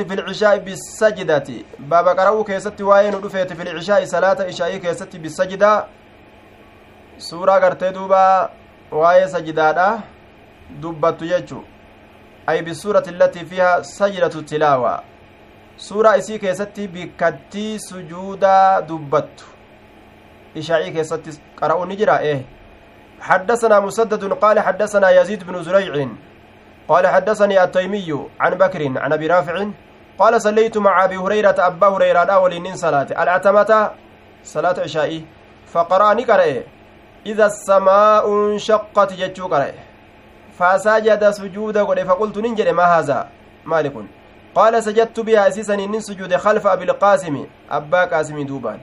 fi 0.09 0.15
lcishaa'i 0.15 0.59
bisajdati 0.59 1.65
baaba 1.79 2.15
qara'uu 2.15 2.43
keessatti 2.43 2.83
waa'ee 2.83 3.11
nu 3.11 3.19
dhufeeti 3.19 3.55
fi 3.55 3.63
lcishaa'i 3.63 4.07
salaata 4.07 4.47
ishaa'ii 4.47 4.79
keessatti 4.79 5.19
bisajidaa 5.19 5.87
suuraa 7.17 7.59
gartee 7.59 7.91
duuba 7.91 8.51
waa'ee 8.91 9.27
sajidaadha 9.27 10.01
dubbattu 10.81 11.25
jechuu 11.25 11.63
ay 12.47 12.61
bisuurati 12.61 13.09
allatii 13.09 13.45
fiiha 13.45 13.83
sajdatu 13.83 14.43
tilaawa 14.43 15.03
suuraa 15.77 16.15
isii 16.17 16.39
keessatti 16.39 16.87
bikkattii 16.87 17.79
sujuudaa 17.79 18.81
dubbattu 18.81 19.45
ishaa'ii 20.55 20.91
keessatti 20.91 21.39
qara'u 21.55 21.85
ni 21.85 21.95
jira 21.95 22.21
eh 22.21 22.39
حدثنا 23.21 23.79
مسدد 23.79 24.33
قال 24.33 24.59
حدثنا 24.59 25.09
يزيد 25.09 25.43
بن 25.43 25.63
زريع 25.63 26.07
قال 26.87 27.07
حدثني 27.07 27.63
التيمي 27.63 28.29
عن 28.39 28.53
بكر 28.55 28.99
عن 28.99 29.13
أبي 29.13 29.27
رافع 29.27 29.65
قال 30.19 30.41
صليت 30.41 30.77
مع 30.77 31.03
أبي 31.03 31.17
هريرة 31.17 31.55
أبا 31.59 31.87
هريرة 31.87 32.23
الأول 32.23 32.59
من 32.59 32.75
صلاة. 32.75 33.07
العتمه 33.11 33.91
صلاة 34.43 34.75
عشاء. 34.79 35.21
فقرأني 35.73 36.23
قرأ. 36.23 36.63
إذا 37.25 37.45
السماء 37.45 38.33
انشقت 38.33 39.13
جتشو 39.13 39.47
قرأ. 39.47 39.71
فسجد 40.59 41.29
سجودا 41.29 42.03
فقلت 42.03 42.37
ننجر 42.37 42.73
ما 42.73 42.83
هذا؟ 42.83 43.29
مالك. 43.65 43.93
قال 44.55 44.83
سجدت 44.83 45.19
بها 45.19 45.47
أسيسا 45.47 45.73
إن 45.73 45.99
سجود 45.99 46.35
خلف 46.35 46.67
أبي 46.67 46.83
القاسم. 46.83 47.45
أبا 47.71 48.05
قاسم 48.05 48.41
دوبان. 48.45 48.79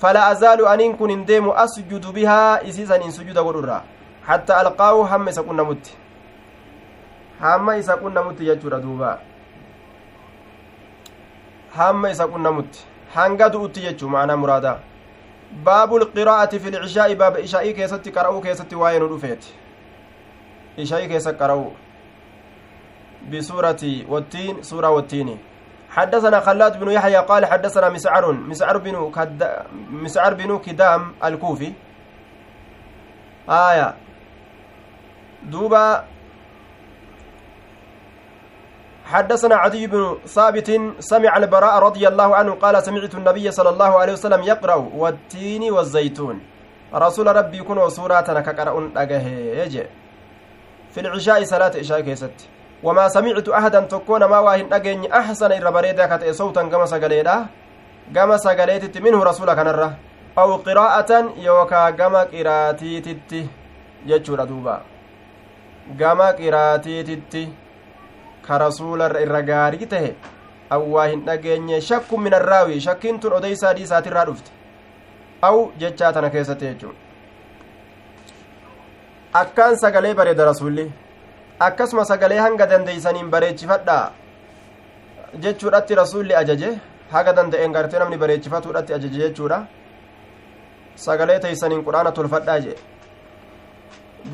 فلا 0.00 0.32
أزال 0.32 0.66
أن 0.66 0.96
كن 0.96 1.24
ديم 1.24 1.50
أسجد 1.50 2.06
بها 2.06 2.68
أسيسا 2.68 2.96
إن 2.96 3.10
سجود 3.10 3.38
وررا 3.38 3.84
حتى 4.26 4.60
ألقاه 4.60 5.16
هم 5.16 5.30
سكون 5.30 5.62
مت. 5.62 6.01
هم 7.42 7.80
سكون 7.80 8.14
مت 8.14 8.40
يجور 8.40 8.78
دوبا 8.78 9.18
هم 11.76 12.12
سكون 12.12 12.48
مت 12.56 12.74
hanga 13.14 13.48
du'utti 13.52 13.80
jechuu 13.84 14.08
maanaa 14.08 14.36
muraada 14.36 14.78
baabu 15.64 15.98
lqiraa'ati 15.98 16.60
fi 16.60 16.70
lcishaa'i 16.70 17.14
baaba 17.22 17.44
ishaa'ii 17.46 17.74
keessatti 17.78 18.12
qara'uu 18.16 18.40
keessatti 18.46 18.78
waa'ee 18.82 19.00
nu 19.02 19.08
dhufeeti 19.08 19.50
ishaa'ii 20.84 21.08
keessa 21.08 21.32
qara'uu 21.40 21.72
بسورة 23.30 23.82
والتين 24.08 24.62
سورة 24.62 24.90
والتين 24.90 25.38
حدثنا 25.90 26.40
خلاد 26.40 26.80
بن 26.80 26.90
يحيى 26.90 27.16
قال 27.16 27.46
حدثنا 27.46 27.88
مسعر 27.88 28.32
مسعر 28.32 28.78
بن 28.78 29.10
كد... 29.10 29.48
مسعر 29.90 30.34
بن 30.34 30.58
كدام 30.58 31.12
الكوفي 31.24 31.72
آية 33.48 33.94
دوبا 35.42 36.04
حدثنا 39.04 39.54
عدي 39.54 39.86
بن 39.86 40.18
ثابت 40.26 40.68
سمع 40.98 41.36
البراء 41.36 41.74
رضي 41.78 42.08
الله 42.08 42.36
عنه 42.36 42.52
قال 42.54 42.82
سمعت 42.82 43.14
النبي 43.14 43.50
صلى 43.50 43.68
الله 43.68 43.92
عليه 44.00 44.12
وسلم 44.12 44.42
يقرأ 44.42 44.74
والتين 44.94 45.72
والزيتون. 45.72 46.40
رسول 46.94 47.26
ربي 47.36 47.58
يكون 47.58 47.90
سورة 47.90 48.20
كقرأ 48.20 48.90
أجه 48.96 49.24
في 50.92 51.00
العشاء 51.00 51.44
صلاة 51.44 51.72
عشاء 51.78 52.00
كيست. 52.00 52.36
وما 52.82 53.08
سمعت 53.08 53.48
أحدا 53.48 53.80
تكون 53.80 54.24
ما 54.24 54.38
واهن 54.38 54.72
أجن 54.72 55.12
أحسن 55.12 55.70
بريدا 55.70 56.16
كتئ 56.16 56.32
صوتا 56.32 56.62
كما 56.62 56.86
سقليدا 56.86 57.46
gama 58.10 58.38
sagaleetitti 58.38 59.00
minhu 59.00 59.24
rasuula 59.24 59.54
kanarra 59.54 59.94
aw 60.36 60.58
qiraa'atan 60.66 61.38
yookaa 61.38 61.92
gama 61.92 62.24
qiraatiititti 62.26 63.48
jechuudha 64.06 64.46
duuba 64.46 64.82
gama 65.96 66.32
qiraatiititti 66.32 67.48
ka 68.46 68.58
rasuularra 68.64 69.20
irra 69.26 69.42
gaarii 69.50 69.90
tahe 69.94 70.10
awwaa 70.78 71.06
hin 71.12 71.24
dhageenye 71.28 71.80
shakku 71.90 72.18
min 72.24 72.34
arraawi 72.40 72.80
shakkiin 72.86 73.20
tun 73.24 73.38
odeysaa 73.38 73.72
dhiisaatirraa 73.78 74.24
dhufte 74.30 74.50
aw 75.48 75.56
jechaa 75.82 76.12
tana 76.18 76.30
keessatti 76.36 76.70
jechuun 76.70 76.96
akkaan 79.40 79.76
sagalee 79.82 80.14
bareeda 80.20 80.44
rasuulli 80.50 80.86
akkasuma 81.68 82.04
sagalee 82.12 82.40
hanga 82.44 82.66
dandeeysaniin 82.72 83.30
bareechifadhaa 83.34 84.04
jechuudhatti 85.44 85.94
rasuulli 86.02 86.34
ajaje 86.40 86.70
haga 87.12 87.36
danda'een 87.38 87.72
gartee 87.76 87.98
namni 88.02 88.16
bareechifatuudhatti 88.22 88.94
ajaje 88.98 89.18
jechuudha 89.24 89.58
sagalee 91.04 91.38
teeysaniin 91.44 91.84
quraana 91.88 92.12
tolfadhaa 92.18 92.58
jee 92.66 92.76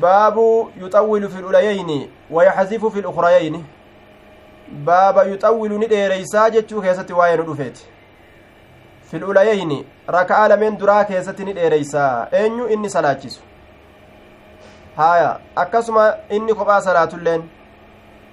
baabu 0.01 0.45
yuxawwilu 0.81 1.29
fi 1.35 1.41
lulayeyni 1.41 1.99
wayaxzifu 2.37 2.91
fi 2.91 3.01
lukrayeyni 3.07 3.65
baaba 4.85 5.23
yuxawwilu 5.23 5.77
ni 5.77 5.87
dheereysaa 5.87 6.49
jechuu 6.49 6.81
keessatti 6.81 7.13
waa'ee 7.13 7.37
nu 7.37 7.43
dhufeeti 7.43 7.85
fi 9.11 9.19
lulayeyni 9.19 9.85
raka'aa 10.07 10.47
lameen 10.47 10.79
duraa 10.79 11.03
keessatti 11.11 11.45
ni 11.45 11.53
dheereysaa 11.53 12.27
eenyu 12.41 12.67
inni 12.67 12.89
salaachisu 12.89 13.41
haya 14.97 15.39
akkasuma 15.55 16.13
inni 16.29 16.53
kophaa 16.53 16.81
salaatulleen 16.81 17.43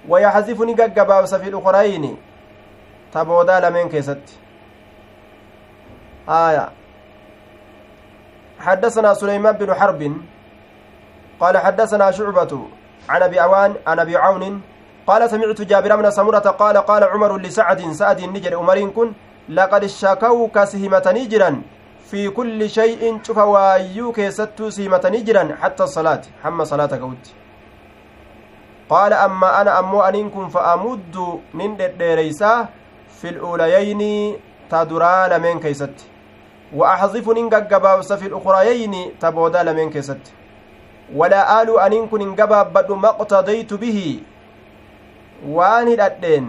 wayaxzifu 0.09 0.65
ni 0.65 0.73
gaggabaabsa 0.73 1.39
fi 1.39 1.51
lukrayeyni 1.51 2.17
ta 3.13 3.25
boodaa 3.25 3.59
lameen 3.59 3.89
keessatti 3.89 4.33
haya 6.27 6.69
حدثنا 8.59 9.13
سليمان 9.13 9.55
بن 9.55 9.73
حرب 9.73 10.01
قال 11.39 11.57
حدثنا 11.57 12.11
شعبة 12.11 12.67
عن 13.09 13.21
أبي 13.23 13.39
عوان 13.39 13.75
عن 13.87 13.99
أبي 13.99 14.17
عون 14.17 14.61
قال 15.07 15.29
سمعت 15.29 15.61
جابر 15.61 15.95
بن 15.95 16.11
سمرة 16.11 16.39
قال 16.61 16.77
قال 16.77 17.03
عمر 17.03 17.37
لسعد 17.37 17.91
سعد 17.91 18.19
النجر 18.19 18.59
أمرين 18.59 18.91
كن 18.91 19.11
لقد 19.49 19.85
شكوك 19.85 20.63
سهمة 20.63 21.05
نجرا 21.15 21.61
في 22.11 22.29
كل 22.29 22.69
شيء 22.69 23.19
شوف 23.23 23.37
وايو 23.37 24.11
كيستو 24.11 24.69
سهمة 24.69 25.03
نجرا 25.15 25.43
حتى 25.61 25.83
الصلاة 25.83 26.21
حم 26.43 26.63
صلاة 26.63 26.91
قوت 27.01 27.25
قال 28.89 29.13
أما 29.13 29.61
أنا 29.61 29.79
أمو 29.79 30.01
أنكم 30.01 30.49
فأمد 30.49 31.15
من 31.53 31.77
ديريسا 31.99 32.67
في 33.21 33.29
الأوليين 33.29 34.01
تدرى 34.71 35.15
لمن 35.31 35.59
كيست 35.59 35.95
وأحذف 36.75 37.25
ننقبابس 37.29 38.13
في 38.13 38.27
الأخريين 38.27 38.93
تبودا 39.19 39.63
لمن 39.63 39.89
كيست 39.89 40.23
ولا 41.15 41.61
آل 41.61 41.79
أن 41.79 42.07
كن 42.07 42.21
انقباب 42.21 42.91
ما 42.91 43.09
اقتضيت 43.09 43.73
به 43.73 44.19
waan 45.45 45.87
hidhadheen 45.87 46.47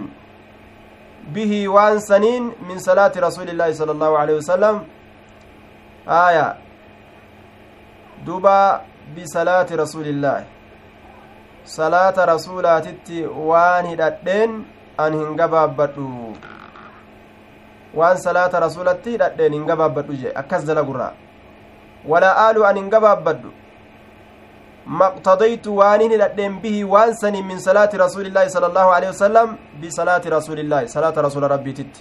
bihi 1.33 1.69
waan 1.69 2.01
saniin 2.01 2.53
min 2.69 2.79
salaati 2.81 3.21
rasuuli 3.21 3.51
illaahi 3.51 3.75
sala 3.75 3.93
allahu 3.93 4.17
alehi 4.17 4.37
wasalam 4.39 4.85
aya 6.07 6.57
duba 8.25 8.85
bisalaati 9.15 9.77
rasuulillaahi 9.77 10.47
salaata 11.65 12.27
rasuulaatitti 12.27 13.27
waan 13.27 13.87
hidhadheen 13.87 14.65
an 14.97 15.13
hin 15.21 15.37
gabaabbadhu 15.37 16.09
waan 17.95 18.19
salaata 18.19 18.61
rasuulatti 18.67 19.11
hidhadheen 19.17 19.53
hin 19.53 19.65
gabaabbadhu 19.71 20.17
jee 20.23 20.33
akkas 20.43 20.65
dalagurraa 20.71 21.13
walaa 22.13 22.35
aalu 22.47 22.65
an 22.71 22.77
hin 22.81 22.91
gabaabbadhu 22.97 23.53
الأدين 26.13 26.53
به 26.59 26.85
وانسني 26.85 27.43
من 27.43 27.59
صلاة 27.59 27.93
رسول 27.95 28.27
الله 28.27 28.49
صلى 28.49 28.67
الله 28.67 28.87
عليه 28.97 29.09
وسلم 29.09 29.49
بصلاة 29.83 30.25
رسول 30.27 30.59
الله 30.59 30.87
صلاة 30.87 31.17
رسول 31.27 31.43
ربي 31.51 31.73
تت 31.73 31.95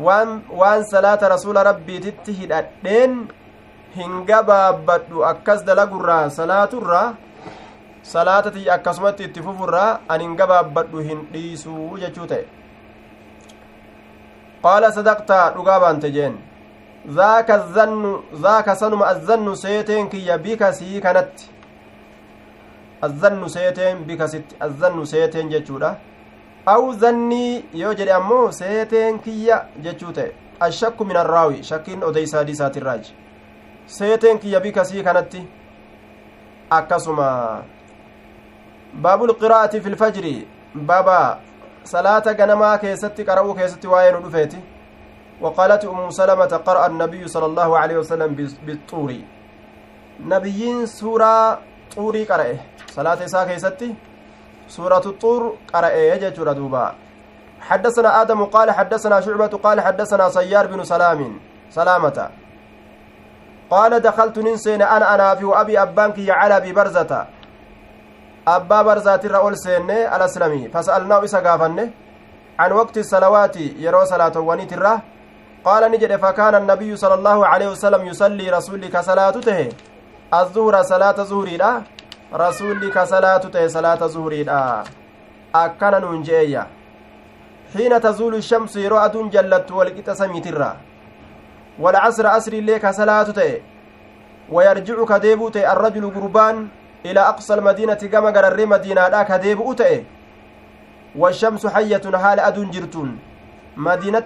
وان 0.00 0.28
وان 0.50 0.80
صلاة 0.94 1.20
رسول 1.34 1.56
ربي 1.66 1.96
تت 1.98 2.28
الأدين 2.28 3.12
hingabaabadhu 3.96 5.24
akkas 5.24 5.64
dalagurraa 5.64 6.30
salaaturraa 6.30 7.14
salaatati 8.12 8.70
akkasumatti 8.70 9.24
itti 9.28 9.42
fufurraa 9.46 10.00
an 10.08 10.20
hingabaabadhu 10.24 11.04
hin 11.08 11.22
dhiisuu 11.32 11.98
jechuu 12.02 12.26
ta'e 12.32 12.44
qaala 14.64 14.92
sadaqtaa 14.98 15.44
dhugaa 15.56 15.78
baante 15.84 16.10
jeen 16.16 16.36
zaaka 17.20 17.58
zannu 17.78 18.12
zaaka 18.46 18.76
sanuma 18.82 19.08
azzannu 19.12 19.56
seeteen 19.64 20.10
kiyya 20.14 20.38
bika 20.46 20.72
sii 20.80 21.00
kanatti 21.06 21.50
azzannu 23.02 23.48
seeteen 23.48 24.04
bika 24.04 24.28
sitti 24.28 24.56
azzannu 24.66 25.06
seeteen 25.06 25.50
jechuudha 25.50 25.96
aw 26.66 26.92
zannii 26.92 27.64
yoo 27.82 27.94
jedhe 27.94 28.12
ammoo 28.12 28.52
seeteen 28.52 29.18
kiyya 29.26 29.58
jechuu 29.82 30.12
ta'e 30.12 30.32
ashakku 30.68 31.04
min 31.04 31.16
arraawi 31.16 31.62
shakkiin 31.70 32.04
odeysaa 32.04 32.44
diisaatirraaji 32.44 33.12
seeteen 33.98 34.38
kiyya 34.38 34.60
bika 34.60 34.84
sii 34.84 35.02
kanatti 35.02 35.42
akkasuma 36.70 37.28
baabul 39.02 39.34
qiraa'ati 39.44 39.80
fi 39.80 39.90
lfajri 39.90 40.34
baaba 40.74 41.20
salaata 41.92 42.34
ganamaa 42.34 42.78
keessatti 42.78 43.24
qara'uu 43.30 43.54
keessatti 43.54 43.94
waa'ee 43.94 44.12
nu 44.12 44.26
dhufeeti 44.26 44.64
وقالت 45.40 45.84
أم 45.84 46.10
سلمة 46.10 46.52
قرأ 46.66 46.86
النبي 46.86 47.28
صلى 47.28 47.46
الله 47.46 47.78
عليه 47.78 47.96
وسلم 48.02 48.30
بالطور 48.66 49.10
نبيين 50.20 50.86
سورة 50.86 51.58
طوري 51.96 52.24
قرأه 52.24 52.56
صلاة 52.96 53.24
إساء 53.24 53.44
كيستي 53.48 53.94
سورة 54.68 55.04
الطور 55.06 55.56
قرأه 55.74 55.96
يجج 56.12 56.36
دوبا 56.42 56.94
حدثنا 57.60 58.22
آدم 58.22 58.44
قال 58.44 58.70
حدثنا 58.70 59.20
شعبة 59.20 59.46
قال 59.46 59.80
حدثنا 59.80 60.28
سيار 60.28 60.66
بن 60.66 60.84
سلام 60.84 61.40
سلامة 61.70 62.30
قال 63.70 64.00
دخلت 64.00 64.38
ننسين 64.38 64.82
أنا 64.82 65.14
أنا 65.14 65.34
في 65.34 65.46
أبي 65.60 65.82
أبانك 65.82 66.18
على 66.30 66.56
أبي 66.56 66.72
برزة 66.72 67.26
أبا 68.48 68.82
برزة 68.82 69.20
الرؤول 69.24 69.58
سيني 69.58 70.16
الأسلمي 70.16 70.68
فسألناه 70.68 71.24
إسا 71.24 71.70
عن 72.58 72.72
وقت 72.72 72.98
الصلوات 72.98 73.56
يرو 73.56 74.04
صلاة 74.04 74.38
ونيتره 74.38 75.02
قال 75.64 75.92
نجد 75.92 76.16
فكان 76.16 76.54
النبي 76.54 76.96
صلى 76.96 77.14
الله 77.14 77.46
عليه 77.46 77.68
وسلم 77.68 78.06
يصلي 78.06 78.50
رسولك 78.50 79.00
صلاته 79.00 79.68
الظهر 80.34 80.82
صلاة 80.82 81.18
ظهري 81.22 81.56
لا 81.56 81.82
رسولك 82.34 82.96
صلاته 83.04 83.66
صلاة 83.66 84.06
ظهري 84.06 84.42
لا 84.42 84.84
أكن 85.54 85.94
ننجيا 86.04 86.66
حين 87.72 88.00
تزول 88.00 88.34
الشمس 88.34 88.76
أدون 88.76 89.30
جلت 89.30 89.70
والقط 89.72 90.10
سميترا 90.10 90.76
والعصر 91.78 92.26
عصر 92.26 92.52
ليك 92.52 92.90
صلاته 92.90 93.60
ويرجع 94.52 95.04
كديبوت 95.04 95.56
الرجل 95.56 96.04
قربان 96.14 96.68
إلى 97.06 97.20
أقصى 97.20 97.54
المدينة 97.54 97.94
كما 98.12 98.30
قرر 98.30 98.66
مدينة 98.66 99.08
لا 99.08 99.22
كديبوت 99.22 99.82
والشمس 101.16 101.66
حية 101.66 102.04
حال 102.22 102.40
أدون 102.40 102.70
جرتون 102.70 103.18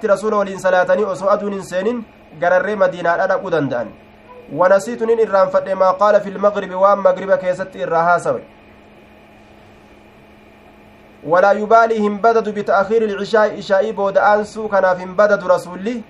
rasuula 0.08 0.36
waliin 0.36 0.58
salaatanii 0.58 1.04
osoo 1.04 1.28
aduun 1.28 1.52
hin 1.52 1.62
seenin 1.62 2.04
gararree 2.40 2.76
madiinaadha 2.76 3.26
dhaquu 3.26 3.50
nin 4.50 5.18
irraanfadhe 5.18 5.74
maa 5.74 5.92
qaala 5.94 6.20
fi 6.20 6.30
lmagribi 6.30 6.74
waan 6.74 6.98
magriba 6.98 7.36
keessatti 7.38 7.78
irraa 7.78 8.02
haasawe 8.02 8.42
walaa 11.24 11.52
yubaalii 11.52 12.00
hin 12.00 12.18
badadu 12.18 12.52
bita'kiiri 12.52 13.06
ilcishaa'i 13.06 13.58
ishaa'ii 13.58 13.92
booda'aansuu 13.92 14.68
kanaaf 14.68 14.98
hin 14.98 15.14
badadu 15.14 15.48
rasuulli 15.48 16.04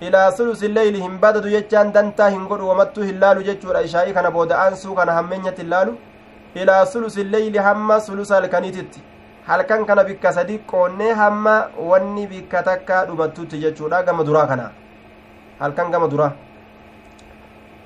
ilaa 0.00 0.30
sulusi 0.32 0.66
illeyli 0.66 1.02
hin 1.02 1.18
badadu 1.18 1.50
jechaan 1.54 1.92
dantaa 1.92 2.28
hin 2.36 2.46
godhu 2.52 2.68
wamattuu 2.68 3.04
hin 3.04 3.20
laalu 3.20 3.42
jechuudha 3.48 3.82
ishaa'ii 3.88 4.14
kana 4.18 4.30
booda'aansuu 4.30 4.94
kana 5.00 5.12
hammeenyatti 5.12 5.62
hin 5.62 5.70
laalu 5.70 5.98
ilaa 6.54 6.86
sulusi 6.86 7.20
illeyli 7.20 7.58
hamma 7.68 8.00
sulusa 8.00 8.34
halkaniititti 8.34 9.02
halkan 9.48 9.84
kana 9.86 10.04
bikka 10.04 10.32
sadi 10.32 10.58
qoonnee 10.72 11.12
hamma 11.22 11.56
wanni 11.92 12.26
bikka 12.26 12.62
takka 12.62 13.04
dhumattutti 13.10 13.60
jechuudha 13.64 14.02
gama 14.02 14.24
duraa 14.30 14.46
kana 14.46 14.70
halkan 15.60 15.90
gama 15.90 16.08
duraa 16.14 16.32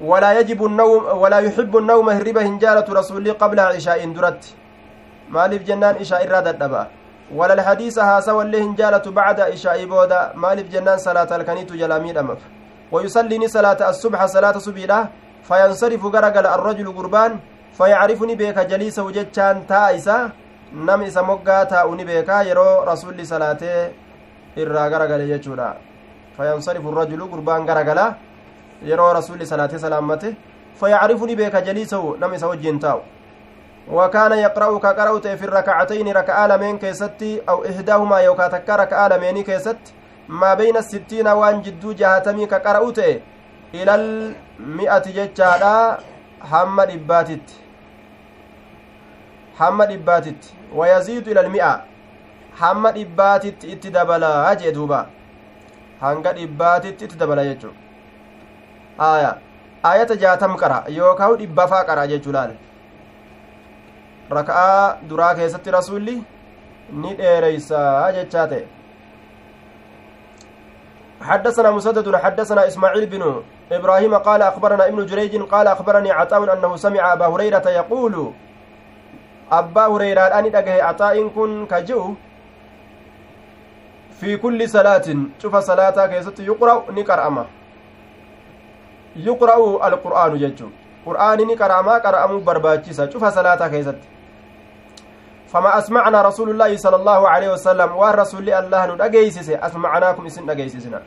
walaa 0.01 0.33
yajibu 0.33 0.71
walaa 1.21 1.41
yuxibbu 1.41 1.81
nawma 1.81 2.15
hirriba 2.15 2.43
hin 2.43 2.59
jaalatu 2.59 2.95
rasuulli 2.95 3.35
qabla 3.35 3.77
ishaa'in 3.77 4.15
duratti 4.15 4.57
maaliif 5.29 5.63
jennaan 5.65 6.01
ishaa 6.01 6.23
irraa 6.23 6.43
dadhaba 6.43 6.89
wala 7.35 7.55
alhadiisa 7.55 8.05
haasawallee 8.05 8.61
hin 8.61 8.75
jaalatu 8.77 9.13
bacda 9.13 9.49
ishaa'ii 9.49 9.87
booda 9.87 10.33
maaliif 10.35 10.69
jennaan 10.71 10.99
salaata 10.99 11.35
halkaniitu 11.35 11.77
jalaa 11.77 11.99
miidhamaf 11.99 12.39
ويصلي 12.95 13.49
صلاة 13.49 13.81
الصبح 13.91 14.21
صلاة 14.27 14.57
صبيرة 14.59 15.01
فينصرف 15.49 16.03
غرغل 16.15 16.47
الرجل 16.47 16.87
قربان 16.99 17.33
فيعرفني 17.79 18.35
بك 18.41 18.59
جليس 18.71 18.99
وجتشان 18.99 19.67
تائسا 19.67 20.31
isa 21.07 21.23
moggaa 21.23 21.65
taa'u 21.71 21.95
ni 21.95 22.05
beekaa 22.05 22.43
yeroo 22.43 22.85
rasulli 22.85 23.27
salaatee 23.27 23.95
irraa 24.63 24.89
garagale 24.91 25.27
jechuudha 25.27 25.69
fayansarifu 26.37 26.91
rajulu 26.91 27.29
gurbaan 27.33 27.63
garagala 27.69 28.17
salaatee 29.47 29.79
salaammate 29.79 30.37
fayacrifu 30.81 31.27
ni 31.27 31.37
beeka 31.37 31.61
jaliisahu 31.61 32.17
nama 32.17 32.37
isa 32.37 32.47
wajjiin 32.47 32.79
taa'u. 32.79 33.01
وكان 33.93 34.33
يقرأ 34.33 34.79
كقرأت 34.79 35.27
في 35.29 35.45
الركعتين 35.45 36.09
ركعة 36.13 36.47
لمن 36.47 36.79
كيست 36.79 37.23
أو 37.49 37.65
إحداهما 37.65 38.19
يوكا 38.19 38.49
تكا 38.49 38.77
ركعة 38.77 39.09
لمن 39.09 39.43
كيست 39.43 39.77
ما 40.29 40.55
بين 40.55 40.77
الستين 40.77 41.29
وان 41.29 41.63
جدو 41.63 41.93
جهتمي 41.93 42.47
كقرأت 42.47 42.99
إلى 43.75 43.95
المئة 43.95 45.05
جتشادا 45.17 45.99
حمد 46.51 46.91
إباتت 46.91 47.47
حمد 49.59 49.91
إباتت 49.93 50.43
ويزيد 50.75 51.29
إلى 51.29 51.41
المئة 51.41 51.85
حمد 52.61 52.99
إباتت 52.99 53.65
اتدبلا 53.65 54.53
أجي 54.53 54.71
دوبا 54.71 55.07
hanga 56.01 56.33
dhibbaatitti 56.33 57.05
itti 57.05 57.17
dabala 57.17 57.45
jechuu 57.45 57.73
aya. 58.99 59.39
Ayata 59.85 60.17
jaatam 60.17 60.57
qara 60.57 60.85
yookaan 60.89 61.37
dhibbafaa 61.37 61.85
qara 61.85 62.07
jechuu 62.07 62.33
laale 62.33 62.55
raka'aa 64.31 64.97
duraa 65.09 65.35
keessatti 65.35 65.71
rasuulli 65.71 66.15
ni 67.03 67.15
dheereysaa 67.19 68.13
jechaa 68.13 68.47
ta'e. 68.47 68.65
حدثنا 71.25 71.71
مسدد 71.71 72.17
حدثنا 72.17 72.67
إسماعيل 72.67 73.07
بن 73.07 73.43
إبراهيم 73.73 74.15
قال 74.15 74.43
أخبرنا 74.43 74.89
ابن 74.89 75.07
جريج 75.07 75.43
قال 75.43 75.67
أخبرني 75.67 76.11
عطاء 76.13 76.53
أنه 76.53 76.77
سمع 76.77 77.13
أبا 77.13 77.27
هريرة 77.27 77.65
يقول 77.69 78.33
أبا 79.53 79.87
هريرة 79.87 80.21
أن 80.21 80.45
أجه 80.57 80.85
عطاء 80.85 81.29
كن 81.29 81.67
كجو 81.67 82.15
في 84.21 84.37
كل 84.37 84.69
صلاة 84.69 85.17
شوف 85.43 85.57
صلاة 85.57 85.97
يقرأ 86.39 86.85
نقرأ 86.93 86.93
يقرأ 87.01 87.47
القرآن 89.17 90.33
ججو 90.39 90.69
قرآن 91.07 91.39
نقرأ 91.51 91.83
ما 91.83 91.95
قرأ 91.99 92.27
برباچيسا 92.27 93.11
شوف 93.13 93.25
صلاة 93.25 93.69
كيست 93.69 94.01
فما 95.49 95.79
أسمعنا 95.79 96.23
رسول 96.23 96.51
الله 96.51 96.77
صلى 96.77 96.97
الله 96.97 97.29
عليه 97.29 97.49
وسلم 97.53 97.91
والرسول 97.97 98.51
الله 98.51 98.87
ندقيسس 98.87 99.51
أسمعناكم 99.51 100.27
إسن 100.27 100.47
دقيسسنا 100.47 101.01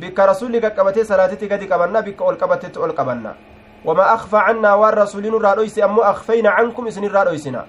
بك 0.00 0.18
رسول 0.20 0.52
قبتي 0.60 1.04
صلاتي 1.04 1.46
قد 1.48 1.62
قبلنا 1.72 2.00
بك 2.00 2.22
أول 2.22 2.34
قبتت 2.34 2.76
أول 2.76 2.92
قبلنا 2.92 3.34
وما 3.84 4.14
أخفى 4.14 4.36
عنا 4.36 4.74
والرسول 4.74 5.24
نرادويس 5.30 5.78
أمو 5.78 6.02
أخفينا 6.02 6.50
عنكم 6.50 6.86
إسن 6.86 7.04
الرادويسنا 7.04 7.64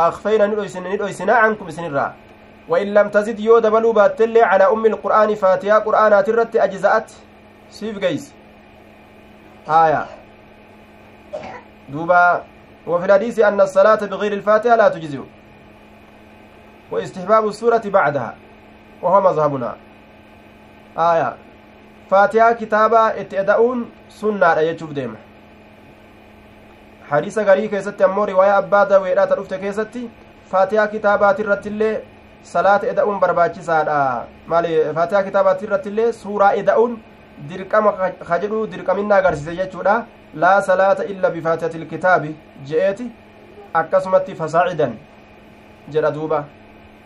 أخفينا 0.00 0.46
ندويسنا 0.46 0.94
ندويسنا 0.94 1.32
عنكم 1.32 1.66
إسن 1.68 1.84
الرا 1.84 2.14
وإن 2.68 2.94
لم 2.94 3.08
تزد 3.08 3.40
يو 3.40 3.58
دبلو 3.58 3.92
باتلي 3.92 4.42
على 4.42 4.64
أم 4.64 4.86
القرآن 4.86 5.34
فاتحة 5.34 5.78
قرآنات 5.78 6.28
الرت 6.28 6.56
أجزاءت 6.56 7.08
سيف 7.70 7.98
قيس 7.98 8.32
آية 9.68 10.06
دوبا 11.88 12.42
وفي 12.86 13.04
الحديث 13.06 13.38
أن 13.38 13.60
الصلاة 13.60 13.94
بغير 14.06 14.32
الفاتحة 14.32 14.76
لا 14.76 14.88
تجزئ 14.88 15.20
واستحباب 16.90 17.48
السورة 17.48 17.82
بعدها 17.84 18.34
وهو 19.02 19.20
مذهبنا 19.20 19.76
آية 20.98 21.36
فاتحة 22.10 22.52
كتابة 22.52 22.98
اتئدؤون 22.98 23.90
سنة 24.08 24.60
يجوب 24.60 24.94
ديمة 24.94 25.16
حديث 27.10 27.38
غري 27.38 27.68
كيستي 27.68 28.04
أمو 28.04 28.24
رواية 28.24 28.58
أبا 28.58 28.84
داويرات 28.84 29.32
رفت 29.32 29.54
كيستي 29.54 30.08
فاتحة 30.50 30.86
كتابات 30.86 31.40
الرتلي 31.40 32.14
صلاة 32.44 32.80
إدa'uun 32.84 33.20
barbaachisaadha. 33.20 34.26
Maali? 34.46 34.76
Faatihaa 34.94 35.22
kitaabaatti 35.22 35.64
irratti 35.64 35.88
illee 35.88 36.12
suuraa 36.12 36.52
ida'uun 36.60 36.98
dirqama 37.48 37.92
ka 38.28 38.38
jedhu 38.38 38.66
dirqaminna 38.66 39.16
agarsiise 39.16 39.56
jechuudha. 39.56 40.06
Laa 40.34 40.60
salaata 40.62 41.04
illa 41.04 41.30
bifaatihati 41.30 41.78
ilkitaabi 41.78 42.34
je'eeti 42.68 43.10
akkasumatti 43.74 44.34
fasaacidan 44.34 44.96
jedha 45.92 46.10
duuba. 46.14 46.44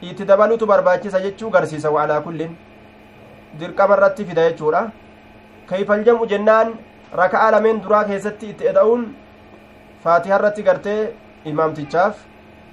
Itti 0.03 0.25
dabalutu 0.25 0.67
barbaachisa 0.67 1.21
jechuu 1.21 1.51
garsiisa 1.51 1.91
wacalaa 1.91 2.21
kullin. 2.21 2.57
Dirqama 3.61 3.97
irratti 3.97 4.25
fida 4.25 4.49
jechuudha. 4.51 4.91
Kayfaljamu 5.67 6.27
jennaan 6.27 6.73
raka'a 7.13 7.51
lameen 7.53 7.83
duraa 7.83 8.05
keessatti 8.05 8.51
itti 8.51 8.67
eda'uun 8.73 9.05
faatiha 10.05 10.37
irratti 10.39 10.63
gartee 10.63 11.15
imaamtichaaf 11.45 12.17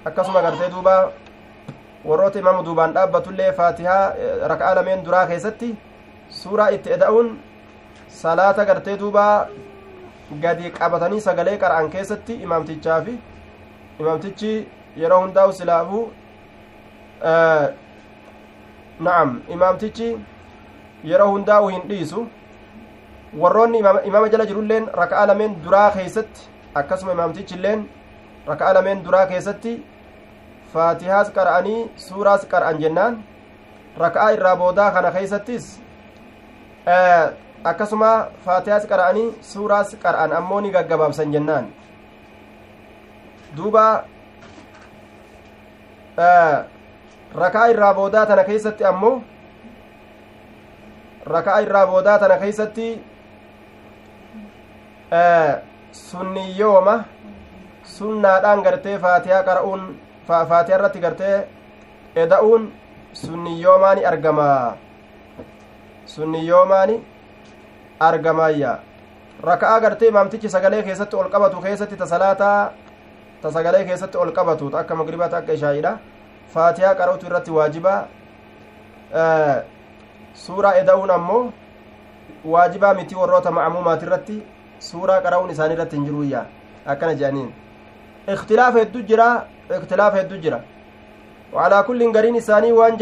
akkasuma 0.05 0.41
gartee 0.41 0.69
duuba. 0.69 1.11
Warroota 2.05 2.39
imaama 2.39 2.63
duubaan 2.63 2.93
dhaabbatullee 2.93 3.51
faatihaa 3.51 4.13
raka'a 4.47 4.75
lameen 4.75 5.03
duraa 5.05 5.25
keessatti 5.27 5.75
suuraa 6.29 6.69
itti 6.77 6.89
eda'uun 6.97 7.37
salaata 8.07 8.65
gartee 8.65 8.97
duuba 8.97 9.25
gadi 10.41 10.71
qabatanii 10.77 11.21
sagalee 11.21 11.57
qara'an 11.63 11.89
keessatti 11.95 12.33
imaamtichaa 12.47 13.01
fi 13.07 13.17
imaamtichi 13.99 14.53
yeroo 15.01 15.19
hundaa'u 15.25 15.53
silaafuu 15.59 16.05
na'am 19.07 19.35
imaamtichi 19.57 20.09
yeroo 21.03 21.29
hundaa'u 21.31 21.67
hin 21.67 21.87
dhiisu. 21.89 22.27
Warroonni 23.39 23.79
imaama 23.79 24.29
jala 24.29 24.45
jirulleen 24.45 24.87
raka'a 25.01 25.27
lameen 25.27 25.55
duraa 25.63 25.91
keessatti 25.91 26.49
akkasuma 26.81 27.11
imaamtichi 27.17 27.55
illeen 27.55 27.87
raka'a 28.47 28.73
lameen 28.73 29.03
duraa 29.05 29.25
keessatti 29.31 29.73
faatihaas 30.73 31.31
qara'anii 31.37 31.81
suuraas 32.07 32.45
qara'an 32.53 32.79
jennaan. 32.83 33.23
Raka'aa 34.03 34.31
irraa 34.37 34.55
boodaa 34.55 34.91
kana 34.91 35.11
keeysattis 35.11 35.67
akkasuma 36.85 38.27
faatihaas 38.45 38.85
qara'anii 38.89 39.33
suuraas 39.41 39.95
qara'an 40.03 40.33
ammoo 40.39 40.61
ni 40.61 40.71
gaggabaabsan 40.71 41.31
jennaan 41.33 41.65
duuba 43.57 43.85
rakaa 47.35 47.65
irraa 47.73 47.93
boodaa 47.93 48.25
tana 48.25 48.43
keeysatti 48.43 48.85
ammoo 48.85 49.23
rakaa 51.25 51.59
irraa 51.65 51.87
boodaa 51.87 52.19
tana 52.19 52.37
keeysatti 52.37 52.87
sunniyyooma 55.91 56.95
sunnaadhaan 57.97 58.61
gartee 58.63 58.97
faatihaa 58.99 59.43
qara'uun 59.43 59.83
faatihaa 60.27 60.77
irratti 60.79 60.99
gartee 60.99 61.47
eda'uun 62.15 62.71
sunniyyoomaani 63.13 64.05
argama 64.05 64.47
sunniyyoomaani 66.05 66.97
argamaayya 67.99 68.79
raka'aa 69.49 69.79
gartee 69.79 70.07
imaamtichi 70.07 70.49
sagalee 70.49 70.83
keessatti 70.83 71.15
ol 71.15 71.29
qabatu 71.29 71.61
keessatti 71.61 71.97
tasalaataa 71.97 72.71
ta 73.41 73.51
sagalee 73.51 73.85
keessatti 73.85 74.17
ol 74.17 74.31
qabatu 74.31 74.71
akka 74.77 74.95
magribaata 74.95 75.37
akka 75.37 75.53
ishaayidha 75.53 75.97
faatihaa 76.53 76.95
qara'utu 77.01 77.25
irratti 77.29 77.51
waajiba 77.57 77.95
suuraa 80.45 80.73
eda'uun 80.81 81.11
ammoo 81.17 81.43
waajibaa 82.53 82.93
miti 82.93 83.15
warroota 83.15 83.51
ma'amuumaati 83.51 84.05
irratti 84.05 84.37
suuraa 84.79 85.21
qara'uun 85.27 85.51
isaanii 85.57 85.75
irratti 85.79 85.95
hin 85.95 86.05
jiruyya 86.05 86.45
akkana 86.93 87.13
jedhaniin 87.21 87.53
ikhtilaafa 88.33 88.79
hedduu 88.79 89.01
jira 89.11 89.29
ikhtilaafa 89.77 90.17
hedduu 90.17 90.37
jira 90.47 90.59
waalaa 91.53 91.83
kullin 91.83 92.11
gariin 92.17 92.35
isaanii 92.41 92.71
waan 92.71 92.97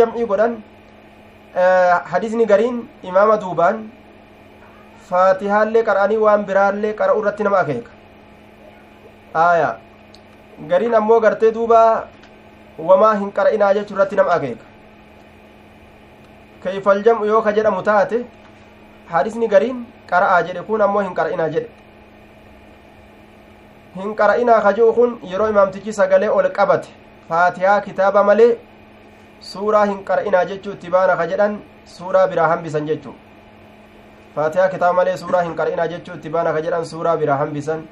hadisni 1.56 2.46
gariin 2.46 2.78
imaama 3.04 3.38
duubaan 3.42 3.84
faatihaallee 5.10 5.84
qara'anii 5.90 6.18
waan 6.26 6.46
biraallee 6.46 6.94
qara'u 7.02 7.20
irratti 7.22 7.44
nama 7.44 7.58
akeeka 7.60 7.92
aya 9.42 9.70
gariin 10.72 10.96
ammoo 11.02 11.20
gartee 11.26 11.52
duuba 11.58 11.82
wamaa 12.90 13.14
hin 13.22 13.32
qara'inaa 13.40 13.74
jechuu 13.80 13.96
irratti 13.98 14.16
nama 14.22 14.32
akeeka 14.38 14.66
kayfaljam'u 16.64 17.26
yoo 17.32 17.42
ka 17.48 17.52
jedhamu 17.60 17.84
taate 17.92 18.26
hadisni 19.14 19.48
gariin 19.56 19.86
qara'aa 20.12 20.42
jedhe 20.50 20.62
kun 20.68 20.82
ammoo 20.90 21.02
hin 21.08 21.16
qara'inaa 21.22 21.50
jedhe 21.56 21.70
hin 24.02 24.16
qara'inaa 24.20 24.62
ka 24.68 24.74
ji'u 24.78 24.94
kun 25.00 25.18
yeroo 25.32 25.50
imaamtichi 25.56 25.94
sagalee 25.94 26.30
ol 26.30 26.50
qabate 26.60 26.90
faatihaa 27.30 27.82
kitaaba 27.82 28.24
malee 28.30 28.52
suuraa 29.52 29.86
hin 29.92 30.00
qara'inaa 30.10 30.46
jechuu 30.52 30.74
itti 30.78 30.90
baana 30.96 31.16
ka 31.22 31.26
jedhan 31.32 31.60
suuraa 31.96 32.28
biraa 32.34 32.48
hambisan 32.54 32.88
jechuu 32.92 33.16
faatihaa 34.36 34.70
kitaaba 34.76 34.94
malee 35.00 35.18
suuraa 35.24 35.42
hin 35.48 35.56
qara'inaa 35.60 35.88
jechuu 35.94 36.16
itti 36.20 36.30
baana 36.36 36.54
ka 36.58 36.62
jedhan 36.68 36.86
suuraa 36.92 37.18
biraa 37.24 37.38
hambisan 37.44 37.84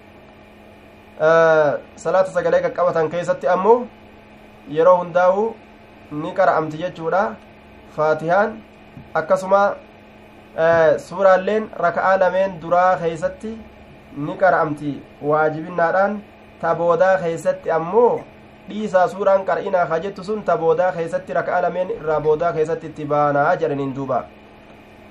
salaata 2.05 2.31
sagalee 2.37 2.61
qaqqabatan 2.65 3.09
keessatti 3.15 3.47
ammoo 3.55 3.77
yeroo 4.77 4.97
hundaa'u 5.01 5.43
ni 6.23 6.31
qara'amti 6.39 6.77
jechuudha 6.83 7.21
faatihaan 7.97 8.49
akkasuma 9.21 9.61
suuraalleen 11.07 11.69
raka'aa 11.85 12.17
lameen 12.23 12.59
duraa 12.61 12.97
keeysatti 13.03 13.51
ni 14.25 14.33
qara'amti 14.41 14.91
waajibinnaadhaan 15.29 16.19
taboodaa 16.61 17.15
keeysatti 17.23 17.71
ammoo 17.79 18.11
dhiisaa 18.69 19.07
suuraan 19.13 19.45
qar'inaa 19.45 19.85
ka 19.93 19.99
jettu 20.03 20.23
sun 20.23 20.43
taboodaa 20.43 20.91
keessatti 20.97 21.33
raka'aa 21.39 21.61
lameen 21.67 21.89
irraa 21.97 22.19
boodaa 22.27 22.53
keessatti 22.53 22.87
itti 22.91 23.05
baanaa 23.05 23.55
jedhaniin 23.63 23.95
duuba 23.95 24.19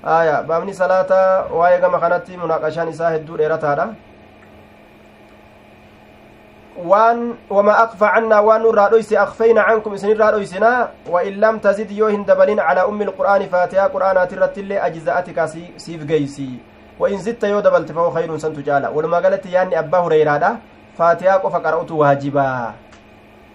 aya 0.03 0.43
baabni 0.43 0.73
salaata 0.73 1.19
waa'ee 1.59 1.79
gama 1.81 1.99
kanatti 1.99 2.37
munaaqashaan 2.37 2.89
isaa 2.93 3.11
hedduu 3.17 3.37
dheerataadha 3.41 3.85
waan 6.91 7.35
wama 7.49 7.73
akfa 7.83 8.07
cannaa 8.15 8.41
waan 8.41 8.61
nurraa 8.63 8.89
dhoyse 8.89 9.15
akfayna 9.23 9.63
cankum 9.69 9.93
isinirraa 9.95 10.31
dhoysinaa 10.31 10.89
wa 11.13 11.23
in 11.23 11.39
lam 11.39 11.59
tazid 11.59 11.91
yoo 11.91 12.07
hin 12.09 12.25
dabalin 12.25 12.57
calaa 12.67 12.85
ummi 12.91 13.05
ilqur'aani 13.05 13.47
faatihaa 13.55 13.89
qur'aanaati 13.95 14.35
irrattiillee 14.39 14.79
ajza'atika 14.89 15.47
siif 15.85 16.05
geysi 16.11 16.49
wa 16.99 17.09
in 17.09 17.19
zitta 17.19 17.47
yoo 17.51 17.61
dabalte 17.61 17.93
fahu 17.93 18.11
khayrun 18.15 18.39
santu 18.39 18.63
caala 18.63 18.89
walumaa 18.95 19.21
galatti 19.21 19.53
yaanni 19.53 19.75
abbaa 19.83 20.01
hureyraadha 20.07 20.55
faatihaa 20.97 21.39
qofa 21.43 21.59
qara'utu 21.67 21.99
waajibaa 21.99 22.73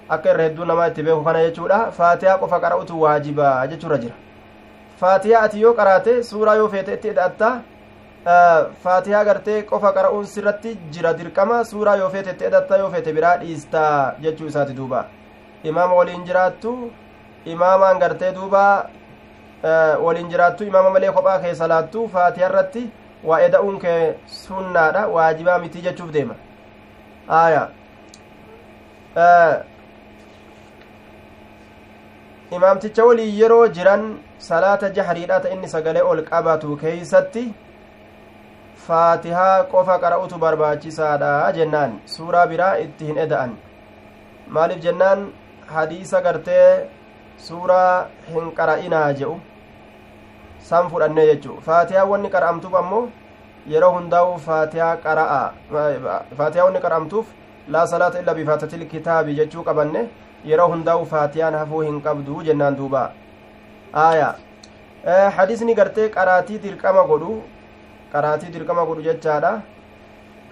akka 0.08 0.30
irra 0.30 0.42
hedduu 0.48 0.64
namaa 0.64 0.86
itti 0.88 1.02
beeku 1.02 1.24
kana 1.24 1.42
jechuudha. 1.46 1.78
Faatihaa 1.92 2.38
qofa 2.38 2.60
qara'utu 2.60 3.00
waajibaa 3.00 3.66
jechuurra 3.66 3.98
jira. 3.98 4.14
Faatihaa 5.00 5.40
ati 5.48 5.60
yoo 5.60 5.74
qaraate 5.74 6.22
suuraa 6.22 6.54
yoo 6.56 6.68
feete 6.68 6.94
itti 6.94 7.08
hidhatta 7.08 7.48
faatihaa 8.84 9.24
gartee 9.24 9.62
qofa 9.62 9.92
qara'uun 9.92 10.26
sirratti 10.26 10.74
jira 10.90 11.12
dirqama. 11.14 11.64
Suuraa 11.64 11.96
yoo 11.96 12.10
feete 12.10 12.30
itti 12.30 12.44
hidhatta 12.44 12.76
yoo 12.78 12.90
feete 12.90 13.12
biraa 13.12 13.36
dhiistaa 13.42 14.14
jechuu 14.20 14.46
isaati 14.46 14.72
duuba. 14.76 15.04
Imaama 15.64 15.94
waliin 15.94 16.24
jiraattu 16.24 16.90
imaamaan 17.44 17.98
gartee 17.98 18.32
duuba 18.34 18.62
waliin 20.02 20.28
jiraattu 20.30 20.64
imaama 20.64 20.90
malee 20.90 21.12
kophaa 21.12 21.38
keessa 21.38 21.68
laattu 21.68 22.08
faatihaa 22.12 22.48
irratti 22.48 22.90
waa 23.24 23.40
eda'uun 23.40 23.78
kee 23.80 24.14
sunnaadha. 24.26 25.06
Waajibaa 25.08 25.58
mitii 25.58 25.82
jechuuf 25.82 26.12
deema. 26.12 26.34
Aya 27.28 27.68
imaamticha 32.50 33.04
waliin 33.04 33.38
yeroo 33.40 33.68
jiran 33.68 34.02
salaata 34.38 34.90
jahriidha 34.96 35.40
ta 35.40 35.50
inni 35.50 35.68
sagalee 35.68 36.02
ol 36.10 36.20
qabatu 36.30 36.76
keeysatti 36.82 37.42
faatihaa 38.86 39.64
qofa 39.72 39.96
qara'utu 40.04 40.38
barbaachisaadha 40.44 41.30
jennaan 41.56 41.96
suuraa 42.16 42.46
biraa 42.52 42.74
itti 42.84 43.06
hin 43.08 43.18
eda'an 43.24 43.56
maaliif 44.58 44.82
jennaan 44.84 45.24
hadiisa 45.76 46.20
gartee 46.26 46.68
suuraa 47.48 48.06
hin 48.34 48.52
qara'inaa 48.60 49.08
jedhu 49.20 49.40
san 50.68 50.90
fudhannee 50.92 51.26
jechuu 51.32 51.56
faatihaa 51.70 52.04
wanni 52.12 52.30
qara'amtuuf 52.36 52.74
ammoo 52.82 53.02
yeroo 53.74 53.90
hundaa'u 53.96 54.38
faatihaa 54.46 54.92
qara'a 55.08 55.40
faatihaa 56.38 56.64
wanni 56.68 56.80
qara'amtuuf 56.86 57.34
laa 57.76 57.86
salaata 57.94 58.22
illa 58.22 58.34
bifaatatil 58.38 58.86
kitaabi 58.94 59.36
jechuu 59.40 59.66
qabanne 59.70 60.06
yeroo 60.44 60.68
hundaa'u 60.72 61.06
faatiyaan 61.12 61.54
hafuu 61.54 61.80
hin 61.80 62.00
qabdu 62.00 62.42
jennaan 62.48 62.76
duuba. 62.76 63.10
Aya 63.92 64.34
hadisni 65.36 65.74
gartee 65.74 66.08
qaraatii 66.16 66.58
dirqama 66.62 67.02
godhu 67.10 67.42
qaraatii 68.12 68.52
dirqama 68.52 68.84
godhu 68.84 69.02
jechaadha. 69.08 69.52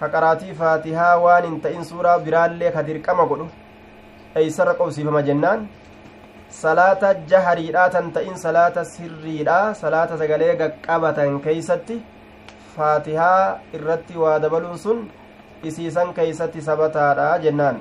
Ka 0.00 0.08
qaraatii 0.08 0.54
faatihaa 0.60 1.18
waan 1.24 1.44
hin 1.44 1.60
ta'in 1.60 1.84
suuraa 1.84 2.18
biraallee 2.18 2.70
ka 2.72 2.82
dirqama 2.86 3.26
godhu. 3.26 3.48
Eeysarra 4.36 4.74
qobsiifama 4.74 5.22
jennaan. 5.22 5.68
Salaata 6.50 7.14
jahariidhaa 7.30 7.88
tan 7.90 8.12
ta'in 8.12 8.36
salaata 8.38 8.84
sirriidha 8.84 9.74
salaata 9.74 10.18
sagalee 10.18 10.56
gaqqabatan 10.56 11.40
keeysatti 11.46 11.96
faatihaa 12.76 13.58
irratti 13.78 14.16
waa 14.18 14.38
dabaluun 14.42 14.78
sun 14.78 15.00
isiisan 15.70 16.12
keeysatti 16.14 16.60
sabataadha 16.68 17.26
jennaan 17.44 17.80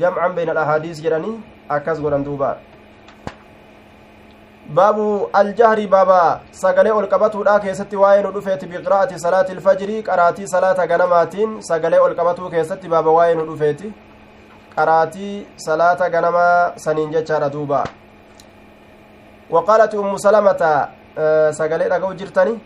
jamcan 0.00 0.34
bayna 0.34 0.52
alahaadiis 0.52 1.02
jedhanii 1.02 1.36
akkas 1.68 2.00
godhan 2.00 2.24
duuba 2.24 2.56
baabu 4.78 5.28
aljahri 5.32 5.86
baaba 5.86 6.40
sagalee 6.50 6.92
ol 6.92 7.06
qabatuudha 7.08 7.60
keessatti 7.60 7.96
waa'ee 7.96 8.22
nu 8.22 8.32
dhufeeti 8.36 8.66
biqiraa'ati 8.66 9.18
salaati 9.24 9.52
ilfajrii 9.52 10.02
qaraatii 10.08 10.48
salaata 10.54 10.86
ganamaatiin 10.86 11.60
sagalee 11.68 12.00
ol 12.06 12.14
qabatuu 12.20 12.50
keessatti 12.50 12.88
baaba 12.88 13.10
waa'ee 13.18 13.34
nu 13.34 13.44
dhufeeti 13.50 13.92
qaraatii 14.76 15.46
salaata 15.66 16.08
ganamaa 16.10 16.72
saniin 16.84 17.12
jechaadha 17.12 17.50
duuba 17.52 17.84
waqaalati 19.50 19.96
ummu 19.96 20.18
salamata 20.18 20.88
sagalee 21.58 21.88
dhaga'u 21.88 22.14
jirtani 22.14 22.58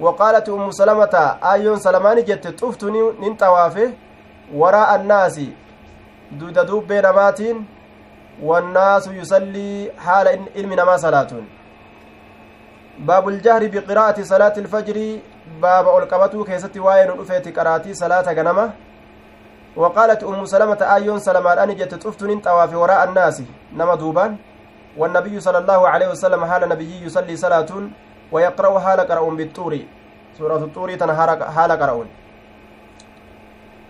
waqaalati 0.00 0.50
ummu 0.50 0.72
salamata 0.72 1.22
aayyoon 1.52 1.78
salamaani 1.80 2.22
jette 2.22 2.52
xuftu 2.60 2.90
nin 2.90 3.36
xawaafe 3.42 3.86
waraa 4.62 4.88
annaasi 4.96 5.46
duuda 6.30 6.64
dubbee 6.64 7.00
namaatiin 7.02 7.66
wannaasu 8.42 9.12
yusallii 9.12 9.90
haala 9.96 10.32
ilmi 10.54 10.76
namaa 10.76 10.98
salaatuun 10.98 11.46
baabu 12.98 13.30
ljahri 13.30 13.68
biqiraa'ati 13.68 14.24
salaati 14.24 14.60
ilfajrii 14.60 15.22
baaba 15.60 15.90
ol 15.90 16.06
qabatuu 16.06 16.44
keessatti 16.44 16.80
waa'ee 16.80 17.06
nu 17.06 17.16
dhufeeti 17.20 17.52
qaraatii 17.52 17.94
salaata 17.94 18.34
ganama 18.34 18.72
وقالت 19.76 20.24
أم 20.24 20.44
سلمة 20.44 20.80
آيون 20.96 21.18
سلمان 21.18 21.58
أني 21.58 21.74
جت 21.74 21.94
طفتن 21.94 22.40
طواف 22.40 22.74
وراء 22.74 23.04
الناس 23.08 23.42
نما 23.76 23.94
دوبان 23.94 24.36
والنبي 24.96 25.40
صلى 25.40 25.58
الله 25.58 25.88
عليه 25.88 26.08
وسلم 26.08 26.44
حال 26.44 26.68
نبي 26.68 27.04
يصلي 27.06 27.36
صلاة 27.36 27.70
ويقرأ 28.32 28.78
حال 28.84 29.00
قرأ 29.00 29.24
بالطور 29.38 29.72
سورة 30.38 30.62
الطور 30.68 30.94
تنهار 30.94 31.30
حال 31.56 31.72
قرأ 31.72 31.96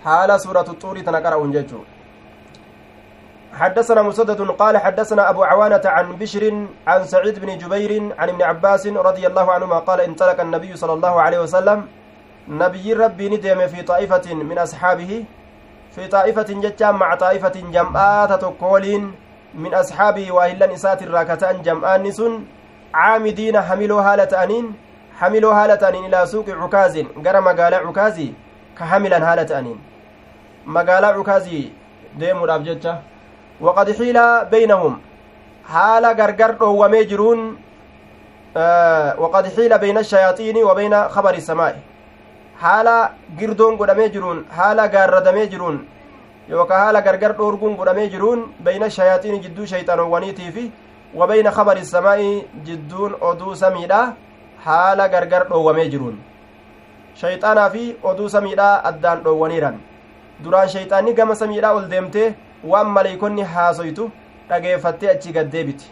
حال 0.04 0.40
سورة 0.40 0.68
الطور 0.74 0.96
تنقرأ 1.00 1.46
ججو 1.54 1.80
حدثنا 3.56 4.02
مسدد 4.02 4.40
قال 4.40 4.78
حدثنا 4.78 5.30
أبو 5.30 5.44
عوانة 5.44 5.80
عن 5.84 6.12
بشر 6.16 6.66
عن 6.86 7.04
سعيد 7.04 7.38
بن 7.38 7.58
جبير 7.58 7.92
عن 8.18 8.28
ابن 8.28 8.42
عباس 8.42 8.86
رضي 8.86 9.26
الله 9.26 9.52
عنهما 9.52 9.78
قال 9.78 10.00
انطلق 10.00 10.40
النبي 10.40 10.76
صلى 10.76 10.92
الله 10.92 11.20
عليه 11.20 11.38
وسلم 11.40 11.86
نبي 12.48 12.92
ربي 12.92 13.28
ندم 13.28 13.66
في 13.66 13.82
طائفة 13.82 14.34
من 14.34 14.58
أصحابه 14.58 15.24
في 15.94 16.08
طائفة 16.08 16.42
جتام 16.64 16.98
مع 16.98 17.14
طائفة 17.14 17.56
جمعات 17.72 18.32
تقولين 18.40 19.14
من 19.54 19.74
أصحابه 19.74 20.32
وأهلا 20.32 20.74
إسات 20.74 21.02
الراكتان 21.02 21.62
جمعان 21.62 22.02
نسن 22.02 22.44
عامدين 22.94 23.60
حملوا 23.60 24.00
هالة 24.00 24.32
أنين 24.44 24.66
حملوا 25.18 25.54
هالة 25.54 25.88
أنين 25.88 26.04
إلى 26.04 26.26
سوق 26.26 26.50
عكاز 26.50 26.98
قرى 27.26 27.40
مقال 27.40 27.74
عكازي 27.74 28.32
كحملا 28.78 29.18
هالة 29.32 29.58
أنين. 29.58 29.78
مقال 30.66 31.04
عكازي 31.04 31.68
ديمو 32.20 32.44
الأبجتة 32.44 33.15
وقد 33.60 33.88
حيل 33.98 34.18
بينهم 34.50 35.00
حال 35.72 36.04
غرغر 36.18 36.50
دوامي 36.50 37.04
جرون 37.04 37.40
آه 38.56 39.20
وقد 39.20 39.44
حيل 39.56 39.78
بين 39.78 39.98
الشياطين 39.98 40.56
وبين 40.64 41.08
خبر 41.08 41.34
السماء 41.34 41.74
حال 42.62 42.88
غردون 43.40 43.74
غدامي 43.80 44.08
جرون 44.08 44.38
حال 44.56 44.78
غاردامي 44.80 45.46
جرون 45.46 45.76
yookaan 46.48 46.80
haala 46.80 47.00
gargar 47.02 47.32
dhoorguun 47.38 47.74
godhamee 47.76 48.08
jiruun 48.10 48.40
bayna 48.66 48.86
shayaaxiin 48.96 49.42
jidduu 49.44 49.66
shayxaanowwaniitii 49.66 50.50
fi 50.56 50.64
wabayna 51.14 51.50
khabari 51.56 51.84
samaa'i 51.84 52.28
jidduun 52.66 53.16
oduu 53.20 53.54
samiidha 53.62 54.00
haala 54.66 55.08
gargar 55.14 55.42
dhoowwamee 55.48 55.88
jiruun 55.92 56.16
shayxaanaa 57.20 57.70
fi 57.74 57.84
oduu 58.10 58.28
samiidhaa 58.36 58.74
addaan 58.90 59.24
dhoowwaniiran 59.24 59.76
duraan 60.44 60.68
shayxaanni 60.74 61.14
gama 61.18 61.34
samiidhaa 61.42 61.74
ol 61.78 61.88
deemtee 61.94 62.28
waan 62.72 62.88
maleeykonni 62.96 63.42
haasoytu 63.54 64.10
dhageeffattee 64.48 65.10
achi 65.14 65.32
gaddeebiti 65.36 65.86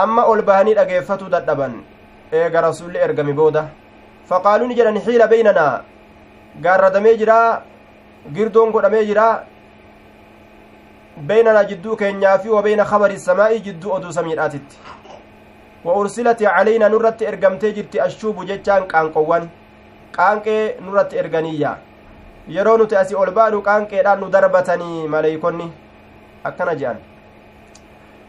amma 0.00 0.24
ol 0.32 0.42
bahanii 0.48 0.74
dhageeffatuu 0.80 1.28
dadhaban 1.34 1.74
eega 2.40 2.60
rasulli 2.68 2.98
ergame 3.06 3.32
booda 3.40 3.62
faqaaluu 4.28 4.66
ni 4.68 4.74
jedhan 4.78 5.00
xiila 5.06 5.26
beynanaa 5.34 5.72
gaarradamee 6.64 7.16
jiraa 7.22 7.62
girdoon 8.34 8.70
godhamee 8.74 9.04
jira 9.10 9.26
beynanaa 11.28 11.64
jidduu 11.70 11.96
keenyaa 12.02 12.38
fi 12.38 12.48
wabeyna 12.56 12.84
kabari 12.92 13.18
samaa'i 13.28 13.60
jidduu 13.66 13.92
oduu 13.96 14.12
samiidhaatitti 14.18 14.78
wa 15.84 15.94
ursilati 16.00 16.44
calaynaa 16.44 16.88
nurratti 16.94 17.24
ergamtee 17.30 17.72
jirti 17.78 18.00
ashuubu 18.06 18.44
jechaan 18.50 18.86
qaanqowwan 18.92 19.48
qaanqee 20.16 20.62
nurratti 20.84 21.16
erganiyya 21.22 21.72
yeroo 22.48 22.76
nuti 22.76 22.96
asii 22.96 23.14
ol 23.14 23.30
baanu 23.30 23.62
qaanqeedhaan 23.68 24.20
nu 24.20 24.30
darbatanii 24.30 25.08
maleeykonni 25.08 25.72
akkana 26.44 26.74
jedhan 26.74 26.98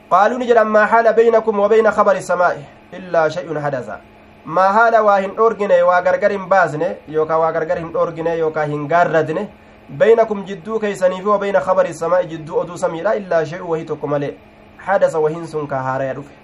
qaaluu 0.10 0.38
ni 0.38 0.48
jedhan 0.52 0.68
maa 0.68 0.86
haala 0.86 1.14
beynakum 1.14 1.60
wa 1.60 1.70
beyna 1.70 1.92
kabari 1.92 2.22
samaa'i 2.22 2.64
illaa 3.00 3.30
shay'un 3.30 3.58
hadasa 3.66 4.00
maa 4.46 4.72
haala 4.78 5.04
waa 5.04 5.18
hin 5.18 5.36
dhoorgine 5.36 5.82
waa 5.90 6.02
gargar 6.02 6.32
hin 6.32 6.48
baasne 6.54 6.96
yookaa 7.18 7.40
waa 7.44 7.52
gargar 7.52 7.78
hin 7.80 7.92
dhoorgine 7.98 8.38
yookaa 8.38 8.66
hin 8.76 8.88
gaarradne 8.96 9.50
بينكم 9.90 10.46
جدو 10.46 10.80
كيسني 10.80 11.22
في 11.22 11.28
وبين 11.28 11.60
خبر 11.60 11.86
السماء 11.86 12.24
جدو 12.24 12.62
أدو 12.62 12.76
سميلا 12.76 13.18
إلا 13.18 13.44
شيء 13.44 13.62
وهي 13.62 13.84
تكمل 13.84 14.34
حدث 14.80 15.16
وهن 15.16 15.46
سن 15.46 15.68
كهاري 15.68 16.12
رفع 16.12 16.36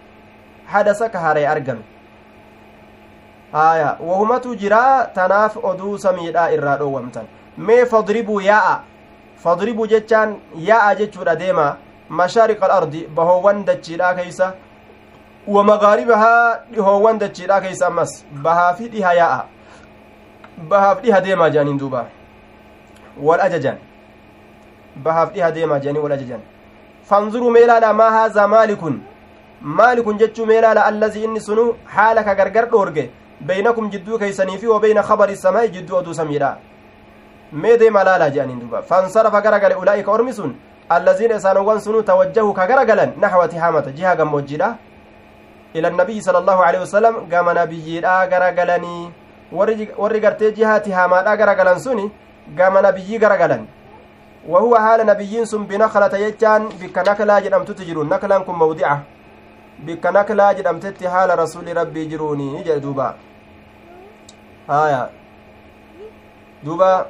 حدث 0.68 1.04
كهاري 1.04 1.48
أرقم 1.48 1.80
آية 3.56 3.98
وهما 4.02 4.38
تجرى 4.38 5.08
تناف 5.16 5.66
أدو 5.66 5.98
سميلا 5.98 6.54
إرادو 6.54 7.02
ومتن 7.60 7.68
مي 7.68 7.86
فاضربوا 7.86 8.42
ياء 8.42 8.84
فاضربوا 9.44 9.88
جتان 9.88 10.40
ياء 10.56 10.94
جتشو 10.94 11.24
ديما 11.24 11.78
مشارق 12.10 12.64
الأرض 12.64 12.96
بهوان 13.16 13.66
دجيلا 13.66 14.14
كيسا 14.14 14.56
wamagaaribahaa 15.48 16.60
dhihoowwan 16.72 17.20
dachiidha 17.20 17.62
keeysa 17.62 17.88
ammas 17.88 18.26
bahaa 18.32 18.74
fi 18.74 18.88
dhiha 18.88 19.14
yaa'a 19.14 19.46
bahaaf 20.72 21.02
dhiha 21.02 21.22
deemaa 21.22 21.50
jedhaniin 21.50 21.78
duuba 21.80 22.06
wal 23.28 23.42
ajajan 23.42 23.78
bahaaf 25.06 25.32
dhiha 25.34 25.52
deemaa 25.52 25.80
jedhanii 25.80 26.04
wal 26.06 26.12
ajajan 26.12 26.42
fanzuruu 27.12 27.52
mee 27.56 27.64
ilaala 27.68 27.94
maa 27.94 28.10
haazaa 28.18 28.48
maalikun 28.48 29.02
maalikun 29.62 30.18
jechuu 30.18 30.46
mee 30.46 30.58
ilaala 30.58 30.86
allazii 30.86 31.24
inni 31.30 31.42
sunu 31.48 31.66
haala 31.96 32.24
ka 32.24 32.36
gargar 32.36 32.70
dhoorge 32.70 33.10
beynakum 33.52 33.90
jidduu 33.90 34.20
keeysanii 34.20 34.58
fi 34.58 34.68
wabeyna 34.68 35.04
kabari 35.04 35.38
samaa'i 35.46 35.70
jidduu 35.78 35.96
oduu 36.02 36.14
samiidha 36.14 36.58
mee 37.52 37.78
deema 37.78 38.04
laalaa 38.04 38.30
jedhaniin 38.30 38.60
duuba 38.60 38.82
fansarafa 38.82 39.42
gara 39.42 39.60
gale 39.60 39.76
ulaa'ika 39.76 40.12
ormi 40.12 40.34
sun 40.34 40.56
allaziina 40.90 41.36
isaanowwan 41.36 41.80
sunu 41.82 42.04
tawajjahu 42.04 42.54
ka 42.54 42.68
gara 42.68 42.86
galan 42.86 43.14
naxwa 43.18 43.48
tihaamata 43.48 43.92
jiha 43.92 44.16
gammoojjiidha 44.16 44.76
ila 45.74 45.88
annabiyyi 45.88 46.22
sala 46.22 46.40
allahu 46.40 46.64
alehi 46.64 46.82
wasalam 46.82 47.16
gama 47.30 47.54
nabiyyiidha 47.54 48.28
gara 48.28 48.52
galanii 48.52 49.12
warri 49.98 50.20
gartee 50.20 50.52
jihaa 50.52 50.80
tihaamaadha 50.80 51.38
gara 51.38 51.56
galan 51.56 51.80
suni 51.80 52.12
gama 52.56 52.82
nabiyyii 52.82 53.20
gara 53.20 53.38
galan 53.38 53.68
wahuwa 54.48 54.82
haala 54.82 55.04
nabiyyiin 55.04 55.46
sun 55.46 55.66
binaklata 55.68 56.18
jechaan 56.18 56.70
bikka 56.80 57.04
naklaa 57.04 57.42
jedhamtutti 57.42 57.86
jiru 57.86 58.04
naklaan 58.04 58.44
kun 58.46 58.56
mawdica 58.56 59.00
bikka 59.86 60.12
naklaa 60.12 60.54
jedhamtetti 60.54 61.06
haala 61.06 61.36
rasuli 61.36 61.74
rabbii 61.74 62.06
jiruuni 62.06 62.64
jedhe 62.64 62.80
duuba 62.80 63.16
haya 64.68 65.10
duuba 66.64 67.06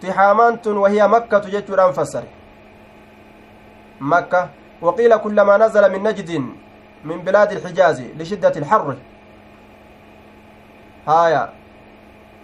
tihaamaan 0.00 0.58
tun 0.58 0.76
wahiya 0.78 1.08
makkatu 1.08 1.50
jechuudhaan 1.50 1.92
fassare 1.94 2.28
makka 4.00 4.48
وقيل 4.82 5.16
كلما 5.16 5.56
نزل 5.56 5.92
من 5.92 6.02
نجد 6.02 6.30
من 7.04 7.18
بلاد 7.20 7.52
الحجاز 7.52 8.00
لشدة 8.16 8.54
الحر 8.56 8.96
هايا 11.08 11.52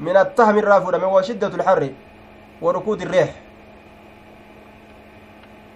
من 0.00 0.16
التهم 0.16 0.58
الرافد 0.58 0.94
من 0.94 1.04
وشدة 1.04 1.46
الحر 1.48 1.82
وركود 2.60 3.02
الريح 3.02 3.30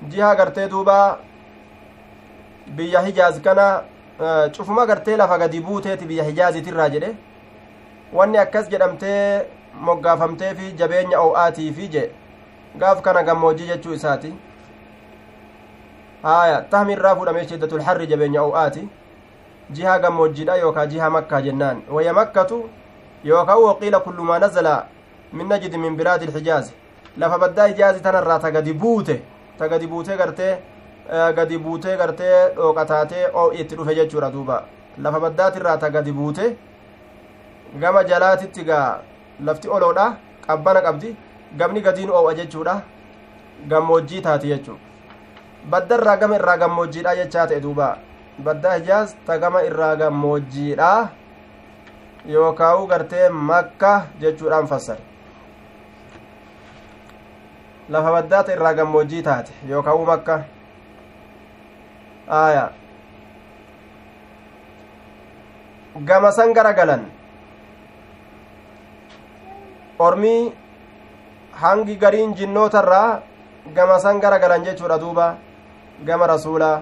jiha 0.08 0.34
gartee 0.34 0.68
duuba 0.68 1.18
biyya 2.66 3.00
hijaaz 3.00 3.40
kana 3.42 3.82
cufuma 4.52 4.86
gartee 4.86 5.16
lafa 5.16 5.38
gadi 5.38 5.60
buuteeti 5.60 6.04
biyya 6.04 6.24
hijaazitirraa 6.24 6.88
jedhe 6.88 7.10
wanni 8.12 8.38
akkas 8.38 8.68
jedhamtee 8.68 9.46
moggaafamtee 9.74 10.54
fi 10.54 10.72
jabeenya 10.72 11.20
oo'aatii 11.20 11.72
fi 11.72 11.88
jedhe 11.88 12.10
gaaf 12.78 13.00
kana 13.02 13.22
gammoojjii 13.22 13.66
jechuu 13.66 13.92
isaati. 13.94 14.32
Haya 16.22 16.62
tahmirraa 16.70 17.14
fuudhamee 17.16 17.46
shiddatul 17.48 17.80
harri 17.82 18.06
jabeenya 18.06 18.42
oo'aati 18.42 18.88
jiha 19.72 19.98
gammoojjiidha 19.98 20.56
yookaa 20.56 20.86
jiha 20.86 21.10
makkaa 21.10 21.40
jennaan. 21.42 21.82
Waya 21.90 22.12
makkatu 22.12 22.68
yookaa 23.24 23.56
waqiila 23.56 24.00
kullu 24.00 24.24
maa 24.24 24.38
nazala 24.38 24.86
min 25.32 25.48
najidi 25.48 25.78
min 25.78 25.96
bilaadi 25.96 26.24
ilhijaazi 26.24 26.72
lafa 27.16 27.38
baddaa 27.38 27.66
hijaazi 27.66 28.00
tanarraa 28.00 28.38
ta 28.38 28.50
gadi 28.50 28.72
buute 28.72 29.22
ta 29.58 29.68
gadi 29.68 29.86
buutee 29.86 30.16
gartee 30.16 30.58
gadi 31.36 31.58
buutee 31.58 31.96
gartee 31.96 32.48
dhooqataatee 32.56 33.26
itti 33.52 33.76
dhufe 33.76 33.94
jechuudha 33.94 34.30
duuba. 34.30 34.64
Lafa 34.98 35.20
baddaatirraa 35.20 35.76
ta 35.76 35.90
gadi 35.90 36.12
buute 36.12 36.56
gama 37.80 38.04
jalaatitti 38.04 38.64
gaa 38.64 38.98
lafti 39.44 39.68
oloodha 39.68 40.06
qabbana 40.46 40.80
qabdi 40.86 41.16
gamni 41.58 41.80
gadiin 41.86 42.10
oo'a 42.10 42.34
jechuudha 42.40 42.74
gammoojjii 43.72 44.22
taati 44.28 44.48
jechuu 44.52 44.78
baddarraa 45.70 46.16
gama 46.16 46.36
irraa 46.40 46.56
gammoojjiidha 46.64 47.16
jechaa 47.20 47.46
ta'e 47.52 47.60
duuba 47.66 47.88
baddaa 48.48 48.74
hijaaz 48.78 49.14
ta 49.26 49.38
gama 49.38 49.62
irraa 49.70 49.94
gammoojjiidha 50.02 50.90
yookaa'u 52.34 52.86
gartee 52.86 53.28
makka 53.28 53.92
jechuudhaan 54.20 54.66
fassare 54.72 55.10
lafa 57.88 58.12
baddaata 58.16 58.52
irraa 58.56 58.74
gammoojjii 58.80 59.22
taate 59.28 59.52
yookaan 59.68 60.04
makka 60.10 60.36
aya 62.40 62.66
gama 66.10 66.32
san 66.32 66.52
gara 66.54 66.72
galan 66.72 67.02
ormii 70.06 70.52
hangi 71.62 71.96
gariin 72.02 72.34
jinnootarraa 72.38 73.20
gama 73.76 73.98
san 74.04 74.20
gara 74.20 74.38
galan 74.42 74.64
jechuudha 74.68 74.98
duuba 75.04 75.26
gama 76.06 76.26
rasuulaa 76.34 76.78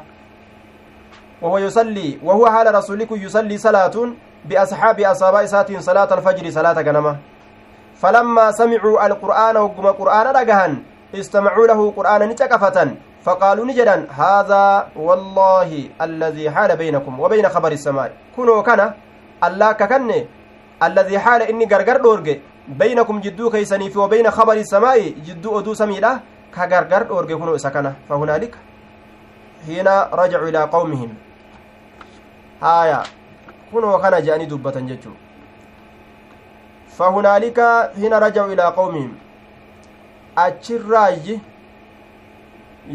وهو 1.42 1.58
يصلي 1.58 2.18
وهو 2.26 2.50
حال 2.50 2.66
رسولك 2.74 3.10
يصلي 3.14 3.56
صلاة 3.58 3.96
بأصحاب 4.44 5.00
أصحاب 5.00 5.34
إساتين 5.34 5.80
صلاة 5.80 6.10
الفجر 6.14 6.50
صلاة 6.50 6.78
جنمة 6.82 7.16
فلما 8.02 8.46
سمعوا 8.52 9.06
القرآن 9.06 9.56
وقم 9.56 9.86
قرآن 9.86 10.26
رجهن 10.38 10.72
استمعوا 11.14 11.66
له 11.66 11.80
قرآنا 11.96 12.26
نتكفة 12.26 12.78
فقالوا 13.22 13.64
نجدا 13.70 13.96
هذا 14.10 14.64
والله 14.96 15.70
الذي 16.06 16.50
حال 16.50 16.70
بينكم 16.76 17.20
وبين 17.20 17.48
خبر 17.48 17.72
السماء 17.72 18.10
كنوا 18.36 18.62
كان 18.62 18.80
الله 19.46 19.72
ككن 19.72 20.10
الذي 20.82 21.16
حال 21.18 21.40
إني 21.42 21.64
غرغر 21.72 21.96
دورج 22.06 22.28
بينكم 22.68 23.20
جدو 23.20 23.50
كيسني 23.50 23.90
في 23.90 23.98
وبين 23.98 24.30
خبر 24.30 24.52
السماء 24.52 25.00
جدو 25.26 25.58
أدو 25.58 25.74
سميلة 25.74 26.20
كغرغر 26.54 27.02
دورج 27.02 27.32
كنوا 27.32 27.56
سكنة 27.56 27.94
فهنالك 28.08 28.54
حين 29.66 29.88
رجعوا 30.12 30.48
إلى 30.48 30.62
قومهم. 30.64 31.14
هايا 32.62 33.02
كنوا 33.72 33.98
كان 33.98 34.22
جاني 34.22 34.44
دبة 34.44 34.76
جتشو 34.80 35.10
فهنالك 36.98 37.58
حين 37.96 38.14
رجعوا 38.14 38.52
إلى 38.52 38.62
قومهم. 38.62 39.28
achirraayyi 40.38 41.40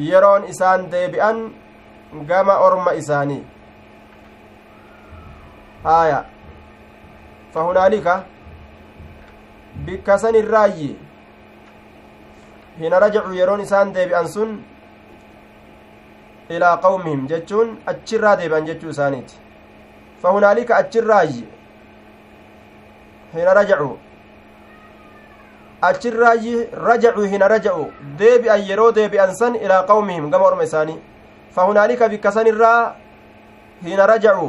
yeroon 0.10 0.44
isaan 0.54 0.88
deebi'an 0.92 1.40
gama 2.30 2.56
orma 2.68 2.94
isaanii 3.02 3.44
haaya 5.84 6.20
fahunaalika 7.54 8.14
bikka 9.86 10.18
san 10.18 10.36
irraayyi 10.36 10.96
hina 12.80 13.00
rajacu 13.00 13.34
yeroon 13.34 13.62
isaan 13.62 13.94
deebi'an 13.94 14.28
sun 14.28 14.64
ilaa 16.50 16.78
qawmihim 16.78 17.28
jechuun 17.28 17.78
achirraa 17.86 18.36
deebi'an 18.38 18.66
jechuu 18.66 18.90
isaaniiti 18.90 19.36
fahunaalika 20.22 20.76
achirraayyi 20.76 21.46
hina 23.34 23.54
rajacu 23.54 23.92
achirraayi 25.90 26.68
rajacuu 26.90 27.24
hina 27.32 27.48
raja'u 27.54 27.86
deebi'an 28.20 28.62
yeroo 28.70 28.92
deebi'an 28.98 29.36
san 29.36 29.56
ilaa 29.56 29.84
qawmihim 29.90 30.30
gama 30.32 30.46
orma 30.46 30.64
isaanii 30.64 31.00
fahunaalika 31.56 32.10
bikka 32.14 32.32
san 32.32 32.48
irraa 32.48 32.96
hina 33.88 34.08
raja'u 34.14 34.48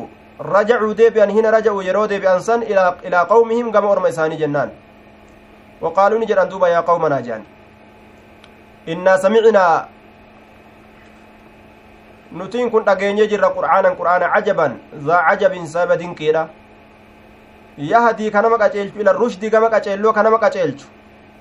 rajacuu 0.55 0.94
deebi'an 1.01 1.30
hina 1.36 1.51
raja'u 1.56 1.82
yeroo 1.88 2.06
deebi'an 2.12 2.40
san 2.48 2.62
ilaa 2.62 3.24
qawmihim 3.32 3.72
gama 3.72 3.88
orma 3.94 4.09
isaanii 4.14 4.36
jennaan 4.44 4.70
وقالوا 5.80 6.18
نجد 6.18 6.40
دوبا 6.48 6.68
يا 6.68 6.80
قومنا 6.80 7.20
جان 7.26 7.42
إنا 8.88 9.16
سمعنا 9.16 9.64
نتين 12.38 12.70
كن 12.70 12.88
أجيني 12.88 13.26
جرى 13.30 13.48
قرآنا 13.56 13.88
قرآنا 13.98 14.26
عجبا 14.34 14.66
ذا 15.06 15.16
عجب 15.28 15.55
سبب 15.74 16.02
كيرا. 16.18 16.44
يهدي 17.78 18.26
كنما 18.30 18.56
قتلت 18.62 18.94
إلى 19.01 19.10
الرشد 19.10 19.42
كما 19.52 19.68
قتلوا 19.74 20.12
كنما 20.16 20.38
قتلت 20.44 20.80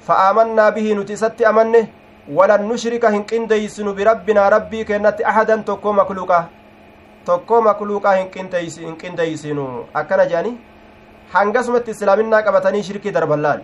فآمنا 0.05 0.65
به 0.75 0.87
نتست 0.97 1.41
أمنه 1.41 1.85
ولن 2.37 2.61
نشرك 2.69 3.05
هن 3.05 3.23
قنديسن 3.29 3.87
بربنا 3.97 4.43
ربي 4.55 4.83
كنت 4.89 5.17
أحدا 5.21 5.55
تكو 5.67 5.89
تكو 7.27 7.55
مخلوقا 7.61 8.11
هن 8.19 8.27
قنديسن 8.33 9.57
أكنا 9.95 10.25
جاني؟ 10.31 10.53
hangasumatti 11.33 11.91
islaaminaa 11.91 12.41
qabatanii 12.45 12.83
shirkii 12.87 13.11
darballaal 13.13 13.61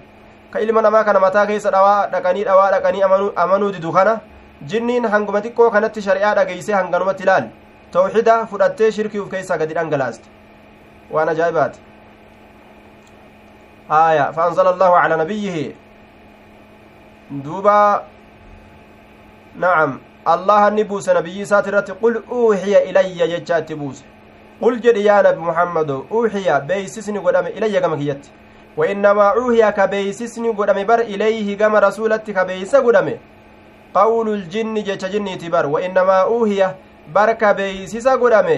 ka 0.52 0.60
ilma 0.60 0.82
namaa 0.82 1.04
kana 1.04 1.20
mataa 1.20 1.46
keessa 1.48 1.72
dhawaa 1.72 2.08
dhaqanii 2.14 2.44
dhawaa 2.50 2.72
dhaqanii 2.76 3.04
amanuu 3.44 3.72
didu 3.72 3.92
kana 3.98 4.20
jinniin 4.72 5.06
hanguma 5.16 5.42
xiqqoo 5.42 5.70
kanatti 5.76 6.02
shari'aa 6.08 6.36
dhageeysee 6.40 6.76
hanganumatti 6.80 7.24
ilaal 7.24 7.46
tawxida 7.92 8.38
fudhattee 8.54 8.92
shirkii 8.98 9.20
uf 9.26 9.30
keessaa 9.36 9.58
gadi 9.62 9.74
dhangalaaste 9.80 10.28
waan 11.18 11.30
ajaa'ibaati 11.36 11.80
aya 14.00 14.26
faanzala 14.34 14.70
allahu 14.76 15.02
calaa 15.02 15.18
nabiyyihi 15.24 15.66
duuba 17.48 17.78
nacam 19.66 20.00
allaha 20.26 20.70
ni 20.72 20.84
buuse 20.84 21.14
nabiyyi 21.14 21.42
isaati 21.48 21.70
irratti 21.70 21.94
qul 22.02 22.22
uuxiya 22.32 22.84
ilayya 22.84 23.28
jecha 23.34 23.60
itti 23.64 23.76
buuse 23.76 24.04
qul 24.62 24.80
jedhi 24.82 25.06
yaa 25.06 25.22
nabi 25.22 25.40
muhammado 25.50 26.06
uuxiya 26.12 26.60
beeysisni 26.62 27.20
godhame 27.20 27.50
ilayya 27.50 27.82
gama 27.82 27.98
kiyyatti 27.98 28.30
وإنما 28.79 29.27
أوهي 29.39 29.73
كبيسسني 29.73 30.49
قدام 30.49 30.87
بر 30.87 31.01
إليه 31.01 31.57
كما 31.57 31.79
رسولتي 31.79 32.33
كبيس 32.33 32.77
قدام 32.77 33.09
قول 33.95 34.29
الجن 34.29 34.75
جيش 34.75 35.05
جني 35.05 35.37
تبر 35.37 35.67
وإنما 35.67 36.21
أوهي 36.23 36.75
بر 37.15 37.33
كبيسس 37.33 38.09
قدام 38.09 38.49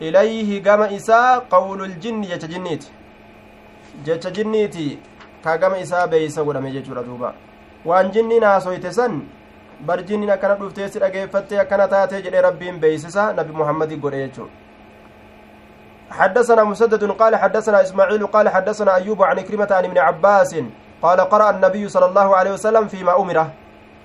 ilayhi 0.00 0.60
gama 0.60 0.90
isaa 0.90 1.40
qawluljinni 1.40 2.26
jecha 2.26 2.46
jinniiti 2.46 2.88
jecha 4.04 4.30
jinniiti 4.30 4.98
ka 5.44 5.58
gama 5.58 5.78
isaa 5.78 6.06
beeysa 6.06 6.44
godhame 6.44 6.70
jechuudha 6.72 7.02
duuba 7.02 7.34
waan 7.84 8.10
jinniin 8.10 8.44
haasoyte 8.44 8.92
san 8.92 9.20
bar 9.80 10.04
jinniin 10.04 10.30
akkana 10.30 10.54
dhuftee 10.54 10.88
si 10.88 10.98
dhageeffattee 11.04 11.60
akkana 11.64 11.88
taatee 11.88 12.22
jedhee 12.22 12.42
rabbiin 12.48 12.80
beeysisa 12.80 13.32
nabi 13.32 13.52
muhammadi 13.52 13.96
godhe 13.96 14.22
jechuudha 14.22 14.63
حدثنا 16.11 16.63
مسدد 16.63 17.11
قال 17.11 17.35
حدثنا 17.35 17.81
إسماعيل 17.81 18.27
قال 18.27 18.49
حدثنا 18.49 18.95
أيوب 18.95 19.23
عن 19.23 19.39
كلمة 19.39 19.67
عن 19.71 19.85
ابن 19.85 19.97
عباس 19.97 20.55
قال 21.01 21.21
قرأ 21.21 21.49
النبي 21.49 21.89
صلى 21.89 22.05
الله 22.05 22.35
عليه 22.35 22.51
وسلم 22.51 22.87
فيما 22.87 23.17
أمره 23.17 23.51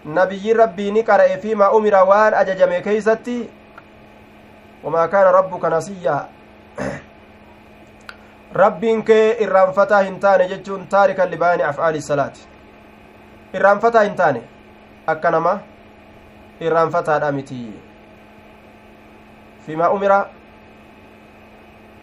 نبي 0.07 0.53
ربي 0.53 0.91
نقرأ 0.91 1.37
فيما 1.37 1.77
أمر 1.77 1.95
وان 1.95 2.35
أججم 2.35 2.73
كيستي. 2.79 3.49
وما 4.85 5.07
كان 5.07 5.27
ربك 5.27 5.65
نسيا. 5.65 6.29
rabbiin 8.55 9.05
kee 9.05 9.37
irraanfataa 9.41 10.01
hin 10.03 10.21
taane 10.21 10.49
jechuun 10.49 10.87
taarika 10.89 11.27
libaani 11.27 11.63
af'aali 11.63 12.03
salaati 12.03 12.41
irraanfataa 13.55 14.03
hin 14.03 14.15
taane 14.15 14.43
akka 15.07 15.31
nama 15.31 15.61
irraanfataadha 16.61 17.33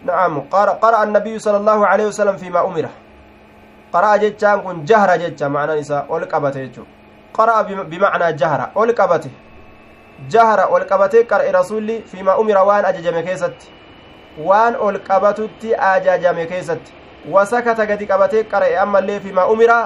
sala 0.06 1.58
allaahu 1.58 1.84
aleyhi 1.84 2.06
wasalam 2.06 2.38
fiimaa 2.38 2.62
umira 2.64 2.90
qara'a 3.92 4.18
jechaan 4.18 4.62
kun 4.62 4.84
jahra 4.86 5.18
jecha 5.18 5.48
ma'anaan 5.48 5.78
isaa 5.78 6.04
ol 6.08 6.26
qabate 6.26 6.58
jechuu 6.66 6.86
qara'a 7.32 7.64
bimacnaa 7.64 8.32
jahra 8.32 8.70
ol 8.74 8.92
qabate 8.94 9.30
jahra 10.28 10.68
ol 10.68 10.84
qabatee 10.84 11.24
qara'e 11.24 11.52
rasulli 11.52 12.02
fiimaa 12.12 12.36
umira 12.36 12.64
waan 12.64 12.84
ajajame 12.84 13.22
keessatti 13.22 13.68
waan 14.48 14.76
ol 14.76 14.98
qabatutti 14.98 15.74
ajajame 15.74 16.46
keessatti 16.46 16.92
wasakata 17.30 17.86
gadi 17.86 18.06
qabatee 18.06 18.42
qara'e 18.44 18.76
ammallee 18.78 19.20
fiimaa 19.20 19.46
umira 19.46 19.78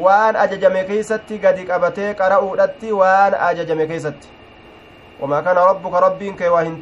waan 0.00 0.36
ajajame 0.36 0.84
keeysatti 0.84 1.38
gadi 1.38 1.64
qabatee 1.64 2.14
qara'uudhatti 2.14 2.92
waan 2.92 3.34
ajajame 3.48 3.86
keeysatti 3.86 4.28
wamaa 5.20 5.42
kana 5.42 5.66
rabbuka 5.66 6.00
rabbiin 6.00 6.36
kee 6.36 6.48
waa 6.48 6.62
hin 6.62 6.80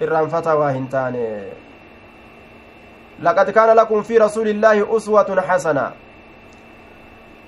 irraanfata 0.00 0.56
waa 0.56 0.70
hin 0.70 0.88
taane 0.88 1.24
laqad 3.22 3.52
kaana 3.52 3.74
lakum 3.74 4.04
fi 4.04 4.18
rasuuli 4.18 4.50
illaahi 4.50 4.82
uswatun 4.82 5.40
xasana 5.48 5.92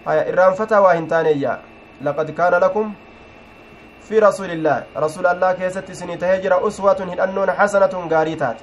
haya 0.05 0.27
irraanfata 0.33 0.81
waa 0.81 0.95
hin 0.95 1.07
taaneeyya 1.07 1.59
laqad 2.03 2.35
kaana 2.35 2.59
lakum 2.59 2.95
في 4.11 4.19
رسول 4.19 4.51
الله 4.51 4.85
رسول 4.97 5.27
الله 5.27 5.53
كيست 5.53 5.87
سني 5.93 6.17
تهجر 6.19 6.67
أسوة 6.69 6.99
هدأنون 6.99 7.51
حسنة 7.51 7.95
غاريتات 8.11 8.59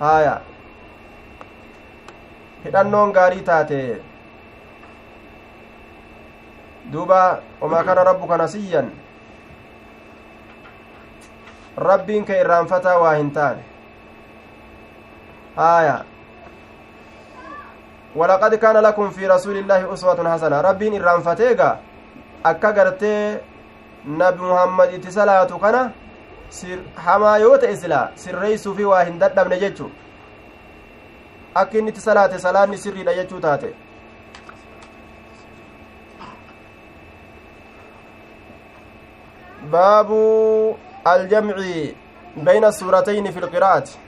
هايا 0.00 0.36
hidhannoon 2.64 3.12
gaarii 3.12 3.42
taate 3.42 4.00
duuba 6.92 7.42
wamaa 7.60 7.82
kana 7.84 8.04
rabbuka 8.04 8.36
nasiyyan 8.36 8.90
rabbiin 11.76 12.24
kee 12.24 12.40
irraanfataa 12.40 12.98
waa 12.98 13.14
hin 13.14 13.30
taane. 13.30 13.62
Haaya. 15.56 16.04
Walaqad 18.16 18.58
kaana 18.58 18.80
lakum 18.82 19.10
fi 19.10 19.26
rasuuli 19.26 19.60
illaahi 19.60 19.84
uswatun 19.84 20.26
hasana. 20.26 20.62
Rabbiin 20.62 20.94
irraanfateega? 20.94 21.76
Akka 22.44 22.72
gartee 22.72 23.40
nabi 24.06 24.40
muhammad 24.40 24.94
itti 24.94 25.12
salaatu 25.12 25.58
kana 25.58 25.90
hamaa 26.94 27.36
yoo 27.38 27.58
ta'e 27.58 27.76
silaa 27.76 28.08
sirreeysuufi 28.14 28.84
waa 28.84 29.04
hin 29.04 29.18
dadhabne 29.20 29.58
jechu 29.60 29.90
akka 31.54 31.78
inni 31.78 31.90
itti 31.90 32.00
salaate 32.00 32.38
salaanni 32.38 32.78
sirriidha 32.78 33.14
jechuu 33.14 33.40
taate. 33.40 33.74
Baabu 39.70 40.76
aljamci 41.04 41.94
bayna 42.36 42.72
suuratayni 42.72 43.32
fi 43.32 43.40
lqiraa'ati 43.40 43.98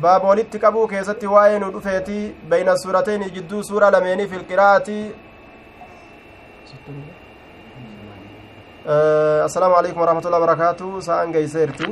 baaba 0.00 0.28
walitti 0.28 0.58
qabuu 0.58 0.86
keessatti 0.88 1.26
waa'ee 1.26 1.58
nu 1.58 1.70
dhufeeti 1.72 2.18
bayna 2.48 2.76
suuratayni 2.76 3.30
jidduu 3.30 3.62
suura 3.64 3.90
lameenii 3.90 4.26
fi 4.26 4.36
lqiraa'ati 4.42 4.98
assalaamu 9.46 9.74
alaikum 9.76 10.00
warahmatullahi 10.00 10.42
wabarakaatu 10.42 11.02
sa'an 11.02 11.32
geyseerti 11.32 11.88